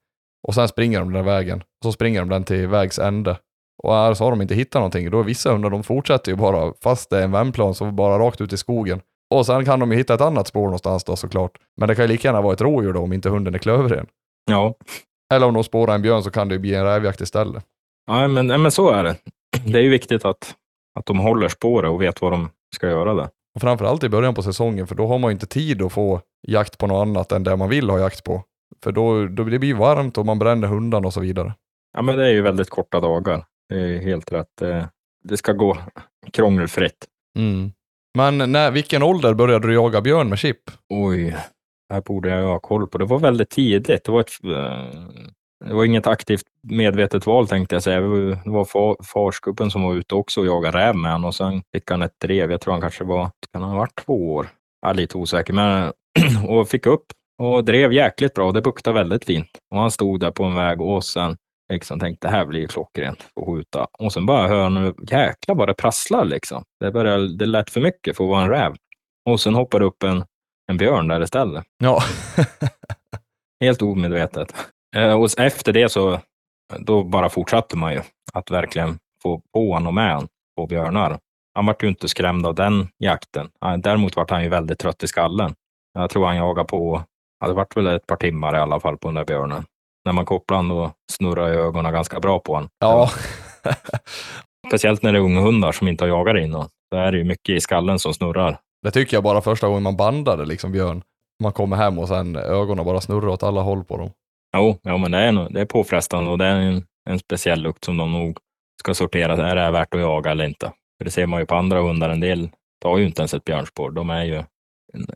och 0.48 0.54
sen 0.56 0.68
springer 0.68 1.00
de 1.00 1.14
den 1.14 1.26
vägen 1.26 1.58
och 1.60 1.84
så 1.84 1.92
springer 1.92 2.20
de 2.20 2.30
den 2.30 2.44
till 2.44 2.68
vägs 2.68 3.00
ände. 3.00 3.38
Och 3.84 3.94
här 3.94 4.14
så 4.14 4.24
har 4.24 4.32
de 4.32 4.42
inte 4.42 4.56
hittat 4.56 4.80
någonting. 4.80 5.12
Då 5.12 5.20
är 5.20 5.24
vissa 5.24 5.52
hundar, 5.52 5.70
de 5.70 5.84
fortsätter 5.84 6.32
ju 6.32 6.36
bara, 6.36 6.74
fast 6.84 7.10
det 7.10 7.18
är 7.18 7.24
en 7.24 7.32
vändplan, 7.32 7.76
så 7.76 7.86
bara 7.86 8.20
rakt 8.20 8.42
ut 8.42 8.54
i 8.54 8.58
skogen. 8.58 9.02
Och 9.36 9.46
sen 9.46 9.66
kan 9.66 9.80
de 9.80 9.92
ju 9.92 9.98
hitta 9.98 10.14
ett 10.14 10.22
annat 10.22 10.48
spår 10.48 10.64
någonstans 10.64 11.04
då 11.04 11.16
såklart. 11.16 11.52
Men 11.78 11.88
det 11.88 11.96
kan 11.96 12.04
ju 12.06 12.08
lika 12.12 12.28
gärna 12.28 12.42
vara 12.42 12.54
ett 12.54 12.62
rådjur 12.62 12.94
då 12.94 13.00
om 13.00 13.14
inte 13.14 13.30
hunden 13.30 13.56
är 13.56 13.60
klövren. 13.60 14.08
Ja, 14.52 14.76
Eller 15.34 15.48
om 15.48 15.54
de 15.54 15.64
spårar 15.64 15.96
en 15.96 16.02
björn 16.02 16.24
så 16.24 16.32
kan 16.32 16.48
det 16.50 16.56
ju 16.56 16.60
bli 16.60 16.76
en 16.76 16.84
rävjakt 16.86 17.22
istället. 17.22 17.64
ja 18.08 18.28
men, 18.28 18.48
men 18.48 18.72
så 18.72 18.90
är 18.90 19.04
det. 19.04 19.16
Det 19.66 19.80
är 19.80 19.84
ju 19.84 19.90
viktigt 19.90 20.26
att, 20.26 20.56
att 21.00 21.06
de 21.06 21.20
håller 21.20 21.48
spåret 21.48 21.92
och 21.92 22.02
vet 22.02 22.22
vad 22.22 22.32
de 22.32 22.50
ska 22.76 22.88
göra 22.88 23.14
där. 23.14 23.30
Och 23.56 23.62
framförallt 23.62 24.04
i 24.04 24.10
början 24.10 24.34
på 24.36 24.44
säsongen, 24.44 24.88
för 24.88 24.96
då 24.96 25.08
har 25.08 25.18
man 25.20 25.30
ju 25.30 25.34
inte 25.34 25.46
tid 25.46 25.82
att 25.82 25.92
få 25.92 26.22
jakt 26.48 26.78
på 26.78 26.88
något 26.88 27.08
annat 27.08 27.32
än 27.32 27.44
det 27.44 27.56
man 27.56 27.70
vill 27.70 27.90
ha 27.90 28.00
jakt 28.00 28.24
på. 28.24 28.44
För 28.84 28.92
då, 28.92 29.28
då 29.28 29.44
det 29.44 29.60
blir 29.60 29.74
varmt 29.74 30.18
och 30.18 30.26
man 30.26 30.40
bränner 30.40 30.68
hundarna 30.68 31.08
och 31.08 31.14
så 31.14 31.22
vidare. 31.22 31.54
Ja, 31.94 32.02
men 32.02 32.18
det 32.18 32.26
är 32.26 32.32
ju 32.32 32.42
väldigt 32.42 32.70
korta 32.70 33.00
dagar. 33.00 33.46
Det 33.70 33.76
är 33.76 34.00
helt 34.00 34.32
rätt. 34.32 34.58
Det, 34.60 34.90
det 35.24 35.38
ska 35.38 35.54
gå 35.54 35.78
krångelfritt. 36.34 37.06
Mm. 37.38 37.72
Men 38.18 38.52
när, 38.52 38.72
vilken 38.72 39.04
ålder 39.04 39.34
började 39.34 39.68
du 39.68 39.74
jaga 39.74 40.02
björn 40.02 40.30
med 40.30 40.40
chip? 40.40 40.72
Oj, 40.90 41.36
här 41.90 42.02
borde 42.02 42.30
jag 42.30 42.48
ha 42.48 42.60
koll 42.60 42.88
på. 42.88 42.98
Det 42.98 43.06
var 43.06 43.20
väldigt 43.20 43.50
tidigt. 43.50 44.04
Det 44.04 44.12
var, 44.12 44.20
ett, 44.20 44.44
eh, 44.44 45.02
det 45.66 45.74
var 45.74 45.86
inget 45.86 46.08
aktivt 46.08 46.44
medvetet 46.62 47.26
val 47.26 47.48
tänkte 47.48 47.76
jag 47.76 47.84
säga. 47.84 48.00
Det 48.00 48.50
var 48.50 48.66
far, 48.66 48.98
farsgubben 49.04 49.72
som 49.72 49.84
var 49.84 49.96
ute 49.96 50.16
också 50.16 50.40
och 50.40 50.48
jagade 50.48 50.78
räv 50.78 50.96
med 50.96 51.12
honom 51.12 51.28
och 51.28 51.36
sen 51.36 51.62
fick 51.74 51.92
han 51.92 52.02
ett 52.02 52.20
drev. 52.22 52.52
Jag 52.52 52.62
tror 52.62 52.72
han 52.72 52.82
kanske 52.82 53.04
var, 53.04 53.32
kan 53.52 53.62
han 53.62 53.72
ha 53.72 53.78
varit 53.78 54.06
två 54.06 54.34
år? 54.34 54.48
Jag 54.82 54.90
är 54.90 54.96
lite 54.96 55.18
osäker, 55.18 55.54
men 55.54 55.94
och 56.48 56.70
fick 56.70 56.86
upp 56.86 57.06
och 57.40 57.66
drev 57.66 57.94
jäkligt 57.94 58.34
bra. 58.34 58.52
Det 58.52 58.62
buktade 58.62 58.94
väldigt 58.94 59.26
fint 59.26 59.50
och 59.72 59.80
han 59.80 59.92
stod 59.92 60.20
där 60.20 60.32
på 60.32 60.44
en 60.44 60.56
väg 60.56 60.82
och 60.82 61.04
sen 61.04 61.38
liksom 61.74 62.00
tänkte 62.00 62.28
det 62.28 62.32
här 62.32 62.46
blir 62.46 62.68
klockrent 62.68 63.28
att 63.36 63.46
skjuta. 63.46 63.88
Och 64.00 64.14
sen 64.14 64.26
bara 64.26 64.48
hör 64.48 64.64
han 64.64 64.96
jäkla 65.12 65.54
vad 65.54 65.68
det 65.68 65.74
prasslar 65.74 66.26
liksom. 66.26 66.64
Det, 66.80 66.92
började, 66.92 67.38
det 67.38 67.46
lät 67.46 67.70
för 67.70 67.82
mycket 67.82 68.18
för 68.18 68.24
att 68.24 68.30
vara 68.30 68.42
en 68.42 68.50
räv. 68.50 68.76
Och 69.30 69.40
sen 69.40 69.56
hoppade 69.56 69.86
upp 69.86 70.04
en, 70.04 70.26
en 70.72 70.78
björn 70.78 71.08
där 71.08 71.22
istället. 71.22 71.64
Ja. 71.78 72.04
Helt 73.64 73.82
omedvetet. 73.82 74.56
Eh, 74.96 75.14
och 75.14 75.40
efter 75.40 75.74
det 75.74 75.90
så 75.90 76.20
då 76.80 77.04
bara 77.04 77.30
fortsatte 77.30 77.78
man 77.78 77.94
ju 77.94 78.02
att 78.34 78.52
verkligen 78.52 78.98
få 79.24 79.42
på 79.54 79.74
honom 79.74 79.96
med 79.96 80.14
honom 80.14 80.28
på 80.58 80.68
björnar. 80.68 81.20
Han 81.54 81.66
var 81.66 81.76
ju 81.82 81.88
inte 81.88 82.08
skrämd 82.08 82.46
av 82.46 82.56
den 82.56 82.88
jakten. 82.98 83.50
Däremot 83.78 84.16
var 84.16 84.26
han 84.30 84.44
ju 84.44 84.50
väldigt 84.50 84.80
trött 84.80 85.04
i 85.04 85.08
skallen. 85.08 85.56
Jag 85.94 86.10
tror 86.10 86.26
han 86.26 86.36
jagade 86.36 86.68
på, 86.68 87.04
ja, 87.40 87.48
det 87.48 87.54
vart 87.54 87.78
väl 87.78 87.88
ett 87.88 88.08
par 88.08 88.16
timmar 88.16 88.56
i 88.56 88.60
alla 88.60 88.80
fall 88.80 88.98
på 88.98 89.08
den 89.08 89.16
där 89.16 89.26
björnen. 89.26 89.64
När 90.06 90.14
man 90.14 90.26
kopplade 90.26 90.60
honom 90.64 90.78
och 90.78 90.92
snurrade 91.12 91.54
ögonen 91.54 91.94
ganska 91.94 92.20
bra 92.20 92.40
på 92.40 92.54
honom. 92.54 92.70
Ja. 92.80 93.10
Speciellt 94.68 95.04
när 95.04 95.14
det 95.14 95.20
är 95.20 95.24
unghundar 95.24 95.72
som 95.72 95.88
inte 95.88 96.04
har 96.04 96.10
jagat 96.10 96.38
innan. 96.38 96.70
Då 96.92 96.98
är 96.98 97.12
det 97.12 97.18
ju 97.18 97.24
mycket 97.24 97.56
i 97.56 97.62
skallen 97.62 98.00
som 98.00 98.14
snurrar. 98.14 98.58
Det 98.84 98.92
tycker 98.92 99.18
jag 99.18 99.24
bara 99.24 99.42
första 99.42 99.68
gången 99.68 99.84
man 99.84 99.98
bandade 99.98 100.46
liksom 100.46 100.72
björn. 100.72 101.04
Man 101.44 101.54
kommer 101.54 101.76
hem 101.76 102.00
och 102.00 102.08
sen 102.08 102.36
ögonen 102.36 102.86
bara 102.86 103.02
snurrar 103.02 103.28
åt 103.28 103.44
alla 103.44 103.62
håll 103.62 103.84
på 103.84 103.98
dem. 103.98 104.12
Jo, 104.58 104.80
ja, 104.82 104.98
men 104.98 105.12
det 105.12 105.18
är, 105.18 105.32
nog, 105.32 105.54
det 105.54 105.62
är 105.62 105.66
påfrestande 105.66 106.32
och 106.32 106.38
det 106.38 106.46
är 106.46 106.56
en, 106.56 106.84
en 107.10 107.20
speciell 107.20 107.62
lukt 107.62 107.86
som 107.86 107.98
de 107.98 108.12
nog 108.12 108.38
ska 108.80 108.94
sortera. 108.94 109.50
Är 109.50 109.56
det 109.56 109.72
värt 109.72 109.94
att 109.94 110.00
jaga 110.00 110.32
eller 110.32 110.46
inte? 110.46 110.72
För 110.98 111.06
det 111.06 111.12
ser 111.12 111.26
man 111.26 111.40
ju 111.40 111.46
på 111.46 111.56
andra 111.56 111.82
hundar. 111.82 112.10
En 112.10 112.20
del 112.20 112.50
tar 112.82 112.98
ju 112.98 113.06
inte 113.06 113.22
ens 113.22 113.34
ett 113.34 113.46
björnspår. 113.46 113.92
De 113.92 114.10
är 114.10 114.24
ju 114.24 114.44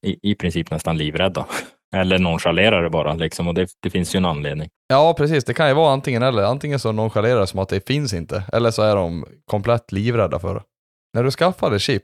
i, 0.01 0.31
i 0.31 0.35
princip 0.35 0.71
nästan 0.71 0.97
livrädda. 0.97 1.45
Eller 1.93 2.19
nonchalerar 2.19 2.83
det 2.83 2.89
bara, 2.89 3.13
liksom. 3.13 3.47
och 3.47 3.53
det, 3.53 3.67
det, 3.81 3.89
finns 3.89 4.15
ju 4.15 4.17
en 4.17 4.25
anledning. 4.25 4.69
Ja, 4.87 5.13
precis. 5.17 5.45
Det 5.45 5.53
kan 5.53 5.67
ju 5.67 5.73
vara 5.73 5.93
antingen 5.93 6.23
eller. 6.23 6.43
Antingen 6.43 6.79
så 6.79 6.91
nonchalerar 6.91 7.39
det 7.39 7.47
som 7.47 7.59
att 7.59 7.69
det 7.69 7.87
finns 7.87 8.13
inte, 8.13 8.43
eller 8.53 8.71
så 8.71 8.81
är 8.81 8.95
de 8.95 9.25
komplett 9.45 9.91
livrädda 9.91 10.39
för 10.39 10.53
det. 10.53 10.61
När 11.13 11.23
du 11.23 11.31
skaffade 11.31 11.79
chip, 11.79 12.03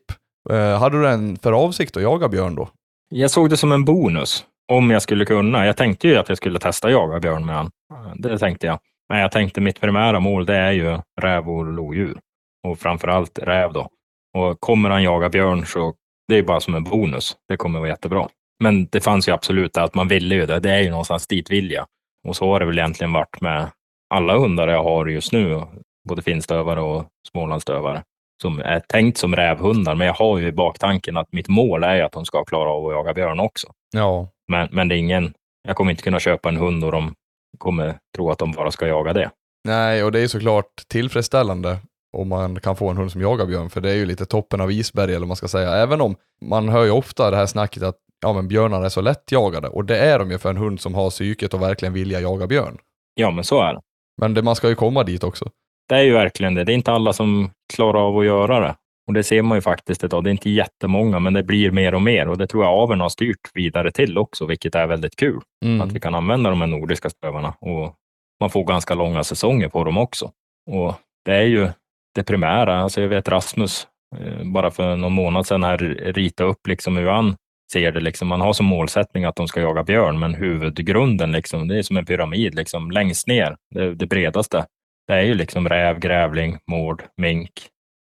eh, 0.49 0.80
hade 0.80 1.02
du 1.02 1.08
en 1.08 1.38
för 1.38 1.52
avsikt 1.52 1.97
att 1.97 2.04
jaga 2.04 2.30
björn 2.30 2.56
då? 2.56 2.69
Jag 3.10 3.32
såg 3.32 3.49
det 3.49 3.58
som 3.58 3.71
en 3.71 3.86
bonus, 3.86 4.45
om 4.71 4.91
jag 4.91 5.02
skulle 5.02 5.25
kunna. 5.25 5.65
Jag 5.65 5.78
tänkte 5.78 6.08
ju 6.08 6.17
att 6.17 6.30
jag 6.30 6.38
skulle 6.38 6.60
testa 6.60 6.91
jaga 6.91 7.19
björn 7.19 7.45
med 7.45 7.56
han. 7.56 7.71
Det 8.15 8.38
tänkte 8.38 8.67
jag. 8.67 8.80
Men 9.10 9.19
jag 9.19 9.32
tänkte 9.32 9.62
mitt 9.62 9.82
primära 9.82 10.19
mål, 10.19 10.45
det 10.45 10.56
är 10.56 10.71
ju 10.71 10.97
räv 11.21 11.49
och 11.49 11.65
lodjur. 11.65 12.19
Och 12.67 12.80
framför 12.80 13.08
allt 13.08 13.39
räv 13.39 13.73
då. 13.73 13.89
Och 14.38 14.60
kommer 14.60 14.89
han 14.89 15.04
jaga 15.04 15.30
björn 15.30 15.65
så 15.65 15.93
det 16.28 16.36
är 16.38 16.43
bara 16.43 16.60
som 16.60 16.75
en 16.75 16.84
bonus. 16.84 17.38
Det 17.47 17.58
kommer 17.58 17.80
vara 17.80 17.89
jättebra. 17.89 18.28
Men 18.63 18.88
det 18.91 19.02
fanns 19.02 19.28
ju 19.28 19.32
absolut 19.32 19.78
att 19.78 19.95
man 19.95 20.08
ville 20.08 20.36
ju 20.36 20.45
det. 20.45 20.60
Det 20.60 20.72
är 20.72 20.80
ju 20.80 20.89
någonstans 20.89 21.28
dit 21.28 21.52
vilja. 21.52 21.86
Och 22.28 22.36
så 22.36 22.45
har 22.45 22.60
det 22.60 22.65
väl 22.65 22.80
egentligen 22.80 23.13
varit 23.13 23.41
med 23.41 23.67
alla 24.10 24.38
hundar 24.38 24.67
jag 24.67 24.84
har 24.84 25.06
just 25.06 25.32
nu, 25.32 25.62
både 26.10 26.22
finstövare 26.22 26.82
och 26.82 27.06
smålandsstövare, 27.32 28.04
som 28.41 28.60
är 28.60 28.80
tänkt 28.80 29.17
som 29.17 29.36
rävhundar. 29.36 29.95
Men 29.95 30.08
jag 30.08 30.13
har 30.13 30.38
ju 30.38 30.48
i 30.48 30.52
baktanken 30.52 31.17
att 31.17 31.32
mitt 31.32 31.48
mål 31.48 31.84
är 31.84 32.04
att 32.04 32.12
de 32.12 32.26
ska 32.26 32.43
klara 32.45 32.69
av 32.69 32.86
att 32.86 32.93
jaga 32.93 33.13
björn 33.13 33.39
också. 33.39 33.67
Ja. 33.95 34.28
Men, 34.48 34.67
men 34.72 34.88
det 34.88 34.95
är 34.95 34.98
ingen, 34.98 35.34
jag 35.67 35.76
kommer 35.76 35.91
inte 35.91 36.04
kunna 36.04 36.19
köpa 36.19 36.50
en 36.50 36.58
hund 36.58 36.84
och 36.84 36.91
de 36.91 37.13
kommer 37.58 37.95
tro 38.15 38.32
att 38.32 38.39
de 38.39 38.52
bara 38.52 38.72
ska 38.72 38.88
jaga 38.88 39.13
det. 39.13 39.30
Nej, 39.63 40.04
och 40.04 40.12
det 40.12 40.19
är 40.19 40.28
såklart 40.28 40.84
tillfredsställande 40.88 41.78
om 42.17 42.30
man 42.30 42.60
kan 42.60 42.76
få 42.76 42.89
en 42.89 42.98
hund 42.98 43.12
som 43.12 43.22
jagar 43.22 43.45
björn, 43.45 43.69
för 43.69 43.82
det 43.82 43.91
är 43.91 43.95
ju 43.95 44.06
lite 44.06 44.26
toppen 44.26 44.62
av 44.62 44.72
isberg 44.72 45.10
eller 45.10 45.19
vad 45.19 45.28
man 45.28 45.38
ska 45.38 45.48
säga. 45.48 45.69
Även 45.69 46.02
om 46.02 46.15
man 46.41 46.69
hör 46.69 46.84
ju 46.84 46.91
ofta 46.91 47.32
det 47.32 47.38
här 47.38 47.45
snacket 47.45 47.84
att 47.84 47.98
ja, 48.21 48.34
men 48.34 48.47
björnar 48.47 48.86
är 48.86 48.89
så 48.89 49.01
lättjagade 49.01 49.67
och 49.67 49.86
det 49.86 49.97
är 49.97 50.19
de 50.19 50.32
ju 50.32 50.38
för 50.38 50.49
en 50.49 50.58
hund 50.58 50.82
som 50.82 50.95
har 50.95 51.10
psyket 51.10 51.53
och 51.53 51.62
verkligen 51.62 51.93
vilja 51.93 52.19
jaga 52.19 52.47
björn. 52.47 52.77
Ja, 53.13 53.32
men 53.32 53.43
så 53.43 53.62
är 53.62 53.73
det. 53.73 53.82
Men 54.21 54.34
det, 54.34 54.41
man 54.41 54.55
ska 54.55 54.69
ju 54.69 54.75
komma 54.75 55.03
dit 55.03 55.23
också. 55.23 55.49
Det 55.89 55.95
är 55.95 56.03
ju 56.03 56.13
verkligen 56.13 56.55
det. 56.55 56.63
Det 56.63 56.71
är 56.71 56.75
inte 56.75 56.91
alla 56.91 57.13
som 57.13 57.51
klarar 57.73 58.08
av 58.08 58.17
att 58.17 58.25
göra 58.25 58.60
det. 58.60 58.75
Och 59.08 59.13
det 59.13 59.23
ser 59.23 59.41
man 59.41 59.58
ju 59.58 59.62
faktiskt 59.62 60.03
idag. 60.03 60.23
Det 60.23 60.29
är 60.29 60.32
inte 60.32 60.49
jättemånga, 60.49 61.19
men 61.19 61.34
det 61.34 61.43
blir 61.43 61.71
mer 61.71 61.95
och 61.95 62.01
mer. 62.01 62.27
Och 62.29 62.38
det 62.38 62.47
tror 62.47 62.63
jag 62.63 62.73
aveln 62.73 63.01
har 63.01 63.10
styrt 63.10 63.49
vidare 63.53 63.91
till 63.91 64.17
också, 64.17 64.45
vilket 64.45 64.75
är 64.75 64.88
väldigt 64.88 65.15
kul. 65.15 65.41
Mm. 65.65 65.82
Att 65.82 65.91
vi 65.91 65.99
kan 65.99 66.15
använda 66.15 66.49
de 66.49 66.62
här 66.62 66.67
nordiska 66.67 67.10
stövarna. 67.10 67.53
Och 67.62 67.95
man 68.39 68.49
får 68.49 68.63
ganska 68.63 68.95
långa 68.95 69.23
säsonger 69.23 69.69
på 69.69 69.84
dem 69.84 69.97
också. 69.97 70.32
Och 70.71 70.95
det 71.25 71.36
är 71.36 71.43
ju 71.45 71.69
det 72.15 72.23
primära. 72.23 72.82
Alltså 72.82 73.01
jag 73.01 73.08
vet 73.08 73.29
Rasmus, 73.29 73.88
eh, 74.17 74.43
bara 74.43 74.71
för 74.71 74.95
någon 74.95 75.13
månad 75.13 75.45
sedan, 75.45 75.63
här 75.63 75.77
rita 76.13 76.43
upp 76.43 76.67
liksom 76.67 76.97
hur 76.97 77.08
han 77.08 77.36
ser 77.71 77.91
det. 77.91 77.99
Liksom. 77.99 78.27
Man 78.27 78.41
har 78.41 78.53
som 78.53 78.65
målsättning 78.65 79.25
att 79.25 79.36
de 79.36 79.47
ska 79.47 79.62
jaga 79.62 79.84
björn, 79.84 80.19
men 80.19 80.34
huvudgrunden 80.34 81.32
liksom, 81.32 81.67
det 81.67 81.77
är 81.77 81.84
som 81.84 81.97
en 81.97 82.05
pyramid 82.05 82.55
liksom, 82.55 82.91
längst 82.91 83.27
ner, 83.27 83.58
det, 83.75 83.95
det 83.95 84.08
bredaste. 84.08 84.65
Det 85.08 85.13
är 85.13 85.21
ju 85.21 85.34
liksom 85.34 85.69
räv, 85.69 85.99
grävling, 85.99 86.58
mård, 86.71 87.03
mink. 87.17 87.51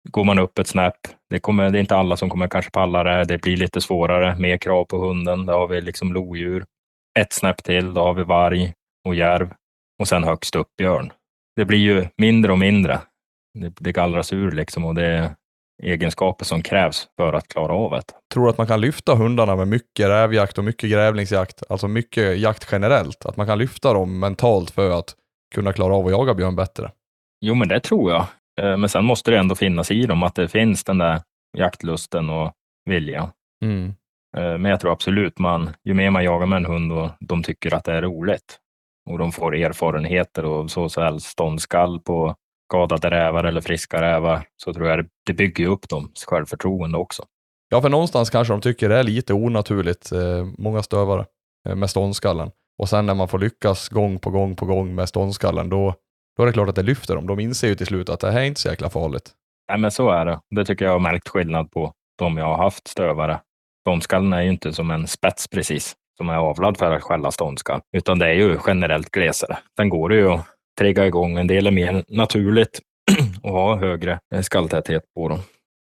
Går 0.08 0.24
man 0.24 0.38
upp 0.38 0.58
ett 0.58 0.66
snäpp, 0.66 0.98
det, 1.30 1.38
kommer, 1.38 1.70
det 1.70 1.78
är 1.78 1.80
inte 1.80 1.96
alla 1.96 2.16
som 2.16 2.30
kommer 2.30 2.48
kanske 2.48 2.70
palla 2.70 3.04
det. 3.04 3.24
Det 3.24 3.42
blir 3.42 3.56
lite 3.56 3.80
svårare, 3.80 4.36
mer 4.38 4.56
krav 4.56 4.84
på 4.84 4.98
hunden. 4.98 5.46
Då 5.46 5.52
har 5.52 5.68
vi 5.68 5.80
liksom 5.80 6.12
lodjur. 6.12 6.64
Ett 7.18 7.32
snäpp 7.32 7.64
till, 7.64 7.94
då 7.94 8.00
har 8.00 8.14
vi 8.14 8.22
varg 8.22 8.72
och 9.08 9.14
järv 9.14 9.52
och 10.00 10.08
sen 10.08 10.24
högst 10.24 10.56
upp 10.56 10.68
björn. 10.78 11.12
Det 11.56 11.64
blir 11.64 11.78
ju 11.78 12.06
mindre 12.16 12.52
och 12.52 12.58
mindre 12.58 13.00
det, 13.54 13.72
det 13.80 13.92
gallras 13.92 14.32
ur 14.32 14.50
liksom 14.52 14.84
och 14.84 14.94
det 14.94 15.34
egenskaper 15.82 16.44
som 16.44 16.62
krävs 16.62 17.08
för 17.16 17.32
att 17.32 17.48
klara 17.48 17.72
av 17.72 17.90
det. 17.90 18.02
Tror 18.34 18.44
du 18.44 18.50
att 18.50 18.58
man 18.58 18.66
kan 18.66 18.80
lyfta 18.80 19.14
hundarna 19.14 19.56
med 19.56 19.68
mycket 19.68 20.08
rävjakt 20.08 20.58
och 20.58 20.64
mycket 20.64 20.90
grävlingsjakt, 20.90 21.62
alltså 21.68 21.88
mycket 21.88 22.38
jakt 22.38 22.68
generellt? 22.72 23.26
Att 23.26 23.36
man 23.36 23.46
kan 23.46 23.58
lyfta 23.58 23.92
dem 23.92 24.18
mentalt 24.18 24.70
för 24.70 24.98
att 24.98 25.14
kunna 25.54 25.72
klara 25.72 25.94
av 25.94 26.06
att 26.06 26.12
jaga 26.12 26.34
björn 26.34 26.56
bättre? 26.56 26.90
Jo, 27.40 27.54
men 27.54 27.68
det 27.68 27.80
tror 27.80 28.10
jag. 28.10 28.26
Eh, 28.60 28.76
men 28.76 28.88
sen 28.88 29.04
måste 29.04 29.30
det 29.30 29.38
ändå 29.38 29.54
finnas 29.54 29.90
i 29.90 30.06
dem 30.06 30.22
att 30.22 30.34
det 30.34 30.48
finns 30.48 30.84
den 30.84 30.98
där 30.98 31.20
jaktlusten 31.58 32.30
och 32.30 32.52
viljan. 32.90 33.30
Mm. 33.64 33.94
Eh, 34.36 34.58
men 34.58 34.64
jag 34.64 34.80
tror 34.80 34.92
absolut 34.92 35.38
man, 35.38 35.70
ju 35.84 35.94
mer 35.94 36.10
man 36.10 36.24
jagar 36.24 36.46
med 36.46 36.56
en 36.56 36.66
hund 36.66 36.92
och 36.92 37.10
de 37.20 37.42
tycker 37.42 37.74
att 37.74 37.84
det 37.84 37.92
är 37.92 38.02
roligt 38.02 38.58
och 39.10 39.18
de 39.18 39.32
får 39.32 39.54
erfarenheter 39.54 40.44
och 40.44 40.70
så 40.70 40.88
såväl 40.88 41.20
ståndskall 41.20 42.00
på 42.00 42.34
skadade 42.70 43.10
rävar 43.10 43.44
eller 43.44 43.60
friska 43.60 44.02
rävar 44.02 44.42
så 44.56 44.74
tror 44.74 44.88
jag 44.88 45.06
det 45.26 45.32
bygger 45.32 45.66
upp 45.66 45.88
dem 45.88 46.12
självförtroende 46.26 46.98
också. 46.98 47.24
Ja, 47.68 47.82
för 47.82 47.88
någonstans 47.88 48.30
kanske 48.30 48.54
de 48.54 48.60
tycker 48.60 48.88
det 48.88 48.96
är 48.96 49.02
lite 49.02 49.34
onaturligt, 49.34 50.12
eh, 50.12 50.46
många 50.58 50.82
stövare, 50.82 51.26
eh, 51.68 51.74
med 51.76 51.90
ståndskallen. 51.90 52.50
Och 52.78 52.88
sen 52.88 53.06
när 53.06 53.14
man 53.14 53.28
får 53.28 53.38
lyckas 53.38 53.88
gång 53.88 54.18
på 54.18 54.30
gång 54.30 54.56
på 54.56 54.66
gång 54.66 54.94
med 54.94 55.08
ståndskallen, 55.08 55.68
då, 55.68 55.94
då 56.36 56.42
är 56.42 56.46
det 56.46 56.52
klart 56.52 56.68
att 56.68 56.74
det 56.74 56.82
lyfter 56.82 57.14
dem. 57.14 57.26
De 57.26 57.40
inser 57.40 57.68
ju 57.68 57.74
till 57.74 57.86
slut 57.86 58.08
att 58.08 58.20
det 58.20 58.30
här 58.30 58.40
är 58.40 58.44
inte 58.44 58.60
så 58.60 58.68
jäkla 58.68 58.90
farligt. 58.90 59.30
Nej, 59.68 59.78
men 59.78 59.90
så 59.90 60.10
är 60.10 60.24
det. 60.24 60.40
Det 60.50 60.64
tycker 60.64 60.84
jag 60.84 60.92
har 60.92 60.98
märkt 60.98 61.28
skillnad 61.28 61.70
på 61.70 61.92
de 62.18 62.36
jag 62.36 62.46
har 62.46 62.56
haft 62.56 62.88
stövare. 62.88 63.40
Ståndskallen 63.80 64.32
är 64.32 64.42
ju 64.42 64.50
inte 64.50 64.72
som 64.72 64.90
en 64.90 65.06
spets 65.06 65.48
precis, 65.48 65.94
som 66.18 66.28
är 66.28 66.36
avlad 66.36 66.78
för 66.78 66.96
att 66.96 67.02
skälla 67.02 67.30
ståndskall, 67.30 67.80
utan 67.96 68.18
det 68.18 68.26
är 68.26 68.32
ju 68.32 68.58
generellt 68.66 69.10
glesare. 69.10 69.58
Sen 69.76 69.88
går 69.88 70.08
det 70.08 70.16
ju 70.16 70.30
att 70.32 70.46
trigga 70.80 71.06
igång. 71.06 71.38
En 71.38 71.46
del 71.46 71.66
är 71.66 71.70
mer 71.70 72.04
naturligt 72.08 72.80
och 73.42 73.52
ha 73.52 73.76
högre 73.76 74.18
skalltäthet 74.42 75.02
på 75.14 75.28
dem. 75.28 75.38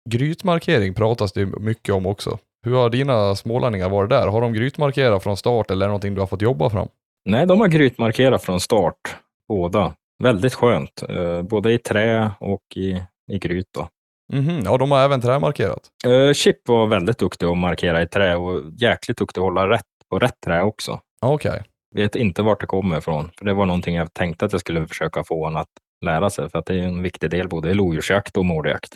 Grytmarkering 0.10 0.94
pratas 0.94 1.34
det 1.34 1.46
mycket 1.46 1.96
om 1.96 2.06
också. 2.06 2.38
Hur 2.66 2.76
har 2.76 2.90
dina 2.90 3.36
smålänningar 3.36 3.90
varit 3.90 4.10
där? 4.10 4.28
Har 4.28 4.42
de 4.42 4.54
grytmarkerat 4.54 5.24
från 5.24 5.38
start 5.38 5.72
eller 5.72 5.86
är 5.86 5.88
det 5.88 5.92
någonting 5.92 6.14
du 6.14 6.20
har 6.20 6.28
fått 6.28 6.42
jobba 6.42 6.70
fram? 6.70 6.88
Nej, 7.30 7.46
de 7.46 7.60
har 7.60 7.68
grytmarkerat 7.68 8.44
från 8.44 8.60
start, 8.60 9.16
båda. 9.50 9.94
Väldigt 10.24 10.54
skönt, 10.54 11.04
eh, 11.10 11.42
både 11.42 11.74
i 11.74 11.78
trä 11.78 12.32
och 12.40 12.62
i, 12.76 13.04
i 13.32 13.40
gryt. 13.40 13.68
Då. 13.74 13.88
Mm 14.34 14.46
-hmm. 14.46 14.66
Ja, 14.66 14.78
de 14.78 14.92
har 14.92 15.00
även 15.00 15.22
trämarkerat? 15.22 15.90
Uh, 16.08 16.34
Chip 16.34 16.68
var 16.68 16.88
väldigt 16.88 17.18
duktig 17.18 17.46
att 17.46 17.58
markera 17.58 18.02
i 18.02 18.08
trä 18.08 18.36
och 18.36 18.62
jäkligt 18.78 19.18
duktig 19.18 19.42
att 19.42 19.46
hålla 19.46 19.70
rätt 19.70 19.86
på 20.10 20.20
rätt 20.20 20.42
trä 20.46 20.62
också. 20.62 21.00
Okej. 21.22 21.52
Okay. 21.52 21.64
Vet 21.96 22.16
inte 22.16 22.42
vart 22.42 22.62
det 22.62 22.68
kommer 22.68 22.98
ifrån, 22.98 23.30
för 23.38 23.46
det 23.46 23.54
var 23.54 23.66
någonting 23.66 23.96
jag 23.96 24.14
tänkte 24.14 24.46
att 24.46 24.52
jag 24.52 24.62
skulle 24.62 24.88
försöka 24.88 25.24
få 25.24 25.44
honom 25.44 25.62
att 25.62 25.70
lära 26.06 26.30
sig, 26.30 26.50
för 26.50 26.60
att 26.60 26.66
det 26.66 26.76
är 26.76 26.84
en 26.84 27.04
viktig 27.04 27.30
del 27.30 27.48
både 27.48 27.72
i 27.72 27.74
lodjursjakt 27.74 28.38
och 28.38 28.46
mårdjakt. 28.46 28.96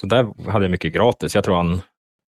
Så 0.00 0.06
där 0.06 0.50
hade 0.50 0.64
jag 0.64 0.70
mycket 0.70 0.92
gratis. 0.92 1.34
Jag 1.34 1.44
tror 1.44 1.56
han 1.56 1.80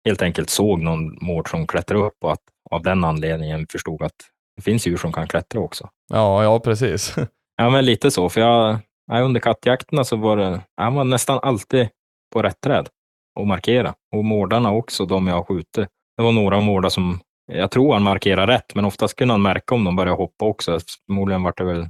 helt 0.05 0.21
enkelt 0.21 0.49
såg 0.49 0.81
någon 0.81 1.25
mård 1.25 1.49
som 1.49 1.67
klättrade 1.67 2.03
upp 2.03 2.23
och 2.23 2.31
att 2.31 2.41
av 2.71 2.83
den 2.83 3.03
anledningen 3.03 3.67
förstod 3.71 4.01
att 4.01 4.15
det 4.55 4.61
finns 4.61 4.87
djur 4.87 4.97
som 4.97 5.13
kan 5.13 5.27
klättra 5.27 5.61
också. 5.61 5.89
Ja, 6.13 6.43
ja 6.43 6.59
precis. 6.59 7.15
ja, 7.57 7.69
men 7.69 7.85
lite 7.85 8.11
så, 8.11 8.29
för 8.29 8.41
jag, 8.41 8.79
under 9.11 9.39
kattjakterna 9.39 10.03
så 10.03 10.15
var 10.15 10.37
det, 10.37 10.61
han 10.77 10.95
var 10.95 11.03
nästan 11.03 11.39
alltid 11.43 11.89
på 12.33 12.41
rätt 12.41 12.61
träd 12.61 12.89
och 13.39 13.47
markera. 13.47 13.93
Och 14.15 14.25
mårdarna 14.25 14.71
också, 14.71 15.05
de 15.05 15.27
jag 15.27 15.35
har 15.35 15.43
skjutit. 15.43 15.87
Det 16.17 16.23
var 16.23 16.31
några 16.31 16.61
mårdar 16.61 16.89
som 16.89 17.19
jag 17.47 17.71
tror 17.71 17.93
han 17.93 18.03
markerar 18.03 18.47
rätt, 18.47 18.75
men 18.75 18.85
oftast 18.85 19.15
kunde 19.15 19.33
han 19.33 19.41
märka 19.41 19.75
om 19.75 19.83
de 19.83 19.95
började 19.95 20.17
hoppa 20.17 20.45
också. 20.45 20.79
Förmodligen 21.05 21.43
var 21.43 21.53
det 21.57 21.63
väl 21.63 21.87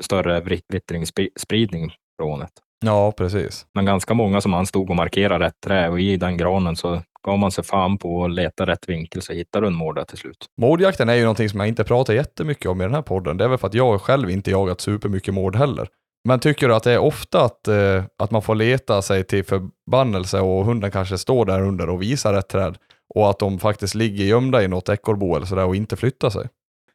större 0.00 0.40
vittringsspridning 0.68 1.92
från 2.20 2.40
det. 2.40 2.48
Ja, 2.84 3.12
precis. 3.12 3.66
Men 3.74 3.84
ganska 3.84 4.14
många 4.14 4.40
som 4.40 4.52
han 4.52 4.66
stod 4.66 4.90
och 4.90 4.96
markerade 4.96 5.44
rätt 5.44 5.60
trä 5.64 5.88
och 5.88 6.00
i 6.00 6.16
den 6.16 6.36
granen 6.36 6.76
så 6.76 7.02
gav 7.26 7.38
man 7.38 7.50
sig 7.50 7.64
fan 7.64 7.98
på 7.98 8.24
att 8.24 8.30
leta 8.30 8.66
rätt 8.66 8.88
vinkel 8.88 9.22
så 9.22 9.32
hittade 9.32 9.64
du 9.64 9.68
en 9.68 9.74
mård 9.74 10.06
till 10.08 10.18
slut. 10.18 10.46
Mårdjakten 10.60 11.08
är 11.08 11.14
ju 11.14 11.22
någonting 11.22 11.48
som 11.48 11.60
jag 11.60 11.68
inte 11.68 11.84
pratar 11.84 12.14
jättemycket 12.14 12.66
om 12.66 12.80
i 12.80 12.84
den 12.84 12.94
här 12.94 13.02
podden. 13.02 13.36
Det 13.36 13.44
är 13.44 13.48
väl 13.48 13.58
för 13.58 13.66
att 13.66 13.74
jag 13.74 14.00
själv 14.00 14.30
inte 14.30 14.50
jagat 14.50 14.80
supermycket 14.80 15.34
mård 15.34 15.56
heller. 15.56 15.88
Men 16.28 16.40
tycker 16.40 16.68
du 16.68 16.74
att 16.74 16.82
det 16.82 16.92
är 16.92 16.98
ofta 16.98 17.44
att, 17.44 17.68
eh, 17.68 18.04
att 18.18 18.30
man 18.30 18.42
får 18.42 18.54
leta 18.54 19.02
sig 19.02 19.24
till 19.24 19.44
förbannelse 19.44 20.40
och 20.40 20.64
hunden 20.64 20.90
kanske 20.90 21.18
står 21.18 21.44
där 21.44 21.62
under 21.62 21.88
och 21.88 22.02
visar 22.02 22.32
rätt 22.32 22.48
träd 22.48 22.78
och 23.14 23.30
att 23.30 23.38
de 23.38 23.58
faktiskt 23.58 23.94
ligger 23.94 24.24
gömda 24.24 24.62
i 24.62 24.68
något 24.68 24.88
ekorrbo 24.88 25.36
eller 25.36 25.46
sådär 25.46 25.64
och 25.64 25.76
inte 25.76 25.96
flyttar 25.96 26.30
sig? 26.30 26.48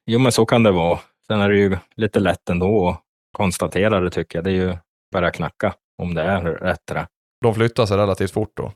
Jo, 0.05 0.19
men 0.19 0.31
så 0.31 0.45
kan 0.45 0.63
det 0.63 0.71
vara. 0.71 0.99
Sen 1.27 1.41
är 1.41 1.49
det 1.49 1.57
ju 1.57 1.77
lite 1.95 2.19
lätt 2.19 2.49
ändå 2.49 2.89
att 2.89 3.01
konstatera 3.37 3.99
det 3.99 4.09
tycker 4.09 4.37
jag. 4.37 4.43
Det 4.45 4.51
är 4.51 4.55
ju 4.55 4.77
bara 5.11 5.31
knacka 5.31 5.73
om 5.97 6.13
det 6.13 6.21
är 6.21 6.41
rätt. 6.41 6.91
De 7.41 7.55
flyttar 7.55 7.85
sig 7.85 7.97
relativt 7.97 8.31
fort 8.31 8.51
då? 8.53 8.71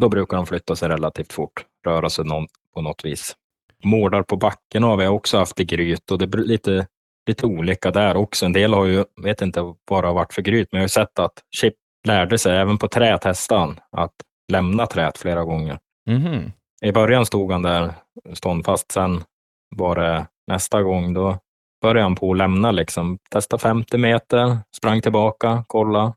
Då 0.00 0.08
brukar 0.08 0.36
de 0.36 0.46
flytta 0.46 0.76
sig 0.76 0.88
relativt 0.88 1.32
fort, 1.32 1.66
röra 1.86 2.10
sig 2.10 2.24
någon, 2.24 2.46
på 2.74 2.80
något 2.80 3.04
vis. 3.04 3.36
Mårdar 3.84 4.22
på 4.22 4.36
backen 4.36 4.82
har 4.82 4.96
vi 4.96 5.06
också 5.06 5.38
haft 5.38 5.60
i 5.60 5.64
gryt 5.64 6.10
och 6.10 6.18
det 6.18 6.26
blir 6.26 6.44
lite, 6.44 6.86
lite 7.28 7.46
olika 7.46 7.90
där 7.90 8.16
också. 8.16 8.46
En 8.46 8.52
del 8.52 8.74
har 8.74 8.84
ju, 8.84 9.04
vet 9.22 9.42
inte 9.42 9.74
vad 9.90 10.04
det 10.04 10.06
har 10.06 10.14
varit 10.14 10.32
för 10.32 10.42
gryt, 10.42 10.68
men 10.72 10.78
jag 10.78 10.82
har 10.82 10.88
sett 10.88 11.18
att 11.18 11.32
Chip 11.56 11.74
lärde 12.06 12.38
sig 12.38 12.56
även 12.56 12.78
på 12.78 12.88
trätestan 12.88 13.80
att 13.92 14.14
lämna 14.52 14.86
träet 14.86 15.18
flera 15.18 15.44
gånger. 15.44 15.78
Mm. 16.10 16.52
I 16.82 16.92
början 16.92 17.26
stod 17.26 17.52
han 17.52 17.62
där 17.62 17.92
ståndfast, 18.32 18.92
sen 18.92 19.22
var 19.76 19.96
det 19.96 20.26
nästa 20.46 20.82
gång, 20.82 21.14
då 21.14 21.38
började 21.82 22.02
han 22.02 22.16
på 22.16 22.30
att 22.30 22.38
lämna, 22.38 22.70
liksom. 22.70 23.18
testa 23.30 23.58
50 23.58 23.98
meter, 23.98 24.58
sprang 24.76 25.00
tillbaka, 25.00 25.64
kolla, 25.66 26.14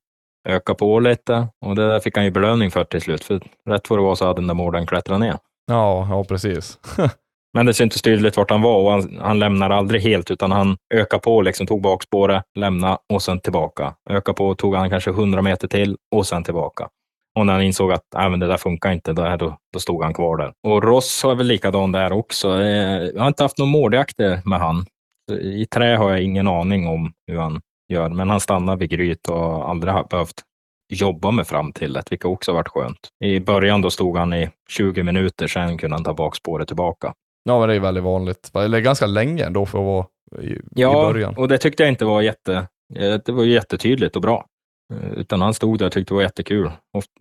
öka 0.50 0.74
på 0.74 1.00
lite 1.00 1.48
och 1.66 1.76
det 1.76 1.88
där 1.88 2.00
fick 2.00 2.16
han 2.16 2.26
ju 2.26 2.32
belöning 2.32 2.72
för 2.72 2.84
till 2.84 3.02
slut, 3.02 3.24
för 3.24 3.42
rätt 3.66 3.90
vad 3.90 4.00
det 4.00 4.04
var 4.04 4.16
så 4.16 4.26
hade 4.26 4.42
den 4.42 4.48
där 4.48 4.54
mården 4.54 4.86
klättrat 4.86 5.20
ner. 5.20 5.38
Ja, 5.68 6.08
ja 6.10 6.24
precis. 6.24 6.80
Men 7.54 7.66
det 7.66 7.74
syntes 7.74 8.02
tydligt 8.02 8.38
vart 8.38 8.50
han 8.50 8.62
var 8.62 8.78
och 8.78 8.92
han, 8.92 9.20
han 9.22 9.40
lämnade 9.40 9.76
aldrig 9.76 10.02
helt, 10.02 10.32
utan 10.32 10.52
han 10.52 10.78
ökade 10.94 11.22
på, 11.22 11.42
liksom, 11.42 11.68
tog 11.68 11.82
bak 11.82 12.04
spåret, 12.04 12.44
lämnade 12.56 12.98
och 13.14 13.22
sen 13.22 13.40
tillbaka. 13.40 13.96
Öka 14.10 14.34
på, 14.34 14.56
tog 14.56 14.76
han 14.76 14.90
kanske 14.90 15.10
100 15.10 15.42
meter 15.42 15.68
till 15.68 15.98
och 16.16 16.28
sen 16.28 16.44
tillbaka. 16.44 16.88
Och 17.40 17.46
när 17.46 17.54
han 17.54 17.62
insåg 17.62 17.92
att 17.92 18.16
äh, 18.16 18.32
det 18.32 18.48
där 18.48 18.58
funkar 18.58 18.92
inte, 18.92 19.14
då, 19.14 19.36
då, 19.36 19.58
då 19.74 19.80
stod 19.80 20.04
han 20.04 20.14
kvar 20.14 20.38
där. 20.38 20.54
Och 20.68 20.84
Ross 20.84 21.24
har 21.24 21.36
väl 21.36 21.48
likadan 21.48 21.92
där 21.92 22.12
också. 22.14 22.62
Eh, 22.62 23.04
jag 23.04 23.22
har 23.22 23.28
inte 23.28 23.44
haft 23.44 23.58
någon 23.58 23.70
mårdjakter 23.70 24.42
med 24.46 24.60
han. 24.60 24.86
I 25.42 25.66
trä 25.66 25.96
har 25.96 26.10
jag 26.10 26.22
ingen 26.22 26.48
aning 26.48 26.88
om 26.88 27.14
hur 27.28 27.38
han 27.38 27.62
gör, 27.94 28.10
men 28.10 28.30
han 28.30 28.40
stannar 28.40 28.76
vid 28.76 28.90
gryt 28.90 29.28
och 29.28 29.70
aldrig 29.70 29.94
har 29.94 30.04
behövt 30.04 30.42
jobba 30.94 31.32
med 31.32 31.48
fram 31.48 31.74
till 31.74 31.94
det, 31.94 32.04
vilket 32.10 32.26
också 32.26 32.54
varit 32.54 32.68
skönt. 32.68 33.00
I 33.24 33.40
början 33.40 33.82
då 33.82 33.90
stod 33.90 34.18
han 34.18 34.34
i 34.34 34.50
20 34.70 35.04
minuter, 35.04 35.48
sen 35.48 35.78
kunde 35.78 35.96
han 35.96 36.04
ta 36.04 36.14
bak 36.14 36.36
spåret 36.36 36.68
tillbaka. 36.68 37.14
Ja, 37.44 37.60
men 37.60 37.70
det 37.70 37.76
är 37.76 37.80
väldigt 37.80 38.04
vanligt. 38.04 38.52
Eller 38.56 38.80
ganska 38.80 39.06
länge 39.06 39.46
ändå 39.46 39.66
för 39.66 39.80
att 39.80 39.86
vara 39.86 40.06
i, 40.44 40.58
ja, 40.76 41.10
i 41.10 41.14
början. 41.14 41.38
och 41.38 41.48
det 41.48 41.58
tyckte 41.58 41.84
jag 41.84 41.90
inte 41.90 42.06
var 42.06 42.22
jätte... 42.22 42.68
Eh, 42.96 43.20
det 43.26 43.32
var 43.32 43.44
jättetydligt 43.44 44.16
och 44.16 44.22
bra. 44.22 44.46
Eh, 44.92 45.12
utan 45.12 45.42
han 45.42 45.54
stod 45.54 45.80
där 45.80 45.86
och 45.86 45.92
tyckte 45.92 46.14
det 46.14 46.16
var 46.16 46.22
jättekul. 46.22 46.72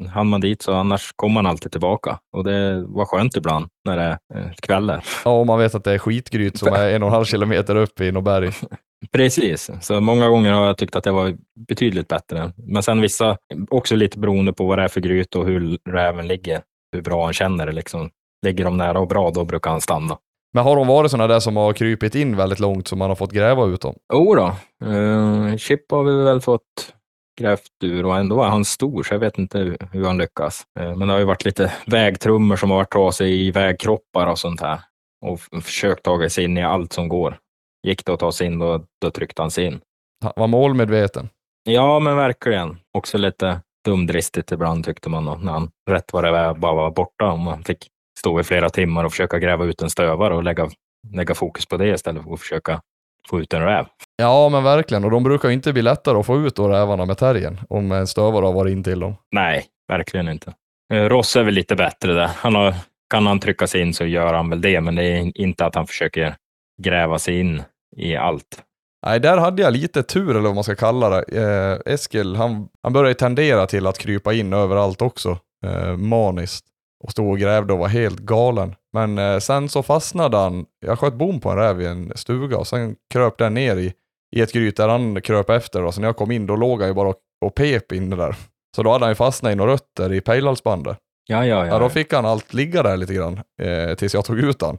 Hann 0.09 0.27
man 0.27 0.41
dit 0.41 0.63
så 0.63 0.75
annars 0.75 1.13
kom 1.17 1.33
man 1.33 1.47
alltid 1.47 1.73
tillbaka. 1.73 2.19
Och 2.37 2.45
det 2.45 2.85
var 2.87 3.05
skönt 3.05 3.37
ibland 3.37 3.69
när 3.85 3.97
det 3.97 4.03
är 4.03 4.19
eh, 4.35 4.53
kvällar. 4.63 5.05
Ja, 5.25 5.41
och 5.41 5.47
man 5.47 5.59
vet 5.59 5.75
att 5.75 5.85
det 5.85 5.93
är 5.93 5.99
skitgryt 5.99 6.59
som 6.59 6.69
är 6.69 6.89
en 6.89 7.03
och 7.03 7.09
en 7.09 7.15
halv 7.15 7.25
kilometer 7.25 7.77
upp 7.77 8.01
i 8.01 8.13
Norrberg. 8.13 8.53
Precis, 9.13 9.71
så 9.81 10.01
många 10.01 10.29
gånger 10.29 10.53
har 10.53 10.67
jag 10.67 10.79
tyckt 10.79 10.97
att 10.97 11.05
det 11.05 11.11
var 11.11 11.37
betydligt 11.69 12.09
bättre. 12.09 12.53
Men 12.57 12.83
sen 12.83 13.01
vissa, 13.01 13.37
också 13.71 13.97
lite 13.97 14.19
beroende 14.19 14.53
på 14.53 14.67
vad 14.67 14.79
det 14.79 14.85
är 14.85 14.89
för 14.89 15.01
gryt 15.01 15.35
och 15.35 15.47
hur 15.47 15.79
räven 15.91 16.29
ligger, 16.29 16.61
hur 16.93 17.03
bra 17.03 17.25
han 17.25 17.33
känner 17.33 17.67
det. 17.67 17.73
Liksom. 17.73 18.11
Ligger 18.47 18.65
de 18.65 18.77
nära 18.77 19.01
och 19.01 19.09
bra, 19.09 19.31
då 19.31 19.45
brukar 19.45 19.71
han 19.71 19.81
stanna. 19.81 20.19
Men 20.53 20.65
har 20.65 20.77
de 20.77 20.87
varit 20.87 21.11
sådana 21.11 21.27
där 21.27 21.41
som 21.41 21.57
har 21.57 21.73
krypit 21.73 22.15
in 22.15 22.37
väldigt 22.37 22.61
långt 22.61 22.89
så 22.89 22.97
man 22.97 23.11
har 23.11 23.17
fått 23.17 23.33
gräva 23.33 23.67
ut 23.67 23.81
dem? 23.81 23.95
Jo 24.13 24.35
då. 24.35 24.55
Uh, 24.87 25.57
Chip 25.57 25.91
har 25.91 26.05
vi 26.05 26.25
väl 26.25 26.41
fått 26.41 26.95
grävt 27.41 27.63
ur 27.85 28.07
och 28.07 28.17
ändå 28.17 28.37
var 28.37 28.49
han 28.49 28.65
stor 28.65 29.03
så 29.03 29.15
jag 29.15 29.19
vet 29.19 29.39
inte 29.39 29.77
hur 29.93 30.05
han 30.05 30.19
lyckas. 30.19 30.63
Uh, 30.81 30.97
men 30.97 31.09
det 31.09 31.15
har 31.15 31.19
ju 31.19 31.25
varit 31.25 31.45
lite 31.45 31.73
vägtrummor 31.87 32.57
som 32.57 32.71
har 32.71 32.77
varit 32.77 32.93
trasiga 32.93 33.29
i 33.29 33.51
vägkroppar 33.51 34.27
och 34.27 34.39
sånt 34.39 34.61
här 34.61 34.81
och 35.27 35.41
försökt 35.65 36.03
ta 36.03 36.29
sig 36.29 36.45
in 36.45 36.59
i 36.59 36.63
allt 36.63 36.93
som 36.93 37.09
går. 37.09 37.39
Gick 37.87 38.07
det 38.07 38.13
att 38.13 38.21
ta 38.21 38.33
sig 38.33 38.47
in 38.47 38.59
då, 38.59 38.85
då 39.01 39.11
tryckte 39.11 39.43
han 39.43 39.51
sig 39.51 39.65
in. 39.65 39.81
Han 40.25 40.33
var 40.37 40.47
målmedveten. 40.47 41.29
Ja, 41.65 41.99
men 41.99 42.17
verkligen. 42.17 42.79
Också 42.99 43.19
lite 43.19 43.61
dumdristigt 43.85 44.53
ibland 44.53 44.85
tyckte 44.85 45.09
man 45.09 45.25
då, 45.25 45.35
när 45.35 45.53
han 45.53 45.71
rätt 45.91 46.13
vad 46.13 46.25
det 46.25 46.31
var 46.31 46.55
bara 46.55 46.75
var 46.75 46.91
borta. 46.91 47.33
Om 47.33 47.41
man 47.41 47.65
fick 47.65 47.89
stå 48.19 48.41
i 48.41 48.45
flera 48.45 48.71
timmar 48.71 49.05
och 49.05 49.11
försöka 49.11 49.39
gräva 49.39 49.65
ut 49.65 49.83
en 49.83 49.91
stövare 49.91 50.35
och 50.35 50.43
lägga, 50.43 50.71
lägga 51.13 51.35
fokus 51.35 51.67
på 51.67 51.77
det 51.77 51.89
istället 51.89 52.25
för 52.25 52.33
att 52.33 52.41
försöka 52.41 52.81
få 53.29 53.41
ut 53.41 53.55
en 53.55 53.63
räv. 53.63 53.87
Ja, 54.17 54.49
men 54.49 54.63
verkligen. 54.65 55.05
Och 55.05 55.11
de 55.11 55.23
brukar 55.23 55.49
ju 55.49 55.55
inte 55.55 55.73
bli 55.73 55.83
lättare 55.83 56.19
att 56.19 56.27
få 56.27 56.39
ut 56.39 56.57
då 56.57 56.69
rävarna 56.69 57.05
med 57.05 57.19
terriern 57.19 57.61
om 57.69 57.93
en 57.93 58.07
stövare 58.07 58.45
har 58.45 58.53
varit 58.53 58.73
in 58.73 58.85
till 58.85 59.01
dem. 59.01 59.17
Nej, 59.33 59.65
verkligen 59.89 60.29
inte. 60.29 60.55
Eh, 60.93 61.05
Ross 61.05 61.37
är 61.37 61.43
väl 61.43 61.55
lite 61.55 61.77
bättre 61.77 62.13
där. 62.13 62.31
Han 62.37 62.55
har, 62.55 62.75
kan 63.11 63.27
han 63.27 63.41
trycka 63.41 63.67
sig 63.67 63.81
in 63.81 63.95
så 63.95 64.05
gör 64.05 64.35
han 64.35 64.51
väl 64.51 64.61
det, 64.61 64.81
men 64.81 64.95
det 64.95 65.05
är 65.05 65.41
inte 65.41 65.67
att 65.67 65.75
han 65.75 65.87
försöker 65.87 66.35
gräva 66.83 67.19
sig 67.19 67.41
in 67.41 67.63
i 67.97 68.17
allt. 68.17 68.63
Nej, 69.07 69.21
där 69.21 69.37
hade 69.37 69.63
jag 69.63 69.73
lite 69.73 70.03
tur 70.03 70.31
eller 70.31 70.41
vad 70.41 70.55
man 70.55 70.65
ska 70.65 70.75
kalla 70.75 71.09
det. 71.09 71.23
Eh, 71.43 71.93
Eskil, 71.93 72.37
han, 72.37 72.69
han 72.83 72.93
började 72.93 73.15
tendera 73.15 73.67
till 73.67 73.87
att 73.87 73.99
krypa 73.99 74.33
in 74.33 74.53
överallt 74.53 75.03
också, 75.03 75.39
eh, 75.67 75.97
maniskt. 75.97 76.67
Och 77.05 77.11
stod 77.11 77.31
och 77.31 77.39
grävde 77.39 77.73
och 77.73 77.79
var 77.79 77.89
helt 77.89 78.19
galen. 78.19 78.75
Men 78.93 79.19
eh, 79.19 79.39
sen 79.39 79.69
så 79.69 79.83
fastnade 79.83 80.37
han, 80.37 80.67
jag 80.87 80.99
sköt 80.99 81.15
bom 81.15 81.41
på 81.41 81.51
en 81.51 81.57
räv 81.57 81.81
i 81.83 81.87
en 81.87 82.13
stuga 82.15 82.59
och 82.59 82.67
sen 82.67 82.97
kröp 83.13 83.39
den 83.39 83.55
ner 83.55 83.77
i, 83.77 83.93
i 84.37 84.41
ett 84.41 84.53
gryt 84.53 84.77
där 84.77 84.89
han 84.89 85.21
kröp 85.23 85.51
efter. 85.51 85.85
Och 85.85 85.95
så 85.95 86.01
när 86.01 86.09
jag 86.09 86.17
kom 86.17 86.31
in 86.31 86.47
då 86.47 86.57
låg 86.57 86.81
han 86.81 86.89
ju 86.89 86.95
bara 86.95 87.09
och, 87.09 87.17
och 87.45 87.55
pep 87.55 87.93
inne 87.93 88.17
där. 88.17 88.37
Så 88.77 88.83
då 88.83 88.91
hade 88.93 89.05
han 89.05 89.11
ju 89.11 89.15
fastnat 89.15 89.53
i 89.53 89.55
några 89.55 89.73
rötter 89.73 90.13
i 90.13 90.21
pejlhalsbandet. 90.21 90.99
Ja, 91.29 91.47
ja, 91.47 91.67
ja. 91.67 91.67
Ja, 91.67 91.79
då 91.79 91.89
fick 91.89 92.13
han 92.13 92.27
allt 92.27 92.55
ligga 92.55 92.83
där 92.83 92.97
lite 92.97 93.15
grann 93.15 93.41
eh, 93.63 93.95
tills 93.95 94.15
jag 94.15 94.25
tog 94.25 94.39
ut 94.39 94.63
han. 94.63 94.79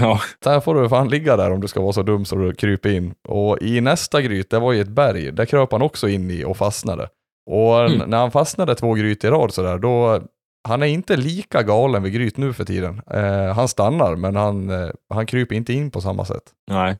Ja, 0.00 0.20
Där 0.44 0.60
får 0.60 0.74
du 0.74 0.88
fan 0.88 1.08
ligga 1.08 1.36
där 1.36 1.50
om 1.50 1.60
du 1.60 1.68
ska 1.68 1.80
vara 1.80 1.92
så 1.92 2.02
dum 2.02 2.24
så 2.24 2.36
du 2.36 2.54
kryper 2.54 2.88
in. 2.90 3.14
Och 3.28 3.58
i 3.62 3.80
nästa 3.80 4.22
gryt, 4.22 4.50
det 4.50 4.58
var 4.58 4.72
ju 4.72 4.80
ett 4.80 4.88
berg, 4.88 5.32
där 5.32 5.44
kröp 5.44 5.72
han 5.72 5.82
också 5.82 6.08
in 6.08 6.30
i 6.30 6.44
och 6.44 6.56
fastnade. 6.56 7.08
Och 7.50 7.80
Mm. 7.84 8.10
när 8.10 8.18
han 8.18 8.30
fastnade 8.30 8.74
två 8.74 8.94
gryt 8.94 9.24
i 9.24 9.28
rad 9.28 9.54
sådär, 9.54 9.78
då, 9.78 10.20
han 10.68 10.82
är 10.82 10.86
inte 10.86 11.16
lika 11.16 11.62
galen 11.62 12.02
vid 12.02 12.12
gryt 12.12 12.36
nu 12.36 12.52
för 12.52 12.64
tiden. 12.64 13.02
Eh, 13.10 13.54
han 13.54 13.68
stannar, 13.68 14.16
men 14.16 14.36
han, 14.36 14.70
eh, 14.70 14.88
han 15.14 15.26
kryper 15.26 15.54
inte 15.54 15.72
in 15.72 15.90
på 15.90 16.00
samma 16.00 16.24
sätt. 16.24 16.42
nej. 16.70 16.96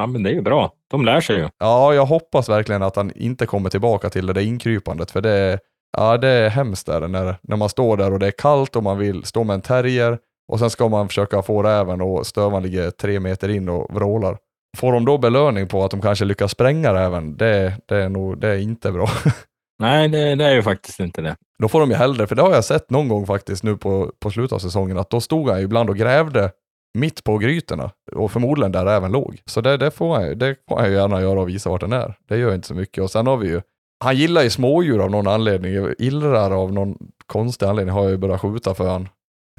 Ja, 0.00 0.06
men 0.06 0.22
det 0.22 0.30
är 0.30 0.34
ju 0.34 0.42
bra. 0.42 0.72
De 0.90 1.04
lär 1.04 1.20
sig 1.20 1.36
ju. 1.36 1.48
Ja, 1.58 1.94
jag 1.94 2.06
hoppas 2.06 2.48
verkligen 2.48 2.82
att 2.82 2.96
han 2.96 3.12
inte 3.14 3.46
kommer 3.46 3.70
tillbaka 3.70 4.10
till 4.10 4.26
det 4.26 4.32
där 4.32 4.40
inkrypandet, 4.40 5.10
för 5.10 5.20
det, 5.20 5.30
är- 5.30 5.58
ja, 5.96 6.16
det 6.18 6.28
är 6.28 6.48
hemskt 6.48 6.86
där 6.86 7.08
när, 7.08 7.36
när 7.42 7.56
man 7.56 7.68
står 7.68 7.96
där 7.96 8.12
och 8.12 8.18
det 8.18 8.26
är 8.26 8.30
kallt 8.30 8.76
och 8.76 8.82
man 8.82 8.98
vill 8.98 9.24
stå 9.24 9.44
med 9.44 9.54
en 9.54 9.60
terrier 9.60 10.18
och 10.52 10.58
sen 10.58 10.70
ska 10.70 10.88
man 10.88 11.08
försöka 11.08 11.42
få 11.42 11.62
räven 11.62 12.00
och 12.00 12.26
stövan 12.26 12.62
ligger 12.62 12.90
tre 12.90 13.20
meter 13.20 13.48
in 13.48 13.68
och 13.68 13.94
vrålar. 13.94 14.38
Får 14.76 14.92
de 14.92 15.04
då 15.04 15.18
belöning 15.18 15.68
på 15.68 15.84
att 15.84 15.90
de 15.90 16.00
kanske 16.00 16.24
lyckas 16.24 16.50
spränga 16.50 16.94
räven, 16.94 17.36
det, 17.36 17.72
det, 17.86 17.96
är, 17.96 18.08
nog, 18.08 18.38
det 18.40 18.48
är 18.48 18.58
inte 18.58 18.92
bra. 18.92 19.08
Nej, 19.78 20.08
det, 20.08 20.34
det 20.34 20.44
är 20.44 20.54
ju 20.54 20.62
faktiskt 20.62 21.00
inte 21.00 21.22
det. 21.22 21.36
Då 21.62 21.68
får 21.68 21.80
de 21.80 21.90
ju 21.90 21.96
hellre, 21.96 22.26
för 22.26 22.34
det 22.34 22.42
har 22.42 22.52
jag 22.52 22.64
sett 22.64 22.90
någon 22.90 23.08
gång 23.08 23.26
faktiskt 23.26 23.62
nu 23.62 23.76
på, 23.76 24.12
på 24.20 24.30
slutet 24.30 24.52
av 24.52 24.58
säsongen, 24.58 24.98
att 24.98 25.10
då 25.10 25.20
stod 25.20 25.48
han 25.48 25.58
ju 25.58 25.64
ibland 25.64 25.90
och 25.90 25.96
grävde 25.96 26.50
mitt 26.98 27.24
på 27.24 27.38
grytorna 27.38 27.90
och 28.12 28.32
förmodligen 28.32 28.72
där 28.72 28.84
räven 28.84 29.12
låg. 29.12 29.42
Så 29.46 29.60
det, 29.60 29.76
det, 29.76 29.90
får 29.90 30.14
han, 30.14 30.38
det 30.38 30.56
får 30.68 30.76
han 30.76 30.88
ju 30.88 30.94
gärna 30.94 31.20
göra 31.20 31.40
och 31.40 31.48
visa 31.48 31.70
vart 31.70 31.80
den 31.80 31.92
är. 31.92 32.14
Det 32.28 32.36
gör 32.36 32.54
inte 32.54 32.68
så 32.68 32.74
mycket. 32.74 33.04
Och 33.04 33.10
sen 33.10 33.26
har 33.26 33.36
vi 33.36 33.48
ju, 33.48 33.60
han 34.04 34.16
gillar 34.16 34.42
ju 34.42 34.50
smådjur 34.50 34.98
av 34.98 35.10
någon 35.10 35.26
anledning. 35.26 35.94
Illrar 35.98 36.50
av 36.50 36.72
någon 36.72 36.98
konstig 37.26 37.66
anledning 37.66 37.94
har 37.94 38.02
jag 38.02 38.10
ju 38.10 38.16
börjat 38.16 38.40
skjuta 38.40 38.74
för 38.74 38.88
han. 38.88 39.08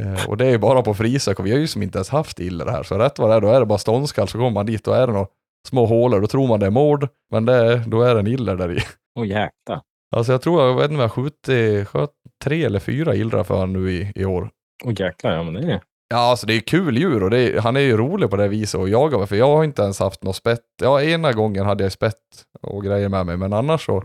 Eh, 0.01 0.29
och 0.29 0.37
det 0.37 0.45
är 0.45 0.49
ju 0.49 0.57
bara 0.57 0.81
på 0.81 0.93
frisök 0.93 1.39
och 1.39 1.45
vi 1.45 1.51
har 1.51 1.59
ju 1.59 1.67
som 1.67 1.83
inte 1.83 1.97
ens 1.97 2.09
haft 2.09 2.39
iller 2.39 2.65
här. 2.65 2.83
Så 2.83 2.97
rätt 2.97 3.19
vad 3.19 3.29
det 3.29 3.35
är, 3.35 3.41
då 3.41 3.47
är 3.47 3.59
det 3.59 3.65
bara 3.65 3.79
ståndskall 3.79 4.27
så 4.27 4.37
kommer 4.37 4.49
man 4.49 4.65
dit 4.65 4.87
och 4.87 4.95
är 4.95 5.07
det 5.07 5.13
några 5.13 5.27
små 5.67 5.85
hålor, 5.85 6.21
då 6.21 6.27
tror 6.27 6.47
man 6.47 6.59
det 6.59 6.65
är 6.65 6.69
mord, 6.71 7.07
men 7.31 7.45
det, 7.45 7.83
då 7.87 8.01
är 8.01 8.13
det 8.13 8.19
en 8.19 8.27
iller 8.27 8.55
där 8.55 8.71
i. 8.71 8.79
Åh 9.19 9.27
jäklar. 9.27 9.81
Alltså 10.15 10.31
jag 10.31 10.41
tror 10.41 10.61
jag 10.61 10.75
vet 10.75 10.83
inte 10.83 10.95
om 10.95 11.01
jag 11.01 11.11
skjutit, 11.11 11.87
sköt 11.87 12.09
tre 12.43 12.63
eller 12.63 12.79
fyra 12.79 13.15
illrar 13.15 13.43
för 13.43 13.59
han 13.59 13.73
nu 13.73 13.91
i, 13.91 14.11
i 14.15 14.25
år. 14.25 14.49
Åh 14.85 14.93
jäklar, 14.97 15.31
ja 15.31 15.43
men 15.43 15.53
det 15.53 15.73
är 15.73 15.81
Ja, 16.11 16.17
alltså 16.17 16.47
det 16.47 16.53
är 16.53 16.59
kul 16.59 16.97
djur 16.97 17.23
och 17.23 17.33
är, 17.33 17.59
han 17.59 17.75
är 17.75 17.79
ju 17.79 17.97
rolig 17.97 18.29
på 18.29 18.35
det 18.35 18.47
viset 18.47 18.81
att 18.81 18.89
jaga 18.89 19.17
med, 19.17 19.29
för 19.29 19.35
jag 19.35 19.55
har 19.55 19.63
inte 19.63 19.81
ens 19.81 19.99
haft 19.99 20.23
något 20.23 20.35
spett. 20.35 20.65
Ja, 20.81 21.01
ena 21.01 21.33
gången 21.33 21.65
hade 21.65 21.83
jag 21.83 21.91
spett 21.91 22.15
och 22.61 22.83
grejer 22.83 23.09
med 23.09 23.25
mig, 23.25 23.37
men 23.37 23.53
annars 23.53 23.85
så 23.85 24.03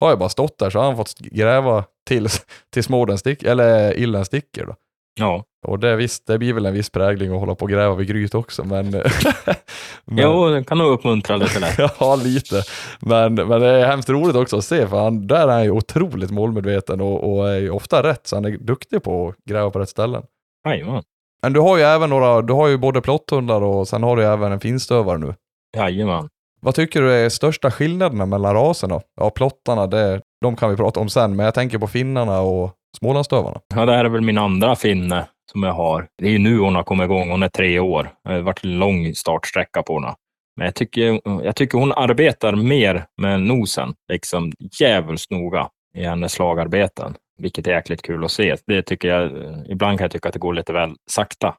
har 0.00 0.08
jag 0.08 0.18
bara 0.18 0.28
stått 0.28 0.58
där 0.58 0.70
så 0.70 0.78
har 0.78 0.86
han 0.86 0.96
fått 0.96 1.18
gräva 1.18 1.84
tills, 2.06 2.46
tills 2.70 2.88
mården 2.88 3.18
stick, 3.18 3.42
eller 3.42 3.98
illen 3.98 4.24
sticker 4.24 4.66
då. 4.66 4.74
Ja. 5.20 5.44
Och 5.66 5.78
det, 5.78 5.96
visst, 5.96 6.26
det 6.26 6.38
blir 6.38 6.52
väl 6.52 6.66
en 6.66 6.74
viss 6.74 6.90
prägling 6.90 7.32
att 7.32 7.40
hålla 7.40 7.54
på 7.54 7.62
och 7.62 7.70
gräva 7.70 7.94
vid 7.94 8.08
gryt 8.08 8.34
också, 8.34 8.64
men... 8.64 8.90
men... 10.04 10.24
Jo, 10.24 10.48
det 10.48 10.64
kan 10.64 10.78
nog 10.78 10.92
uppmuntra 10.92 11.36
lite 11.36 11.60
lätt. 11.60 11.78
ja, 12.00 12.16
lite. 12.16 12.62
Men, 13.00 13.34
men 13.34 13.60
det 13.60 13.68
är 13.68 13.86
hemskt 13.86 14.08
roligt 14.08 14.36
också 14.36 14.56
att 14.56 14.64
se, 14.64 14.88
för 14.88 14.98
han, 14.98 15.26
där 15.26 15.48
är 15.48 15.52
han 15.52 15.64
ju 15.64 15.70
otroligt 15.70 16.30
målmedveten 16.30 17.00
och, 17.00 17.32
och 17.32 17.48
är 17.48 17.58
ju 17.58 17.70
ofta 17.70 18.02
rätt, 18.02 18.26
så 18.26 18.36
han 18.36 18.44
är 18.44 18.50
duktig 18.50 19.02
på 19.02 19.28
att 19.28 19.36
gräva 19.44 19.70
på 19.70 19.78
rätt 19.78 19.88
ställen. 19.88 20.22
Jajamän. 20.68 21.02
Men 21.42 21.52
du 21.52 21.60
har 21.60 21.76
ju 21.76 21.82
även 21.82 22.10
några, 22.10 22.42
du 22.42 22.52
har 22.52 22.68
ju 22.68 22.78
både 22.78 23.00
plotthundar 23.00 23.62
och 23.62 23.88
sen 23.88 24.02
har 24.02 24.16
du 24.16 24.24
även 24.24 24.52
en 24.52 24.60
finstövare 24.60 25.18
nu. 25.18 25.34
Jajamän. 25.76 26.28
Vad 26.60 26.74
tycker 26.74 27.02
du 27.02 27.12
är 27.12 27.28
största 27.28 27.70
skillnaderna 27.70 28.26
mellan 28.26 28.54
raserna? 28.54 29.00
Ja, 29.16 29.30
plottarna, 29.30 29.86
det, 29.86 30.20
de 30.42 30.56
kan 30.56 30.70
vi 30.70 30.76
prata 30.76 31.00
om 31.00 31.08
sen, 31.08 31.36
men 31.36 31.44
jag 31.44 31.54
tänker 31.54 31.78
på 31.78 31.86
finnarna 31.86 32.40
och 32.40 32.72
smålandsstövarna. 32.98 33.60
Ja, 33.74 33.86
det 33.86 33.92
här 33.92 34.04
är 34.04 34.08
väl 34.08 34.20
min 34.20 34.38
andra 34.38 34.76
finne 34.76 35.26
som 35.52 35.62
jag 35.62 35.72
har. 35.72 36.08
Det 36.18 36.26
är 36.26 36.30
ju 36.30 36.38
nu 36.38 36.58
hon 36.58 36.74
har 36.74 36.82
kommit 36.82 37.04
igång. 37.04 37.30
Hon 37.30 37.42
är 37.42 37.48
tre 37.48 37.78
år. 37.78 38.10
Det 38.24 38.32
har 38.32 38.40
varit 38.40 38.64
en 38.64 38.78
lång 38.78 39.14
startsträcka 39.14 39.82
på 39.82 40.00
henne. 40.00 40.14
Men 40.56 40.64
jag 40.64 40.74
tycker, 40.74 41.20
jag 41.44 41.56
tycker 41.56 41.78
hon 41.78 41.92
arbetar 41.92 42.56
mer 42.56 43.04
med 43.22 43.42
nosen, 43.42 43.94
liksom 44.12 44.52
djävulskt 44.80 45.30
noga 45.30 45.68
i 45.96 46.04
hennes 46.04 46.32
slagarbeten, 46.32 47.14
vilket 47.38 47.66
är 47.66 47.70
jäkligt 47.70 48.02
kul 48.02 48.24
att 48.24 48.32
se. 48.32 48.56
Det 48.66 48.82
tycker 48.82 49.08
jag, 49.08 49.30
ibland 49.68 49.98
kan 49.98 50.04
jag 50.04 50.10
tycka 50.10 50.28
att 50.28 50.32
det 50.32 50.38
går 50.38 50.54
lite 50.54 50.72
väl 50.72 50.94
sakta 51.10 51.54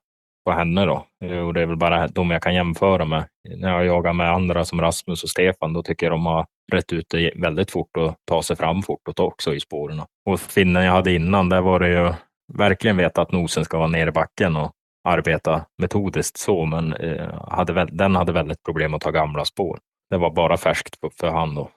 på 0.46 0.52
henne 0.52 0.86
då. 0.86 1.06
Och 1.46 1.54
det 1.54 1.62
är 1.62 1.66
väl 1.66 1.78
bara 1.78 2.08
de 2.08 2.32
jag 2.32 2.42
kan 2.42 2.56
jämföra 2.56 3.06
med. 3.06 3.26
När 3.58 3.70
jag 3.70 3.86
jagar 3.86 4.14
med 4.14 4.34
andra 4.34 4.66
som 4.66 4.82
Rasmus 4.82 5.24
och 5.24 5.30
Stefan, 5.30 5.74
då 5.74 5.84
tycker 5.84 6.06
jag 6.06 6.14
de 6.14 6.26
har 6.26 6.46
rätt 6.72 6.94
ut 6.94 7.06
det 7.10 7.32
väldigt 7.36 7.72
fort 7.72 7.98
och 7.98 8.16
ta 8.28 8.44
sig 8.44 8.56
fram 8.56 8.82
fort 8.82 9.20
också 9.20 9.56
i 9.56 9.60
spåren. 9.60 10.02
Och 10.30 10.40
finnen 10.40 10.86
jag 10.86 10.92
hade 10.92 11.14
innan, 11.14 11.50
där 11.50 11.62
var 11.62 11.80
det 11.80 11.90
ju 11.90 12.14
verkligen 12.54 12.98
veta 12.98 13.22
att 13.22 13.32
nosen 13.32 13.66
ska 13.66 13.78
vara 13.78 13.88
nere 13.88 14.10
i 14.10 14.12
backen 14.12 14.56
och 14.56 14.72
arbeta 15.08 15.66
metodiskt 15.82 16.38
så, 16.38 16.66
men 16.66 16.94
eh, 16.94 17.50
hade, 17.50 17.86
den 17.86 18.16
hade 18.16 18.32
väldigt 18.32 18.64
problem 18.64 18.94
att 18.94 19.02
ta 19.02 19.12
gamla 19.12 19.46
spår. 19.46 19.80
Det 20.10 20.18
var 20.18 20.32
bara 20.32 20.58
färskt 20.58 20.96
för 21.20 21.32
hand 21.32 21.56
då. 21.56 21.70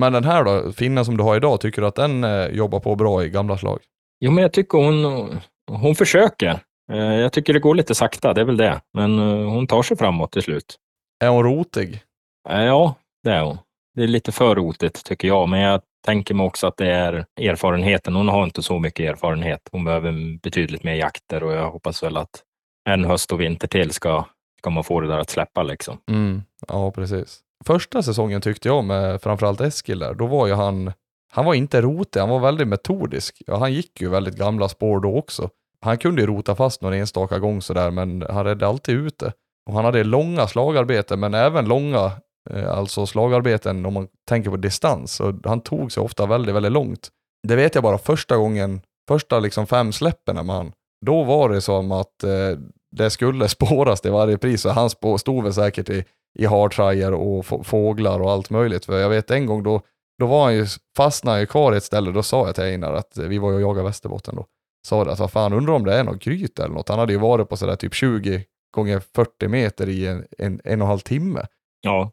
Men 0.00 0.12
den 0.12 0.24
här 0.24 0.44
då, 0.44 0.72
finnen 0.72 1.04
som 1.04 1.16
du 1.16 1.22
har 1.22 1.36
idag, 1.36 1.60
tycker 1.60 1.82
du 1.82 1.88
att 1.88 1.94
den 1.94 2.24
eh, 2.24 2.46
jobbar 2.46 2.80
på 2.80 2.96
bra 2.96 3.24
i 3.24 3.30
gamla 3.30 3.58
slag? 3.58 3.78
Jo, 4.20 4.30
men 4.30 4.42
jag 4.42 4.52
tycker 4.52 4.78
hon, 4.78 5.28
hon 5.70 5.94
försöker. 5.94 6.60
Eh, 6.92 6.98
jag 6.98 7.32
tycker 7.32 7.52
det 7.52 7.60
går 7.60 7.74
lite 7.74 7.94
sakta, 7.94 8.34
det 8.34 8.40
är 8.40 8.44
väl 8.44 8.56
det. 8.56 8.80
Men 8.94 9.18
eh, 9.18 9.50
hon 9.50 9.66
tar 9.66 9.82
sig 9.82 9.96
framåt 9.96 10.32
till 10.32 10.42
slut. 10.42 10.76
Är 11.24 11.28
hon 11.28 11.44
rotig? 11.44 12.02
Eh, 12.48 12.62
ja, 12.62 12.94
det 13.24 13.30
är 13.30 13.42
hon. 13.42 13.58
Det 13.94 14.02
är 14.02 14.06
lite 14.06 14.32
för 14.32 14.54
rotigt 14.54 15.04
tycker 15.04 15.28
jag, 15.28 15.48
men 15.48 15.60
jag 15.60 15.80
tänker 16.06 16.34
mig 16.34 16.46
också 16.46 16.66
att 16.66 16.76
det 16.76 16.90
är 16.90 17.26
erfarenheten. 17.40 18.14
Hon 18.14 18.28
har 18.28 18.44
inte 18.44 18.62
så 18.62 18.78
mycket 18.78 19.10
erfarenhet. 19.10 19.68
Hon 19.72 19.84
behöver 19.84 20.38
betydligt 20.42 20.84
mer 20.84 20.94
jakter 20.94 21.42
och 21.42 21.52
jag 21.52 21.70
hoppas 21.70 22.02
väl 22.02 22.16
att 22.16 22.42
en 22.88 23.04
höst 23.04 23.32
och 23.32 23.40
vinter 23.40 23.68
till 23.68 23.90
ska, 23.90 24.24
ska 24.58 24.70
man 24.70 24.84
få 24.84 25.00
det 25.00 25.08
där 25.08 25.18
att 25.18 25.30
släppa 25.30 25.62
liksom. 25.62 25.98
Mm, 26.10 26.42
ja, 26.68 26.90
precis. 26.90 27.40
Första 27.64 28.02
säsongen 28.02 28.40
tyckte 28.40 28.68
jag 28.68 28.84
med 28.84 29.22
framförallt 29.22 29.60
Eskil 29.60 29.98
där, 29.98 30.14
då 30.14 30.26
var 30.26 30.46
ju 30.46 30.52
han, 30.52 30.92
han 31.32 31.44
var 31.44 31.54
inte 31.54 31.80
rotig, 31.80 32.20
han 32.20 32.28
var 32.28 32.40
väldigt 32.40 32.68
metodisk. 32.68 33.42
Ja, 33.46 33.56
han 33.56 33.72
gick 33.72 34.00
ju 34.00 34.08
väldigt 34.08 34.36
gamla 34.36 34.68
spår 34.68 35.00
då 35.00 35.16
också. 35.16 35.50
Han 35.82 35.98
kunde 35.98 36.20
ju 36.20 36.26
rota 36.26 36.54
fast 36.54 36.82
någon 36.82 36.92
enstaka 36.92 37.38
gång 37.38 37.62
sådär, 37.62 37.90
men 37.90 38.24
han 38.30 38.44
räddade 38.44 38.66
alltid 38.66 38.94
ut 38.94 39.18
det. 39.18 39.32
Och 39.70 39.74
han 39.74 39.84
hade 39.84 40.04
långa 40.04 40.46
slagarbeten, 40.46 41.20
men 41.20 41.34
även 41.34 41.68
långa 41.68 42.12
Eh, 42.50 42.72
alltså 42.72 43.06
slagarbeten 43.06 43.86
om 43.86 43.94
man 43.94 44.08
tänker 44.28 44.50
på 44.50 44.56
distans. 44.56 45.20
Och 45.20 45.34
han 45.44 45.60
tog 45.60 45.92
sig 45.92 46.02
ofta 46.02 46.26
väldigt, 46.26 46.54
väldigt 46.54 46.72
långt. 46.72 47.08
Det 47.48 47.56
vet 47.56 47.74
jag 47.74 47.84
bara 47.84 47.98
första 47.98 48.36
gången, 48.36 48.80
första 49.08 49.40
liksom 49.40 49.66
fem 49.66 49.92
släppen 49.92 50.46
med 50.46 50.56
han. 50.56 50.72
Då 51.06 51.24
var 51.24 51.48
det 51.48 51.60
som 51.60 51.92
att 51.92 52.24
eh, 52.24 52.58
det 52.96 53.10
skulle 53.10 53.48
spåras 53.58 54.00
till 54.00 54.12
varje 54.12 54.38
pris. 54.38 54.64
Och 54.64 54.72
han 54.72 54.90
stod 55.18 55.44
väl 55.44 55.54
säkert 55.54 55.90
i, 55.90 56.04
i 56.38 56.46
hardtryer 56.46 57.12
och 57.12 57.66
fåglar 57.66 58.20
och 58.20 58.30
allt 58.30 58.50
möjligt. 58.50 58.84
För 58.84 58.98
jag 58.98 59.08
vet 59.08 59.30
en 59.30 59.46
gång 59.46 59.62
då, 59.62 59.80
då 60.18 60.26
var 60.26 60.44
han 60.44 60.54
ju, 60.54 60.66
fastnade 60.96 61.40
ju 61.40 61.46
kvar 61.46 61.74
i 61.74 61.76
ett 61.76 61.84
ställe. 61.84 62.10
Då 62.10 62.22
sa 62.22 62.46
jag 62.46 62.54
till 62.54 62.64
Einar 62.64 62.92
att 62.92 63.18
vi 63.18 63.38
var 63.38 63.50
ju 63.50 63.54
och 63.54 63.62
jagade 63.62 63.84
Västerbotten 63.84 64.36
då. 64.36 64.46
Sa 64.86 65.04
det 65.04 65.12
att 65.12 65.18
vad 65.18 65.30
fan 65.30 65.52
undrar 65.52 65.74
om 65.74 65.84
det 65.84 65.94
är 65.94 66.04
något 66.04 66.22
gryt 66.22 66.58
eller 66.58 66.74
något. 66.74 66.88
Han 66.88 66.98
hade 66.98 67.12
ju 67.12 67.18
varit 67.18 67.48
på 67.48 67.56
sådär 67.56 67.76
typ 67.76 67.94
20 67.94 68.44
gånger 68.74 69.02
40 69.14 69.48
meter 69.48 69.88
i 69.88 70.06
en, 70.06 70.24
en, 70.38 70.60
en 70.64 70.80
och 70.80 70.86
en 70.86 70.90
halv 70.90 70.98
timme. 70.98 71.46
Ja. 71.80 72.10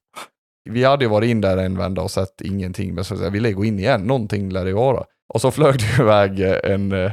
Vi 0.70 0.84
hade 0.84 1.06
ju 1.06 1.10
varit 1.10 1.30
in 1.30 1.42
där 1.42 1.58
en 1.58 1.78
vända 1.78 2.02
och 2.02 2.12
sett 2.12 2.42
ingenting, 2.42 2.96
men 2.96 3.04
så 3.04 3.14
att 3.14 3.20
säga, 3.20 3.30
vi 3.30 3.54
gå 3.54 3.66
in 3.66 3.80
igen, 3.80 4.02
någonting 4.02 4.50
lär 4.50 4.66
det 4.66 4.74
vara. 4.74 5.04
Och 5.34 5.42
så 5.42 5.52
flög 5.52 5.80
det 5.80 6.04
iväg 6.04 6.40
en, 6.64 6.92
eh, 6.92 7.12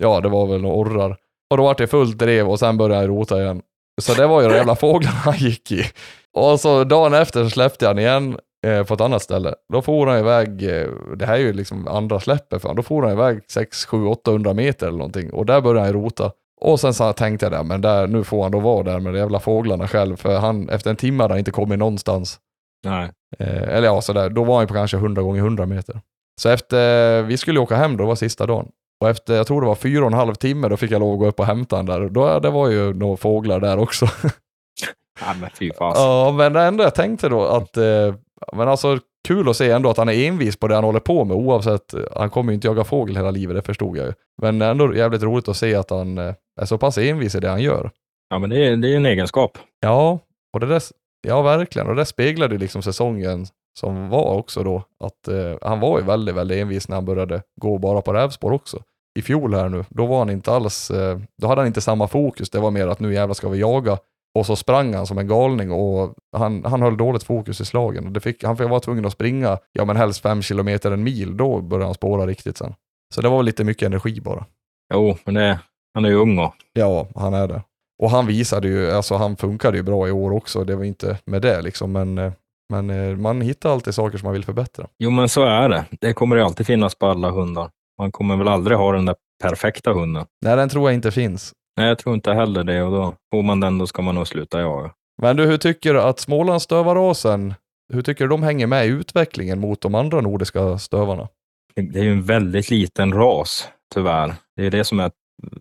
ja 0.00 0.20
det 0.20 0.28
var 0.28 0.46
väl 0.46 0.60
några 0.62 0.76
orrar. 0.76 1.16
Och 1.50 1.56
då 1.56 1.62
var 1.62 1.74
det 1.78 1.86
fullt 1.86 2.18
drev 2.18 2.48
och 2.48 2.58
sen 2.58 2.76
började 2.76 3.02
jag 3.02 3.08
rota 3.08 3.42
igen. 3.42 3.62
Så 4.00 4.14
det 4.14 4.26
var 4.26 4.42
ju 4.42 4.48
de 4.48 4.54
jävla 4.54 4.76
fåglarna 4.76 5.16
han 5.16 5.34
gick 5.38 5.72
i. 5.72 5.84
Och 6.32 6.60
så 6.60 6.84
dagen 6.84 7.14
efter 7.14 7.44
så 7.44 7.50
släppte 7.50 7.84
jag 7.84 7.90
han 7.90 7.98
igen 7.98 8.32
eh, 8.32 8.38
på 8.62 8.94
ett 8.94 9.00
annat 9.00 9.22
ställe. 9.22 9.54
Då 9.72 9.82
for 9.82 10.06
han 10.06 10.18
iväg, 10.18 10.62
eh, 10.62 10.88
det 11.16 11.26
här 11.26 11.34
är 11.34 11.38
ju 11.38 11.52
liksom 11.52 11.88
andra 11.88 12.20
släppet 12.20 12.62
för 12.62 12.68
han, 12.68 12.76
då 12.76 12.82
for 12.82 13.02
han 13.02 13.12
iväg 13.12 13.40
6, 13.48 13.86
7, 13.86 14.06
800 14.06 14.54
meter 14.54 14.86
eller 14.86 14.98
någonting. 14.98 15.32
Och 15.32 15.46
där 15.46 15.60
började 15.60 15.86
han 15.86 15.92
rota. 15.92 16.32
Och 16.60 16.80
sen 16.80 16.94
så 16.94 17.12
tänkte 17.12 17.46
jag 17.46 17.52
där, 17.52 17.64
men 17.64 17.80
där, 17.80 18.06
nu 18.06 18.24
får 18.24 18.42
han 18.42 18.52
då 18.52 18.60
vara 18.60 18.82
där 18.82 19.00
med 19.00 19.14
de 19.14 19.18
jävla 19.18 19.40
fåglarna 19.40 19.88
själv, 19.88 20.16
för 20.16 20.38
han, 20.38 20.68
efter 20.68 20.90
en 20.90 20.96
timme 20.96 21.24
hade 21.24 21.34
han 21.34 21.38
inte 21.38 21.50
kommit 21.50 21.78
någonstans. 21.78 22.38
Nej. 22.84 23.10
Eh, 23.38 23.62
eller 23.62 23.84
ja, 23.86 24.00
sådär, 24.00 24.30
då 24.30 24.44
var 24.44 24.58
han 24.58 24.66
på 24.66 24.74
kanske 24.74 24.96
100 24.96 25.22
gånger 25.22 25.40
100 25.40 25.66
meter. 25.66 26.00
Så 26.40 26.48
efter, 26.48 27.22
vi 27.22 27.36
skulle 27.36 27.60
åka 27.60 27.76
hem 27.76 27.96
då, 27.96 28.04
det 28.04 28.08
var 28.08 28.14
sista 28.14 28.46
dagen. 28.46 28.68
Och 29.00 29.08
efter, 29.08 29.34
jag 29.34 29.46
tror 29.46 29.60
det 29.60 29.66
var 29.66 29.74
fyra 29.74 30.00
och 30.00 30.06
en 30.06 30.18
halv 30.18 30.34
timme, 30.34 30.68
då 30.68 30.76
fick 30.76 30.90
jag 30.90 31.00
lov 31.00 31.12
att 31.12 31.18
gå 31.18 31.26
upp 31.26 31.40
och 31.40 31.46
hämta 31.46 31.76
han 31.76 31.86
där. 31.86 32.08
Då, 32.08 32.38
det 32.38 32.50
var 32.50 32.68
ju 32.68 32.94
några 32.94 33.16
fåglar 33.16 33.60
där 33.60 33.78
också. 33.78 34.06
ja, 35.20 35.34
men 35.40 35.50
fy 35.50 35.72
fas. 35.72 35.94
Ja, 35.98 36.32
men 36.32 36.52
det 36.52 36.62
enda 36.62 36.84
jag 36.84 36.94
tänkte 36.94 37.28
då 37.28 37.44
att, 37.46 37.76
eh, 37.76 38.14
men 38.52 38.68
alltså 38.68 38.98
kul 39.28 39.48
att 39.48 39.56
se 39.56 39.70
ändå 39.70 39.90
att 39.90 39.96
han 39.96 40.08
är 40.08 40.26
envis 40.26 40.56
på 40.56 40.68
det 40.68 40.74
han 40.74 40.84
håller 40.84 41.00
på 41.00 41.24
med 41.24 41.36
oavsett, 41.36 41.94
han 42.16 42.30
kommer 42.30 42.52
ju 42.52 42.54
inte 42.54 42.66
jaga 42.66 42.84
fågel 42.84 43.16
hela 43.16 43.30
livet, 43.30 43.56
det 43.56 43.62
förstod 43.62 43.96
jag 43.96 44.06
ju. 44.06 44.12
Men 44.42 44.62
ändå 44.62 44.94
jävligt 44.94 45.22
roligt 45.22 45.48
att 45.48 45.56
se 45.56 45.74
att 45.74 45.90
han 45.90 46.18
eh, 46.18 46.34
är 46.60 46.66
så 46.66 46.78
pass 46.78 46.98
envis 46.98 47.34
i 47.34 47.40
det 47.40 47.48
han 47.48 47.62
gör. 47.62 47.90
Ja, 48.30 48.38
men 48.38 48.50
det 48.50 48.66
är, 48.66 48.76
det 48.76 48.92
är 48.92 48.96
en 48.96 49.06
egenskap. 49.06 49.58
Ja, 49.80 50.18
och 50.52 50.60
det 50.60 50.66
där, 50.66 50.82
ja 51.26 51.42
verkligen, 51.42 51.88
och 51.88 51.96
det 51.96 52.04
speglade 52.04 52.58
liksom 52.58 52.82
säsongen 52.82 53.46
som 53.78 54.08
var 54.08 54.34
också 54.34 54.62
då, 54.62 54.82
att 55.04 55.28
eh, 55.28 55.56
han 55.62 55.80
var 55.80 55.98
ju 55.98 56.04
väldigt, 56.04 56.34
väldigt 56.34 56.58
envis 56.58 56.88
när 56.88 56.96
han 56.96 57.04
började 57.04 57.42
gå 57.60 57.78
bara 57.78 58.02
på 58.02 58.12
rävspår 58.12 58.52
också. 58.52 58.82
I 59.18 59.22
fjol 59.22 59.54
här 59.54 59.68
nu, 59.68 59.84
då 59.88 60.06
var 60.06 60.18
han 60.18 60.30
inte 60.30 60.52
alls, 60.52 60.90
eh, 60.90 61.18
då 61.42 61.48
hade 61.48 61.60
han 61.60 61.66
inte 61.66 61.80
samma 61.80 62.08
fokus, 62.08 62.50
det 62.50 62.60
var 62.60 62.70
mer 62.70 62.86
att 62.88 63.00
nu 63.00 63.14
jävlar 63.14 63.34
ska 63.34 63.48
vi 63.48 63.58
jaga. 63.58 63.98
Och 64.34 64.46
så 64.46 64.56
sprang 64.56 64.94
han 64.94 65.06
som 65.06 65.18
en 65.18 65.28
galning 65.28 65.72
och 65.72 66.14
han, 66.36 66.64
han 66.64 66.82
höll 66.82 66.96
dåligt 66.96 67.22
fokus 67.22 67.60
i 67.60 67.64
slagen. 67.64 68.12
Det 68.12 68.20
fick, 68.20 68.44
han 68.44 68.56
var 68.56 68.80
tvungen 68.80 69.04
att 69.04 69.12
springa, 69.12 69.58
ja 69.72 69.84
men 69.84 69.96
helst 69.96 70.22
fem 70.22 70.42
kilometer, 70.42 70.90
en 70.90 71.02
mil, 71.02 71.36
då 71.36 71.60
började 71.60 71.84
han 71.84 71.94
spåra 71.94 72.26
riktigt 72.26 72.56
sen. 72.56 72.74
Så 73.14 73.20
det 73.20 73.28
var 73.28 73.42
lite 73.42 73.64
mycket 73.64 73.86
energi 73.86 74.20
bara. 74.20 74.46
Jo, 74.94 75.16
men 75.24 75.34
det, 75.34 75.58
han 75.94 76.04
är 76.04 76.08
ju 76.08 76.14
ung 76.14 76.38
och... 76.38 76.54
Ja, 76.72 77.08
han 77.14 77.34
är 77.34 77.48
det. 77.48 77.62
Och 78.02 78.10
han 78.10 78.26
visade 78.26 78.68
ju, 78.68 78.90
alltså 78.90 79.14
han 79.14 79.36
funkade 79.36 79.76
ju 79.76 79.82
bra 79.82 80.08
i 80.08 80.10
år 80.10 80.30
också, 80.30 80.64
det 80.64 80.76
var 80.76 80.84
inte 80.84 81.18
med 81.24 81.42
det 81.42 81.62
liksom, 81.62 81.92
men, 81.92 82.32
men 82.72 82.90
eh, 82.90 83.16
man 83.16 83.40
hittar 83.40 83.70
alltid 83.70 83.94
saker 83.94 84.18
som 84.18 84.26
man 84.26 84.32
vill 84.32 84.44
förbättra. 84.44 84.86
Jo, 84.98 85.10
men 85.10 85.28
så 85.28 85.44
är 85.44 85.68
det. 85.68 85.84
Det 86.00 86.12
kommer 86.12 86.36
ju 86.36 86.42
alltid 86.42 86.66
finnas 86.66 86.94
på 86.94 87.06
alla 87.06 87.30
hundar. 87.30 87.70
Man 87.98 88.12
kommer 88.12 88.36
väl 88.36 88.48
aldrig 88.48 88.78
ha 88.78 88.92
den 88.92 89.04
där 89.06 89.16
perfekta 89.42 89.92
hunden. 89.92 90.26
Nej, 90.44 90.56
den 90.56 90.68
tror 90.68 90.88
jag 90.88 90.94
inte 90.94 91.10
finns. 91.10 91.52
Nej, 91.78 91.88
jag 91.88 91.98
tror 91.98 92.14
inte 92.14 92.32
heller 92.32 92.64
det 92.64 92.82
och 92.82 92.92
då 92.92 93.14
får 93.30 93.42
man 93.42 93.60
den, 93.60 93.78
då 93.78 93.86
ska 93.86 94.02
man 94.02 94.14
nog 94.14 94.28
sluta 94.28 94.60
jaga. 94.60 94.90
Men 95.22 95.36
du, 95.36 95.46
hur 95.46 95.56
tycker 95.56 95.94
du 95.94 96.00
att 96.00 96.18
Smålandsstövarrasen, 96.20 97.54
hur 97.92 98.02
tycker 98.02 98.24
du 98.24 98.28
de 98.30 98.42
hänger 98.42 98.66
med 98.66 98.86
i 98.86 98.88
utvecklingen 98.88 99.60
mot 99.60 99.80
de 99.80 99.94
andra 99.94 100.20
nordiska 100.20 100.78
stövarna? 100.78 101.28
Det 101.74 101.98
är 101.98 102.04
ju 102.04 102.12
en 102.12 102.22
väldigt 102.22 102.70
liten 102.70 103.12
ras, 103.12 103.68
tyvärr. 103.94 104.34
Det 104.56 104.66
är 104.66 104.70
det 104.70 104.84
som 104.84 105.00
är 105.00 105.10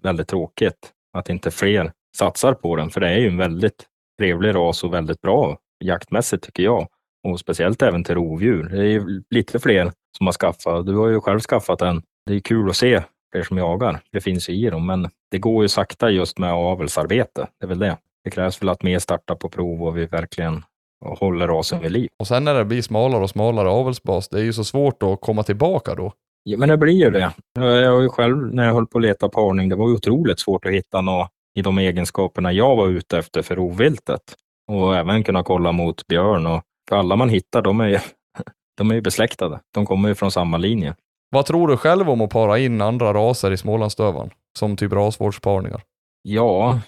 väldigt 0.02 0.28
tråkigt, 0.28 0.92
att 1.18 1.30
inte 1.30 1.52
fler 1.52 1.92
satsar 2.18 2.54
på 2.54 2.76
den, 2.76 2.90
för 2.90 3.02
det 3.02 3.10
är 3.10 3.18
ju 3.18 3.28
en 3.28 3.38
väldigt 3.38 3.86
trevlig 4.20 4.56
ras 4.56 4.84
och 4.84 4.94
väldigt 4.94 5.22
bra 5.22 5.58
jaktmässigt 5.84 6.44
tycker 6.44 6.64
jag. 6.64 6.88
Och 7.28 7.40
speciellt 7.40 7.82
även 7.82 8.04
till 8.04 8.16
rovdjur. 8.16 8.64
Det 8.64 8.78
är 8.78 8.84
ju 8.84 9.24
lite 9.30 9.60
fler 9.60 9.92
som 10.18 10.28
har 10.28 10.34
skaffat. 10.34 10.86
Du 10.86 10.96
har 10.96 11.08
ju 11.08 11.22
själv 11.22 11.40
skaffat 11.40 11.82
en. 11.82 12.02
Det 12.26 12.34
är 12.34 12.40
kul 12.40 12.70
att 12.70 12.76
se 12.76 13.04
fler 13.32 13.44
som 13.44 13.58
jagar. 13.58 14.00
Det 14.12 14.22
finns 14.22 14.50
ju 14.50 14.54
i 14.54 14.70
dem, 14.70 14.86
men 14.86 15.10
det 15.32 15.38
går 15.38 15.64
ju 15.64 15.68
sakta 15.68 16.10
just 16.10 16.38
med 16.38 16.54
avelsarbete. 16.54 17.48
Det 17.60 17.66
är 17.66 17.68
väl 17.68 17.80
det. 17.80 17.98
Det 18.24 18.32
krävs 18.32 18.62
väl 18.62 18.70
att 18.70 18.84
mer 18.84 19.00
startar 19.00 19.36
på 19.36 19.50
prov 19.50 19.84
och 19.84 19.98
vi 19.98 20.06
verkligen 20.06 20.64
håller 21.06 21.48
rasen 21.48 21.82
vid 21.82 21.92
liv. 21.92 22.10
Och 22.20 22.28
sen 22.28 22.44
när 22.44 22.54
det 22.54 22.66
blir 22.66 22.82
smalare 22.82 23.24
och 23.24 23.30
smalare 23.30 23.70
avelsbas, 23.70 24.30
det 24.30 24.40
är 24.40 24.44
ju 24.44 24.54
så 24.54 24.64
svårt 24.64 25.04
att 25.04 25.22
komma 25.22 25.44
tillbaka 25.44 25.96
då. 25.96 26.14
Ja, 26.44 26.58
men 26.58 26.70
det 26.70 26.78
blir 26.78 26.94
ju 26.94 27.10
det. 27.10 27.32
Jag 27.54 27.92
har 27.92 28.02
ju 28.02 28.10
själv, 28.10 28.54
när 28.54 28.66
jag 28.66 28.74
höll 28.74 28.88
på 28.88 28.98
att 28.98 29.02
leta 29.02 29.30
parning, 29.30 29.70
det 29.70 29.76
var 29.76 29.86
otroligt 29.86 30.40
svårt 30.40 30.66
att 30.66 30.72
hitta 30.72 31.02
något 31.02 31.30
i 31.56 31.62
de 31.62 31.78
egenskaperna 31.78 32.52
jag 32.52 32.76
var 32.76 32.88
ute 32.88 33.18
efter 33.18 33.42
för 33.42 33.56
rovviltet. 33.56 34.22
Och 34.68 34.96
även 34.96 35.24
kunna 35.24 35.44
kolla 35.44 35.72
mot 35.72 36.08
björn. 36.08 36.46
Och 36.46 36.64
för 36.90 36.96
alla 36.96 37.16
man 37.16 37.30
hittar, 37.30 37.62
de 37.62 37.80
är 37.80 37.88
ju, 37.88 38.00
de 38.78 38.92
är 38.92 38.96
ju 38.96 39.02
besläktade. 39.02 39.60
De 39.74 39.86
kommer 39.86 40.10
ju 40.10 40.16
från 40.16 40.32
samma 40.32 40.58
linje. 40.58 40.96
Vad 41.30 41.46
tror 41.46 41.68
du 41.68 41.78
själv 41.78 42.10
om 42.10 42.22
att 42.22 42.30
para 42.30 42.60
in 42.60 42.82
andra 42.82 43.14
raser 43.14 43.52
i 43.52 43.58
Smålandsdövan? 43.58 44.30
som 44.58 44.78
typ 44.78 44.94
rasvårdsparningar? 44.94 45.82
Ja, 46.22 46.80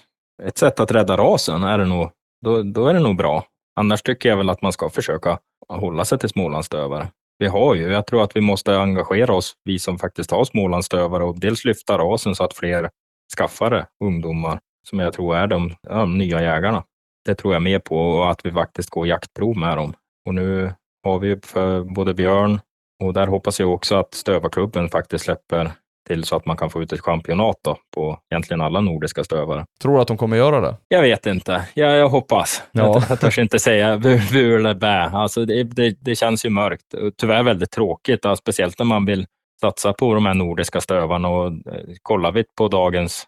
ett 0.42 0.58
sätt 0.58 0.80
att 0.80 0.90
rädda 0.90 1.16
rasen 1.16 1.62
är 1.62 1.78
det 1.78 1.84
nog, 1.84 2.10
då, 2.44 2.62
då 2.62 2.86
är 2.86 2.94
det 2.94 3.00
nog 3.00 3.16
bra. 3.16 3.44
Annars 3.76 4.02
tycker 4.02 4.28
jag 4.28 4.36
väl 4.36 4.50
att 4.50 4.62
man 4.62 4.72
ska 4.72 4.90
försöka 4.90 5.38
hålla 5.68 6.04
sig 6.04 6.18
till 6.18 6.28
smålandsstövare. 6.28 7.08
Vi 7.38 7.46
har 7.46 7.74
ju, 7.74 7.92
jag 7.92 8.06
tror 8.06 8.22
att 8.22 8.36
vi 8.36 8.40
måste 8.40 8.78
engagera 8.78 9.34
oss, 9.34 9.54
vi 9.64 9.78
som 9.78 9.98
faktiskt 9.98 10.30
har 10.30 10.44
smålandsstövare 10.44 11.24
och 11.24 11.40
dels 11.40 11.64
lyfta 11.64 11.98
rasen 11.98 12.34
så 12.34 12.44
att 12.44 12.54
fler 12.54 12.90
skaffar 13.38 13.70
det, 13.70 13.86
ungdomar, 14.04 14.58
som 14.88 14.98
jag 14.98 15.12
tror 15.12 15.36
är 15.36 15.46
de, 15.46 15.74
de 15.82 16.18
nya 16.18 16.42
jägarna. 16.42 16.84
Det 17.24 17.34
tror 17.34 17.52
jag 17.52 17.62
mer 17.62 17.78
på 17.78 17.96
och 17.96 18.30
att 18.30 18.46
vi 18.46 18.52
faktiskt 18.52 18.90
går 18.90 19.06
jaktprov 19.06 19.56
med 19.56 19.76
dem. 19.76 19.94
Och 20.26 20.34
nu 20.34 20.74
har 21.04 21.18
vi 21.18 21.40
för 21.44 21.82
både 21.82 22.14
björn 22.14 22.60
och 23.00 23.12
där 23.12 23.26
hoppas 23.26 23.60
jag 23.60 23.72
också 23.74 23.94
att 23.94 24.14
stövarklubben 24.14 24.88
faktiskt 24.88 25.24
släpper 25.24 25.72
till 26.06 26.24
så 26.24 26.36
att 26.36 26.46
man 26.46 26.56
kan 26.56 26.70
få 26.70 26.82
ut 26.82 26.92
ett 26.92 27.00
championat 27.00 27.56
då, 27.64 27.76
på 27.94 28.18
egentligen 28.30 28.60
alla 28.60 28.80
nordiska 28.80 29.24
stövare. 29.24 29.66
Tror 29.82 29.94
du 29.94 30.00
att 30.00 30.08
de 30.08 30.16
kommer 30.16 30.36
göra 30.36 30.60
det? 30.60 30.76
Jag 30.88 31.02
vet 31.02 31.26
inte. 31.26 31.64
Jag, 31.74 31.96
jag 31.96 32.08
hoppas. 32.08 32.62
Ja. 32.72 32.82
Jag, 32.82 33.02
jag 33.08 33.20
törs 33.20 33.38
inte 33.38 33.58
säga 33.58 33.96
bu, 33.98 34.20
bu 34.32 34.56
eller 34.56 34.74
bä. 34.74 35.10
Alltså 35.12 35.44
det, 35.44 35.62
det, 35.62 35.96
det 36.00 36.14
känns 36.14 36.46
ju 36.46 36.50
mörkt. 36.50 36.94
Och 36.94 37.12
Tyvärr 37.16 37.42
väldigt 37.42 37.70
tråkigt, 37.70 38.20
ja, 38.22 38.36
speciellt 38.36 38.78
när 38.78 38.86
man 38.86 39.04
vill 39.04 39.26
satsa 39.60 39.92
på 39.92 40.14
de 40.14 40.26
här 40.26 40.34
nordiska 40.34 40.80
stövarna. 40.80 41.28
Och, 41.28 41.46
eh, 41.46 41.84
kollar 42.02 42.32
vi 42.32 42.44
på 42.58 42.68
dagens 42.68 43.26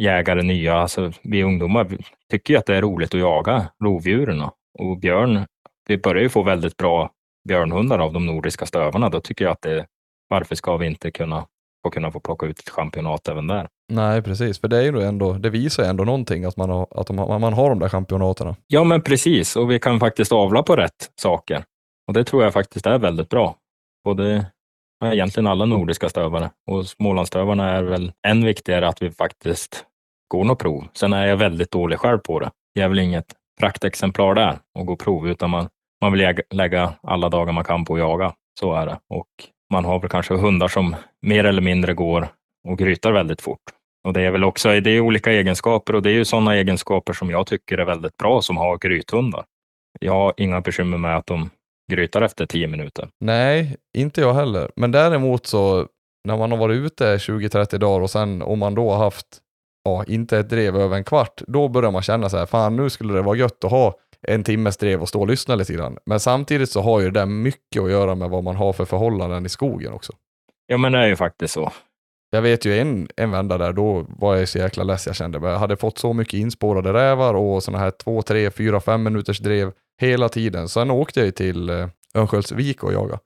jägare 0.00 0.42
nya, 0.42 0.74
alltså 0.74 1.12
vi 1.22 1.42
ungdomar 1.42 1.84
vi 1.84 1.98
tycker 2.30 2.54
ju 2.54 2.58
att 2.58 2.66
det 2.66 2.76
är 2.76 2.82
roligt 2.82 3.14
att 3.14 3.20
jaga 3.20 3.66
rovdjuren. 3.84 4.42
Och 4.78 4.98
björn, 4.98 5.46
vi 5.88 5.98
börjar 5.98 6.22
ju 6.22 6.28
få 6.28 6.42
väldigt 6.42 6.76
bra 6.76 7.10
björnhundar 7.48 7.98
av 7.98 8.12
de 8.12 8.26
nordiska 8.26 8.66
stövarna. 8.66 9.08
Då 9.08 9.20
tycker 9.20 9.44
jag 9.44 9.52
att 9.52 9.62
det, 9.62 9.86
varför 10.28 10.54
ska 10.54 10.76
vi 10.76 10.86
inte 10.86 11.10
kunna 11.10 11.46
få, 11.84 11.90
kunna 11.90 12.10
få 12.10 12.20
plocka 12.20 12.46
ut 12.46 12.58
ett 12.58 12.68
championat 12.68 13.28
även 13.28 13.46
där? 13.46 13.68
Nej, 13.92 14.22
precis. 14.22 14.60
För 14.60 14.68
det, 14.68 14.76
är 14.76 14.82
ju 14.82 15.02
ändå, 15.02 15.32
det 15.32 15.50
visar 15.50 15.82
ju 15.82 15.88
ändå 15.88 16.04
någonting 16.04 16.44
att 16.44 16.56
man 16.56 16.70
har, 16.70 16.86
att 16.90 17.06
de, 17.06 17.16
man 17.16 17.52
har 17.52 17.70
de 17.70 17.78
där 17.78 17.88
championaterna. 17.88 18.56
Ja, 18.66 18.84
men 18.84 19.02
precis. 19.02 19.56
Och 19.56 19.70
vi 19.70 19.78
kan 19.78 20.00
faktiskt 20.00 20.32
avla 20.32 20.62
på 20.62 20.76
rätt 20.76 21.10
saker. 21.20 21.64
Och 22.08 22.14
det 22.14 22.24
tror 22.24 22.42
jag 22.42 22.52
faktiskt 22.52 22.86
är 22.86 22.98
väldigt 22.98 23.28
bra. 23.28 23.56
Både 24.04 24.46
egentligen 25.04 25.46
alla 25.46 25.64
nordiska 25.64 26.08
stövare 26.08 26.50
och 26.70 26.86
Smålandstövarna 26.86 27.70
är 27.70 27.82
väl 27.82 28.12
än 28.26 28.44
viktigare 28.44 28.88
att 28.88 29.02
vi 29.02 29.10
faktiskt 29.10 29.84
går 30.28 30.44
något 30.44 30.58
prov. 30.58 30.84
Sen 30.92 31.12
är 31.12 31.26
jag 31.26 31.36
väldigt 31.36 31.70
dålig 31.70 31.98
själv 31.98 32.18
på 32.18 32.40
det. 32.40 32.50
Jag 32.72 32.84
är 32.84 32.88
väl 32.88 32.98
inget 32.98 33.34
praktexemplar 33.60 34.34
där 34.34 34.58
och 34.78 34.86
gå 34.86 34.96
prov, 34.96 35.28
utan 35.28 35.50
man, 35.50 35.68
man 36.00 36.12
vill 36.12 36.34
lägga 36.50 36.94
alla 37.02 37.28
dagar 37.28 37.52
man 37.52 37.64
kan 37.64 37.84
på 37.84 37.94
att 37.94 38.00
jaga. 38.00 38.34
Så 38.60 38.74
är 38.74 38.86
det. 38.86 38.98
Och 39.08 39.28
man 39.72 39.84
har 39.84 40.00
väl 40.00 40.10
kanske 40.10 40.34
hundar 40.34 40.68
som 40.68 40.96
mer 41.22 41.44
eller 41.44 41.62
mindre 41.62 41.94
går 41.94 42.28
och 42.68 42.78
grytar 42.78 43.12
väldigt 43.12 43.40
fort. 43.42 43.62
Och 44.04 44.12
det 44.12 44.22
är 44.22 44.30
väl 44.30 44.44
också 44.44 44.80
det 44.80 44.90
är 44.90 45.00
olika 45.00 45.32
egenskaper 45.32 45.94
och 45.94 46.02
det 46.02 46.10
är 46.10 46.14
ju 46.14 46.24
sådana 46.24 46.54
egenskaper 46.54 47.12
som 47.12 47.30
jag 47.30 47.46
tycker 47.46 47.78
är 47.78 47.84
väldigt 47.84 48.16
bra 48.16 48.42
som 48.42 48.56
har 48.56 48.78
grythundar. 48.78 49.44
Jag 50.00 50.12
har 50.12 50.34
inga 50.36 50.60
bekymmer 50.60 50.98
med 50.98 51.16
att 51.16 51.26
de 51.26 51.50
grytar 51.92 52.22
efter 52.22 52.46
tio 52.46 52.68
minuter. 52.68 53.08
Nej, 53.20 53.76
inte 53.96 54.20
jag 54.20 54.34
heller. 54.34 54.70
Men 54.76 54.92
däremot 54.92 55.46
så 55.46 55.86
när 56.24 56.36
man 56.36 56.50
har 56.50 56.58
varit 56.58 56.76
ute 56.76 57.16
20-30 57.16 57.78
dagar 57.78 58.00
och 58.00 58.10
sen 58.10 58.42
om 58.42 58.58
man 58.58 58.74
då 58.74 58.90
har 58.90 59.04
haft, 59.04 59.26
ja, 59.84 60.04
inte 60.04 60.38
ett 60.38 60.50
drev 60.50 60.76
över 60.76 60.96
en 60.96 61.04
kvart, 61.04 61.42
då 61.46 61.68
börjar 61.68 61.90
man 61.90 62.02
känna 62.02 62.28
så 62.28 62.36
här, 62.36 62.46
fan 62.46 62.76
nu 62.76 62.90
skulle 62.90 63.14
det 63.14 63.22
vara 63.22 63.36
gött 63.36 63.64
att 63.64 63.70
ha 63.70 63.94
en 64.28 64.44
timmes 64.44 64.76
drev 64.76 65.02
och 65.02 65.08
stå 65.08 65.20
och 65.20 65.26
lyssna 65.26 65.54
lite 65.54 65.72
grann. 65.72 65.98
Men 66.06 66.20
samtidigt 66.20 66.70
så 66.70 66.80
har 66.80 67.00
ju 67.00 67.10
det 67.10 67.26
mycket 67.26 67.82
att 67.82 67.90
göra 67.90 68.14
med 68.14 68.30
vad 68.30 68.44
man 68.44 68.56
har 68.56 68.72
för 68.72 68.84
förhållanden 68.84 69.46
i 69.46 69.48
skogen 69.48 69.92
också. 69.92 70.12
Ja, 70.66 70.78
men 70.78 70.92
det 70.92 70.98
är 70.98 71.06
ju 71.06 71.16
faktiskt 71.16 71.54
så. 71.54 71.72
Jag 72.30 72.42
vet 72.42 72.64
ju 72.64 72.78
en, 72.78 73.08
en 73.16 73.30
vända 73.30 73.58
där, 73.58 73.72
då 73.72 74.06
var 74.08 74.36
jag 74.36 74.48
så 74.48 74.58
jäkla 74.58 74.84
less 74.84 75.06
jag 75.06 75.16
kände. 75.16 75.48
Jag 75.48 75.58
hade 75.58 75.76
fått 75.76 75.98
så 75.98 76.12
mycket 76.12 76.34
inspårade 76.34 76.92
rävar 76.92 77.34
och 77.34 77.62
sådana 77.62 77.84
här 77.84 77.90
två, 77.90 78.22
tre, 78.22 78.50
fyra, 78.50 78.80
fem 78.80 79.02
minuters 79.02 79.38
drev 79.38 79.72
hela 80.00 80.28
tiden. 80.28 80.68
Sen 80.68 80.90
åkte 80.90 81.20
jag 81.20 81.26
ju 81.26 81.32
till 81.32 81.70
eh, 81.70 81.88
Örnsköldsvik 82.14 82.84
och 82.84 82.92
jagade. 82.92 83.18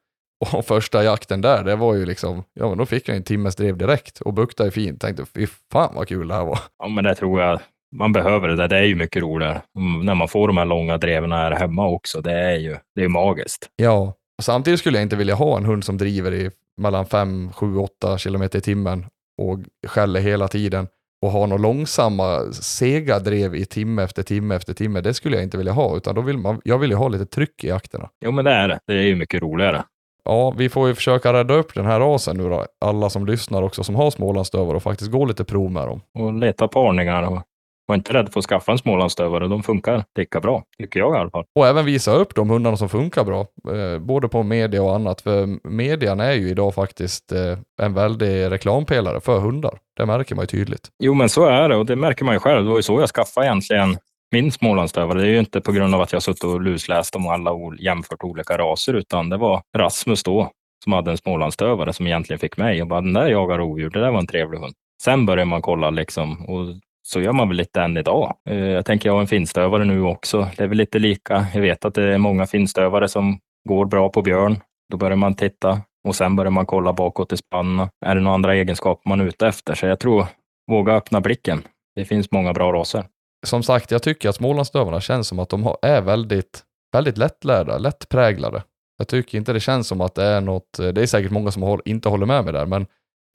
Och 0.54 0.64
första 0.64 1.04
jakten 1.04 1.40
där, 1.40 1.64
det 1.64 1.76
var 1.76 1.94
ju 1.94 2.06
liksom, 2.06 2.42
ja 2.54 2.68
men 2.68 2.78
då 2.78 2.86
fick 2.86 3.08
jag 3.08 3.16
en 3.16 3.22
timmes 3.22 3.56
drev 3.56 3.76
direkt 3.76 4.20
och 4.20 4.34
buktade 4.34 4.70
fint. 4.70 5.00
Tänkte 5.00 5.24
fy 5.34 5.46
fan 5.72 5.94
vad 5.94 6.08
kul 6.08 6.28
det 6.28 6.34
här 6.34 6.44
var. 6.44 6.58
Ja, 6.78 6.88
men 6.88 7.04
det 7.04 7.14
tror 7.14 7.40
jag 7.40 7.60
man 7.96 8.12
behöver 8.12 8.48
det 8.48 8.56
där. 8.56 8.68
Det 8.68 8.78
är 8.78 8.82
ju 8.84 8.94
mycket 8.94 9.22
roligare 9.22 9.62
Mm, 9.78 10.06
när 10.06 10.14
man 10.14 10.28
får 10.28 10.48
de 10.48 10.56
här 10.56 10.64
långa 10.64 10.98
dreven 10.98 11.32
här 11.32 11.50
hemma 11.50 11.88
också. 11.88 12.20
Det 12.20 12.32
är 12.32 12.56
ju 12.56 12.76
det 12.94 13.04
är 13.04 13.08
magiskt. 13.08 13.66
Ja, 13.76 14.14
och 14.38 14.44
samtidigt 14.44 14.80
skulle 14.80 14.98
jag 14.98 15.02
inte 15.02 15.16
vilja 15.16 15.34
ha 15.34 15.56
en 15.56 15.64
hund 15.64 15.84
som 15.84 15.98
driver 15.98 16.34
i 16.34 16.50
mellan 16.80 17.06
5, 17.06 17.52
7, 17.52 17.76
8 17.76 18.18
kilometer 18.18 18.58
i 18.58 18.62
timmen 18.62 19.06
och 19.42 19.58
skäller 19.86 20.20
hela 20.20 20.48
tiden 20.48 20.88
och 21.22 21.30
ha 21.30 21.46
några 21.46 21.62
långsamma, 21.62 22.52
sega 22.52 23.18
drev 23.18 23.54
i 23.54 23.64
timme 23.64 24.02
efter 24.02 24.22
timme 24.22 24.54
efter 24.54 24.74
timme. 24.74 25.00
Det 25.00 25.14
skulle 25.14 25.36
jag 25.36 25.44
inte 25.44 25.56
vilja 25.56 25.72
ha, 25.72 25.96
utan 25.96 26.14
då 26.14 26.20
vill 26.20 26.38
man, 26.38 26.60
jag 26.64 26.78
vill 26.78 26.90
ju 26.90 26.96
ha 26.96 27.08
lite 27.08 27.26
tryck 27.26 27.64
i 27.64 27.68
jakterna. 27.68 28.08
Jo, 28.24 28.30
men 28.30 28.44
det 28.44 28.50
är 28.50 28.68
det. 28.68 28.78
Det 28.86 28.92
är 28.92 29.02
ju 29.02 29.16
mycket 29.16 29.42
roligare. 29.42 29.84
Ja, 30.24 30.50
vi 30.50 30.68
får 30.68 30.88
ju 30.88 30.94
försöka 30.94 31.32
rädda 31.32 31.54
upp 31.54 31.74
den 31.74 31.86
här 31.86 32.00
rasen 32.00 32.36
nu 32.36 32.48
då. 32.48 32.66
Alla 32.80 33.10
som 33.10 33.26
lyssnar 33.26 33.62
också 33.62 33.84
som 33.84 33.94
har 33.94 34.10
smålandsstövare 34.10 34.76
och 34.76 34.82
faktiskt 34.82 35.10
gå 35.10 35.24
lite 35.24 35.44
prov 35.44 35.70
med 35.70 35.86
dem. 35.88 36.00
Och 36.18 36.32
leta 36.32 36.68
parningar 36.68 37.22
och 37.22 37.42
var 37.88 37.94
inte 37.94 38.12
rädd 38.12 38.32
för 38.32 38.40
att 38.40 38.46
skaffa 38.46 38.72
en 38.72 38.78
smålandsstövare. 38.78 39.48
De 39.48 39.62
funkar 39.62 40.04
lika 40.18 40.40
bra, 40.40 40.62
tycker 40.78 41.00
jag 41.00 41.14
i 41.14 41.18
alla 41.18 41.30
fall. 41.30 41.44
Och 41.58 41.66
även 41.66 41.84
visa 41.84 42.12
upp 42.12 42.34
de 42.34 42.50
hundarna 42.50 42.76
som 42.76 42.88
funkar 42.88 43.24
bra, 43.24 43.40
eh, 43.74 43.98
både 43.98 44.28
på 44.28 44.42
media 44.42 44.82
och 44.82 44.94
annat. 44.94 45.20
För 45.20 45.68
median 45.68 46.20
är 46.20 46.32
ju 46.32 46.48
idag 46.48 46.74
faktiskt 46.74 47.32
eh, 47.32 47.58
en 47.82 47.94
väldig 47.94 48.50
reklampelare 48.50 49.20
för 49.20 49.38
hundar. 49.40 49.78
Det 49.96 50.06
märker 50.06 50.34
man 50.34 50.42
ju 50.42 50.46
tydligt. 50.46 50.88
Jo, 51.02 51.14
men 51.14 51.28
så 51.28 51.44
är 51.44 51.68
det 51.68 51.76
och 51.76 51.86
det 51.86 51.96
märker 51.96 52.24
man 52.24 52.34
ju 52.34 52.40
själv. 52.40 52.64
Det 52.64 52.70
var 52.70 52.76
ju 52.78 52.82
så 52.82 53.00
jag 53.00 53.08
skaffade 53.08 53.46
egentligen 53.46 53.96
min 54.32 54.52
smålandsstövare. 54.52 55.20
Det 55.20 55.26
är 55.26 55.30
ju 55.30 55.38
inte 55.38 55.60
på 55.60 55.72
grund 55.72 55.94
av 55.94 56.00
att 56.00 56.12
jag 56.12 56.22
suttit 56.22 56.44
och 56.44 56.60
lusläst 56.60 57.16
om 57.16 57.28
alla 57.28 57.52
ol- 57.52 57.80
jämfört 57.80 58.24
olika 58.24 58.58
raser, 58.58 58.94
utan 58.94 59.28
det 59.28 59.36
var 59.36 59.62
Rasmus 59.76 60.22
då 60.22 60.50
som 60.84 60.92
hade 60.92 61.10
en 61.10 61.18
smålandsstövare 61.18 61.92
som 61.92 62.06
egentligen 62.06 62.40
fick 62.40 62.56
mig 62.56 62.82
och 62.82 62.88
bara 62.88 63.00
den 63.00 63.12
där 63.12 63.28
jagar 63.28 63.58
rovdjur, 63.58 63.90
det 63.90 64.00
där 64.00 64.10
var 64.10 64.18
en 64.18 64.26
trevlig 64.26 64.58
hund. 64.58 64.74
Sen 65.02 65.26
börjar 65.26 65.44
man 65.44 65.62
kolla 65.62 65.90
liksom 65.90 66.46
och 66.48 66.64
så 67.08 67.20
gör 67.20 67.32
man 67.32 67.48
väl 67.48 67.56
lite 67.56 67.80
än 67.80 67.96
idag. 67.96 68.36
Eh, 68.50 68.56
jag 68.56 68.86
tänker 68.86 69.08
jag 69.08 69.14
har 69.14 69.20
en 69.20 69.26
finstövare 69.26 69.84
nu 69.84 70.02
också. 70.02 70.48
Det 70.56 70.62
är 70.62 70.68
väl 70.68 70.78
lite 70.78 70.98
lika. 70.98 71.46
Jag 71.54 71.60
vet 71.60 71.84
att 71.84 71.94
det 71.94 72.02
är 72.02 72.18
många 72.18 72.46
finstövare 72.46 73.08
som 73.08 73.38
går 73.68 73.86
bra 73.86 74.08
på 74.08 74.22
björn. 74.22 74.60
Då 74.90 74.96
börjar 74.96 75.16
man 75.16 75.34
titta 75.34 75.80
och 76.08 76.16
sen 76.16 76.36
börjar 76.36 76.50
man 76.50 76.66
kolla 76.66 76.92
bakåt 76.92 77.32
i 77.32 77.36
spannen. 77.36 77.88
Är 78.06 78.14
det 78.14 78.20
några 78.20 78.34
andra 78.34 78.54
egenskaper 78.54 79.08
man 79.08 79.20
är 79.20 79.24
ute 79.24 79.46
efter? 79.46 79.74
Så 79.74 79.86
jag 79.86 79.98
tror, 79.98 80.26
våga 80.70 80.92
öppna 80.92 81.20
blicken. 81.20 81.62
Det 81.96 82.04
finns 82.04 82.30
många 82.30 82.52
bra 82.52 82.72
raser. 82.72 83.04
Som 83.46 83.62
sagt, 83.62 83.90
jag 83.90 84.02
tycker 84.02 84.28
att 84.28 84.36
smålandsstövarna 84.36 85.00
känns 85.00 85.28
som 85.28 85.38
att 85.38 85.48
de 85.48 85.74
är 85.82 86.00
väldigt, 86.00 86.62
väldigt 86.92 87.18
lättlärda, 87.18 87.78
lättpräglade. 87.78 88.62
Jag 88.98 89.08
tycker 89.08 89.38
inte 89.38 89.52
det 89.52 89.60
känns 89.60 89.88
som 89.88 90.00
att 90.00 90.14
det 90.14 90.24
är 90.24 90.40
något, 90.40 90.78
det 90.78 91.02
är 91.02 91.06
säkert 91.06 91.30
många 91.30 91.50
som 91.50 91.80
inte 91.84 92.08
håller 92.08 92.26
med 92.26 92.44
mig 92.44 92.52
där, 92.52 92.66
men 92.66 92.86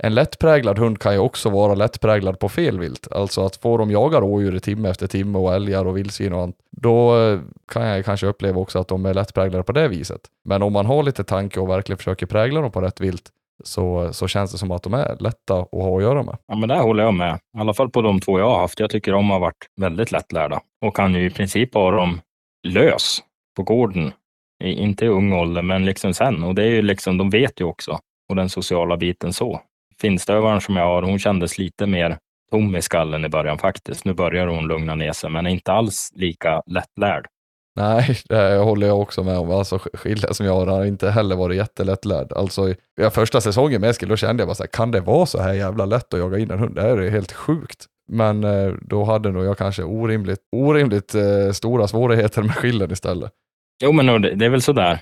en 0.06 0.14
lättpräglad 0.14 0.80
hund 0.80 1.00
kan 1.00 1.14
ju 1.14 1.20
också 1.20 1.50
vara 1.50 1.76
lättpräglad 1.76 2.40
på 2.40 2.50
fel 2.50 2.80
vilt. 2.80 3.12
Alltså 3.12 3.46
att 3.46 3.56
få 3.56 3.78
dem 3.78 3.92
jaga 3.92 4.20
rådjur 4.20 4.56
i 4.56 4.60
timme 4.60 4.90
efter 4.90 5.08
timme 5.08 5.38
och 5.38 5.54
älgar 5.54 5.86
och 5.86 5.98
vildsvin 5.98 6.34
och 6.34 6.42
annat. 6.42 6.56
Då 6.72 7.20
eh, 7.22 7.40
kan 7.68 7.88
jag 7.88 8.06
kanske 8.06 8.28
uppleva 8.28 8.60
också 8.60 8.80
att 8.80 8.88
de 8.88 9.06
är 9.06 9.14
lättpräglade 9.14 9.64
på 9.64 9.72
det 9.72 9.88
viset. 9.88 10.22
Men 10.46 10.64
om 10.64 10.74
man 10.74 10.86
har 10.86 11.04
lite 11.04 11.24
tanke 11.24 11.60
och 11.60 11.70
verkligen 11.70 11.98
försöker 11.98 12.26
prägla 12.26 12.62
dem 12.62 12.72
på 12.72 12.82
rätt 12.82 13.02
vilt 13.02 13.30
så, 13.64 14.14
så 14.14 14.28
känns 14.28 14.52
det 14.52 14.58
som 14.58 14.72
att 14.72 14.84
de 14.84 14.94
är 14.94 15.16
lätta 15.20 15.60
att 15.60 15.72
ha 15.72 15.98
att 15.98 16.04
göra 16.04 16.24
med. 16.24 16.38
Ja, 16.48 16.56
men 16.56 16.70
där 16.70 16.80
håller 16.80 17.04
jag 17.04 17.14
med. 17.14 17.40
I 17.58 17.60
alla 17.60 17.74
fall 17.74 17.90
på 17.90 18.02
de 18.02 18.20
två 18.20 18.40
jag 18.40 18.50
har 18.50 18.60
haft. 18.60 18.80
Jag 18.80 18.90
tycker 18.90 19.12
de 19.12 19.30
har 19.30 19.40
varit 19.40 19.66
väldigt 19.82 20.12
lättlärda 20.12 20.62
och 20.86 20.96
kan 20.96 21.14
ju 21.16 21.26
i 21.26 21.30
princip 21.30 21.74
ha 21.74 21.92
dem 21.92 22.22
lös 22.68 23.20
på 23.56 23.64
gården. 23.64 24.12
I, 24.64 24.72
inte 24.72 25.06
i 25.06 25.08
ung 25.08 25.34
ålder, 25.34 25.62
men 25.62 25.86
liksom 25.86 26.14
sen. 26.14 26.44
Och 26.44 26.56
det 26.56 26.64
är 26.64 26.70
ju 26.70 26.82
liksom, 26.82 27.18
de 27.18 27.30
vet 27.30 27.62
ju 27.62 27.66
också. 27.66 28.00
Och 28.30 28.36
den 28.36 28.50
sociala 28.50 28.98
biten 28.98 29.34
så. 29.34 29.62
Finstövaren 30.02 30.62
som 30.62 30.76
jag 30.76 30.86
har, 30.86 31.02
hon 31.02 31.20
kändes 31.20 31.58
lite 31.58 31.88
mer 31.88 32.18
tom 32.52 32.76
i 32.76 32.82
skallen 32.82 33.26
i 33.26 33.30
början 33.30 33.58
faktiskt. 33.58 34.06
Nu 34.06 34.14
börjar 34.14 34.48
hon 34.48 34.68
lugna 34.68 34.96
ner 34.96 35.12
sig, 35.12 35.30
men 35.30 35.46
är 35.46 35.50
inte 35.50 35.72
alls 35.72 36.10
lika 36.16 36.62
lättlärd. 36.66 37.28
Nej, 37.76 38.18
det 38.30 38.58
håller 38.58 38.88
jag 38.88 39.02
också 39.02 39.24
med 39.24 39.38
om. 39.38 39.52
Alltså 39.52 39.80
Skille 39.94 40.34
som 40.34 40.46
jag 40.46 40.54
har 40.54 40.68
har 40.68 40.86
inte 40.86 41.10
heller 41.10 41.36
varit 41.36 41.58
jättelättlärd. 41.58 42.34
Alltså 42.34 42.74
första 43.12 43.42
säsongen 43.42 43.82
med 43.82 43.90
Eskil, 43.90 44.10
då 44.10 44.18
kände 44.18 44.42
jag 44.42 44.48
bara 44.48 44.56
så 44.56 44.64
här, 44.64 44.68
kan 44.68 44.92
det 44.92 45.02
vara 45.02 45.26
så 45.26 45.42
här 45.42 45.54
jävla 45.54 45.86
lätt 45.86 46.14
att 46.14 46.20
jaga 46.20 46.38
in 46.38 46.52
en 46.52 46.60
hund? 46.60 46.76
Det 46.76 46.82
här 46.82 46.98
är 46.98 47.10
helt 47.10 47.32
sjukt. 47.32 47.86
Men 48.12 48.44
eh, 48.44 48.74
då 48.82 49.04
hade 49.04 49.32
nog 49.32 49.46
jag 49.46 49.58
kanske 49.58 49.84
orimligt, 49.84 50.40
orimligt 50.52 51.16
eh, 51.16 51.52
stora 51.52 51.88
svårigheter 51.88 52.42
med 52.42 52.56
skillen 52.56 52.92
istället. 52.92 53.32
Jo, 53.84 53.92
men 53.92 54.22
det, 54.22 54.46
är 54.46 54.50
väl 54.50 54.62
sådär. 54.62 55.00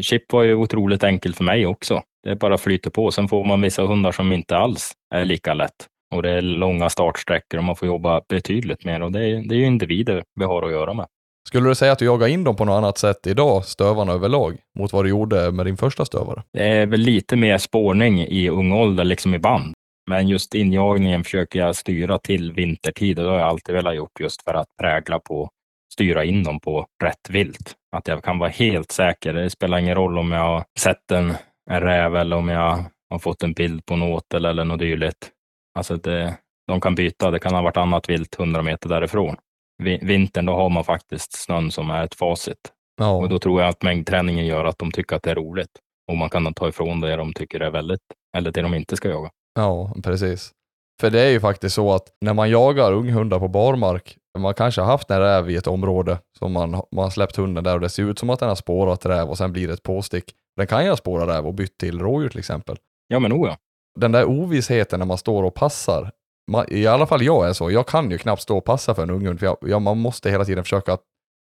Chip 0.00 0.32
var 0.32 0.42
ju 0.42 0.54
otroligt 0.54 1.04
enkelt 1.04 1.36
för 1.36 1.44
mig 1.44 1.66
också. 1.66 2.02
Det 2.22 2.36
bara 2.36 2.58
flyter 2.58 2.90
på. 2.90 3.10
Sen 3.10 3.28
får 3.28 3.44
man 3.44 3.60
vissa 3.60 3.82
hundar 3.82 4.12
som 4.12 4.32
inte 4.32 4.56
alls 4.56 4.92
är 5.14 5.24
lika 5.24 5.54
lätt. 5.54 5.86
Och 6.14 6.22
det 6.22 6.30
är 6.30 6.42
långa 6.42 6.90
startsträckor 6.90 7.58
och 7.58 7.64
man 7.64 7.76
får 7.76 7.88
jobba 7.88 8.22
betydligt 8.28 8.84
mer. 8.84 9.02
Och 9.02 9.12
det 9.12 9.24
är, 9.24 9.48
det 9.48 9.54
är 9.54 9.58
ju 9.58 9.66
individer 9.66 10.22
vi 10.34 10.44
har 10.44 10.62
att 10.62 10.72
göra 10.72 10.94
med. 10.94 11.06
Skulle 11.48 11.68
du 11.68 11.74
säga 11.74 11.92
att 11.92 11.98
du 11.98 12.04
jagar 12.04 12.26
in 12.26 12.44
dem 12.44 12.56
på 12.56 12.64
något 12.64 12.78
annat 12.78 12.98
sätt 12.98 13.26
idag, 13.26 13.64
stövarna 13.64 14.12
överlag, 14.12 14.58
mot 14.78 14.92
vad 14.92 15.04
du 15.04 15.08
gjorde 15.08 15.52
med 15.52 15.66
din 15.66 15.76
första 15.76 16.04
stövare? 16.04 16.42
Det 16.52 16.68
är 16.68 16.86
väl 16.86 17.00
lite 17.00 17.36
mer 17.36 17.58
spårning 17.58 18.20
i 18.20 18.48
ung 18.48 18.72
ålder, 18.72 19.04
liksom 19.04 19.34
i 19.34 19.38
band. 19.38 19.74
Men 20.10 20.28
just 20.28 20.54
injagningen 20.54 21.24
försöker 21.24 21.58
jag 21.58 21.76
styra 21.76 22.18
till 22.18 22.52
vintertid 22.52 23.18
och 23.18 23.24
det 23.24 23.30
har 23.30 23.38
jag 23.38 23.48
alltid 23.48 23.74
velat 23.74 23.96
gjort 23.96 24.20
just 24.20 24.42
för 24.42 24.54
att 24.54 24.66
prägla 24.80 25.18
på, 25.18 25.48
styra 25.92 26.24
in 26.24 26.44
dem 26.44 26.60
på 26.60 26.86
rätt 27.04 27.30
vilt. 27.30 27.74
Att 27.96 28.08
jag 28.08 28.24
kan 28.24 28.38
vara 28.38 28.50
helt 28.50 28.92
säker. 28.92 29.32
Det 29.32 29.50
spelar 29.50 29.78
ingen 29.78 29.94
roll 29.94 30.18
om 30.18 30.32
jag 30.32 30.40
har 30.40 30.64
sett 30.78 31.10
en, 31.10 31.34
en 31.70 31.80
räv 31.80 32.16
eller 32.16 32.36
om 32.36 32.48
jag 32.48 32.84
har 33.10 33.18
fått 33.18 33.42
en 33.42 33.52
bild 33.52 33.86
på 33.86 33.94
en 33.94 34.02
åtel 34.02 34.44
eller 34.44 34.64
något 34.64 34.78
dylikt. 34.78 35.30
Alltså 35.78 35.96
det, 35.96 36.36
de 36.66 36.80
kan 36.80 36.94
byta. 36.94 37.30
Det 37.30 37.38
kan 37.38 37.54
ha 37.54 37.62
varit 37.62 37.76
annat 37.76 38.08
vilt 38.08 38.34
hundra 38.34 38.62
meter 38.62 38.88
därifrån. 38.88 39.36
Vintern, 39.82 40.46
då 40.46 40.54
har 40.54 40.68
man 40.68 40.84
faktiskt 40.84 41.32
snön 41.32 41.70
som 41.70 41.90
är 41.90 42.04
ett 42.04 42.14
facit. 42.14 42.72
Ja. 43.00 43.10
Och 43.10 43.28
då 43.28 43.38
tror 43.38 43.60
jag 43.60 43.68
att 43.68 43.82
mängdträningen 43.82 44.46
gör 44.46 44.64
att 44.64 44.78
de 44.78 44.92
tycker 44.92 45.16
att 45.16 45.22
det 45.22 45.30
är 45.30 45.34
roligt. 45.34 45.70
Och 46.10 46.16
man 46.16 46.30
kan 46.30 46.54
ta 46.54 46.68
ifrån 46.68 47.00
det 47.00 47.16
de 47.16 47.32
tycker 47.32 47.60
är 47.60 47.70
väldigt, 47.70 48.00
eller 48.36 48.50
det 48.50 48.62
de 48.62 48.74
inte 48.74 48.96
ska 48.96 49.08
jaga. 49.08 49.30
Ja, 49.54 49.94
precis. 50.04 50.52
För 51.00 51.10
det 51.10 51.20
är 51.20 51.30
ju 51.30 51.40
faktiskt 51.40 51.74
så 51.74 51.92
att 51.92 52.12
när 52.20 52.34
man 52.34 52.50
jagar 52.50 52.92
unghundar 52.92 53.38
på 53.38 53.48
barmark, 53.48 54.16
man 54.38 54.54
kanske 54.54 54.80
har 54.80 54.88
haft 54.88 55.10
en 55.10 55.20
räv 55.20 55.50
i 55.50 55.56
ett 55.56 55.66
område 55.66 56.18
som 56.38 56.52
man, 56.52 56.70
man 56.70 57.04
har 57.04 57.10
släppt 57.10 57.36
hunden 57.36 57.64
där 57.64 57.74
och 57.74 57.80
det 57.80 57.88
ser 57.88 58.02
ut 58.02 58.18
som 58.18 58.30
att 58.30 58.40
den 58.40 58.48
har 58.48 58.56
spårat 58.56 59.06
räv 59.06 59.28
och 59.28 59.38
sen 59.38 59.52
blir 59.52 59.66
det 59.68 59.74
ett 59.74 59.82
påstick. 59.82 60.34
Den 60.58 60.66
kan 60.66 60.84
ju 60.84 60.90
ha 60.90 60.96
spårat 60.96 61.28
räv 61.28 61.46
och 61.46 61.54
bytt 61.54 61.78
till 61.78 62.00
rådjur 62.00 62.28
till 62.28 62.38
exempel. 62.38 62.76
Ja 63.08 63.18
men 63.18 63.32
oh 63.32 63.48
ja. 63.48 63.56
Den 64.00 64.12
där 64.12 64.24
ovissheten 64.24 64.98
när 64.98 65.06
man 65.06 65.18
står 65.18 65.42
och 65.42 65.54
passar, 65.54 66.10
man, 66.50 66.64
i 66.68 66.86
alla 66.86 67.06
fall 67.06 67.22
jag 67.22 67.48
är 67.48 67.52
så, 67.52 67.70
jag 67.70 67.86
kan 67.86 68.10
ju 68.10 68.18
knappt 68.18 68.42
stå 68.42 68.58
och 68.58 68.64
passa 68.64 68.94
för 68.94 69.02
en 69.02 69.10
unghund 69.10 69.38
för 69.38 69.46
jag, 69.46 69.56
jag, 69.60 69.82
man 69.82 69.98
måste 69.98 70.30
hela 70.30 70.44
tiden 70.44 70.64
försöka 70.64 70.98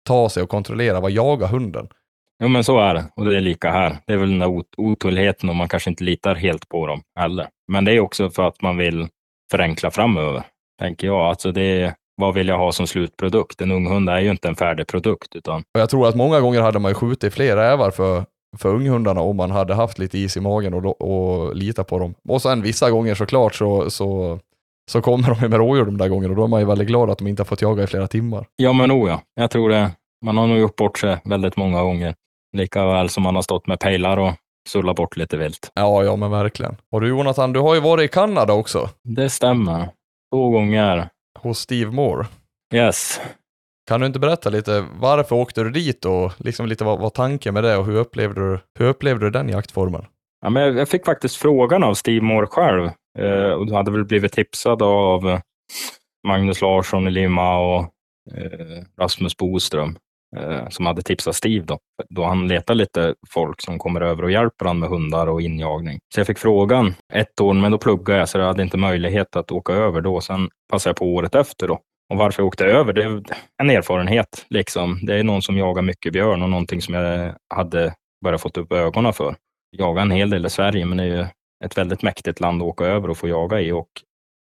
ta 0.07 0.30
sig 0.30 0.43
och 0.43 0.49
kontrollera 0.49 0.99
vad 0.99 1.11
jagar 1.11 1.47
hunden. 1.47 1.88
Jo, 2.43 2.47
men 2.47 2.63
så 2.63 2.80
är 2.80 2.93
det. 2.93 3.05
Och 3.16 3.26
det 3.26 3.38
är 3.38 3.41
lika 3.41 3.72
här. 3.72 3.97
Det 4.07 4.13
är 4.13 4.18
väl 4.18 4.30
den 4.30 4.39
där 4.39 4.63
otåligheten 4.78 5.49
och 5.49 5.55
man 5.55 5.68
kanske 5.68 5.89
inte 5.89 6.03
litar 6.03 6.36
helt 6.36 6.70
på 6.70 6.88
dem 6.88 7.01
heller. 7.20 7.47
Men 7.68 7.86
det 7.86 7.91
är 7.91 7.99
också 7.99 8.30
för 8.30 8.43
att 8.43 8.61
man 8.61 8.78
vill 8.78 9.07
förenkla 9.51 9.91
framöver, 9.91 10.43
tänker 10.80 11.07
jag. 11.07 11.20
Alltså 11.20 11.51
det 11.51 11.82
är, 11.82 11.93
vad 12.16 12.34
vill 12.34 12.47
jag 12.47 12.57
ha 12.57 12.72
som 12.72 12.88
slutprodukt? 12.88 13.61
En 13.61 13.72
unghund 13.72 14.09
är 14.09 14.20
ju 14.20 14.32
inte 14.32 14.47
en 14.47 14.55
färdig 14.55 14.88
produkt. 14.88 15.36
Utan... 15.36 15.63
Och 15.74 15.80
jag 15.80 15.89
tror 15.89 16.07
att 16.07 16.16
många 16.16 16.39
gånger 16.39 16.61
hade 16.61 16.80
man 16.80 16.91
ju 16.91 16.95
skjutit 16.95 17.34
fler 17.34 17.55
rävar 17.55 17.91
för, 17.91 18.26
för 18.58 18.76
unghundarna 18.76 19.22
om 19.22 19.38
man 19.38 19.51
hade 19.51 19.74
haft 19.74 19.99
lite 19.99 20.18
is 20.18 20.38
i 20.38 20.41
magen 20.41 20.74
och, 20.74 21.01
och 21.01 21.56
lita 21.56 21.84
på 21.84 21.99
dem. 21.99 22.16
Och 22.30 22.41
sen 22.41 22.62
vissa 22.62 22.91
gånger 22.91 23.16
såklart 23.16 23.56
så, 23.56 23.89
så, 23.89 24.39
så 24.91 25.01
kommer 25.01 25.30
de 25.30 25.49
med 25.49 25.53
rådjur 25.53 25.86
de 25.86 25.97
där 25.97 26.08
gångerna 26.08 26.32
och 26.32 26.36
då 26.36 26.43
är 26.43 26.47
man 26.47 26.60
ju 26.60 26.66
väldigt 26.66 26.88
glad 26.88 27.10
att 27.10 27.18
de 27.18 27.28
inte 27.28 27.41
har 27.41 27.45
fått 27.45 27.62
jaga 27.62 27.84
i 27.84 27.88
flera 27.88 28.08
timmar. 28.08 28.47
Ja, 28.56 28.74
men 28.74 28.91
o 28.91 29.08
ja. 29.08 29.22
Jag 29.36 29.51
tror 29.51 29.70
det. 29.70 29.91
Man 30.26 30.38
har 30.38 30.47
nog 30.47 30.58
gjort 30.58 30.76
bort 30.76 30.99
sig 30.99 31.18
väldigt 31.24 31.58
många 31.58 31.84
gånger. 31.84 32.16
Lika 32.58 32.86
väl 32.86 33.10
som 33.10 33.24
man 33.24 33.36
har 33.36 33.41
stått 33.41 33.68
med 33.68 33.80
pejlar 33.80 34.18
och 34.18 34.34
sullat 34.70 34.95
bort 34.95 35.18
lite 35.18 35.38
vilt. 35.38 35.72
Ja, 35.74 36.03
ja 36.03 36.16
men 36.16 36.32
verkligen. 36.32 36.76
Och 36.91 37.01
du 37.01 37.08
Jonathan, 37.08 37.53
du 37.53 37.60
har 37.60 37.76
ju 37.76 37.82
varit 37.82 38.06
i 38.06 38.14
Kanada 38.14 38.53
också. 38.53 38.89
Det 39.03 39.30
stämmer. 39.30 39.89
Två 40.34 40.49
gånger. 40.49 41.10
Hos 41.39 41.60
Steve 41.60 41.91
Moore. 41.91 42.28
Yes. 42.74 43.22
Kan 43.88 44.00
du 44.00 44.08
inte 44.08 44.20
berätta 44.20 44.50
lite, 44.50 44.86
varför 45.00 45.36
åkte 45.36 45.64
du 45.64 45.70
dit 45.72 46.06
och 46.06 46.32
liksom 46.38 46.66
lite 46.66 46.84
vad, 46.84 47.00
vad 47.00 47.14
tanken 47.14 47.54
med 47.54 47.64
det 47.64 47.78
och 47.78 47.86
hur 47.86 47.96
upplevde 47.96 48.42
du, 48.42 48.60
hur 48.80 48.88
upplevde 48.88 49.26
du 49.26 49.30
den 49.30 49.50
jaktformen? 49.50 50.06
Ja, 50.42 50.50
men 50.50 50.78
jag 50.78 50.90
fick 50.90 51.06
faktiskt 51.06 51.36
frågan 51.36 51.84
av 51.84 51.94
Steve 51.94 52.26
Moore 52.26 52.48
själv 52.48 52.90
eh, 53.20 53.52
och 53.52 53.68
du 53.68 53.74
hade 53.74 53.92
väl 53.92 54.06
blivit 54.06 54.32
tipsad 54.32 54.82
av 54.82 55.30
eh, 55.30 55.40
Magnus 56.28 56.62
Larsson 56.62 57.08
i 57.08 57.12
Lima 57.12 57.58
och 57.58 57.80
eh, 58.38 58.84
Rasmus 59.00 59.38
Boström 59.38 59.98
eh, 60.38 60.70
som 60.70 60.86
hade 60.86 61.02
tipsat 61.02 61.36
Steve 61.36 61.66
då, 61.66 61.80
då 62.10 62.24
han 62.24 62.48
letar 62.48 62.76
lite 62.76 63.16
folk 63.30 63.62
som 63.62 63.80
kommer 63.80 64.02
över 64.02 64.24
och 64.24 64.32
hjälper 64.32 64.66
honom 64.66 64.80
med 64.80 64.90
hundar 64.90 65.28
och 65.28 65.42
injagning. 65.42 66.00
Så 66.14 66.20
jag 66.20 66.28
fick 66.28 66.40
frågan 66.40 66.94
ett 67.14 67.42
år, 67.42 67.54
men 67.54 67.72
då 67.72 67.78
pluggade 67.78 68.20
jag 68.20 68.30
så 68.30 68.38
jag 68.38 68.46
hade 68.46 68.64
inte 68.64 68.78
möjlighet 68.78 69.36
att 69.36 69.52
åka 69.52 69.74
över 69.74 70.02
då. 70.02 70.22
Sen 70.22 70.50
passade 70.72 70.90
jag 70.90 70.98
på 70.98 71.06
året 71.06 71.36
efter 71.36 71.68
då. 71.68 71.80
Och 72.10 72.18
varför 72.18 72.41
jag 72.41 72.47
åkte 72.47 72.66
över, 72.66 72.93
det 72.93 73.03
är 73.03 73.24
en 73.62 73.70
erfarenhet. 73.70 74.45
Liksom. 74.49 74.99
Det 75.01 75.20
är 75.20 75.24
någon 75.24 75.41
som 75.41 75.58
jagar 75.58 75.82
mycket 75.82 76.14
björn 76.14 76.41
och 76.41 76.49
någonting 76.49 76.82
som 76.82 76.93
jag 76.93 77.36
hade 77.56 77.93
börjat 78.24 78.41
fått 78.41 78.58
upp 78.58 78.72
ögonen 78.72 79.14
för. 79.14 79.36
Jaga 79.78 80.01
en 80.01 80.12
hel 80.12 80.30
del 80.30 80.45
i 80.45 80.49
Sverige, 80.49 80.86
men 80.86 80.97
det 80.97 81.03
är 81.03 81.08
ju 81.08 81.26
ett 81.66 81.78
väldigt 81.78 82.01
mäktigt 82.01 82.39
land 82.39 82.62
att 82.62 82.68
åka 82.68 82.86
över 82.86 83.10
och 83.10 83.18
få 83.18 83.28
jaga 83.28 83.62
i 83.62 83.72
och 83.72 83.89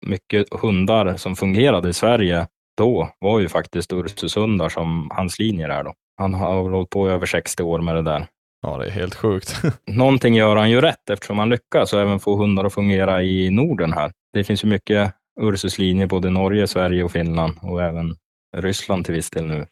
mycket 0.06 0.46
hundar 0.54 1.16
som 1.16 1.36
fungerade 1.36 1.88
i 1.88 1.92
Sverige 1.92 2.46
då 2.76 3.08
var 3.18 3.40
ju 3.40 3.48
faktiskt 3.48 3.92
Ursushundar 3.92 4.68
som 4.68 5.10
hans 5.14 5.38
linjer 5.38 5.68
är 5.68 5.84
då. 5.84 5.94
Han 6.16 6.34
har 6.34 6.70
hållit 6.70 6.90
på 6.90 7.08
över 7.08 7.26
60 7.26 7.62
år 7.62 7.80
med 7.80 7.94
det 7.94 8.02
där. 8.02 8.26
Ja, 8.62 8.78
det 8.78 8.86
är 8.86 8.90
helt 8.90 9.14
sjukt. 9.14 9.62
Någonting 9.86 10.34
gör 10.34 10.56
han 10.56 10.70
ju 10.70 10.80
rätt 10.80 11.10
eftersom 11.10 11.38
han 11.38 11.48
lyckas 11.48 11.92
och 11.92 12.00
även 12.00 12.20
få 12.20 12.36
hundar 12.36 12.64
att 12.64 12.74
fungera 12.74 13.22
i 13.22 13.50
Norden 13.50 13.92
här. 13.92 14.12
Det 14.32 14.44
finns 14.44 14.64
ju 14.64 14.68
mycket 14.68 15.14
Ursuslinjer 15.40 16.06
både 16.06 16.30
Norge, 16.30 16.66
Sverige 16.66 17.04
och 17.04 17.12
Finland 17.12 17.58
och 17.62 17.82
även 17.82 18.16
Ryssland 18.56 19.04
till 19.04 19.14
viss 19.14 19.30
del 19.30 19.46
nu. 19.46 19.66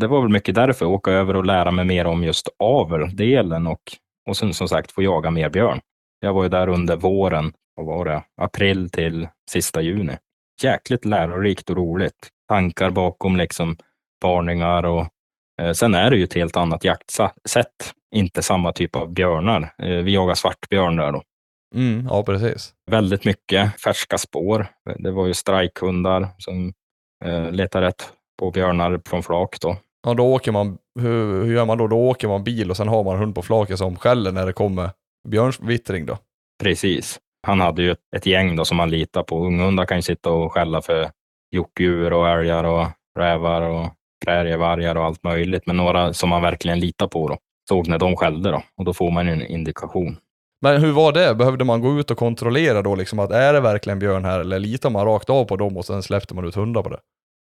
Det 0.00 0.06
var 0.06 0.22
väl 0.22 0.30
mycket 0.30 0.54
därför, 0.54 0.86
åka 0.86 1.10
över 1.10 1.36
och 1.36 1.44
lära 1.44 1.70
mig 1.70 1.84
mer 1.84 2.06
om 2.06 2.24
just 2.24 2.48
aveldelen 2.58 3.66
och, 3.66 3.80
och 4.28 4.36
sen 4.36 4.54
som 4.54 4.68
sagt 4.68 4.92
få 4.92 5.02
jaga 5.02 5.30
mer 5.30 5.50
björn. 5.50 5.80
Jag 6.20 6.34
var 6.34 6.42
ju 6.42 6.48
där 6.48 6.68
under 6.68 6.96
våren, 6.96 7.52
vad 7.76 7.86
var 7.86 8.04
det, 8.04 8.22
april 8.40 8.90
till 8.90 9.28
sista 9.50 9.82
juni. 9.82 10.16
Jäkligt 10.62 11.04
lärorikt 11.04 11.70
och 11.70 11.76
roligt 11.76 12.28
tankar 12.48 12.90
bakom 12.90 13.36
liksom 13.36 13.76
varningar 14.22 14.82
och 14.82 15.06
eh, 15.62 15.72
sen 15.72 15.94
är 15.94 16.10
det 16.10 16.16
ju 16.16 16.24
ett 16.24 16.34
helt 16.34 16.56
annat 16.56 16.84
jaktsätt. 16.84 17.92
Inte 18.14 18.42
samma 18.42 18.72
typ 18.72 18.96
av 18.96 19.12
björnar. 19.12 19.74
Eh, 19.78 19.88
vi 19.88 20.14
jagar 20.14 20.34
svartbjörn 20.34 20.96
där 20.96 21.12
då. 21.12 21.22
Mm, 21.74 22.06
ja, 22.10 22.22
precis. 22.22 22.72
Väldigt 22.90 23.24
mycket 23.24 23.80
färska 23.80 24.18
spår. 24.18 24.66
Det 24.98 25.10
var 25.10 25.26
ju 25.26 25.34
strajkhundar 25.34 26.28
som 26.38 26.72
eh, 27.24 27.50
letar 27.50 27.82
rätt 27.82 28.12
på 28.38 28.50
björnar 28.50 29.00
från 29.06 29.22
flak 29.22 29.60
då. 29.60 29.76
Ja, 30.06 30.14
då 30.14 30.34
åker 30.34 30.52
man, 30.52 30.78
hur, 31.00 31.44
hur 31.44 31.54
gör 31.54 31.64
man 31.64 31.78
då? 31.78 31.86
Då 31.86 32.08
åker 32.08 32.28
man 32.28 32.44
bil 32.44 32.70
och 32.70 32.76
sen 32.76 32.88
har 32.88 33.04
man 33.04 33.18
hund 33.18 33.34
på 33.34 33.42
flaket 33.42 33.78
som 33.78 33.96
skäller 33.96 34.32
när 34.32 34.46
det 34.46 34.52
kommer 34.52 34.90
björnvittring 35.28 36.06
då? 36.06 36.18
Precis. 36.62 37.20
Han 37.46 37.60
hade 37.60 37.82
ju 37.82 37.90
ett, 37.90 37.98
ett 38.16 38.26
gäng 38.26 38.56
då 38.56 38.64
som 38.64 38.76
man 38.76 38.90
litar 38.90 39.22
på. 39.22 39.46
Unghundar 39.46 39.86
kan 39.86 39.98
ju 39.98 40.02
sitta 40.02 40.30
och 40.30 40.52
skälla 40.52 40.82
för 40.82 41.10
hjortdjur 41.54 42.12
och 42.12 42.28
älgar 42.28 42.64
och 42.64 42.86
rävar 43.18 43.62
och 43.62 43.88
prärievargar 44.24 44.94
och 44.94 45.04
allt 45.04 45.22
möjligt. 45.22 45.66
Men 45.66 45.76
några 45.76 46.12
som 46.12 46.28
man 46.28 46.42
verkligen 46.42 46.80
litar 46.80 47.06
på 47.08 47.28
då. 47.28 47.38
Såg 47.68 47.88
när 47.88 47.98
de 47.98 48.16
skällde 48.16 48.50
då 48.50 48.62
och 48.76 48.84
då 48.84 48.94
får 48.94 49.10
man 49.10 49.28
en 49.28 49.46
indikation. 49.46 50.16
Men 50.64 50.80
hur 50.80 50.92
var 50.92 51.12
det? 51.12 51.34
Behövde 51.34 51.64
man 51.64 51.80
gå 51.80 52.00
ut 52.00 52.10
och 52.10 52.18
kontrollera 52.18 52.82
då 52.82 52.94
liksom 52.94 53.18
att 53.18 53.30
är 53.30 53.52
det 53.52 53.60
verkligen 53.60 53.98
björn 53.98 54.24
här 54.24 54.40
eller 54.40 54.58
litar 54.58 54.90
man 54.90 55.06
rakt 55.06 55.30
av 55.30 55.44
på 55.44 55.56
dem 55.56 55.76
och 55.76 55.84
sen 55.84 56.02
släppte 56.02 56.34
man 56.34 56.44
ut 56.44 56.54
hundar 56.54 56.82
på 56.82 56.88
det? 56.88 57.00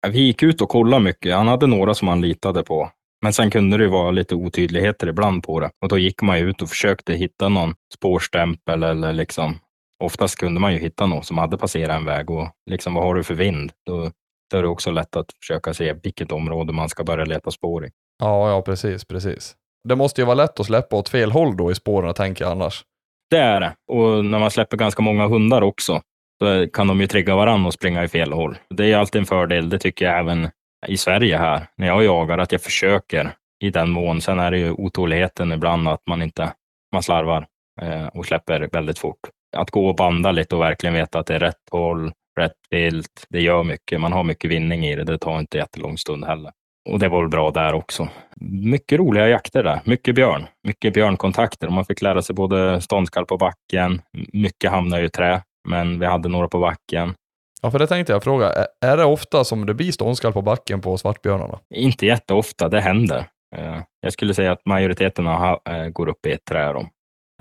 Vi 0.07 0.19
gick 0.19 0.43
ut 0.43 0.61
och 0.61 0.69
kollade 0.69 1.03
mycket. 1.03 1.35
Han 1.35 1.47
hade 1.47 1.67
några 1.67 1.93
som 1.93 2.07
han 2.07 2.21
litade 2.21 2.63
på. 2.63 2.89
Men 3.23 3.33
sen 3.33 3.51
kunde 3.51 3.77
det 3.77 3.87
vara 3.87 4.11
lite 4.11 4.35
otydligheter 4.35 5.07
ibland 5.07 5.43
på 5.43 5.59
det 5.59 5.69
och 5.81 5.89
då 5.89 5.97
gick 5.97 6.21
man 6.21 6.37
ut 6.37 6.61
och 6.61 6.69
försökte 6.69 7.13
hitta 7.13 7.49
någon 7.49 7.73
spårstämpel 7.93 8.83
eller 8.83 9.13
liksom 9.13 9.59
oftast 10.03 10.35
kunde 10.35 10.59
man 10.59 10.73
ju 10.73 10.79
hitta 10.79 11.05
någon 11.05 11.23
som 11.23 11.37
hade 11.37 11.57
passerat 11.57 11.95
en 11.95 12.05
väg 12.05 12.29
och 12.29 12.47
liksom 12.69 12.93
vad 12.93 13.03
har 13.03 13.15
du 13.15 13.23
för 13.23 13.33
vind? 13.33 13.71
Då, 13.85 14.11
då 14.51 14.57
är 14.57 14.61
det 14.61 14.67
också 14.67 14.91
lätt 14.91 15.15
att 15.15 15.27
försöka 15.41 15.73
se 15.73 15.93
vilket 16.03 16.31
område 16.31 16.73
man 16.73 16.89
ska 16.89 17.03
börja 17.03 17.25
leta 17.25 17.51
spår 17.51 17.85
i. 17.85 17.89
Ja, 18.19 18.49
ja 18.49 18.61
precis, 18.61 19.05
precis. 19.05 19.55
Det 19.89 19.95
måste 19.95 20.21
ju 20.21 20.25
vara 20.25 20.35
lätt 20.35 20.59
att 20.59 20.65
släppa 20.65 20.95
åt 20.95 21.09
fel 21.09 21.31
håll 21.31 21.57
då 21.57 21.71
i 21.71 21.75
spåren, 21.75 22.13
tänker 22.13 22.45
jag 22.45 22.51
annars. 22.51 22.85
Det 23.31 23.39
är 23.39 23.59
det. 23.59 23.73
Och 23.87 24.25
när 24.25 24.39
man 24.39 24.51
släpper 24.51 24.77
ganska 24.77 25.01
många 25.01 25.27
hundar 25.27 25.61
också, 25.61 26.01
så 26.43 26.67
kan 26.73 26.87
de 26.87 27.01
ju 27.01 27.07
trigga 27.07 27.35
varandra 27.35 27.67
och 27.67 27.73
springa 27.73 28.03
i 28.03 28.07
fel 28.07 28.33
håll. 28.33 28.57
Det 28.69 28.91
är 28.91 28.97
alltid 28.97 29.19
en 29.19 29.25
fördel, 29.25 29.69
det 29.69 29.79
tycker 29.79 30.05
jag 30.05 30.19
även 30.19 30.49
i 30.87 30.97
Sverige 30.97 31.37
här, 31.37 31.67
när 31.77 31.87
jag 31.87 32.03
jagar, 32.03 32.37
att 32.37 32.51
jag 32.51 32.61
försöker 32.61 33.31
i 33.63 33.69
den 33.69 33.89
mån. 33.89 34.21
Sen 34.21 34.39
är 34.39 34.51
det 34.51 34.57
ju 34.57 34.71
otåligheten 34.71 35.51
ibland 35.51 35.87
att 35.87 36.01
man 36.07 36.21
inte, 36.21 36.53
man 36.93 37.03
slarvar 37.03 37.47
eh, 37.81 38.07
och 38.07 38.25
släpper 38.25 38.69
väldigt 38.71 38.99
fort 38.99 39.19
att 39.57 39.71
gå 39.71 39.87
och 39.87 39.95
banda 39.95 40.31
lite 40.31 40.55
och 40.55 40.61
verkligen 40.61 40.93
veta 40.93 41.19
att 41.19 41.25
det 41.25 41.35
är 41.35 41.39
rätt 41.39 41.69
håll, 41.71 42.11
rätt 42.39 42.57
vilt. 42.69 43.25
Det 43.29 43.41
gör 43.41 43.63
mycket. 43.63 44.01
Man 44.01 44.13
har 44.13 44.23
mycket 44.23 44.51
vinning 44.51 44.85
i 44.85 44.95
det. 44.95 45.03
Det 45.03 45.17
tar 45.17 45.39
inte 45.39 45.57
jättelång 45.57 45.97
stund 45.97 46.25
heller. 46.25 46.51
Och 46.89 46.99
det 46.99 47.09
var 47.09 47.19
väl 47.19 47.29
bra 47.29 47.51
där 47.51 47.73
också. 47.73 48.07
Mycket 48.41 48.99
roliga 48.99 49.27
jakter 49.27 49.63
där. 49.63 49.81
Mycket 49.85 50.15
björn. 50.15 50.47
Mycket 50.67 50.93
björnkontakter. 50.93 51.69
Man 51.69 51.85
fick 51.85 52.01
lära 52.01 52.21
sig 52.21 52.35
både 52.35 52.81
ståndskall 52.81 53.25
på 53.25 53.37
backen. 53.37 54.01
Mycket 54.33 54.71
hamnar 54.71 55.03
i 55.03 55.09
trä, 55.09 55.41
men 55.69 55.99
vi 55.99 56.05
hade 56.05 56.29
några 56.29 56.47
på 56.47 56.59
backen. 56.59 57.13
Ja, 57.61 57.71
för 57.71 57.79
det 57.79 57.87
tänkte 57.87 58.13
jag 58.13 58.23
fråga. 58.23 58.53
Är 58.85 58.97
det 58.97 59.05
ofta 59.05 59.43
som 59.43 59.65
det 59.65 59.73
blir 59.73 59.91
ståndskall 59.91 60.33
på 60.33 60.41
backen 60.41 60.81
på 60.81 60.97
svartbjörnarna? 60.97 61.59
Inte 61.75 62.05
jätteofta. 62.05 62.69
Det 62.69 62.81
händer. 62.81 63.25
Eh, 63.55 63.81
jag 64.01 64.13
skulle 64.13 64.33
säga 64.33 64.51
att 64.51 64.65
majoriteten 64.65 65.27
eh, 65.27 65.87
går 65.93 66.09
upp 66.09 66.25
i 66.25 66.31
ett 66.31 66.45
trä. 66.45 66.85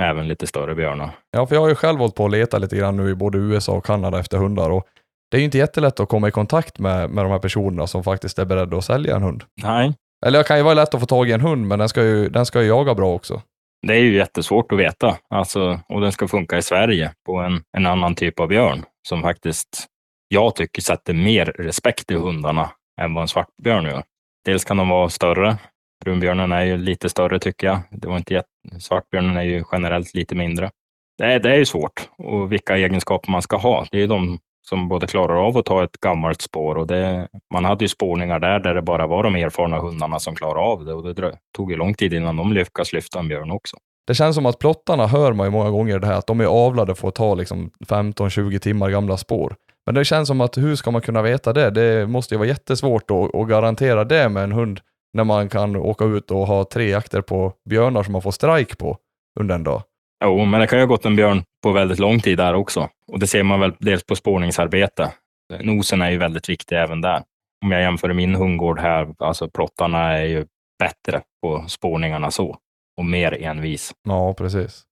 Även 0.02 0.28
lite 0.28 0.46
större 0.46 0.74
björnar. 0.74 1.10
Ja, 1.30 1.46
för 1.46 1.54
jag 1.54 1.62
har 1.62 1.68
ju 1.68 1.74
själv 1.74 1.98
hållit 1.98 2.14
på 2.14 2.24
att 2.24 2.30
leta 2.30 2.58
lite 2.58 2.76
grann 2.76 2.96
nu 2.96 3.10
i 3.10 3.14
både 3.14 3.38
USA 3.38 3.72
och 3.72 3.84
Kanada 3.84 4.20
efter 4.20 4.38
hundar 4.38 4.70
och 4.70 4.86
det 5.30 5.36
är 5.36 5.38
ju 5.38 5.44
inte 5.44 5.58
jättelätt 5.58 6.00
att 6.00 6.08
komma 6.08 6.28
i 6.28 6.30
kontakt 6.30 6.78
med, 6.78 7.10
med 7.10 7.24
de 7.24 7.30
här 7.30 7.38
personerna 7.38 7.86
som 7.86 8.04
faktiskt 8.04 8.38
är 8.38 8.44
beredda 8.44 8.76
att 8.76 8.84
sälja 8.84 9.16
en 9.16 9.22
hund. 9.22 9.44
Nej. 9.62 9.94
Eller 10.26 10.38
det 10.38 10.44
kan 10.44 10.56
ju 10.56 10.62
vara 10.62 10.74
lätt 10.74 10.94
att 10.94 11.00
få 11.00 11.06
tag 11.06 11.28
i 11.28 11.32
en 11.32 11.40
hund, 11.40 11.66
men 11.66 11.78
den 11.78 11.88
ska 11.88 12.02
ju, 12.02 12.28
den 12.28 12.46
ska 12.46 12.62
ju 12.62 12.68
jaga 12.68 12.94
bra 12.94 13.14
också. 13.14 13.42
Det 13.86 13.92
är 13.94 13.98
ju 13.98 14.16
jättesvårt 14.16 14.72
att 14.72 14.78
veta, 14.78 15.16
alltså, 15.30 15.80
och 15.88 16.00
den 16.00 16.12
ska 16.12 16.28
funka 16.28 16.58
i 16.58 16.62
Sverige 16.62 17.12
på 17.26 17.36
en, 17.36 17.62
en 17.76 17.86
annan 17.86 18.14
typ 18.14 18.40
av 18.40 18.48
björn. 18.48 18.84
som 19.08 19.22
faktiskt 19.22 19.86
jag 20.28 20.56
tycker 20.56 20.82
sätter 20.82 21.14
mer 21.14 21.44
respekt 21.46 22.10
i 22.10 22.14
hundarna 22.14 22.70
än 23.00 23.14
vad 23.14 23.22
en 23.22 23.28
svartbjörn 23.28 23.84
gör. 23.84 24.02
Dels 24.44 24.64
kan 24.64 24.76
de 24.76 24.88
vara 24.88 25.08
större. 25.08 25.56
Brunbjörnen 26.04 26.52
är 26.52 26.64
ju 26.64 26.76
lite 26.76 27.08
större 27.08 27.38
tycker 27.38 27.66
jag. 27.66 27.80
Det 27.90 28.08
var 28.08 28.16
inte 28.16 28.34
jätt... 28.34 28.46
Svartbjörnen 28.78 29.36
är 29.36 29.42
ju 29.42 29.64
generellt 29.72 30.14
lite 30.14 30.34
mindre. 30.34 30.70
Det 31.18 31.24
är, 31.24 31.40
det 31.40 31.50
är 31.50 31.56
ju 31.56 31.64
svårt 31.64 32.08
och 32.18 32.52
vilka 32.52 32.76
egenskaper 32.76 33.30
man 33.30 33.42
ska 33.42 33.56
ha. 33.56 33.86
Det 33.90 34.02
är 34.02 34.06
de 34.06 34.38
som 34.70 34.88
både 34.88 35.06
klarar 35.06 35.46
av 35.46 35.58
att 35.58 35.64
ta 35.64 35.84
ett 35.84 36.00
gammalt 36.00 36.42
spår 36.42 36.74
och 36.74 36.86
det, 36.86 37.28
man 37.52 37.64
hade 37.64 37.84
ju 37.84 37.88
spårningar 37.88 38.38
där, 38.38 38.60
där 38.60 38.74
det 38.74 38.82
bara 38.82 39.06
var 39.06 39.22
de 39.22 39.34
erfarna 39.34 39.78
hundarna 39.78 40.18
som 40.18 40.34
klarade 40.34 40.60
av 40.60 40.84
det 40.84 40.94
och 40.94 41.14
det 41.14 41.38
tog 41.56 41.70
ju 41.70 41.76
lång 41.76 41.94
tid 41.94 42.14
innan 42.14 42.36
de 42.36 42.52
lyckades 42.52 42.92
lyfta 42.92 43.18
en 43.18 43.28
björn 43.28 43.50
också. 43.50 43.76
Det 44.06 44.14
känns 44.14 44.36
som 44.36 44.46
att 44.46 44.58
plottarna 44.58 45.06
hör 45.06 45.32
man 45.32 45.46
ju 45.46 45.50
många 45.50 45.70
gånger 45.70 45.98
det 45.98 46.06
här 46.06 46.14
att 46.14 46.26
de 46.26 46.40
är 46.40 46.44
avlade 46.44 46.94
för 46.94 47.08
att 47.08 47.14
ta 47.14 47.34
liksom 47.34 47.70
15-20 47.88 48.58
timmar 48.58 48.90
gamla 48.90 49.16
spår. 49.16 49.54
Men 49.86 49.94
det 49.94 50.04
känns 50.04 50.28
som 50.28 50.40
att 50.40 50.58
hur 50.58 50.76
ska 50.76 50.90
man 50.90 51.02
kunna 51.02 51.22
veta 51.22 51.52
det? 51.52 51.70
Det 51.70 52.06
måste 52.06 52.34
ju 52.34 52.38
vara 52.38 52.48
jättesvårt 52.48 53.10
att, 53.10 53.48
garantera 53.48 54.04
det 54.04 54.28
med 54.28 54.44
en 54.44 54.52
hund 54.52 54.80
när 55.12 55.24
man 55.24 55.48
kan 55.48 55.76
åka 55.76 56.04
ut 56.04 56.30
och 56.30 56.46
ha 56.46 56.64
tre 56.64 56.90
jakter 56.90 57.20
på 57.20 57.52
björnar 57.70 58.02
som 58.02 58.12
man 58.12 58.22
får 58.22 58.30
strike 58.30 58.76
på 58.76 58.96
under 59.40 59.54
en 59.54 59.64
dag. 59.64 59.82
Jo, 60.24 60.44
men 60.44 60.60
det 60.60 60.66
kan 60.66 60.78
ju 60.78 60.84
ha 60.84 60.88
gått 60.88 61.04
en 61.04 61.16
björn 61.16 61.42
på 61.62 61.72
väldigt 61.72 61.98
lång 61.98 62.20
tid 62.20 62.38
där 62.38 62.54
också. 62.54 62.88
Och 63.06 63.18
det 63.18 63.26
ser 63.26 63.42
man 63.42 63.60
väl 63.60 63.72
dels 63.78 64.04
på 64.04 64.16
spårningsarbete. 64.16 65.12
Nosen 65.60 66.02
är 66.02 66.10
ju 66.10 66.18
väldigt 66.18 66.48
viktig 66.48 66.76
även 66.76 67.00
där. 67.00 67.22
Om 67.64 67.72
jag 67.72 67.82
jämför 67.82 68.12
min 68.12 68.34
hundgård 68.34 68.78
här, 68.80 69.14
alltså 69.18 69.48
plottarna 69.48 70.18
är 70.18 70.24
ju 70.24 70.46
bättre 70.78 71.22
på 71.42 71.64
spårningarna 71.68 72.30
så. 72.30 72.56
Och 72.98 73.04
mer 73.04 73.42
envis. 73.42 73.92
Ja, 74.08 74.34
precis. 74.34 74.82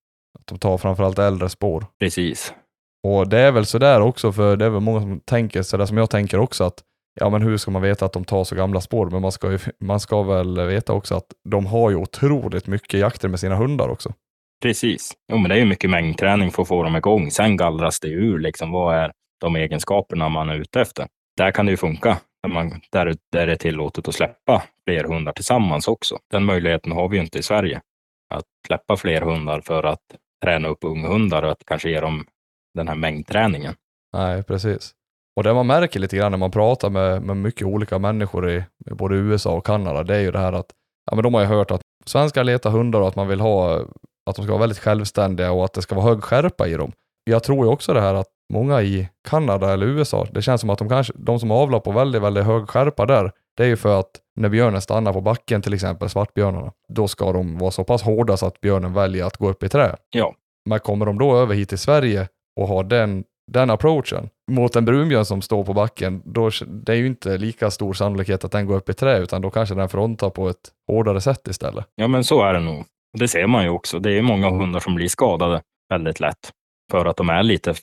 de 0.45 0.59
tar 0.59 0.79
framförallt 0.79 1.19
äldre 1.19 1.49
spår. 1.49 1.87
Precis. 2.01 2.55
Och 3.07 3.29
det 3.29 3.39
är 3.39 3.53
väl 3.53 3.67
sådär 3.67 4.01
också, 4.01 4.33
för 4.33 4.57
det 4.57 4.65
är 4.65 4.71
väl 4.71 4.81
många 4.81 5.01
som 5.01 5.21
tänker 5.21 5.63
sådär 5.63 5.87
som 5.87 5.97
jag 5.97 6.11
tänker 6.11 6.39
också 6.39 6.65
att 6.65 6.83
ja 7.21 7.31
men 7.31 7.43
hur 7.43 7.57
ska 7.57 7.71
man 7.71 7.83
veta 7.83 8.05
att 8.05 8.13
de 8.13 8.25
tar 8.25 8.45
så 8.45 8.55
gamla 8.55 8.81
spår? 8.81 9.11
Men 9.11 9.23
man 9.23 9.33
ska, 9.33 9.51
ju, 9.51 9.59
man 9.81 10.01
ska 10.01 10.23
väl 10.23 10.67
veta 10.67 10.93
också 10.93 11.15
att 11.15 11.27
de 11.45 11.67
har 11.67 11.91
ju 11.91 11.97
otroligt 11.97 12.67
mycket 12.67 13.01
jakter 13.01 13.29
med 13.29 13.41
sina 13.41 13.57
hundar 13.57 13.89
också. 13.89 14.13
Precis. 14.63 15.13
Jo, 15.33 15.39
men 15.39 15.49
det 15.49 15.55
är 15.55 15.59
ju 15.59 15.65
mycket 15.65 15.91
mängdträning 15.91 16.51
för 16.51 16.63
att 16.63 16.69
få 16.69 16.83
dem 16.83 16.97
igång. 16.97 17.31
Sen 17.31 17.57
gallras 17.57 18.01
det 18.01 18.09
ur 18.09 18.39
liksom 18.39 18.71
vad 18.71 18.97
är 18.97 19.13
de 19.41 19.57
egenskaperna 19.57 20.29
man 20.29 20.49
är 20.49 20.55
ute 20.55 20.81
efter. 20.81 21.07
Där 21.37 21.51
kan 21.51 21.67
det 21.67 21.71
ju 21.71 21.77
funka. 21.77 22.19
Där, 22.43 22.51
man, 22.51 22.81
där, 22.93 23.17
där 23.33 23.47
det 23.47 23.53
är 23.53 23.57
tillåtet 23.57 24.09
att 24.09 24.15
släppa 24.15 24.63
fler 24.87 25.05
hundar 25.05 25.33
tillsammans 25.33 25.89
också. 25.89 26.19
Den 26.31 26.45
möjligheten 26.45 26.93
har 26.93 27.09
vi 27.09 27.17
ju 27.17 27.23
inte 27.23 27.39
i 27.39 27.43
Sverige. 27.43 27.81
Att 28.35 28.45
släppa 28.67 28.97
fler 28.97 29.21
hundar 29.21 29.61
för 29.61 29.83
att 29.83 30.03
träna 30.45 30.69
upp 30.69 30.85
unghundar 30.85 31.43
och 31.43 31.51
att 31.51 31.65
kanske 31.67 31.91
ge 31.91 32.01
dem 32.01 32.25
den 32.75 32.89
här 32.89 32.95
mängdträningen. 32.95 33.75
Nej, 34.13 34.43
precis. 34.43 34.95
Och 35.37 35.43
det 35.43 35.55
man 35.55 35.67
märker 35.67 36.01
lite 36.01 36.17
grann 36.17 36.33
när 36.33 36.39
man 36.39 36.51
pratar 36.51 36.91
med, 36.91 37.23
med 37.23 37.37
mycket 37.37 37.67
olika 37.67 37.99
människor 37.99 38.51
i 38.51 38.65
både 38.91 39.17
USA 39.17 39.57
och 39.57 39.67
Kanada, 39.67 40.03
det 40.03 40.17
är 40.17 40.21
ju 40.21 40.31
det 40.31 40.39
här 40.39 40.53
att 40.53 40.73
ja, 41.11 41.15
men 41.15 41.23
de 41.23 41.35
har 41.35 41.41
ju 41.41 41.47
hört 41.47 41.71
att 41.71 41.81
svenskar 42.07 42.45
letar 42.45 42.71
hundar 42.71 43.01
och 43.01 43.09
att 43.09 43.17
man 43.17 43.29
vill 43.29 43.41
ha 43.41 43.85
att 44.29 44.37
de 44.37 44.43
ska 44.43 44.53
vara 44.53 44.61
väldigt 44.61 44.79
självständiga 44.79 45.53
och 45.53 45.65
att 45.65 45.73
det 45.73 45.83
ska 45.83 45.95
vara 45.95 46.07
hög 46.07 46.23
skärpa 46.23 46.69
i 46.69 46.75
dem. 46.75 46.93
Jag 47.25 47.43
tror 47.43 47.67
ju 47.67 47.73
också 47.73 47.93
det 47.93 48.01
här 48.01 48.15
att 48.15 48.29
många 48.53 48.83
i 48.83 49.09
Kanada 49.29 49.73
eller 49.73 49.87
USA, 49.87 50.27
det 50.31 50.43
känns 50.43 50.61
som 50.61 50.71
att 50.71 50.79
de 50.79 50.89
kanske, 50.89 51.13
de 51.17 51.41
som 51.41 51.51
avlar 51.51 51.81
på 51.81 51.93
väldigt, 51.93 52.23
väldigt 52.23 52.45
hög 52.45 52.69
skärpa 52.69 53.07
där, 53.07 53.33
det 53.57 53.65
är 53.65 53.69
ju 53.69 53.77
för 53.77 54.01
att 54.01 54.11
när 54.37 54.49
björnen 54.49 54.81
stannar 54.81 55.13
på 55.13 55.21
backen, 55.21 55.63
till 55.63 55.75
exempel 55.75 56.09
svartbjörnarna, 56.09 56.73
då 56.89 57.09
ska 57.09 57.33
de 57.33 57.59
vara 57.59 57.71
så 57.71 57.85
pass 57.85 58.03
hårda 58.03 58.37
så 58.37 58.47
att 58.47 58.61
björnen 58.61 58.93
väljer 58.93 59.25
att 59.25 59.37
gå 59.37 59.49
upp 59.49 59.63
i 59.63 59.69
trä. 59.69 59.97
Ja. 60.11 60.35
Men 60.69 60.81
kommer 60.81 61.07
de 61.07 61.19
då 61.19 61.37
över 61.37 61.55
hit 61.55 61.69
till 61.69 61.79
Sverige 61.79 62.29
och 62.61 62.69
har 62.69 62.85
den, 62.85 63.25
den 63.53 63.71
approachen 63.71 64.29
mot 64.51 64.77
en 64.77 64.85
brunbjörn 64.85 65.25
som 65.25 65.43
står 65.43 65.65
på 65.65 65.73
backen, 65.73 66.23
då 66.25 66.51
det 66.67 66.93
är 66.93 66.97
ju 66.97 67.07
inte 67.07 67.39
lika 67.39 67.71
stor 67.71 67.93
sannolikhet 67.93 68.45
att 68.45 68.53
den 68.53 68.67
går 68.67 68.77
upp 68.77 68.89
i 68.89 68.95
trä, 68.95 69.19
utan 69.19 69.43
då 69.43 69.51
kanske 69.51 69.75
den 69.75 69.89
frontar 69.89 70.31
på 70.31 70.49
ett 70.49 70.71
hårdare 70.87 71.21
sätt 71.21 71.49
istället. 71.49 71.87
Ja, 71.95 72.09
men 72.09 72.25
så 72.25 72.43
är 72.43 72.53
det 72.53 72.61
nog. 72.61 72.85
Det 73.19 73.29
ser 73.29 73.47
man 73.47 73.65
ju 73.65 73.71
också. 73.71 73.99
Det 73.99 74.13
är 74.13 74.23
många 74.23 74.51
hundar 74.51 74.81
som 74.81 74.95
blir 74.95 75.09
skadade 75.09 75.63
väldigt 75.89 76.21
lätt 76.21 76.53
för 76.91 77.05
att 77.05 77.17
de 77.17 77.29
är 77.29 77.43
lite 77.43 77.75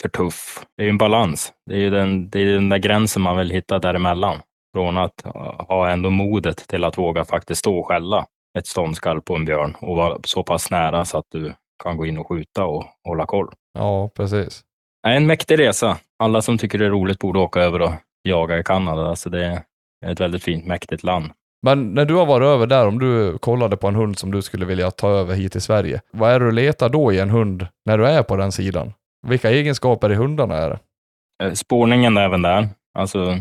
för 0.00 0.08
tuff. 0.08 0.66
Det 0.76 0.82
är 0.82 0.84
ju 0.84 0.90
en 0.90 0.98
balans. 0.98 1.52
Det 1.70 1.74
är 1.74 1.78
ju 1.78 1.90
den, 1.90 2.30
det 2.30 2.40
är 2.40 2.46
den 2.46 2.68
där 2.68 2.78
gränsen 2.78 3.22
man 3.22 3.36
vill 3.36 3.50
hitta 3.50 3.78
däremellan. 3.78 4.40
Från 4.76 4.98
att 4.98 5.20
ha 5.68 5.90
ändå 5.90 6.10
modet 6.10 6.68
till 6.68 6.84
att 6.84 6.98
våga 6.98 7.24
faktiskt 7.24 7.58
stå 7.58 7.78
och 7.78 7.86
skälla 7.86 8.26
ett 8.58 8.66
ståndskall 8.66 9.22
på 9.22 9.36
en 9.36 9.44
björn 9.44 9.76
och 9.80 9.96
vara 9.96 10.18
så 10.24 10.42
pass 10.42 10.70
nära 10.70 11.04
så 11.04 11.18
att 11.18 11.26
du 11.30 11.54
kan 11.82 11.96
gå 11.96 12.06
in 12.06 12.18
och 12.18 12.28
skjuta 12.28 12.64
och 12.64 12.84
hålla 13.04 13.26
koll. 13.26 13.52
Ja, 13.78 14.10
precis. 14.16 14.62
En 15.06 15.26
mäktig 15.26 15.58
resa. 15.58 15.98
Alla 16.18 16.42
som 16.42 16.58
tycker 16.58 16.78
det 16.78 16.86
är 16.86 16.90
roligt 16.90 17.18
borde 17.18 17.38
åka 17.38 17.60
över 17.60 17.82
och 17.82 17.92
jaga 18.22 18.58
i 18.58 18.64
Kanada. 18.64 19.06
Alltså 19.06 19.30
det 19.30 19.44
är 19.44 19.62
ett 20.10 20.20
väldigt 20.20 20.42
fint, 20.42 20.66
mäktigt 20.66 21.02
land. 21.02 21.30
Men 21.62 21.94
när 21.94 22.04
du 22.04 22.14
har 22.14 22.26
varit 22.26 22.46
över 22.46 22.66
där, 22.66 22.86
om 22.88 22.98
du 22.98 23.38
kollade 23.38 23.76
på 23.76 23.88
en 23.88 23.94
hund 23.94 24.18
som 24.18 24.30
du 24.30 24.42
skulle 24.42 24.66
vilja 24.66 24.90
ta 24.90 25.10
över 25.10 25.34
hit 25.34 25.52
till 25.52 25.60
Sverige, 25.60 26.00
vad 26.10 26.30
är 26.30 26.40
det 26.40 26.46
du 26.46 26.52
letar 26.52 26.88
då 26.88 27.12
i 27.12 27.20
en 27.20 27.30
hund 27.30 27.66
när 27.86 27.98
du 27.98 28.06
är 28.06 28.22
på 28.22 28.36
den 28.36 28.52
sidan? 28.52 28.92
Vilka 29.26 29.50
egenskaper 29.50 30.12
i 30.12 30.14
hundarna 30.14 30.56
är 30.56 30.70
det? 30.70 30.78
Eh, 31.44 31.52
spårningen 31.52 32.16
är 32.16 32.22
även 32.22 32.42
där. 32.42 32.68
Alltså, 32.98 33.38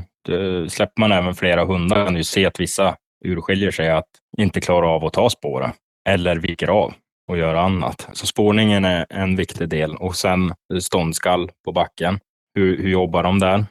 släpper 0.68 1.00
man 1.00 1.12
även 1.12 1.36
flera 1.36 1.66
hundar 1.66 2.06
kan 2.06 2.14
du 2.14 2.24
se 2.24 2.46
att 2.46 2.60
vissa 2.60 2.96
urskiljer 3.26 3.72
sig 3.72 3.90
att 3.90 4.08
inte 4.38 4.62
klara 4.62 4.88
av 4.88 5.06
att 5.06 5.14
ta 5.14 5.30
spåret 5.30 5.72
eller 6.10 6.36
viker 6.36 6.68
av 6.68 6.94
och 7.30 7.38
gör 7.38 7.56
annat. 7.56 8.10
Så 8.14 8.28
spårningen 8.28 8.86
är 8.86 9.06
en 9.10 9.36
viktig 9.36 9.70
del 9.70 9.96
och 9.96 10.16
sen 10.16 10.54
ståndskall 10.80 11.52
på 11.66 11.72
backen. 11.72 12.20
Hur, 12.56 12.78
hur 12.78 12.90
jobbar 12.90 13.24
de 13.24 13.40
där? 13.40 13.66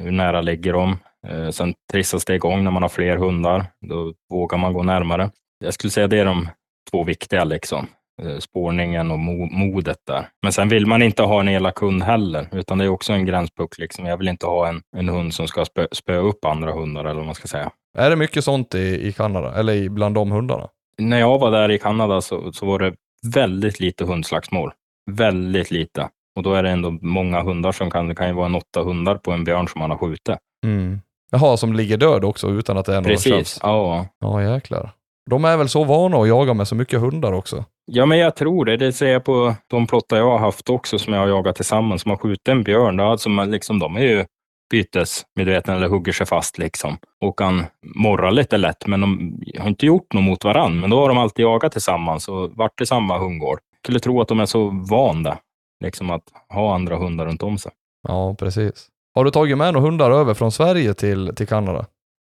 Hur 0.00 0.10
nära 0.10 0.40
ligger 0.40 0.72
de? 0.72 0.98
Eh, 1.26 1.50
sen 1.50 1.74
trissas 1.92 2.24
det 2.24 2.34
igång 2.34 2.64
när 2.64 2.70
man 2.70 2.82
har 2.82 2.88
fler 2.88 3.16
hundar. 3.16 3.66
Då 3.86 4.14
vågar 4.30 4.58
man 4.58 4.72
gå 4.72 4.82
närmare. 4.82 5.30
Jag 5.64 5.74
skulle 5.74 5.90
säga 5.90 6.06
det 6.06 6.18
är 6.18 6.24
de 6.24 6.48
två 6.90 7.04
viktiga, 7.04 7.44
liksom. 7.44 7.86
Eh, 8.22 8.38
spårningen 8.38 9.10
och 9.10 9.18
modet 9.18 9.98
där. 10.06 10.28
Men 10.42 10.52
sen 10.52 10.68
vill 10.68 10.86
man 10.86 11.02
inte 11.02 11.22
ha 11.22 11.40
en 11.40 11.48
elak 11.48 11.78
hund 11.78 12.02
heller, 12.02 12.48
utan 12.52 12.78
det 12.78 12.84
är 12.84 12.88
också 12.88 13.12
en 13.12 13.26
gränspunkt. 13.26 13.78
Liksom. 13.78 14.06
Jag 14.06 14.16
vill 14.16 14.28
inte 14.28 14.46
ha 14.46 14.68
en, 14.68 14.82
en 14.96 15.08
hund 15.08 15.34
som 15.34 15.48
ska 15.48 15.64
spö, 15.64 15.86
spöa 15.92 16.18
upp 16.18 16.44
andra 16.44 16.72
hundar, 16.72 17.04
eller 17.04 17.14
vad 17.14 17.26
man 17.26 17.34
ska 17.34 17.48
säga. 17.48 17.70
Är 17.98 18.10
det 18.10 18.16
mycket 18.16 18.44
sånt 18.44 18.74
i, 18.74 19.08
i 19.08 19.12
Kanada, 19.12 19.54
eller 19.54 19.88
bland 19.88 20.14
de 20.14 20.30
hundarna? 20.30 20.68
När 20.98 21.18
jag 21.18 21.38
var 21.38 21.50
där 21.50 21.70
i 21.70 21.78
Kanada 21.78 22.20
så, 22.20 22.52
så 22.52 22.66
var 22.66 22.78
det 22.78 22.94
väldigt 23.34 23.80
lite 23.80 24.04
hundslagsmål. 24.04 24.72
Väldigt 25.10 25.70
lite. 25.70 26.08
Och 26.36 26.42
då 26.42 26.54
är 26.54 26.62
det 26.62 26.70
ändå 26.70 26.90
många 26.90 27.42
hundar 27.42 27.72
som 27.72 27.90
kan, 27.90 28.08
det 28.08 28.14
kan 28.14 28.28
ju 28.28 28.34
vara 28.34 28.46
en 28.46 28.54
åtta 28.54 28.82
hundar 28.82 29.14
på 29.14 29.32
en 29.32 29.44
björn 29.44 29.68
som 29.68 29.78
man 29.78 29.90
har 29.90 29.98
skjutit. 29.98 30.36
Mm. 30.66 31.00
Jaha, 31.30 31.56
som 31.56 31.72
ligger 31.72 31.96
död 31.96 32.24
också 32.24 32.48
utan 32.48 32.78
att 32.78 32.86
det 32.86 32.92
är 32.92 33.00
några 33.00 33.08
Precis, 33.14 33.58
ja. 33.62 34.06
Ja, 34.20 34.42
jäklar. 34.42 34.90
De 35.30 35.44
är 35.44 35.56
väl 35.56 35.68
så 35.68 35.84
vana 35.84 36.16
att 36.16 36.28
jaga 36.28 36.54
med 36.54 36.68
så 36.68 36.74
mycket 36.74 37.00
hundar 37.00 37.32
också? 37.32 37.64
Ja, 37.86 38.06
men 38.06 38.18
jag 38.18 38.36
tror 38.36 38.64
det. 38.64 38.76
Det 38.76 38.92
ser 38.92 39.06
jag 39.08 39.24
på 39.24 39.54
de 39.66 39.86
plottar 39.86 40.16
jag 40.16 40.30
har 40.30 40.38
haft 40.38 40.70
också, 40.70 40.98
som 40.98 41.12
jag 41.12 41.20
har 41.20 41.28
jagat 41.28 41.56
tillsammans, 41.56 42.02
som 42.02 42.10
har 42.10 42.16
skjutit 42.16 42.48
en 42.48 42.62
björn. 42.62 42.96
Då, 42.96 43.04
alltså, 43.04 43.28
liksom, 43.28 43.78
de 43.78 43.96
är 43.96 44.00
ju 44.00 44.24
bytesmedvetna 44.70 45.74
eller 45.74 45.88
hugger 45.88 46.12
sig 46.12 46.26
fast 46.26 46.58
liksom 46.58 46.96
och 47.24 47.38
kan 47.38 47.66
morra 47.96 48.30
lite 48.30 48.56
lätt, 48.56 48.86
men 48.86 49.00
de 49.00 49.40
har 49.58 49.68
inte 49.68 49.86
gjort 49.86 50.12
något 50.12 50.24
mot 50.24 50.44
varann. 50.44 50.80
Men 50.80 50.90
då 50.90 51.00
har 51.00 51.08
de 51.08 51.18
alltid 51.18 51.42
jagat 51.42 51.72
tillsammans 51.72 52.28
och 52.28 52.50
varit 52.50 52.80
i 52.80 52.86
samma 52.86 53.18
hundgård. 53.18 53.58
Jag 53.70 53.78
skulle 53.84 54.00
tro 54.00 54.20
att 54.20 54.28
de 54.28 54.40
är 54.40 54.46
så 54.46 54.84
vanda 54.90 55.38
liksom 55.84 56.10
att 56.10 56.24
ha 56.48 56.74
andra 56.74 56.96
hundar 56.96 57.26
runt 57.26 57.42
om 57.42 57.58
sig. 57.58 57.72
Ja, 58.08 58.34
precis. 58.38 58.88
Har 59.14 59.24
du 59.24 59.30
tagit 59.30 59.58
med 59.58 59.74
några 59.74 59.86
hundar 59.86 60.10
över 60.10 60.34
från 60.34 60.52
Sverige 60.52 60.94
till, 60.94 61.32
till 61.36 61.46
Kanada? 61.46 61.86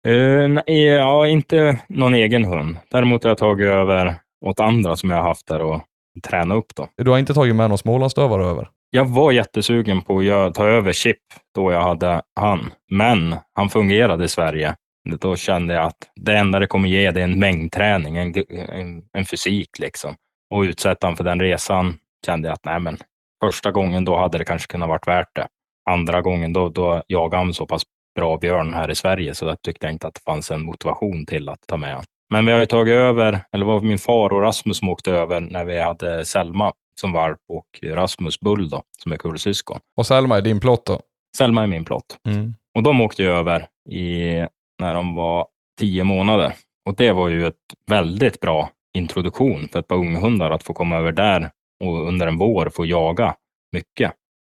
Uh, 0.08 0.48
nej, 0.48 0.84
ja, 0.84 1.26
inte 1.26 1.80
någon 1.88 2.14
egen 2.14 2.44
hund. 2.44 2.76
Däremot 2.90 3.24
har 3.24 3.30
jag 3.30 3.38
tagit 3.38 3.66
över 3.66 4.14
åt 4.46 4.60
andra 4.60 4.96
som 4.96 5.10
jag 5.10 5.16
har 5.16 5.28
haft 5.28 5.46
där 5.46 5.62
och 5.62 5.82
tränat 6.22 6.58
upp. 6.58 6.74
Då. 6.76 6.88
Du 6.96 7.10
har 7.10 7.18
inte 7.18 7.34
tagit 7.34 7.56
med 7.56 7.68
någon 7.68 7.78
smålandsdövare 7.78 8.44
över? 8.44 8.68
Jag 8.90 9.04
var 9.04 9.32
jättesugen 9.32 10.02
på 10.02 10.20
att 10.20 10.54
ta 10.54 10.66
över 10.66 10.92
Chip 10.92 11.18
då 11.54 11.72
jag 11.72 11.82
hade 11.82 12.22
han, 12.40 12.72
men 12.90 13.36
han 13.54 13.68
fungerade 13.68 14.24
i 14.24 14.28
Sverige. 14.28 14.74
Då 15.20 15.36
kände 15.36 15.74
jag 15.74 15.84
att 15.84 15.96
det 16.20 16.36
enda 16.36 16.58
det 16.58 16.66
kommer 16.66 16.88
ge 16.88 17.10
det 17.10 17.20
är 17.20 17.24
en 17.24 17.38
mängdträning, 17.38 18.16
en, 18.16 18.34
en, 18.68 19.02
en 19.12 19.24
fysik 19.24 19.78
liksom. 19.78 20.14
Och 20.54 20.60
utsätta 20.60 21.06
honom 21.06 21.16
för 21.16 21.24
den 21.24 21.40
resan 21.40 21.94
kände 22.26 22.48
jag 22.48 22.54
att 22.54 22.64
nej, 22.64 22.80
men 22.80 22.98
första 23.44 23.70
gången 23.70 24.04
då 24.04 24.16
hade 24.16 24.38
det 24.38 24.44
kanske 24.44 24.72
kunnat 24.72 24.88
varit 24.88 25.08
värt 25.08 25.34
det 25.34 25.46
andra 25.90 26.22
gången 26.22 26.52
då, 26.52 26.68
då 26.68 27.02
jagade 27.08 27.36
han 27.36 27.54
så 27.54 27.66
pass 27.66 27.82
bra 28.14 28.36
björn 28.36 28.74
här 28.74 28.90
i 28.90 28.94
Sverige 28.94 29.34
så 29.34 29.46
jag 29.46 29.62
tyckte 29.62 29.88
inte 29.88 30.06
att 30.06 30.14
det 30.14 30.22
fanns 30.24 30.50
en 30.50 30.62
motivation 30.62 31.26
till 31.26 31.48
att 31.48 31.66
ta 31.66 31.76
med. 31.76 32.04
Men 32.30 32.46
vi 32.46 32.52
har 32.52 32.60
ju 32.60 32.66
tagit 32.66 32.92
över, 32.92 33.40
eller 33.52 33.66
var 33.66 33.80
min 33.80 33.98
far 33.98 34.32
och 34.32 34.42
Rasmus 34.42 34.78
som 34.78 34.88
åkte 34.88 35.10
över 35.10 35.40
när 35.40 35.64
vi 35.64 35.80
hade 35.80 36.24
Selma 36.24 36.72
som 37.00 37.12
valp 37.12 37.38
och 37.48 37.66
Rasmus 37.82 38.40
Bull 38.40 38.68
då, 38.68 38.82
som 39.02 39.12
är 39.12 39.16
kullsyskon. 39.16 39.78
Och 39.96 40.06
Selma 40.06 40.36
är 40.36 40.42
din 40.42 40.60
plott 40.60 40.86
då? 40.86 41.00
Selma 41.36 41.62
är 41.62 41.66
min 41.66 41.84
plott. 41.84 42.18
Mm. 42.28 42.54
Och 42.74 42.82
de 42.82 43.00
åkte 43.00 43.24
över 43.24 43.66
i, 43.90 44.34
när 44.78 44.94
de 44.94 45.14
var 45.14 45.46
tio 45.80 46.04
månader. 46.04 46.52
Och 46.86 46.96
det 46.96 47.12
var 47.12 47.28
ju 47.28 47.46
ett 47.46 47.54
väldigt 47.90 48.40
bra 48.40 48.70
introduktion 48.94 49.68
för 49.72 49.78
ett 49.78 49.88
par 49.88 49.96
unghundar 49.96 50.50
att 50.50 50.62
få 50.62 50.72
komma 50.72 50.96
över 50.96 51.12
där 51.12 51.50
och 51.84 52.08
under 52.08 52.26
en 52.26 52.38
vår 52.38 52.68
få 52.68 52.86
jaga 52.86 53.34
mycket. 53.72 54.12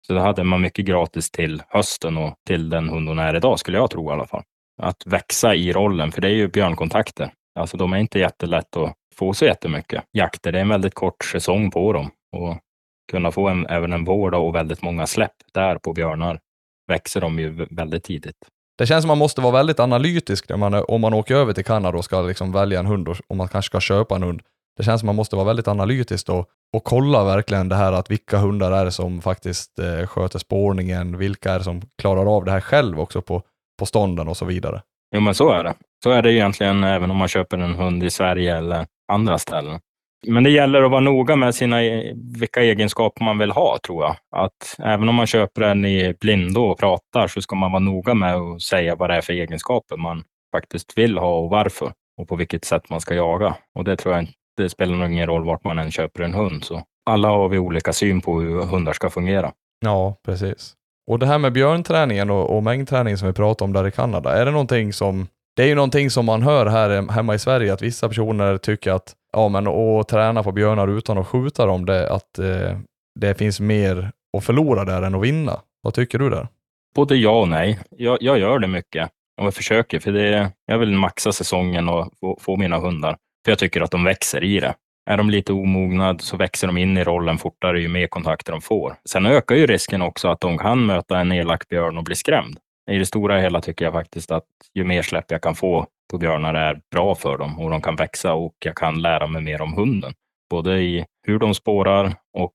Så 0.08 0.14
det 0.14 0.22
hade 0.22 0.44
man 0.44 0.62
mycket 0.62 0.86
gratis 0.86 1.32
till 1.32 1.64
hösten 1.70 2.18
och 2.18 2.36
till 2.48 2.70
den 2.70 2.90
hund 2.90 3.08
hon 3.08 3.20
är 3.20 3.36
idag, 3.36 3.60
skulle 3.60 3.78
jag 3.78 3.92
tro 3.92 4.10
i 4.10 4.14
alla 4.14 4.26
fall. 4.26 4.44
Att 4.82 5.06
växa 5.06 5.56
i 5.56 5.74
rollen, 5.74 6.12
för 6.12 6.22
det 6.22 6.28
är 6.28 6.34
ju 6.34 6.48
björnkontakter. 6.48 7.32
Alltså 7.60 7.78
de 7.78 7.94
är 7.94 7.98
inte 7.98 8.20
jättelätt 8.20 8.78
att 8.78 8.94
få 9.16 9.34
så 9.34 9.46
jättemycket 9.46 10.04
jakter. 10.12 10.52
Det 10.52 10.58
är 10.58 10.62
en 10.62 10.70
väldigt 10.70 10.94
kort 10.94 11.26
säsong 11.26 11.72
på 11.72 11.94
dem 11.94 12.10
och 12.38 12.58
kunna 13.12 13.32
få 13.32 13.48
en, 13.48 13.66
även 13.66 13.94
en 13.94 14.06
vård 14.06 14.36
och 14.36 14.56
väldigt 14.56 14.82
många 14.82 15.08
släpp 15.08 15.36
där 15.54 15.78
på 15.78 15.94
björnar 15.94 16.40
växer 16.88 17.22
de 17.22 17.40
ju 17.40 17.66
väldigt 17.70 18.04
tidigt. 18.04 18.38
Det 18.78 18.86
känns 18.86 19.04
som 19.04 19.08
man 19.08 19.18
måste 19.18 19.42
vara 19.42 19.54
väldigt 19.54 19.80
analytisk 19.80 20.50
när 20.50 20.58
man, 20.58 20.74
om 20.88 21.02
man 21.02 21.14
åker 21.14 21.36
över 21.36 21.54
till 21.54 21.66
Kanada 21.66 21.98
och 21.98 22.06
ska 22.06 22.22
liksom 22.22 22.52
välja 22.52 22.80
en 22.80 22.86
hund 22.86 23.08
och, 23.08 23.18
och 23.28 23.36
man 23.36 23.48
kanske 23.48 23.70
ska 23.70 23.80
köpa 23.80 24.16
en 24.16 24.24
hund. 24.24 24.42
Det 24.78 24.84
känns 24.84 25.02
som 25.02 25.08
man 25.08 25.16
måste 25.16 25.36
vara 25.36 25.46
väldigt 25.46 25.68
analytisk 25.68 26.28
då 26.28 26.46
och 26.76 26.84
kolla 26.84 27.24
verkligen 27.24 27.70
det 27.70 27.76
här 27.76 27.94
att 27.94 28.12
vilka 28.12 28.38
hundar 28.38 28.72
är 28.72 28.86
det 28.86 28.92
som 28.92 29.22
faktiskt 29.22 29.80
eh, 29.80 30.08
sköter 30.08 30.40
spårningen, 30.40 31.18
vilka 31.18 31.52
är 31.52 31.58
det 31.58 31.64
som 31.64 31.82
klarar 32.02 32.36
av 32.36 32.46
det 32.46 32.52
här 32.52 32.62
själv 32.62 33.00
också 33.00 33.22
på, 33.22 33.42
på 33.80 33.86
stånden 33.86 34.28
och 34.28 34.38
så 34.38 34.46
vidare. 34.46 34.82
Jo, 35.16 35.22
men 35.22 35.36
så 35.36 35.52
är 35.52 35.64
det. 35.64 35.74
Så 36.04 36.12
är 36.12 36.22
det 36.22 36.34
egentligen 36.34 36.84
även 36.84 37.12
om 37.12 37.18
man 37.18 37.28
köper 37.28 37.58
en 37.58 37.76
hund 37.76 38.04
i 38.04 38.10
Sverige 38.10 38.58
eller 38.58 38.86
andra 39.12 39.38
ställen. 39.38 39.80
Men 40.28 40.44
det 40.44 40.50
gäller 40.50 40.84
att 40.84 40.92
vara 40.92 41.02
noga 41.02 41.36
med 41.36 41.56
sina, 41.56 41.84
e-, 41.84 42.14
vilka 42.16 42.62
egenskaper 42.62 43.24
man 43.24 43.38
vill 43.38 43.52
ha, 43.52 43.78
tror 43.88 44.04
jag. 44.04 44.16
Att 44.36 44.76
även 44.80 45.10
om 45.10 45.16
man 45.16 45.28
köper 45.28 45.62
en 45.62 45.86
i 45.86 46.16
blindo 46.20 46.62
och 46.62 46.80
pratar 46.80 47.28
så 47.28 47.42
ska 47.42 47.56
man 47.56 47.72
vara 47.72 47.80
noga 47.80 48.14
med 48.14 48.36
att 48.36 48.62
säga 48.62 48.96
vad 48.96 49.10
det 49.10 49.16
är 49.16 49.22
för 49.22 49.34
egenskaper 49.34 49.98
man 49.98 50.24
faktiskt 50.56 50.98
vill 50.98 51.18
ha 51.18 51.40
och 51.40 51.50
varför 51.50 51.92
och 52.18 52.28
på 52.28 52.36
vilket 52.36 52.66
sätt 52.66 52.90
man 52.90 53.02
ska 53.02 53.16
jaga. 53.16 53.56
Och 53.76 53.84
det 53.84 53.96
tror 53.96 54.14
jag 54.14 54.24
inte, 54.24 54.34
det 54.58 54.70
spelar 54.70 54.96
nog 54.96 55.12
ingen 55.12 55.28
roll 55.28 55.46
vart 55.46 55.64
man 55.64 55.80
än 55.80 55.92
köper 55.92 56.24
en 56.24 56.34
hund. 56.34 56.64
Så 56.64 56.84
alla 57.06 57.28
har 57.28 57.50
vi 57.50 57.58
olika 57.58 57.94
syn 57.94 58.22
på 58.22 58.42
hur 58.42 58.62
hundar 58.62 58.94
ska 58.94 59.10
fungera. 59.10 59.52
Ja, 59.80 60.16
precis. 60.26 60.74
Och 61.12 61.20
det 61.20 61.26
här 61.26 61.38
med 61.38 61.54
björnträningen 61.54 62.30
och, 62.30 62.58
och 62.58 62.64
mängdträning 62.64 63.18
som 63.18 63.28
vi 63.28 63.34
pratade 63.34 63.66
om 63.66 63.74
där 63.74 63.88
i 63.88 63.92
Kanada, 63.92 64.42
är 64.42 64.46
det 64.46 64.52
någonting 64.52 64.94
som 64.94 65.28
det 65.56 65.64
är 65.64 65.68
ju 65.68 65.76
någonting 65.76 66.10
som 66.10 66.26
man 66.26 66.42
hör 66.42 66.66
här 66.66 67.12
hemma 67.12 67.36
i 67.36 67.40
Sverige, 67.40 67.74
att 67.74 67.82
vissa 67.82 68.08
personer 68.08 68.58
tycker 68.58 68.92
att 68.92 69.14
ja, 69.34 69.50
men 69.50 69.68
att 69.68 70.08
träna 70.08 70.44
på 70.44 70.52
björnar 70.52 70.88
utan 70.88 71.18
att 71.18 71.28
skjuta 71.28 71.66
dem, 71.66 71.86
det, 71.86 72.10
att 72.10 72.40
eh, 72.40 72.78
det 73.20 73.36
finns 73.36 73.60
mer 73.60 74.12
att 74.38 74.44
förlora 74.44 74.86
där 74.86 75.02
än 75.02 75.16
att 75.16 75.22
vinna. 75.22 75.62
Vad 75.82 75.94
tycker 75.94 76.20
du 76.20 76.30
där? 76.30 76.48
Både 76.96 77.16
ja 77.16 77.42
och 77.42 77.48
nej. 77.48 77.80
Jag, 77.90 78.18
jag 78.22 78.40
gör 78.40 78.60
det 78.60 78.68
mycket 78.68 79.10
och 79.38 79.46
jag 79.46 79.54
försöker, 79.54 80.00
för 80.00 80.12
det, 80.12 80.52
jag 80.66 80.78
vill 80.78 80.92
maxa 80.92 81.32
säsongen 81.32 81.90
och 81.90 82.10
få, 82.20 82.38
få 82.42 82.56
mina 82.56 82.78
hundar, 82.78 83.18
för 83.46 83.52
jag 83.52 83.60
tycker 83.60 83.82
att 83.82 83.92
de 83.92 84.04
växer 84.04 84.44
i 84.44 84.60
det. 84.60 84.74
Är 85.10 85.18
de 85.18 85.30
lite 85.30 85.54
omogna 85.54 86.20
så 86.20 86.38
växer 86.38 86.68
de 86.68 86.78
in 86.78 86.98
i 86.98 87.04
rollen 87.04 87.38
fortare 87.38 87.82
ju 87.82 87.88
mer 87.88 88.08
kontakter 88.08 88.52
de 88.52 88.62
får. 88.62 88.96
Sen 89.10 89.26
ökar 89.26 89.56
ju 89.56 89.68
risken 89.68 90.02
också 90.02 90.28
att 90.28 90.42
de 90.42 90.58
kan 90.58 90.86
möta 90.86 91.20
en 91.20 91.32
elak 91.32 91.68
björn 91.68 91.98
och 91.98 92.04
bli 92.04 92.16
skrämd. 92.16 92.60
I 92.92 92.98
det 92.98 93.06
stora 93.06 93.40
hela 93.40 93.62
tycker 93.62 93.86
jag 93.86 93.94
faktiskt 93.94 94.32
att 94.32 94.46
ju 94.74 94.84
mer 94.84 95.02
släpp 95.02 95.32
jag 95.32 95.42
kan 95.42 95.56
få 95.56 95.88
på 96.12 96.18
björnar 96.18 96.54
är 96.54 96.82
bra 96.92 97.16
för 97.16 97.38
dem 97.38 97.60
och 97.60 97.70
de 97.70 97.82
kan 97.82 97.96
växa 97.96 98.34
och 98.34 98.56
jag 98.66 98.76
kan 98.76 99.02
lära 99.02 99.28
mig 99.28 99.42
mer 99.42 99.62
om 99.62 99.74
hunden. 99.74 100.14
Både 100.50 100.82
i 100.82 101.06
hur 101.28 101.40
de 101.40 101.54
spårar 101.54 102.14
och 102.38 102.54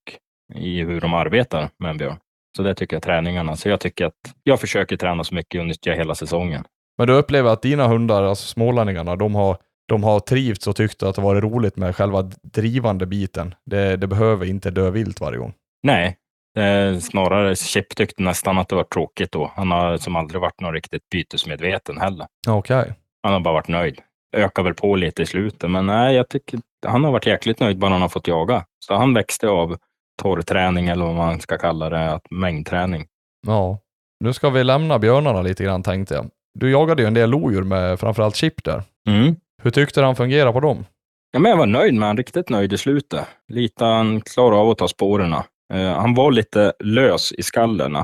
i 0.54 0.80
hur 0.80 1.00
de 1.00 1.14
arbetar 1.14 1.68
med 1.78 1.90
en 1.90 1.96
björn. 1.96 2.16
Så 2.56 2.62
det 2.62 2.74
tycker 2.74 2.96
jag 2.96 3.02
träningarna. 3.02 3.56
Så 3.56 3.68
jag 3.68 3.80
tycker 3.80 4.06
att 4.06 4.34
jag 4.42 4.60
försöker 4.60 4.96
träna 4.96 5.24
så 5.24 5.34
mycket 5.34 5.60
och 5.60 5.66
nyttja 5.66 5.92
hela 5.92 6.14
säsongen. 6.14 6.64
Men 6.98 7.06
du 7.06 7.12
upplever 7.12 7.50
att 7.50 7.62
dina 7.62 7.86
hundar, 7.86 8.22
alltså 8.22 8.46
smålänningarna, 8.46 9.16
de 9.16 9.34
har, 9.34 9.56
de 9.90 10.04
har 10.04 10.20
trivts 10.20 10.66
och 10.66 10.76
tyckt 10.76 11.02
att 11.02 11.14
det 11.14 11.22
varit 11.22 11.44
roligt 11.44 11.76
med 11.76 11.96
själva 11.96 12.22
drivande 12.42 13.06
biten. 13.06 13.54
Det, 13.66 13.96
det 13.96 14.06
behöver 14.06 14.46
inte 14.46 14.70
dö 14.70 14.90
vilt 14.90 15.20
varje 15.20 15.38
gång. 15.38 15.52
Nej, 15.82 16.16
Eh, 16.58 16.98
snarare 16.98 17.56
Chip 17.56 17.96
tyckte 17.96 18.22
nästan 18.22 18.58
att 18.58 18.68
det 18.68 18.74
var 18.74 18.84
tråkigt 18.84 19.32
då. 19.32 19.52
Han 19.56 19.70
har 19.70 19.96
som 19.96 20.16
aldrig 20.16 20.40
varit 20.40 20.60
någon 20.60 20.72
riktigt 20.72 21.08
bytesmedveten 21.10 21.98
heller. 21.98 22.26
Okej. 22.48 22.80
Okay. 22.80 22.92
Han 23.22 23.32
har 23.32 23.40
bara 23.40 23.54
varit 23.54 23.68
nöjd. 23.68 23.98
Ökar 24.36 24.62
väl 24.62 24.74
på 24.74 24.96
lite 24.96 25.22
i 25.22 25.26
slutet, 25.26 25.70
men 25.70 25.86
nej, 25.86 26.16
jag 26.16 26.28
tycker 26.28 26.60
han 26.86 27.04
har 27.04 27.12
varit 27.12 27.26
jäkligt 27.26 27.60
nöjd 27.60 27.78
bara 27.78 27.90
han 27.90 28.02
har 28.02 28.08
fått 28.08 28.28
jaga. 28.28 28.64
Så 28.86 28.94
han 28.94 29.14
växte 29.14 29.48
av 29.48 29.76
torrträning 30.22 30.88
eller 30.88 31.04
vad 31.04 31.14
man 31.14 31.40
ska 31.40 31.58
kalla 31.58 31.90
det, 31.90 32.10
att 32.10 32.30
mängdträning. 32.30 33.06
Ja, 33.46 33.78
nu 34.24 34.32
ska 34.32 34.50
vi 34.50 34.64
lämna 34.64 34.98
björnarna 34.98 35.42
lite 35.42 35.64
grann 35.64 35.82
tänkte 35.82 36.14
jag. 36.14 36.30
Du 36.58 36.70
jagade 36.70 37.02
ju 37.02 37.08
en 37.08 37.14
del 37.14 37.30
lodjur 37.30 37.62
med 37.62 38.00
framförallt 38.00 38.36
Chip 38.36 38.64
där. 38.64 38.82
Mm. 39.08 39.36
Hur 39.62 39.70
tyckte 39.70 40.00
du 40.00 40.04
han 40.04 40.16
fungerade 40.16 40.52
på 40.52 40.60
dem? 40.60 40.86
Ja, 41.32 41.38
men 41.38 41.50
jag 41.50 41.58
var 41.58 41.66
nöjd 41.66 41.94
med 41.94 42.02
honom, 42.02 42.16
riktigt 42.16 42.48
nöjd 42.48 42.72
i 42.72 42.78
slutet. 42.78 43.26
Lite 43.48 43.84
han 43.84 44.20
klarade 44.20 44.56
av 44.56 44.70
att 44.70 44.78
ta 44.78 44.88
spåren. 44.88 45.32
Eh, 45.72 45.92
han 45.92 46.14
var 46.14 46.32
lite 46.32 46.72
lös 46.84 47.32
i 47.32 47.42
skallen. 47.42 47.96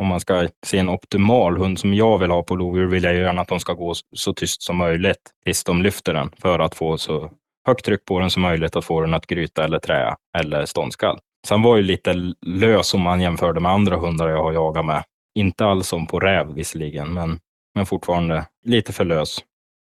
Om 0.00 0.06
man 0.06 0.20
ska 0.20 0.48
se 0.66 0.78
en 0.78 0.88
optimal 0.88 1.58
hund 1.58 1.78
som 1.78 1.94
jag 1.94 2.18
vill 2.18 2.30
ha 2.30 2.42
på 2.42 2.56
lodjur 2.56 2.86
vill 2.86 3.04
jag 3.04 3.14
gärna 3.14 3.42
att 3.42 3.48
de 3.48 3.60
ska 3.60 3.72
gå 3.72 3.94
så 4.16 4.32
tyst 4.32 4.62
som 4.62 4.76
möjligt 4.76 5.30
tills 5.44 5.64
de 5.64 5.82
lyfter 5.82 6.14
den 6.14 6.30
för 6.42 6.58
att 6.58 6.74
få 6.74 6.98
så 6.98 7.30
högt 7.66 7.84
tryck 7.84 8.04
på 8.04 8.18
den 8.18 8.30
som 8.30 8.42
möjligt 8.42 8.76
att 8.76 8.84
få 8.84 9.00
den 9.00 9.14
att 9.14 9.26
gryta 9.26 9.64
eller 9.64 9.78
trä 9.78 10.14
eller 10.38 10.66
ståndskall. 10.66 11.18
Så 11.46 11.54
han 11.54 11.62
var 11.62 11.76
ju 11.76 11.82
lite 11.82 12.32
lös 12.46 12.94
om 12.94 13.00
man 13.00 13.20
jämförde 13.20 13.60
med 13.60 13.72
andra 13.72 13.96
hundar 13.96 14.28
jag 14.28 14.42
har 14.42 14.52
jagat 14.52 14.86
med. 14.86 15.04
Inte 15.34 15.64
alls 15.66 15.88
som 15.88 16.06
på 16.06 16.20
räv 16.20 16.54
visserligen, 16.54 17.14
men, 17.14 17.38
men 17.74 17.86
fortfarande 17.86 18.46
lite 18.64 18.92
för 18.92 19.04
lös. 19.04 19.38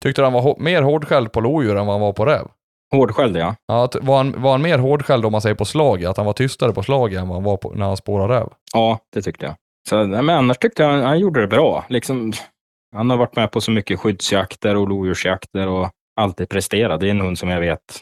Tyckte 0.04 0.22
du 0.22 0.26
han 0.26 0.34
var 0.34 0.56
mer 0.60 0.82
hårdskälld 0.82 1.32
på 1.32 1.42
lodjur 1.42 1.78
än 1.78 1.86
vad 1.86 1.94
han 1.94 2.02
var 2.02 2.14
på 2.14 2.26
räv? 2.26 2.48
Hårdskälld, 2.92 3.38
ja. 3.38 3.56
ja 3.68 3.90
var, 4.02 4.18
han, 4.18 4.42
var 4.42 4.52
han 4.52 4.62
mer 4.62 4.78
hårdskälld 4.78 5.26
om 5.26 5.32
man 5.32 5.42
säger 5.42 5.56
på 5.56 5.66
slag? 5.66 6.06
Att 6.06 6.18
han 6.18 6.26
var 6.26 6.34
tystare 6.34 6.74
på 6.74 6.84
slag 6.84 7.14
än 7.14 7.28
vad 7.28 7.38
han 7.38 7.44
var 7.44 7.58
på, 7.58 7.72
när 7.76 7.86
han 7.86 7.98
spårade 7.98 8.34
räv? 8.34 8.50
Ja, 8.74 9.00
det 9.14 9.22
tyckte 9.22 9.46
jag. 9.46 9.56
Så, 9.90 10.08
men 10.08 10.30
annars 10.30 10.58
tyckte 10.58 10.84
jag 10.84 10.90
han, 10.90 11.02
han 11.02 11.20
gjorde 11.20 11.42
det 11.42 11.48
bra. 11.48 11.86
Liksom, 11.90 12.34
han 12.96 13.10
har 13.10 13.18
varit 13.18 13.36
med 13.36 13.52
på 13.52 13.62
så 13.62 13.72
mycket 13.72 14.00
skyddsjakter 14.00 14.76
och 14.76 14.88
lodjursjakter 14.88 15.68
och 15.68 15.90
alltid 16.16 16.50
presterat. 16.50 17.00
Det 17.00 17.08
är 17.08 17.12
en 17.12 17.22
hund 17.22 17.40
som 17.40 17.50
jag 17.50 17.60
vet 17.60 18.02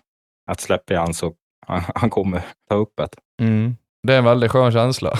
att 0.51 0.59
släpper 0.59 0.93
jag 0.93 1.01
han 1.01 1.13
så 1.13 1.33
han, 1.67 1.81
han 1.95 2.09
kommer 2.09 2.41
ta 2.69 2.75
upp 2.75 2.99
ett. 2.99 3.15
Mm. 3.41 3.75
Det 4.07 4.13
är 4.13 4.17
en 4.17 4.23
väldigt 4.23 4.51
skön 4.51 4.71
känsla. 4.71 5.13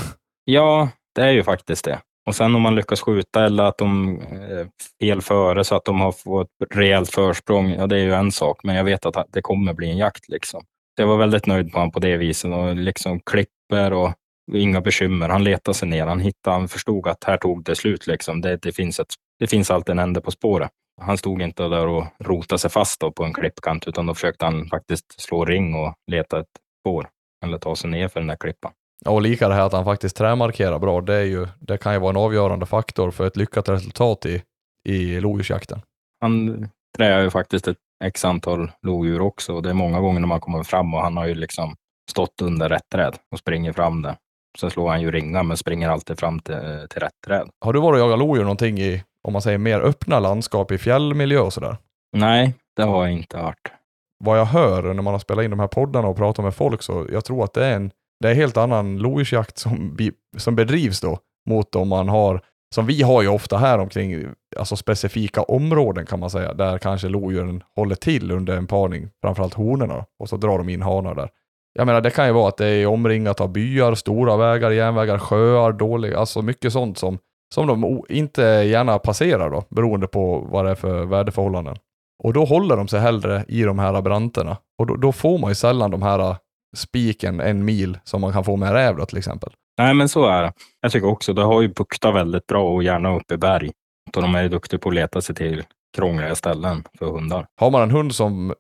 Ja, 0.45 0.89
det 1.15 1.21
är 1.21 1.32
ju 1.32 1.43
faktiskt 1.43 1.86
det. 1.86 1.99
Och 2.26 2.36
sen 2.36 2.55
om 2.55 2.61
man 2.61 2.76
lyckas 2.76 3.01
skjuta 3.01 3.45
eller 3.45 3.63
att 3.63 3.78
de 3.78 4.19
är 4.21 4.67
fel 4.99 5.21
före 5.21 5.63
så 5.63 5.76
att 5.76 5.86
de 5.86 6.01
har 6.01 6.11
fått 6.11 6.47
ett 6.63 6.78
rejält 6.78 7.09
försprång, 7.09 7.69
ja 7.71 7.88
det 7.88 7.95
är 7.95 8.03
ju 8.03 8.13
en 8.13 8.32
sak, 8.32 8.63
men 8.63 8.76
jag 8.76 8.84
vet 8.84 9.05
att 9.05 9.28
det 9.30 9.41
kommer 9.41 9.73
bli 9.73 9.89
en 9.89 9.97
jakt. 9.97 10.30
Liksom. 10.30 10.63
Jag 10.95 11.07
var 11.07 11.17
väldigt 11.17 11.45
nöjd 11.45 11.71
på 11.71 11.78
honom 11.78 11.91
på 11.91 11.99
det 11.99 12.17
viset 12.17 12.53
och 12.53 12.76
liksom 12.76 13.19
klipper 13.19 13.93
och 13.93 14.13
inga 14.53 14.82
bekymmer. 14.82 15.30
Han 15.30 15.43
letade 15.43 15.76
sig 15.76 15.88
ner, 15.88 16.07
han 16.07 16.19
hittade, 16.19 16.55
han 16.55 16.67
förstod 16.67 17.07
att 17.07 17.23
här 17.23 17.38
tog 17.38 17.63
det 17.63 17.76
slut. 17.76 18.07
Liksom. 18.07 18.41
Det, 18.41 18.57
det, 18.57 18.71
finns 18.71 18.99
ett, 18.99 19.13
det 19.39 19.47
finns 19.47 19.71
alltid 19.71 19.91
en 19.91 19.99
ände 19.99 20.21
på 20.21 20.32
spåret. 20.32 20.69
Han 21.01 21.17
stod 21.17 21.41
inte 21.41 21.63
där 21.63 21.88
och 21.88 22.05
rotade 22.19 22.59
sig 22.59 22.69
fast 22.69 22.99
på 23.15 23.23
en 23.23 23.34
klippkant, 23.34 23.88
utan 23.88 24.05
då 24.05 24.13
försökte 24.13 24.45
han 24.45 24.67
faktiskt 24.69 25.21
slå 25.21 25.45
ring 25.45 25.76
och 25.76 25.93
leta 26.11 26.39
ett 26.39 26.47
spår 26.82 27.07
eller 27.45 27.57
ta 27.57 27.76
sig 27.76 27.89
ner 27.89 28.07
för 28.07 28.19
den 28.19 28.28
där 28.28 28.36
klippan. 28.36 28.71
Och 29.05 29.21
lika 29.21 29.47
det 29.47 29.55
här 29.55 29.65
att 29.65 29.73
han 29.73 29.85
faktiskt 29.85 30.15
trämarkerar 30.15 30.79
bra, 30.79 31.01
det, 31.01 31.15
är 31.15 31.23
ju, 31.23 31.47
det 31.59 31.77
kan 31.77 31.93
ju 31.93 31.99
vara 31.99 32.09
en 32.09 32.17
avgörande 32.17 32.65
faktor 32.65 33.11
för 33.11 33.27
ett 33.27 33.37
lyckat 33.37 33.69
resultat 33.69 34.25
i, 34.25 34.43
i 34.85 35.19
lodjursjakten. 35.19 35.81
Han 36.21 36.67
träar 36.97 37.21
ju 37.21 37.29
faktiskt 37.29 37.67
ett 37.67 37.77
x 38.03 38.25
antal 38.25 38.71
lodjur 38.81 39.21
också 39.21 39.53
och 39.53 39.63
det 39.63 39.69
är 39.69 39.73
många 39.73 39.99
gånger 39.99 40.19
när 40.19 40.27
man 40.27 40.39
kommer 40.39 40.63
fram 40.63 40.93
och 40.93 41.01
han 41.01 41.17
har 41.17 41.27
ju 41.27 41.35
liksom 41.35 41.75
stått 42.11 42.41
under 42.41 42.69
rätt 42.69 42.89
träd 42.91 43.15
och 43.31 43.39
springer 43.39 43.73
fram 43.73 44.01
där. 44.01 44.15
Sen 44.59 44.71
slår 44.71 44.89
han 44.89 45.01
ju 45.01 45.11
ringar 45.11 45.43
men 45.43 45.57
springer 45.57 45.89
alltid 45.89 46.19
fram 46.19 46.39
till, 46.39 46.87
till 46.89 46.99
rätt 46.99 47.21
träd. 47.25 47.49
Har 47.59 47.73
du 47.73 47.79
varit 47.79 48.01
och 48.01 48.09
jagat 48.09 48.19
lodjur 48.19 48.43
någonting 48.43 48.79
i, 48.79 49.03
om 49.21 49.33
man 49.33 49.41
säger 49.41 49.57
mer 49.57 49.79
öppna 49.79 50.19
landskap 50.19 50.71
i 50.71 50.77
fjällmiljö 50.77 51.39
och 51.39 51.53
sådär? 51.53 51.77
Nej, 52.17 52.53
det 52.75 52.83
har 52.83 53.05
jag 53.05 53.13
inte 53.13 53.37
varit. 53.37 53.71
Vad 54.23 54.39
jag 54.39 54.45
hör 54.45 54.93
när 54.93 55.01
man 55.01 55.13
har 55.13 55.19
spelat 55.19 55.45
in 55.45 55.51
de 55.51 55.59
här 55.59 55.67
poddarna 55.67 56.07
och 56.07 56.17
pratat 56.17 56.45
med 56.45 56.55
folk 56.55 56.81
så 56.81 57.07
jag 57.11 57.25
tror 57.25 57.43
att 57.43 57.53
det 57.53 57.65
är 57.65 57.75
en 57.75 57.91
det 58.20 58.30
är 58.30 58.34
helt 58.34 58.57
annan 58.57 58.97
lodjursjakt 58.97 59.57
som, 59.57 59.97
som 60.38 60.55
bedrivs 60.55 61.01
då 61.01 61.20
mot 61.49 61.76
om 61.76 61.88
man 61.88 62.09
har, 62.09 62.41
som 62.76 62.86
vi 62.86 63.01
har 63.01 63.22
ju 63.22 63.28
ofta 63.28 63.57
här 63.57 63.80
omkring, 63.80 64.26
alltså 64.57 64.76
specifika 64.76 65.41
områden 65.41 66.05
kan 66.05 66.20
man 66.20 66.30
säga, 66.30 66.53
där 66.53 66.78
kanske 66.78 67.07
lodjuren 67.07 67.63
håller 67.76 67.95
till 67.95 68.32
under 68.32 68.57
en 68.57 68.68
parning, 68.68 69.09
framförallt 69.22 69.53
honorna, 69.53 70.05
och 70.20 70.30
så 70.30 70.38
drar 70.38 70.57
de 70.57 70.70
in 70.70 70.82
hanar 70.82 71.16
där. 71.16 71.30
Jag 71.74 71.86
menar 71.86 72.01
det 72.01 72.09
kan 72.09 72.28
ju 72.28 72.34
vara 72.34 72.47
att 72.47 72.57
det 72.57 72.68
är 72.68 72.88
omringat 72.88 73.41
av 73.41 73.49
byar, 73.49 73.95
stora 73.95 74.38
vägar, 74.38 74.72
järnvägar, 74.72 75.18
sjöar, 75.18 75.72
dåliga, 75.72 76.20
alltså 76.20 76.41
mycket 76.41 76.74
sånt 76.74 76.97
som, 76.97 77.18
som 77.53 77.68
de 77.68 78.03
inte 78.09 78.41
gärna 78.41 78.99
passerar 78.99 79.49
då, 79.49 79.63
beroende 79.70 80.07
på 80.07 80.47
vad 80.51 80.66
det 80.66 80.72
är 80.72 80.76
för 80.76 81.05
väderförhållanden. 81.05 81.78
Och 82.24 82.34
då 82.34 82.45
håller 82.45 82.78
de 82.78 82.88
sig 82.88 82.99
hellre 82.99 83.45
i 83.47 83.63
de 83.63 83.80
här 83.80 84.01
branterna. 84.01 84.57
Och 84.80 84.88
då, 84.88 84.95
då 84.95 85.11
får 85.11 85.38
man 85.38 85.51
ju 85.51 85.55
sällan 85.55 85.91
de 85.91 86.01
här 86.01 86.36
spiken 86.76 87.39
en 87.39 87.65
mil 87.65 87.97
som 88.03 88.21
man 88.21 88.34
kan 88.34 88.43
få 88.43 88.55
med 88.55 88.73
räv 88.73 88.97
då, 88.97 89.05
till 89.05 89.17
exempel. 89.17 89.53
Nej, 89.78 89.93
men 89.93 90.09
så 90.09 90.26
är 90.26 90.41
det. 90.43 90.53
Jag 90.82 90.91
tycker 90.91 91.07
också, 91.07 91.34
det 91.34 91.43
har 91.43 91.61
ju 91.61 91.67
buktat 91.67 92.15
väldigt 92.15 92.47
bra 92.47 92.73
och 92.73 92.84
gärna 92.84 93.15
uppe 93.15 93.34
i 93.34 93.38
berg. 93.38 93.71
Och 94.15 94.21
de 94.21 94.36
är 94.36 94.43
ju 94.43 94.49
duktiga 94.49 94.80
på 94.80 94.89
att 94.89 94.95
leta 94.95 95.21
sig 95.21 95.36
till 95.36 95.63
krångliga 95.95 96.36
ställen 96.36 96.84
för 96.99 97.05
hundar. 97.05 97.47
Har 97.59 97.71
man 97.71 97.82
en 97.82 97.91
hund 97.91 98.15
som 98.15 98.53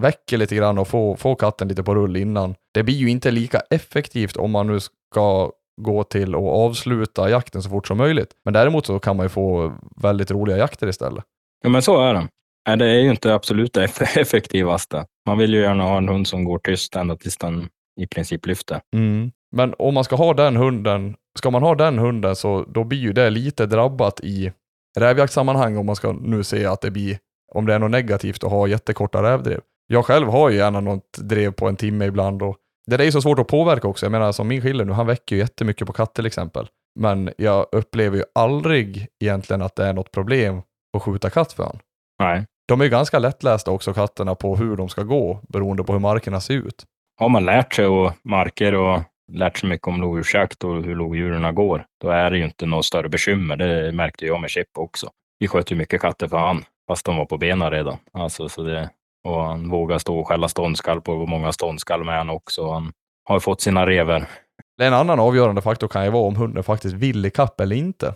väcker 0.00 0.36
lite 0.36 0.54
grann 0.54 0.78
och 0.78 0.88
får, 0.88 1.16
får 1.16 1.34
katten 1.34 1.68
lite 1.68 1.82
på 1.82 1.94
rull 1.94 2.16
innan. 2.16 2.54
Det 2.74 2.82
blir 2.82 2.94
ju 2.94 3.10
inte 3.10 3.30
lika 3.30 3.60
effektivt 3.70 4.36
om 4.36 4.50
man 4.50 4.66
nu 4.66 4.80
ska 4.80 5.50
gå 5.80 6.04
till 6.04 6.34
att 6.34 6.40
avsluta 6.40 7.30
jakten 7.30 7.62
så 7.62 7.70
fort 7.70 7.86
som 7.86 7.98
möjligt. 7.98 8.30
Men 8.44 8.54
däremot 8.54 8.86
så 8.86 8.98
kan 8.98 9.16
man 9.16 9.24
ju 9.24 9.30
få 9.30 9.72
väldigt 9.96 10.30
roliga 10.30 10.56
jakter 10.56 10.88
istället. 10.88 11.24
Ja, 11.62 11.68
men 11.68 11.82
så 11.82 12.00
är 12.00 12.14
det. 12.14 12.28
Nej, 12.68 12.76
det 12.76 12.86
är 12.86 13.00
ju 13.00 13.10
inte 13.10 13.34
absolut 13.34 13.72
det 13.72 13.84
effektivaste. 14.16 15.06
Man 15.26 15.38
vill 15.38 15.54
ju 15.54 15.60
gärna 15.60 15.84
ha 15.84 15.98
en 15.98 16.08
hund 16.08 16.28
som 16.28 16.44
går 16.44 16.58
tyst 16.58 16.96
ända 16.96 17.16
tills 17.16 17.36
den 17.36 17.68
i 18.00 18.06
princip 18.06 18.46
lyfter. 18.46 18.80
Mm. 18.96 19.30
Men 19.56 19.74
om 19.78 19.94
man 19.94 20.04
ska 20.04 20.16
ha 20.16 20.34
den 20.34 20.56
hunden, 20.56 21.16
ska 21.38 21.50
man 21.50 21.62
ha 21.62 21.74
den 21.74 21.98
hunden 21.98 22.36
så 22.36 22.64
då 22.68 22.84
blir 22.84 22.98
ju 22.98 23.12
det 23.12 23.30
lite 23.30 23.66
drabbat 23.66 24.20
i 24.20 24.52
rävjaktssammanhang 24.98 25.76
om 25.76 25.86
man 25.86 25.96
ska 25.96 26.12
nu 26.12 26.44
se 26.44 26.66
att 26.66 26.80
det 26.80 26.90
blir, 26.90 27.18
om 27.54 27.66
det 27.66 27.74
är 27.74 27.78
något 27.78 27.90
negativt 27.90 28.44
att 28.44 28.50
ha 28.50 28.66
jättekorta 28.66 29.22
rävdrev. 29.22 29.60
Jag 29.86 30.04
själv 30.04 30.28
har 30.28 30.50
ju 30.50 30.56
gärna 30.56 30.80
något 30.80 31.18
drev 31.18 31.52
på 31.52 31.68
en 31.68 31.76
timme 31.76 32.06
ibland 32.06 32.42
och 32.42 32.56
det 32.86 32.96
är 32.96 33.04
ju 33.04 33.12
så 33.12 33.22
svårt 33.22 33.38
att 33.38 33.48
påverka 33.48 33.88
också. 33.88 34.06
Jag 34.06 34.12
menar 34.12 34.32
som 34.32 34.48
min 34.48 34.62
skiller 34.62 34.84
nu, 34.84 34.92
han 34.92 35.06
väcker 35.06 35.36
ju 35.36 35.42
jättemycket 35.42 35.86
på 35.86 35.92
katt 35.92 36.14
till 36.14 36.26
exempel. 36.26 36.68
Men 37.00 37.30
jag 37.36 37.66
upplever 37.72 38.16
ju 38.16 38.24
aldrig 38.34 39.06
egentligen 39.20 39.62
att 39.62 39.76
det 39.76 39.86
är 39.86 39.92
något 39.92 40.10
problem 40.10 40.62
att 40.96 41.02
skjuta 41.02 41.30
katt 41.30 41.52
för 41.52 41.62
honom. 41.62 41.80
Nej. 42.18 42.46
De 42.68 42.80
är 42.80 42.84
ju 42.84 42.90
ganska 42.90 43.18
lättlästa 43.18 43.70
också 43.70 43.94
katterna 43.94 44.34
på 44.34 44.56
hur 44.56 44.76
de 44.76 44.88
ska 44.88 45.02
gå 45.02 45.40
beroende 45.48 45.84
på 45.84 45.92
hur 45.92 46.00
markerna 46.00 46.40
ser 46.40 46.54
ut. 46.54 46.84
Har 47.20 47.28
man 47.28 47.44
lärt 47.44 47.74
sig 47.74 47.86
och 47.86 48.12
marker 48.24 48.74
och 48.74 49.02
lärt 49.32 49.58
sig 49.58 49.68
mycket 49.68 49.88
om 49.88 50.00
lodjursjakt 50.00 50.64
och 50.64 50.82
hur 50.82 50.94
lodjuren 50.96 51.54
går, 51.54 51.84
då 52.00 52.10
är 52.10 52.30
det 52.30 52.38
ju 52.38 52.44
inte 52.44 52.66
något 52.66 52.84
större 52.84 53.08
bekymmer. 53.08 53.56
Det 53.56 53.92
märkte 53.92 54.26
jag 54.26 54.40
med 54.40 54.50
Chip 54.50 54.78
också. 54.78 55.10
Vi 55.38 55.48
sköt 55.48 55.72
ju 55.72 55.76
mycket 55.76 56.00
katter 56.00 56.28
för 56.28 56.36
han, 56.36 56.64
fast 56.88 57.06
de 57.06 57.16
var 57.16 57.24
på 57.24 57.38
benen 57.38 57.70
redan. 57.70 57.96
Alltså, 58.12 58.48
så 58.48 58.62
det, 58.62 58.90
och 59.28 59.44
han 59.44 59.70
vågar 59.70 59.98
stå 59.98 60.18
och 60.18 60.28
skälla 60.28 60.48
ståndskall 60.48 61.00
på 61.00 61.26
många 61.26 61.52
ståndskall 61.52 62.04
med 62.04 62.18
han 62.18 62.30
också. 62.30 62.70
Han 62.70 62.92
har 63.24 63.40
fått 63.40 63.60
sina 63.60 63.86
rever. 63.86 64.26
En 64.82 64.94
annan 64.94 65.20
avgörande 65.20 65.62
faktor 65.62 65.88
kan 65.88 66.04
ju 66.04 66.10
vara 66.10 66.26
om 66.26 66.36
hunden 66.36 66.64
faktiskt 66.64 66.94
vill 66.94 67.26
ikapp 67.26 67.60
eller 67.60 67.76
inte. 67.76 68.14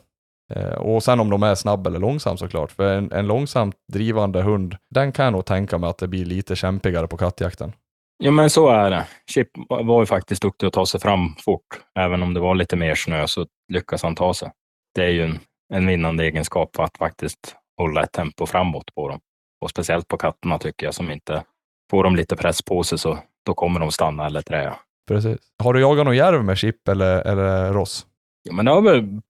Eh, 0.57 0.75
och 0.75 1.03
sen 1.03 1.21
om 1.21 1.31
de 1.31 1.43
är 1.43 1.55
snabb 1.55 1.87
eller 1.87 1.99
långsam 1.99 2.37
såklart. 2.37 2.73
För 2.73 2.95
en, 2.95 3.13
en 3.13 3.27
långsamt 3.27 3.77
drivande 3.93 4.43
hund, 4.43 4.77
den 4.91 5.13
kan 5.13 5.25
jag 5.25 5.33
nog 5.33 5.45
tänka 5.45 5.79
mig 5.79 5.91
att 5.91 5.99
det 5.99 6.09
blir 6.09 6.25
lite 6.25 6.57
kämpigare 6.57 7.07
på 7.07 7.17
kattjakten. 7.17 7.73
Ja, 8.19 8.31
men 8.31 8.51
så 8.51 8.69
är 8.69 8.91
det. 8.91 9.07
Chip 9.31 9.49
var 9.69 10.03
ju 10.03 10.07
faktiskt 10.07 10.43
duktig 10.43 10.67
att 10.67 10.73
ta 10.73 10.87
sig 10.87 11.01
fram 11.01 11.35
fort. 11.45 11.67
Även 11.99 12.23
om 12.23 12.35
det 12.35 12.41
var 12.41 12.55
lite 12.55 12.77
mer 12.77 12.95
snö 12.95 13.27
så 13.27 13.47
lyckas 13.73 14.03
han 14.03 14.15
ta 14.15 14.35
sig. 14.35 14.51
Det 14.95 15.05
är 15.05 15.11
ju 15.11 15.25
en, 15.25 15.39
en 15.75 15.87
vinnande 15.87 16.25
egenskap 16.25 16.77
för 16.77 16.83
att 16.83 16.97
faktiskt 16.97 17.57
hålla 17.79 18.03
ett 18.03 18.13
tempo 18.13 18.47
framåt 18.47 18.95
på 18.95 19.09
dem. 19.09 19.21
Och 19.61 19.71
speciellt 19.71 20.09
på 20.09 20.17
katterna 20.17 20.59
tycker 20.59 20.87
jag 20.87 20.95
som 20.95 21.11
inte 21.11 21.43
får 21.91 22.05
de 22.05 22.17
lite 22.17 22.37
press 22.37 22.63
på 22.63 22.83
sig 22.83 22.99
så 22.99 23.19
då 23.47 23.55
kommer 23.55 23.81
de 23.81 23.91
stanna 23.93 24.27
eller 24.27 24.43
träa. 24.43 24.77
Precis. 25.09 25.39
Har 25.63 25.75
du 25.75 25.81
jagat 25.81 26.05
någon 26.05 26.17
järv 26.17 26.45
med 26.45 26.59
Chip 26.59 26.89
eller, 26.89 27.27
eller 27.27 27.73
Ross? 27.73 28.07
Ja, 28.43 28.53
men 28.53 28.65
det 28.65 28.71
har 28.71 28.83
väl 28.83 29.21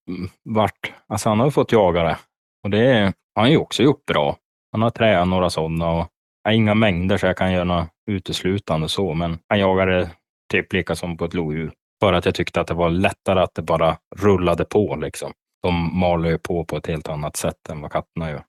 varit, 0.43 0.93
alltså 1.09 1.29
han 1.29 1.41
har 1.41 1.51
fått 1.51 1.73
jaga 1.73 2.03
det. 2.03 2.19
Och 2.65 2.71
det 2.71 3.15
har 3.35 3.43
han 3.43 3.51
ju 3.51 3.57
också 3.57 3.83
gjort 3.83 4.07
bra. 4.07 4.37
Han 4.73 4.83
har 4.83 4.91
träat 4.91 5.29
några 5.29 5.51
sådana 5.51 5.91
och 5.91 6.07
har 6.45 6.53
inga 6.53 6.75
mängder 6.75 7.17
så 7.17 7.27
jag 7.27 7.37
kan 7.37 7.53
göra 7.53 7.65
något 7.65 7.89
uteslutande 8.11 8.89
så, 8.89 9.15
men 9.15 9.39
han 9.49 9.59
jagade 9.59 10.11
typ 10.53 10.73
lika 10.73 10.97
som 10.97 11.17
på 11.17 11.25
ett 11.25 11.35
lodjur. 11.35 11.73
Bara 12.01 12.17
att 12.17 12.25
jag 12.25 12.35
tyckte 12.35 12.61
att 12.61 12.67
det 12.67 12.75
var 12.75 12.91
lättare 12.91 13.41
att 13.41 13.55
det 13.55 13.63
bara 13.63 13.97
rullade 14.17 14.65
på 14.65 14.97
liksom. 14.97 15.33
De 15.63 15.99
maler 15.99 16.31
ju 16.31 16.39
på 16.39 16.65
på 16.65 16.77
ett 16.77 16.87
helt 16.87 17.09
annat 17.09 17.37
sätt 17.37 17.69
än 17.69 17.81
vad 17.81 17.93
katterna 17.93 18.31
gör. 18.31 18.43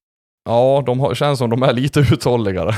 Ja, 0.45 0.83
de 0.85 0.99
har, 0.99 1.15
känns 1.15 1.39
som 1.39 1.49
de 1.49 1.63
är 1.63 1.73
lite 1.73 1.99
uthålligare. 2.13 2.71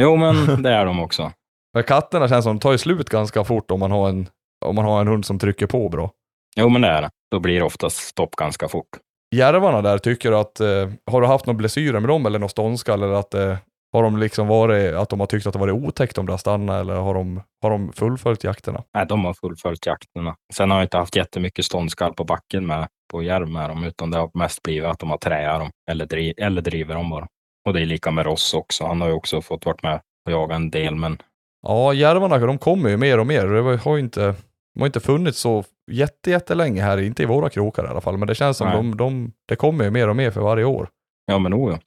Jo, 0.00 0.16
men 0.16 0.62
det 0.62 0.70
är 0.70 0.86
de 0.86 1.00
också. 1.00 1.32
Men 1.74 1.84
katterna 1.84 2.28
känns 2.28 2.44
som 2.44 2.56
de 2.56 2.60
tar 2.60 2.72
ju 2.72 2.78
slut 2.78 3.10
ganska 3.10 3.44
fort 3.44 3.70
om 3.70 3.80
man 3.80 3.90
har 3.90 4.08
en, 4.08 4.28
om 4.64 4.74
man 4.74 4.84
har 4.84 5.00
en 5.00 5.08
hund 5.08 5.26
som 5.26 5.38
trycker 5.38 5.66
på 5.66 5.88
bra. 5.88 6.10
Jo, 6.56 6.68
men 6.68 6.82
det 6.82 6.88
är 6.88 7.02
det. 7.02 7.10
Då 7.30 7.40
blir 7.40 7.58
det 7.58 7.64
oftast 7.64 7.96
stopp 7.96 8.36
ganska 8.36 8.68
fort. 8.68 8.88
Järvarna 9.34 9.82
där, 9.82 9.98
tycker 9.98 10.30
du 10.30 10.36
att, 10.36 10.60
eh, 10.60 10.90
har 11.10 11.20
du 11.20 11.26
haft 11.26 11.46
några 11.46 11.58
blessyrer 11.58 12.00
med 12.00 12.08
dem 12.08 12.26
eller 12.26 12.38
något 12.38 12.50
ståndskall 12.50 13.02
eller 13.02 13.14
att 13.14 13.34
eh, 13.34 13.56
har 13.94 14.02
de 14.02 14.18
liksom 14.18 14.48
varit, 14.48 14.94
att 14.94 15.08
de 15.08 15.20
har 15.20 15.26
tyckt 15.26 15.46
att 15.46 15.52
det 15.52 15.58
varit 15.58 15.74
otäckt 15.74 16.18
om 16.18 16.26
det 16.26 16.32
har 16.32 16.38
stannat 16.38 16.80
eller 16.80 16.94
har 16.94 17.14
de, 17.14 17.42
har 17.62 17.70
de 17.70 17.92
fullföljt 17.92 18.44
jakterna? 18.44 18.84
Nej, 18.94 19.06
de 19.06 19.24
har 19.24 19.34
fullföljt 19.34 19.86
jakterna. 19.86 20.36
Sen 20.54 20.70
har 20.70 20.78
jag 20.78 20.84
inte 20.84 20.96
haft 20.96 21.16
jättemycket 21.16 21.64
ståndskall 21.64 22.14
på 22.14 22.24
backen 22.24 22.66
med, 22.66 22.88
på 23.12 23.22
järv 23.22 23.48
med 23.48 23.70
dem, 23.70 23.84
utan 23.84 24.10
det 24.10 24.18
har 24.18 24.30
mest 24.34 24.62
blivit 24.62 24.84
att 24.84 24.98
de 24.98 25.10
har 25.10 25.18
träat 25.18 25.60
dem 25.60 25.70
eller, 25.90 26.06
driv, 26.06 26.34
eller 26.36 26.62
driver 26.62 26.94
dem 26.94 27.10
bara. 27.10 27.26
Och 27.66 27.74
det 27.74 27.80
är 27.80 27.86
lika 27.86 28.10
med 28.10 28.26
Ross 28.26 28.54
också. 28.54 28.86
Han 28.86 29.00
har 29.00 29.08
ju 29.08 29.14
också 29.14 29.42
fått 29.42 29.66
vara 29.66 29.76
med 29.82 30.00
och 30.26 30.32
jaga 30.32 30.54
en 30.54 30.70
del, 30.70 30.94
men... 30.94 31.18
Ja, 31.66 31.92
järvarna 31.92 32.38
de 32.38 32.58
kommer 32.58 32.90
ju 32.90 32.96
mer 32.96 33.18
och 33.18 33.26
mer. 33.26 33.46
Det 33.46 33.76
har 33.76 33.96
ju 33.96 34.02
inte, 34.02 34.34
de 34.74 34.80
har 34.80 34.86
inte 34.86 35.00
funnits 35.00 35.38
så 35.38 35.64
jätte, 35.90 36.30
jättelänge 36.30 36.82
här, 36.82 37.00
inte 37.00 37.22
i 37.22 37.26
våra 37.26 37.50
krokar 37.50 37.84
i 37.84 37.88
alla 37.88 38.00
fall, 38.00 38.16
men 38.16 38.28
det 38.28 38.34
känns 38.34 38.56
som 38.56 38.70
de, 38.70 38.96
de, 38.96 39.32
det 39.48 39.56
kommer 39.56 39.84
ju 39.84 39.90
mer 39.90 40.08
och 40.08 40.16
mer 40.16 40.30
för 40.30 40.40
varje 40.40 40.64
år. 40.64 40.88
Ja, 41.26 41.38
men 41.38 41.54
oh 41.54 41.72
ja. 41.72 41.78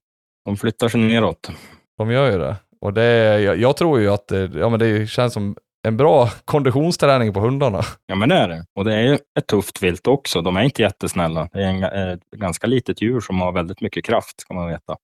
De 0.46 0.58
flyttar 0.58 0.90
sig 0.90 1.00
neråt. 1.00 1.50
De 1.98 2.12
gör 2.12 2.32
ju 2.32 2.38
det. 2.38 2.56
Och 2.82 2.94
det, 2.94 3.40
jag, 3.42 3.58
jag 3.58 3.78
tror 3.78 4.00
ju 4.00 4.10
att 4.10 4.28
det, 4.28 4.52
ja, 4.56 4.70
men 4.70 4.80
det 4.80 5.08
känns 5.08 5.34
som 5.34 5.56
en 5.88 5.98
bra 5.98 6.30
konditionsträning 6.46 7.34
på 7.34 7.40
hundarna. 7.40 7.82
Ja, 8.06 8.16
men 8.16 8.30
det 8.30 8.36
är 8.36 8.48
det. 8.48 8.66
Och 8.76 8.86
det 8.86 8.94
är 8.94 9.02
ju 9.02 9.14
ett 9.40 9.48
tufft 9.48 9.84
vilt 9.84 10.08
också. 10.08 10.42
De 10.42 10.58
är 10.58 10.62
inte 10.62 10.82
jättesnälla. 10.82 11.50
Det 11.54 11.64
är 11.64 11.68
en, 11.68 11.84
ett 12.14 12.32
ganska 12.32 12.68
litet 12.68 13.02
djur 13.02 13.20
som 13.20 13.42
har 13.42 13.52
väldigt 13.52 13.82
mycket 13.82 14.06
kraft, 14.06 14.42
ska 14.42 14.54
man 14.54 14.68
veta. 14.68 14.96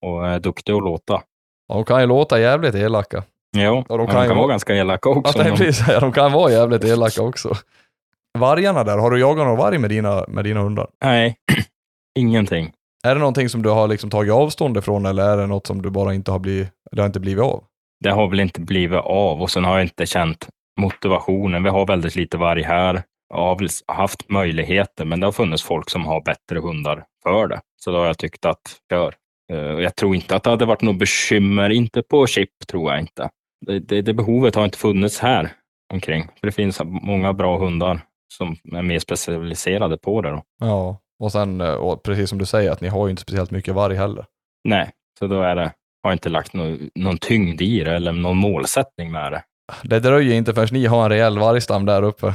Och 0.00 0.28
är 0.28 0.40
duktig 0.40 0.72
att 0.72 0.82
låta. 0.82 1.22
Ja, 1.68 1.74
de 1.74 1.84
kan 1.84 2.00
ju 2.00 2.06
låta 2.06 2.40
jävligt 2.40 2.74
elaka. 2.74 3.22
Jo, 3.56 3.84
och 3.88 3.98
de 3.98 4.06
kan, 4.06 4.16
de 4.16 4.28
kan 4.28 4.36
vara 4.36 4.48
ganska 4.48 4.74
elaka 4.74 5.08
också. 5.08 5.38
Ja, 5.38 5.56
de... 5.56 5.72
Säga, 5.72 6.00
de 6.00 6.12
kan 6.12 6.32
vara 6.32 6.52
jävligt 6.52 6.84
elaka 6.92 7.22
också. 7.22 7.54
Vargarna 8.38 8.84
där, 8.84 8.98
har 8.98 9.10
du 9.10 9.20
jagat 9.20 9.46
någon 9.46 9.58
varg 9.58 9.78
med 9.78 9.90
dina, 9.90 10.24
med 10.28 10.44
dina 10.44 10.60
hundar? 10.60 10.86
Nej, 11.04 11.36
ingenting. 12.18 12.72
Är 13.04 13.14
det 13.14 13.18
någonting 13.18 13.48
som 13.48 13.62
du 13.62 13.68
har 13.68 13.88
liksom 13.88 14.10
tagit 14.10 14.32
avstånd 14.32 14.76
ifrån 14.76 15.06
eller 15.06 15.28
är 15.28 15.36
det 15.36 15.46
något 15.46 15.66
som 15.66 15.82
du 15.82 15.90
bara 15.90 16.14
inte 16.14 16.30
har 16.30 16.38
blivit, 16.38 16.68
det 16.90 17.00
har 17.00 17.06
inte 17.06 17.20
blivit 17.20 17.44
av? 17.44 17.64
Det 18.00 18.10
har 18.10 18.28
väl 18.28 18.40
inte 18.40 18.60
blivit 18.60 18.98
av 18.98 19.42
och 19.42 19.50
sen 19.50 19.64
har 19.64 19.74
jag 19.74 19.84
inte 19.84 20.06
känt 20.06 20.48
motivationen. 20.80 21.62
Vi 21.62 21.70
har 21.70 21.86
väldigt 21.86 22.16
lite 22.16 22.36
varg 22.36 22.62
här. 22.62 23.02
Jag 23.34 23.38
har 23.38 23.94
haft 23.94 24.28
möjligheter, 24.28 25.04
men 25.04 25.20
det 25.20 25.26
har 25.26 25.32
funnits 25.32 25.62
folk 25.62 25.90
som 25.90 26.06
har 26.06 26.20
bättre 26.20 26.58
hundar 26.58 27.04
för 27.22 27.48
det. 27.48 27.60
Så 27.84 27.90
då 27.90 27.98
har 27.98 28.06
jag 28.06 28.18
tyckt 28.18 28.44
att 28.44 28.76
kör. 28.90 29.14
Eh, 29.52 29.58
jag 29.58 29.96
tror 29.96 30.14
inte 30.14 30.36
att 30.36 30.42
det 30.42 30.50
hade 30.50 30.64
varit 30.64 30.82
något 30.82 30.98
bekymmer, 30.98 31.70
inte 31.70 32.02
på 32.02 32.26
chip 32.26 32.50
tror 32.68 32.90
jag 32.90 33.00
inte. 33.00 33.28
Det, 33.66 33.78
det, 33.78 34.02
det 34.02 34.14
behovet 34.14 34.54
har 34.54 34.64
inte 34.64 34.78
funnits 34.78 35.18
här 35.18 35.52
omkring. 35.92 36.28
För 36.40 36.46
det 36.46 36.52
finns 36.52 36.80
många 36.84 37.32
bra 37.32 37.58
hundar 37.58 38.00
som 38.36 38.56
är 38.72 38.82
mer 38.82 38.98
specialiserade 38.98 39.96
på 39.96 40.22
det. 40.22 40.30
Då. 40.30 40.42
Ja, 40.58 40.98
och 41.18 41.32
sen, 41.32 41.60
eh, 41.60 41.74
och 41.74 42.02
precis 42.02 42.30
som 42.30 42.38
du 42.38 42.46
säger, 42.46 42.70
att 42.70 42.80
ni 42.80 42.88
har 42.88 43.06
ju 43.06 43.10
inte 43.10 43.22
speciellt 43.22 43.50
mycket 43.50 43.74
varg 43.74 43.96
heller. 43.96 44.24
Nej, 44.68 44.90
så 45.18 45.26
då 45.26 45.42
är 45.42 45.56
det, 45.56 45.72
har 46.02 46.12
inte 46.12 46.28
lagt 46.28 46.52
no, 46.52 46.78
någon 46.94 47.18
tyngd 47.18 47.60
i 47.60 47.84
det 47.84 47.94
eller 47.94 48.12
någon 48.12 48.36
målsättning 48.36 49.12
med 49.12 49.32
det. 49.32 49.42
Det 49.82 50.00
dröjer 50.00 50.34
inte 50.34 50.54
förrän 50.54 50.68
ni 50.72 50.86
har 50.86 51.04
en 51.04 51.08
rejäl 51.08 51.38
vargstam 51.38 51.84
där 51.84 52.02
uppe. 52.02 52.34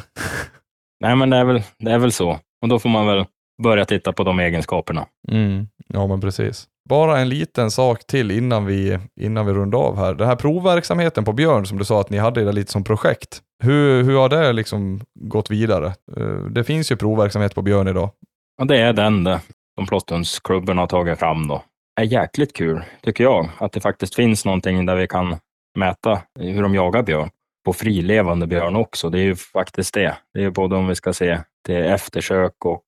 Nej, 0.99 1.15
men 1.15 1.30
det 1.30 1.38
är, 1.38 1.43
väl, 1.43 1.61
det 1.80 1.91
är 1.91 1.97
väl 1.97 2.11
så. 2.11 2.39
Och 2.61 2.67
då 2.67 2.80
får 2.80 2.89
man 2.89 3.07
väl 3.07 3.26
börja 3.63 3.85
titta 3.85 4.13
på 4.13 4.23
de 4.23 4.39
egenskaperna. 4.39 5.05
Mm, 5.31 5.67
ja, 5.88 6.07
men 6.07 6.21
precis. 6.21 6.67
Bara 6.89 7.19
en 7.19 7.29
liten 7.29 7.71
sak 7.71 8.07
till 8.07 8.31
innan 8.31 8.65
vi, 8.65 8.99
innan 9.19 9.45
vi 9.45 9.53
rundar 9.53 9.79
av 9.79 9.97
här. 9.97 10.13
Den 10.13 10.27
här 10.27 10.35
provverksamheten 10.35 11.25
på 11.25 11.34
Björn 11.34 11.65
som 11.65 11.77
du 11.77 11.85
sa 11.85 12.01
att 12.01 12.09
ni 12.09 12.17
hade 12.17 12.43
det 12.43 12.51
lite 12.51 12.71
som 12.71 12.84
projekt. 12.84 13.41
Hur, 13.63 14.03
hur 14.03 14.17
har 14.17 14.29
det 14.29 14.53
liksom 14.53 15.01
gått 15.19 15.51
vidare? 15.51 15.88
Eh, 16.17 16.45
det 16.49 16.63
finns 16.63 16.91
ju 16.91 16.95
provverksamhet 16.95 17.55
på 17.55 17.61
Björn 17.61 17.88
idag. 17.88 18.09
Ja, 18.57 18.65
det 18.65 18.77
är 18.77 18.93
den 18.93 19.23
det. 19.23 19.41
De 19.75 19.88
Plåttundsklubben 19.88 20.77
har 20.77 20.88
tagit 20.88 21.19
fram 21.19 21.47
då. 21.47 21.63
Det 21.95 22.01
är 22.01 22.05
jäkligt 22.05 22.53
kul, 22.53 22.84
tycker 23.03 23.23
jag, 23.23 23.49
att 23.57 23.71
det 23.71 23.81
faktiskt 23.81 24.15
finns 24.15 24.45
någonting 24.45 24.85
där 24.85 24.95
vi 24.95 25.07
kan 25.07 25.35
mäta 25.77 26.21
hur 26.39 26.61
de 26.61 26.75
jagar 26.75 27.03
björn. 27.03 27.29
På 27.65 27.73
frilevande 27.73 28.47
björn 28.47 28.75
också. 28.75 29.09
Det 29.09 29.19
är 29.19 29.23
ju 29.23 29.35
faktiskt 29.35 29.93
det. 29.93 30.17
Det 30.34 30.43
är 30.43 30.49
både 30.49 30.75
om 30.75 30.88
vi 30.88 30.95
ska 30.95 31.13
se 31.13 31.39
till 31.68 31.76
eftersök 31.76 32.65
och, 32.65 32.84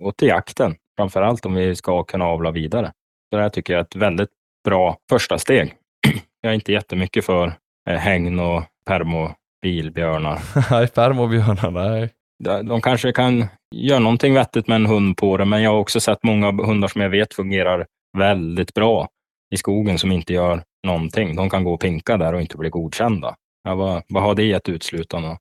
och 0.00 0.16
till 0.16 0.28
jakten. 0.28 0.74
Framför 0.96 1.22
allt 1.22 1.46
om 1.46 1.54
vi 1.54 1.76
ska 1.76 2.04
kunna 2.04 2.24
avla 2.24 2.50
vidare. 2.50 2.92
Så 3.30 3.36
det 3.36 3.42
här 3.42 3.48
tycker 3.48 3.72
jag 3.72 3.80
är 3.80 3.84
ett 3.84 3.96
väldigt 3.96 4.30
bra 4.64 4.96
första 5.10 5.38
steg. 5.38 5.74
Jag 6.40 6.50
är 6.50 6.54
inte 6.54 6.72
jättemycket 6.72 7.24
för 7.24 7.46
eh, 7.90 7.96
hägn 7.96 8.40
och 8.40 8.62
permobilbjörnar. 8.86 10.42
nej, 10.70 10.88
permobjörnar, 10.88 11.70
nej. 11.70 12.10
De 12.64 12.80
kanske 12.80 13.12
kan 13.12 13.46
göra 13.74 13.98
någonting 13.98 14.34
vettigt 14.34 14.68
med 14.68 14.76
en 14.76 14.86
hund 14.86 15.16
på 15.16 15.36
det, 15.36 15.44
men 15.44 15.62
jag 15.62 15.70
har 15.70 15.78
också 15.78 16.00
sett 16.00 16.22
många 16.22 16.52
hundar 16.52 16.88
som 16.88 17.00
jag 17.00 17.10
vet 17.10 17.34
fungerar 17.34 17.86
väldigt 18.18 18.74
bra 18.74 19.08
i 19.54 19.56
skogen 19.56 19.98
som 19.98 20.12
inte 20.12 20.32
gör 20.32 20.62
någonting. 20.86 21.36
De 21.36 21.50
kan 21.50 21.64
gå 21.64 21.74
och 21.74 21.80
pinka 21.80 22.16
där 22.16 22.32
och 22.32 22.40
inte 22.40 22.56
bli 22.56 22.68
godkända. 22.68 23.36
Ja, 23.64 23.74
vad, 23.74 24.02
vad 24.08 24.22
har 24.22 24.34
det 24.34 24.44
gett 24.44 24.68
utslutande? 24.68 25.36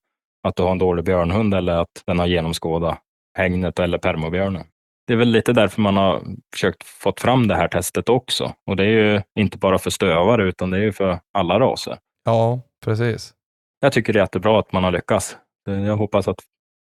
Att 0.48 0.56
du 0.56 0.64
har 0.64 0.72
en 0.72 0.78
dålig 0.78 1.06
björnhund 1.06 1.53
eller 1.53 1.74
att 1.74 2.03
den 2.07 2.20
har 2.20 2.26
genomskådat 2.26 2.98
hägnet 3.38 3.80
eller 3.80 3.98
permobjörnen? 3.98 4.64
Det 5.07 5.14
är 5.14 5.18
väl 5.18 5.30
lite 5.30 5.53
därför 5.53 5.82
man 5.82 5.98
har 5.98 6.22
försökt 6.53 6.84
få 6.84 7.14
fram 7.18 7.48
det 7.48 7.56
här 7.56 7.68
testet 7.68 8.10
också. 8.10 8.53
Och 8.70 8.76
det 8.76 8.84
är 8.84 8.88
ju 8.88 9.22
inte 9.40 9.57
bara 9.57 9.80
för 9.80 9.90
stövare, 9.90 10.44
utan 10.44 10.70
det 10.70 10.78
är 10.78 10.82
ju 10.82 10.91
för 10.91 11.20
alla 11.34 11.60
raser. 11.60 11.98
Ja, 12.26 12.60
precis. 12.86 13.34
Jag 13.80 13.94
tycker 13.94 14.14
det 14.14 14.20
är 14.20 14.24
jättebra 14.24 14.60
att 14.60 14.72
man 14.72 14.84
har 14.84 14.91
lyckats. 14.91 15.38
Jag 15.65 15.98
hoppas 15.98 16.28
att 16.28 16.40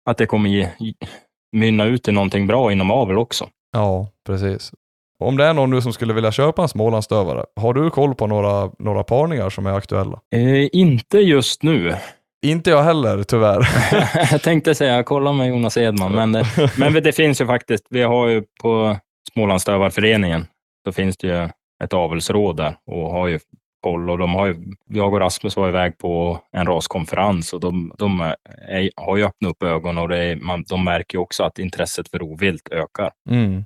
att 0.09 0.17
det 0.17 0.25
kommer 0.25 0.49
ge, 0.49 0.69
mynna 1.51 1.85
ut 1.85 2.07
i 2.07 2.11
någonting 2.11 2.47
bra 2.47 2.71
inom 2.71 2.91
avel 2.91 3.17
också. 3.17 3.49
Ja, 3.71 4.07
precis. 4.25 4.71
Om 5.23 5.37
det 5.37 5.45
är 5.45 5.53
någon 5.53 5.69
nu 5.69 5.81
som 5.81 5.93
skulle 5.93 6.13
vilja 6.13 6.31
köpa 6.31 6.61
en 6.61 6.69
Smålandsstövare, 6.69 7.45
har 7.55 7.73
du 7.73 7.89
koll 7.89 8.15
på 8.15 8.27
några, 8.27 8.71
några 8.79 9.03
parningar 9.03 9.49
som 9.49 9.65
är 9.65 9.73
aktuella? 9.73 10.19
Eh, 10.35 10.69
inte 10.71 11.17
just 11.19 11.63
nu. 11.63 11.95
Inte 12.41 12.69
jag 12.69 12.83
heller, 12.83 13.23
tyvärr. 13.23 13.67
jag 14.31 14.41
tänkte 14.41 14.75
säga, 14.75 15.03
kolla 15.03 15.33
med 15.33 15.47
Jonas 15.47 15.77
Edman, 15.77 16.11
men, 16.11 16.31
det, 16.31 16.45
men 16.77 16.93
det 16.93 17.11
finns 17.11 17.41
ju 17.41 17.45
faktiskt, 17.45 17.85
vi 17.89 18.01
har 18.01 18.27
ju 18.27 18.43
på 18.61 18.97
Smålandsstövarföreningen, 19.33 20.45
så 20.85 20.91
finns 20.91 21.17
det 21.17 21.27
ju 21.27 21.49
ett 21.83 21.93
avelsråd 21.93 22.57
där 22.57 22.75
och 22.85 23.11
har 23.11 23.27
ju 23.27 23.39
koll 23.81 24.09
och 24.09 24.17
de 24.17 24.33
har 24.33 24.47
ju, 24.47 24.55
jag 24.85 25.13
och 25.13 25.19
Rasmus 25.19 25.57
var 25.57 25.69
iväg 25.69 25.97
på 25.97 26.39
en 26.51 26.65
raskonferens 26.65 27.53
och 27.53 27.59
de, 27.59 27.93
de 27.97 28.21
är, 28.67 28.89
har 28.95 29.17
ju 29.17 29.25
öppnat 29.25 29.51
upp 29.51 29.63
ögonen 29.63 29.97
och 29.97 30.09
det 30.09 30.17
är, 30.17 30.35
man, 30.35 30.63
de 30.69 30.83
märker 30.83 31.17
ju 31.17 31.21
också 31.21 31.43
att 31.43 31.59
intresset 31.59 32.09
för 32.09 32.19
rovvilt 32.19 32.69
ökar. 32.71 33.11
Mm. 33.29 33.65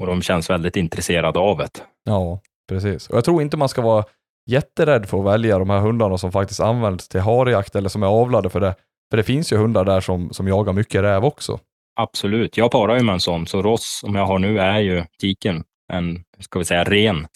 Och 0.00 0.06
de 0.06 0.22
känns 0.22 0.50
väldigt 0.50 0.76
intresserade 0.76 1.38
av 1.38 1.58
det. 1.58 1.70
Ja, 2.04 2.40
precis. 2.68 3.08
Och 3.08 3.16
jag 3.16 3.24
tror 3.24 3.42
inte 3.42 3.56
man 3.56 3.68
ska 3.68 3.82
vara 3.82 4.04
jätterädd 4.46 5.08
för 5.08 5.18
att 5.18 5.24
välja 5.24 5.58
de 5.58 5.70
här 5.70 5.80
hundarna 5.80 6.18
som 6.18 6.32
faktiskt 6.32 6.60
används 6.60 7.08
till 7.08 7.20
harjakt 7.20 7.76
eller 7.76 7.88
som 7.88 8.02
är 8.02 8.06
avlade 8.06 8.50
för 8.50 8.60
det. 8.60 8.74
För 9.10 9.16
det 9.16 9.22
finns 9.22 9.52
ju 9.52 9.56
hundar 9.56 9.84
där 9.84 10.00
som, 10.00 10.32
som 10.32 10.48
jagar 10.48 10.72
mycket 10.72 11.02
räv 11.02 11.24
också. 11.24 11.58
Absolut. 12.00 12.56
Jag 12.56 12.70
parar 12.70 12.96
ju 12.96 13.02
med 13.02 13.12
en 13.12 13.20
sån, 13.20 13.46
så 13.46 13.62
Ross 13.62 14.00
som 14.00 14.14
jag 14.14 14.26
har 14.26 14.38
nu 14.38 14.58
är 14.58 14.78
ju 14.78 15.04
tiken 15.20 15.64
en, 15.92 16.24
ska 16.40 16.58
vi 16.58 16.64
säga, 16.64 16.84
ren 16.84 17.26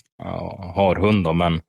harhund, 0.74 1.24
då, 1.24 1.32
men, 1.32 1.60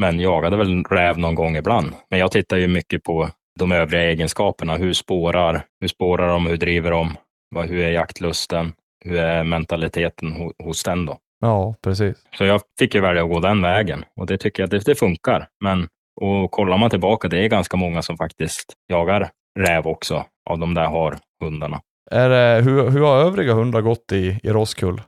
men 0.00 0.20
jagade 0.20 0.56
väl 0.56 0.84
räv 0.84 1.18
någon 1.18 1.34
gång 1.34 1.56
ibland. 1.56 1.92
Men 2.10 2.18
jag 2.18 2.32
tittar 2.32 2.56
ju 2.56 2.68
mycket 2.68 3.02
på 3.02 3.30
de 3.58 3.72
övriga 3.72 4.02
egenskaperna. 4.02 4.76
Hur 4.76 4.92
spårar, 4.92 5.64
hur 5.80 5.88
spårar 5.88 6.28
de, 6.28 6.46
hur 6.46 6.56
driver 6.56 6.90
de, 6.90 7.16
vad, 7.54 7.66
hur 7.66 7.80
är 7.80 7.90
jaktlusten, 7.90 8.72
hur 9.04 9.16
är 9.16 9.44
mentaliteten 9.44 10.32
hos, 10.32 10.52
hos 10.64 10.82
den 10.82 11.06
då? 11.06 11.18
Ja, 11.40 11.74
precis. 11.82 12.16
Så 12.38 12.44
jag 12.44 12.60
fick 12.78 12.94
ju 12.94 13.00
välja 13.00 13.22
att 13.22 13.30
gå 13.30 13.40
den 13.40 13.62
vägen 13.62 14.04
och 14.20 14.26
det 14.26 14.38
tycker 14.38 14.62
jag 14.62 14.70
det, 14.70 14.84
det 14.84 14.94
funkar. 14.94 15.48
Men 15.64 15.88
och 16.20 16.50
kollar 16.50 16.78
man 16.78 16.90
tillbaka, 16.90 17.28
det 17.28 17.44
är 17.44 17.48
ganska 17.48 17.76
många 17.76 18.02
som 18.02 18.16
faktiskt 18.16 18.72
jagar 18.88 19.30
räv 19.58 19.86
också 19.86 20.24
av 20.50 20.58
de 20.58 20.74
där 20.74 20.86
har 20.86 21.16
hundarna. 21.40 21.80
Är 22.10 22.28
det, 22.28 22.62
hur, 22.62 22.90
hur 22.90 23.00
har 23.00 23.16
övriga 23.16 23.54
hundar 23.54 23.80
gått 23.80 24.12
i, 24.12 24.40
i 24.42 24.48
Rosskull? 24.48 25.02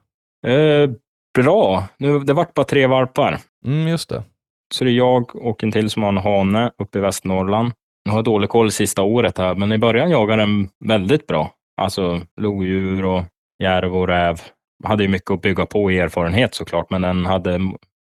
Eh, 0.47 0.91
bra. 1.39 1.85
Nu, 1.97 2.19
det 2.19 2.33
vart 2.33 2.55
bara 2.55 2.67
tre 2.67 2.87
valpar. 2.87 3.39
Mm, 3.67 3.89
just 3.89 4.09
det. 4.09 4.23
Så 4.75 4.85
det 4.85 4.91
är 4.91 4.95
jag 4.95 5.37
och 5.37 5.65
en 5.65 5.73
till 5.73 5.91
som 5.91 6.03
har 6.03 6.09
en 6.09 6.17
hane 6.17 6.71
uppe 6.79 6.99
i 6.99 7.01
Västernorrland. 7.01 7.73
Jag 8.05 8.13
har 8.13 8.23
dålig 8.23 8.51
koll 8.51 8.71
sista 8.71 9.03
året 9.03 9.39
här, 9.39 9.55
men 9.55 9.73
i 9.73 9.79
början 9.79 10.11
jagade 10.11 10.43
den 10.43 10.69
väldigt 10.85 11.27
bra. 11.27 11.53
Alltså 11.81 12.21
lodjur 12.41 13.05
och 13.05 13.23
järv 13.63 13.97
och 13.97 14.09
räv. 14.09 14.41
Hade 14.85 15.03
ju 15.03 15.09
mycket 15.09 15.31
att 15.31 15.43
bygga 15.43 15.67
på 15.67 15.91
i 15.91 15.99
erfarenhet 15.99 16.55
såklart, 16.55 16.91
men 16.91 17.03
den 17.03 17.27
hade 17.27 17.61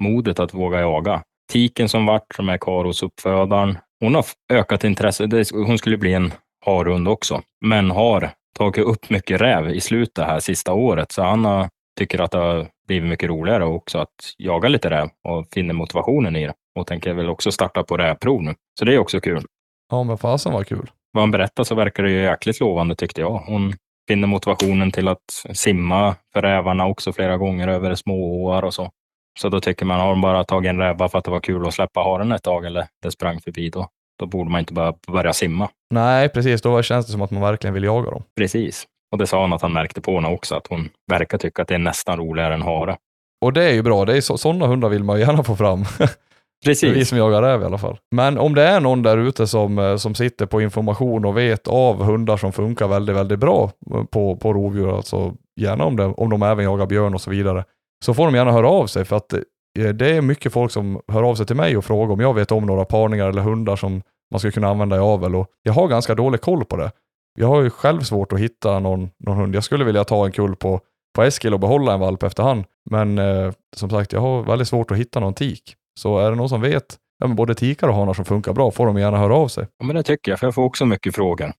modet 0.03 0.39
att 0.39 0.55
våga 0.55 0.81
jaga. 0.81 1.23
Tiken 1.53 1.89
som 1.89 2.07
vart, 2.07 2.35
som 2.35 2.49
är 2.49 2.59
Karos 2.59 3.03
uppfödaren, 3.03 3.79
hon 4.01 4.15
har 4.15 4.25
ökat 4.53 4.85
intresse. 4.85 5.45
Hon 5.53 5.79
skulle 5.79 5.97
bli 5.97 6.15
en 6.15 6.33
harhund 6.67 7.09
också, 7.09 7.43
men 7.65 7.91
har 7.91 8.31
tagit 8.59 8.85
upp 8.85 9.11
mycket 9.11 9.41
räv 9.41 9.71
i 9.71 9.81
slutet 9.81 10.27
här 10.27 10.41
sista 10.41 10.73
året, 10.73 11.13
så 11.13 11.23
han 11.23 11.69
tycker 11.99 12.21
att 12.21 12.31
det 12.31 12.39
har 12.39 12.67
blivit 12.87 13.09
mycket 13.09 13.29
roligare 13.29 13.65
också 13.65 13.99
att 13.99 14.35
jaga 14.39 14.69
lite 14.69 14.91
räv 14.91 15.09
och 15.29 15.47
finner 15.53 15.75
motivationen 15.75 16.37
i 16.37 16.47
det 16.47 16.55
och 16.79 16.87
tänker 16.87 17.15
väl 17.15 17.29
också 17.29 17.53
starta 17.53 17.83
på 17.83 17.97
rävprov 17.97 18.43
nu. 18.43 18.55
Så 18.79 18.85
det 18.85 18.95
är 18.95 18.99
också 18.99 19.21
kul. 19.21 19.45
Ja, 19.91 20.03
men 20.03 20.19
fasen 20.19 20.53
var 20.53 20.65
kul. 20.65 20.91
Vad 21.13 21.23
han 21.23 21.31
berättar 21.31 21.65
så 21.65 21.75
verkar 21.75 22.03
det 22.03 22.11
ju 22.11 22.23
jäkligt 22.23 22.61
lovande 22.61 22.97
tyckte 22.97 23.21
jag. 23.21 23.31
Hon 23.31 23.75
finner 24.09 24.29
motivationen 24.29 24.91
till 24.91 25.09
att 25.09 25.45
simma 25.53 26.15
för 26.33 26.43
rävarna 26.43 26.87
också 26.87 27.13
flera 27.13 27.37
gånger 27.37 27.69
över 27.69 27.95
smååar 27.95 28.63
och 28.63 28.75
så. 28.75 28.91
Så 29.39 29.49
då 29.49 29.61
tycker 29.61 29.87
man, 29.87 30.01
har 30.01 30.09
de 30.09 30.21
bara 30.21 30.45
tagit 30.45 30.69
en 30.69 30.79
räv 30.79 31.09
för 31.09 31.19
att 31.19 31.25
det 31.25 31.31
var 31.31 31.41
kul 31.41 31.67
att 31.67 31.75
släppa 31.75 32.01
haren 32.01 32.33
ett 32.33 32.43
tag 32.43 32.67
eller 32.67 32.87
det 33.03 33.11
sprang 33.11 33.41
förbi, 33.41 33.71
då, 33.71 33.89
då 34.19 34.27
borde 34.27 34.51
man 34.51 34.61
inte 34.61 34.73
bara 34.73 34.95
börja 35.09 35.33
simma. 35.33 35.69
Nej, 35.91 36.29
precis. 36.29 36.63
Då 36.63 36.83
känns 36.83 37.07
det 37.07 37.13
som 37.13 37.23
att 37.23 37.31
man 37.31 37.43
verkligen 37.43 37.75
vill 37.75 37.85
jaga 37.85 38.11
dem. 38.11 38.23
Precis. 38.37 38.87
Och 39.13 39.19
det 39.19 39.27
sa 39.27 39.41
han 39.41 39.53
att 39.53 39.63
han 39.63 39.73
märkte 39.73 40.01
på 40.01 40.15
henne 40.15 40.29
också, 40.29 40.55
att 40.55 40.67
hon 40.67 40.89
verkar 41.11 41.39
tycka 41.39 41.63
att 41.63 41.69
det 41.69 41.75
är 41.75 41.79
nästan 41.79 42.19
roligare 42.19 42.55
än 42.55 42.63
hare. 42.63 42.97
Och 43.41 43.53
det 43.53 43.65
är 43.65 43.73
ju 43.73 43.83
bra. 43.83 44.05
Det 44.05 44.17
är 44.17 44.21
så, 44.21 44.39
sådana 44.39 44.67
hundar 44.67 44.89
vill 44.89 45.05
man 45.05 45.21
gärna 45.21 45.45
få 45.45 45.57
fram. 45.57 45.85
Precis. 46.65 46.97
Vi 46.97 47.05
som 47.05 47.19
jagar 47.19 47.43
räv 47.43 47.63
i 47.63 47.65
alla 47.65 47.79
fall. 47.79 47.99
Men 48.11 48.39
om 48.39 48.55
det 48.55 48.63
är 48.63 48.81
någon 48.81 49.03
där 49.03 49.19
ute 49.19 49.47
som, 49.47 49.79
eh, 49.79 49.97
som 49.97 50.15
sitter 50.15 50.47
på 50.47 50.61
information 50.61 51.25
och 51.25 51.37
vet 51.37 51.69
av 51.69 52.03
hundar 52.03 52.37
som 52.37 52.53
funkar 52.53 52.89
väldigt, 52.89 53.17
väldigt 53.17 53.39
bra 53.39 53.71
eh, 53.95 54.05
på, 54.05 54.37
på 54.37 54.53
rovdjur, 54.53 54.97
alltså 54.97 55.35
gärna 55.61 55.85
om, 55.85 55.97
det, 55.97 56.05
om 56.05 56.31
de 56.31 56.43
även 56.43 56.65
jagar 56.65 56.87
björn 56.87 57.15
och 57.15 57.21
så 57.21 57.31
vidare, 57.31 57.65
så 58.05 58.15
får 58.15 58.25
de 58.25 58.35
gärna 58.35 58.53
höra 58.53 58.69
av 58.69 58.87
sig 58.87 59.05
för 59.05 59.17
att 59.17 59.33
eh, 59.33 59.89
det 59.89 60.17
är 60.17 60.21
mycket 60.21 60.53
folk 60.53 60.73
som 60.73 61.01
hör 61.09 61.23
av 61.23 61.35
sig 61.35 61.47
till 61.47 61.57
mig 61.57 61.77
och 61.77 61.85
frågar 61.85 62.13
om 62.13 62.21
jag 62.21 62.35
vet 62.35 62.53
om 62.53 62.67
några 62.67 62.85
parningar 62.85 63.29
eller 63.29 63.43
hundar 63.43 63.77
som 63.77 64.03
man 64.31 64.39
skulle 64.39 64.53
kunna 64.53 64.69
använda 64.69 64.97
i 64.97 64.99
avel 64.99 65.35
och 65.35 65.47
jag 65.63 65.73
har 65.73 65.89
ganska 65.89 66.15
dålig 66.15 66.41
koll 66.41 66.65
på 66.65 66.77
det. 66.77 66.91
Jag 67.39 67.47
har 67.47 67.63
ju 67.63 67.71
själv 67.71 68.01
svårt 68.01 68.33
att 68.33 68.39
hitta 68.39 68.79
någon, 68.79 69.11
någon 69.19 69.37
hund. 69.37 69.55
Jag 69.55 69.65
skulle 69.65 69.85
vilja 69.85 70.05
ta 70.05 70.27
en 70.27 70.33
kull 70.33 70.57
på, 70.57 70.81
på 71.15 71.23
Eskil 71.23 71.55
och 71.55 71.61
behålla 71.61 71.95
en 71.95 72.01
valp 72.01 72.23
efterhand. 72.23 72.65
Men 72.91 73.19
eh, 73.19 73.53
som 73.77 73.91
sagt, 73.91 74.13
jag 74.13 74.21
har 74.21 74.43
väldigt 74.43 74.69
svårt 74.69 74.91
att 74.91 74.99
hitta 74.99 75.21
någon 75.21 75.35
tik. 75.35 75.75
Så 76.01 76.19
är 76.19 76.31
det 76.31 76.37
någon 76.37 76.49
som 76.49 76.61
vet 76.61 76.99
ja, 77.19 77.27
men 77.27 77.37
både 77.37 77.55
tikar 77.55 77.89
och 77.89 77.95
hanar 77.95 78.15
som 78.15 78.25
funkar 78.25 78.53
bra 78.53 78.71
får 78.71 78.87
de 78.87 78.99
gärna 78.99 79.19
höra 79.19 79.35
av 79.35 79.49
sig. 79.49 79.67
Ja, 79.79 79.85
men 79.85 79.97
det 79.97 80.03
tycker 80.03 80.33
jag, 80.33 80.39
för 80.39 80.47
jag 80.47 80.55
får 80.55 80.63
också 80.63 80.87
mycket 80.87 81.15
frågor. 81.15 81.53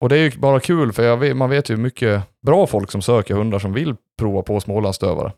Och 0.00 0.08
det 0.08 0.18
är 0.18 0.22
ju 0.22 0.38
bara 0.38 0.60
kul, 0.60 0.92
för 0.92 1.16
vet, 1.16 1.36
man 1.36 1.50
vet 1.50 1.70
ju 1.70 1.76
mycket 1.76 2.22
bra 2.46 2.66
folk 2.66 2.90
som 2.90 3.02
söker 3.02 3.34
hundar 3.34 3.58
som 3.58 3.72
vill 3.72 3.96
prova 4.18 4.42
på 4.42 4.60
Smålandsstövare. 4.60 5.32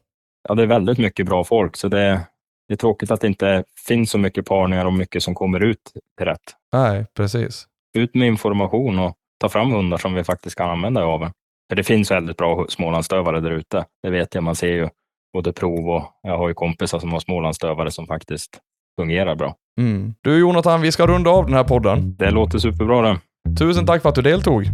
Ja, 0.49 0.55
det 0.55 0.63
är 0.63 0.67
väldigt 0.67 0.99
mycket 0.99 1.27
bra 1.27 1.45
folk, 1.45 1.77
så 1.77 1.89
det, 1.89 2.21
det 2.69 2.75
är 2.75 2.77
tråkigt 2.77 3.11
att 3.11 3.21
det 3.21 3.27
inte 3.27 3.65
finns 3.87 4.11
så 4.11 4.19
mycket 4.19 4.47
parningar 4.47 4.85
och 4.85 4.93
mycket 4.93 5.23
som 5.23 5.35
kommer 5.35 5.61
ut 5.61 5.83
till 6.17 6.27
rätt. 6.27 6.55
Nej, 6.73 7.07
precis. 7.17 7.67
Ut 7.99 8.15
med 8.15 8.29
information 8.29 8.99
och 8.99 9.15
ta 9.41 9.49
fram 9.49 9.73
hundar 9.73 9.99
som 9.99 10.15
vi 10.15 10.25
faktiskt 10.25 10.57
kan 10.57 10.71
använda 10.71 11.01
i 11.01 11.05
aveln. 11.05 11.33
För 11.69 11.77
det 11.77 11.85
finns 11.85 12.11
väldigt 12.11 12.37
bra 12.37 12.67
Smålandsstövare 12.69 13.41
där 13.41 13.51
ute. 13.51 13.85
Det 14.03 14.11
vet 14.11 14.35
jag, 14.35 14.45
man 14.45 14.57
ser 14.57 14.73
ju 14.73 14.89
både 15.35 15.53
prov 15.53 15.91
och 15.91 16.03
jag 16.23 16.39
har 16.39 16.49
ju 16.49 16.55
kompisar 16.55 16.99
som 16.99 17.13
har 17.13 17.21
Smålandsstövare 17.21 17.91
som 17.91 18.07
faktiskt 18.07 18.59
fungerar 19.01 19.35
bra. 19.35 19.55
Mm. 19.81 20.15
Du 20.21 20.39
Jonathan, 20.39 20.81
vi 20.81 20.93
ska 20.93 21.07
runda 21.07 21.31
av 21.31 21.45
den 21.45 21.55
här 21.55 21.65
podden. 21.65 22.17
Det 22.19 22.31
låter 22.31 22.59
superbra 22.59 23.03
det. 23.03 23.19
Tusen 23.59 23.87
tack 23.87 24.03
för 24.03 24.09
att 24.09 24.15
du 24.15 24.23
deltog. 24.23 24.65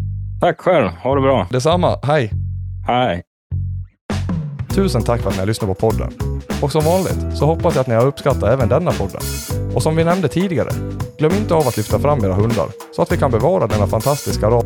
Tack 0.41 0.61
själv. 0.61 0.89
Ha 0.89 1.15
det 1.15 1.21
bra. 1.21 1.47
Detsamma. 1.51 1.99
Hej. 2.03 2.31
Hej. 2.87 3.23
Tusen 4.75 5.03
tack 5.03 5.21
för 5.21 5.29
att 5.29 5.35
ni 5.35 5.41
har 5.41 5.47
lyssnat 5.47 5.79
på 5.79 5.91
podden. 5.91 6.13
Och 6.63 6.73
som 6.73 6.85
vanligt 6.85 7.39
så 7.39 7.47
hoppas 7.47 7.75
jag 7.75 7.81
att 7.81 7.87
ni 7.87 7.95
har 7.95 8.07
uppskattat 8.07 8.43
även 8.43 8.69
denna 8.69 8.91
podden. 8.91 9.21
Och 9.75 9.83
som 9.83 9.97
vi 9.97 10.05
nämnde 10.05 10.29
tidigare, 10.29 10.71
glöm 11.19 11.33
inte 11.33 11.55
av 11.55 11.69
att 11.69 11.77
lyfta 11.77 11.99
fram 11.99 12.25
era 12.25 12.35
hundar 12.35 12.67
så 12.97 13.03
att 13.03 13.13
vi 13.13 13.17
kan 13.17 13.31
bevara 13.31 13.67
denna 13.67 13.87
fantastiska 13.87 14.51
ras 14.51 14.65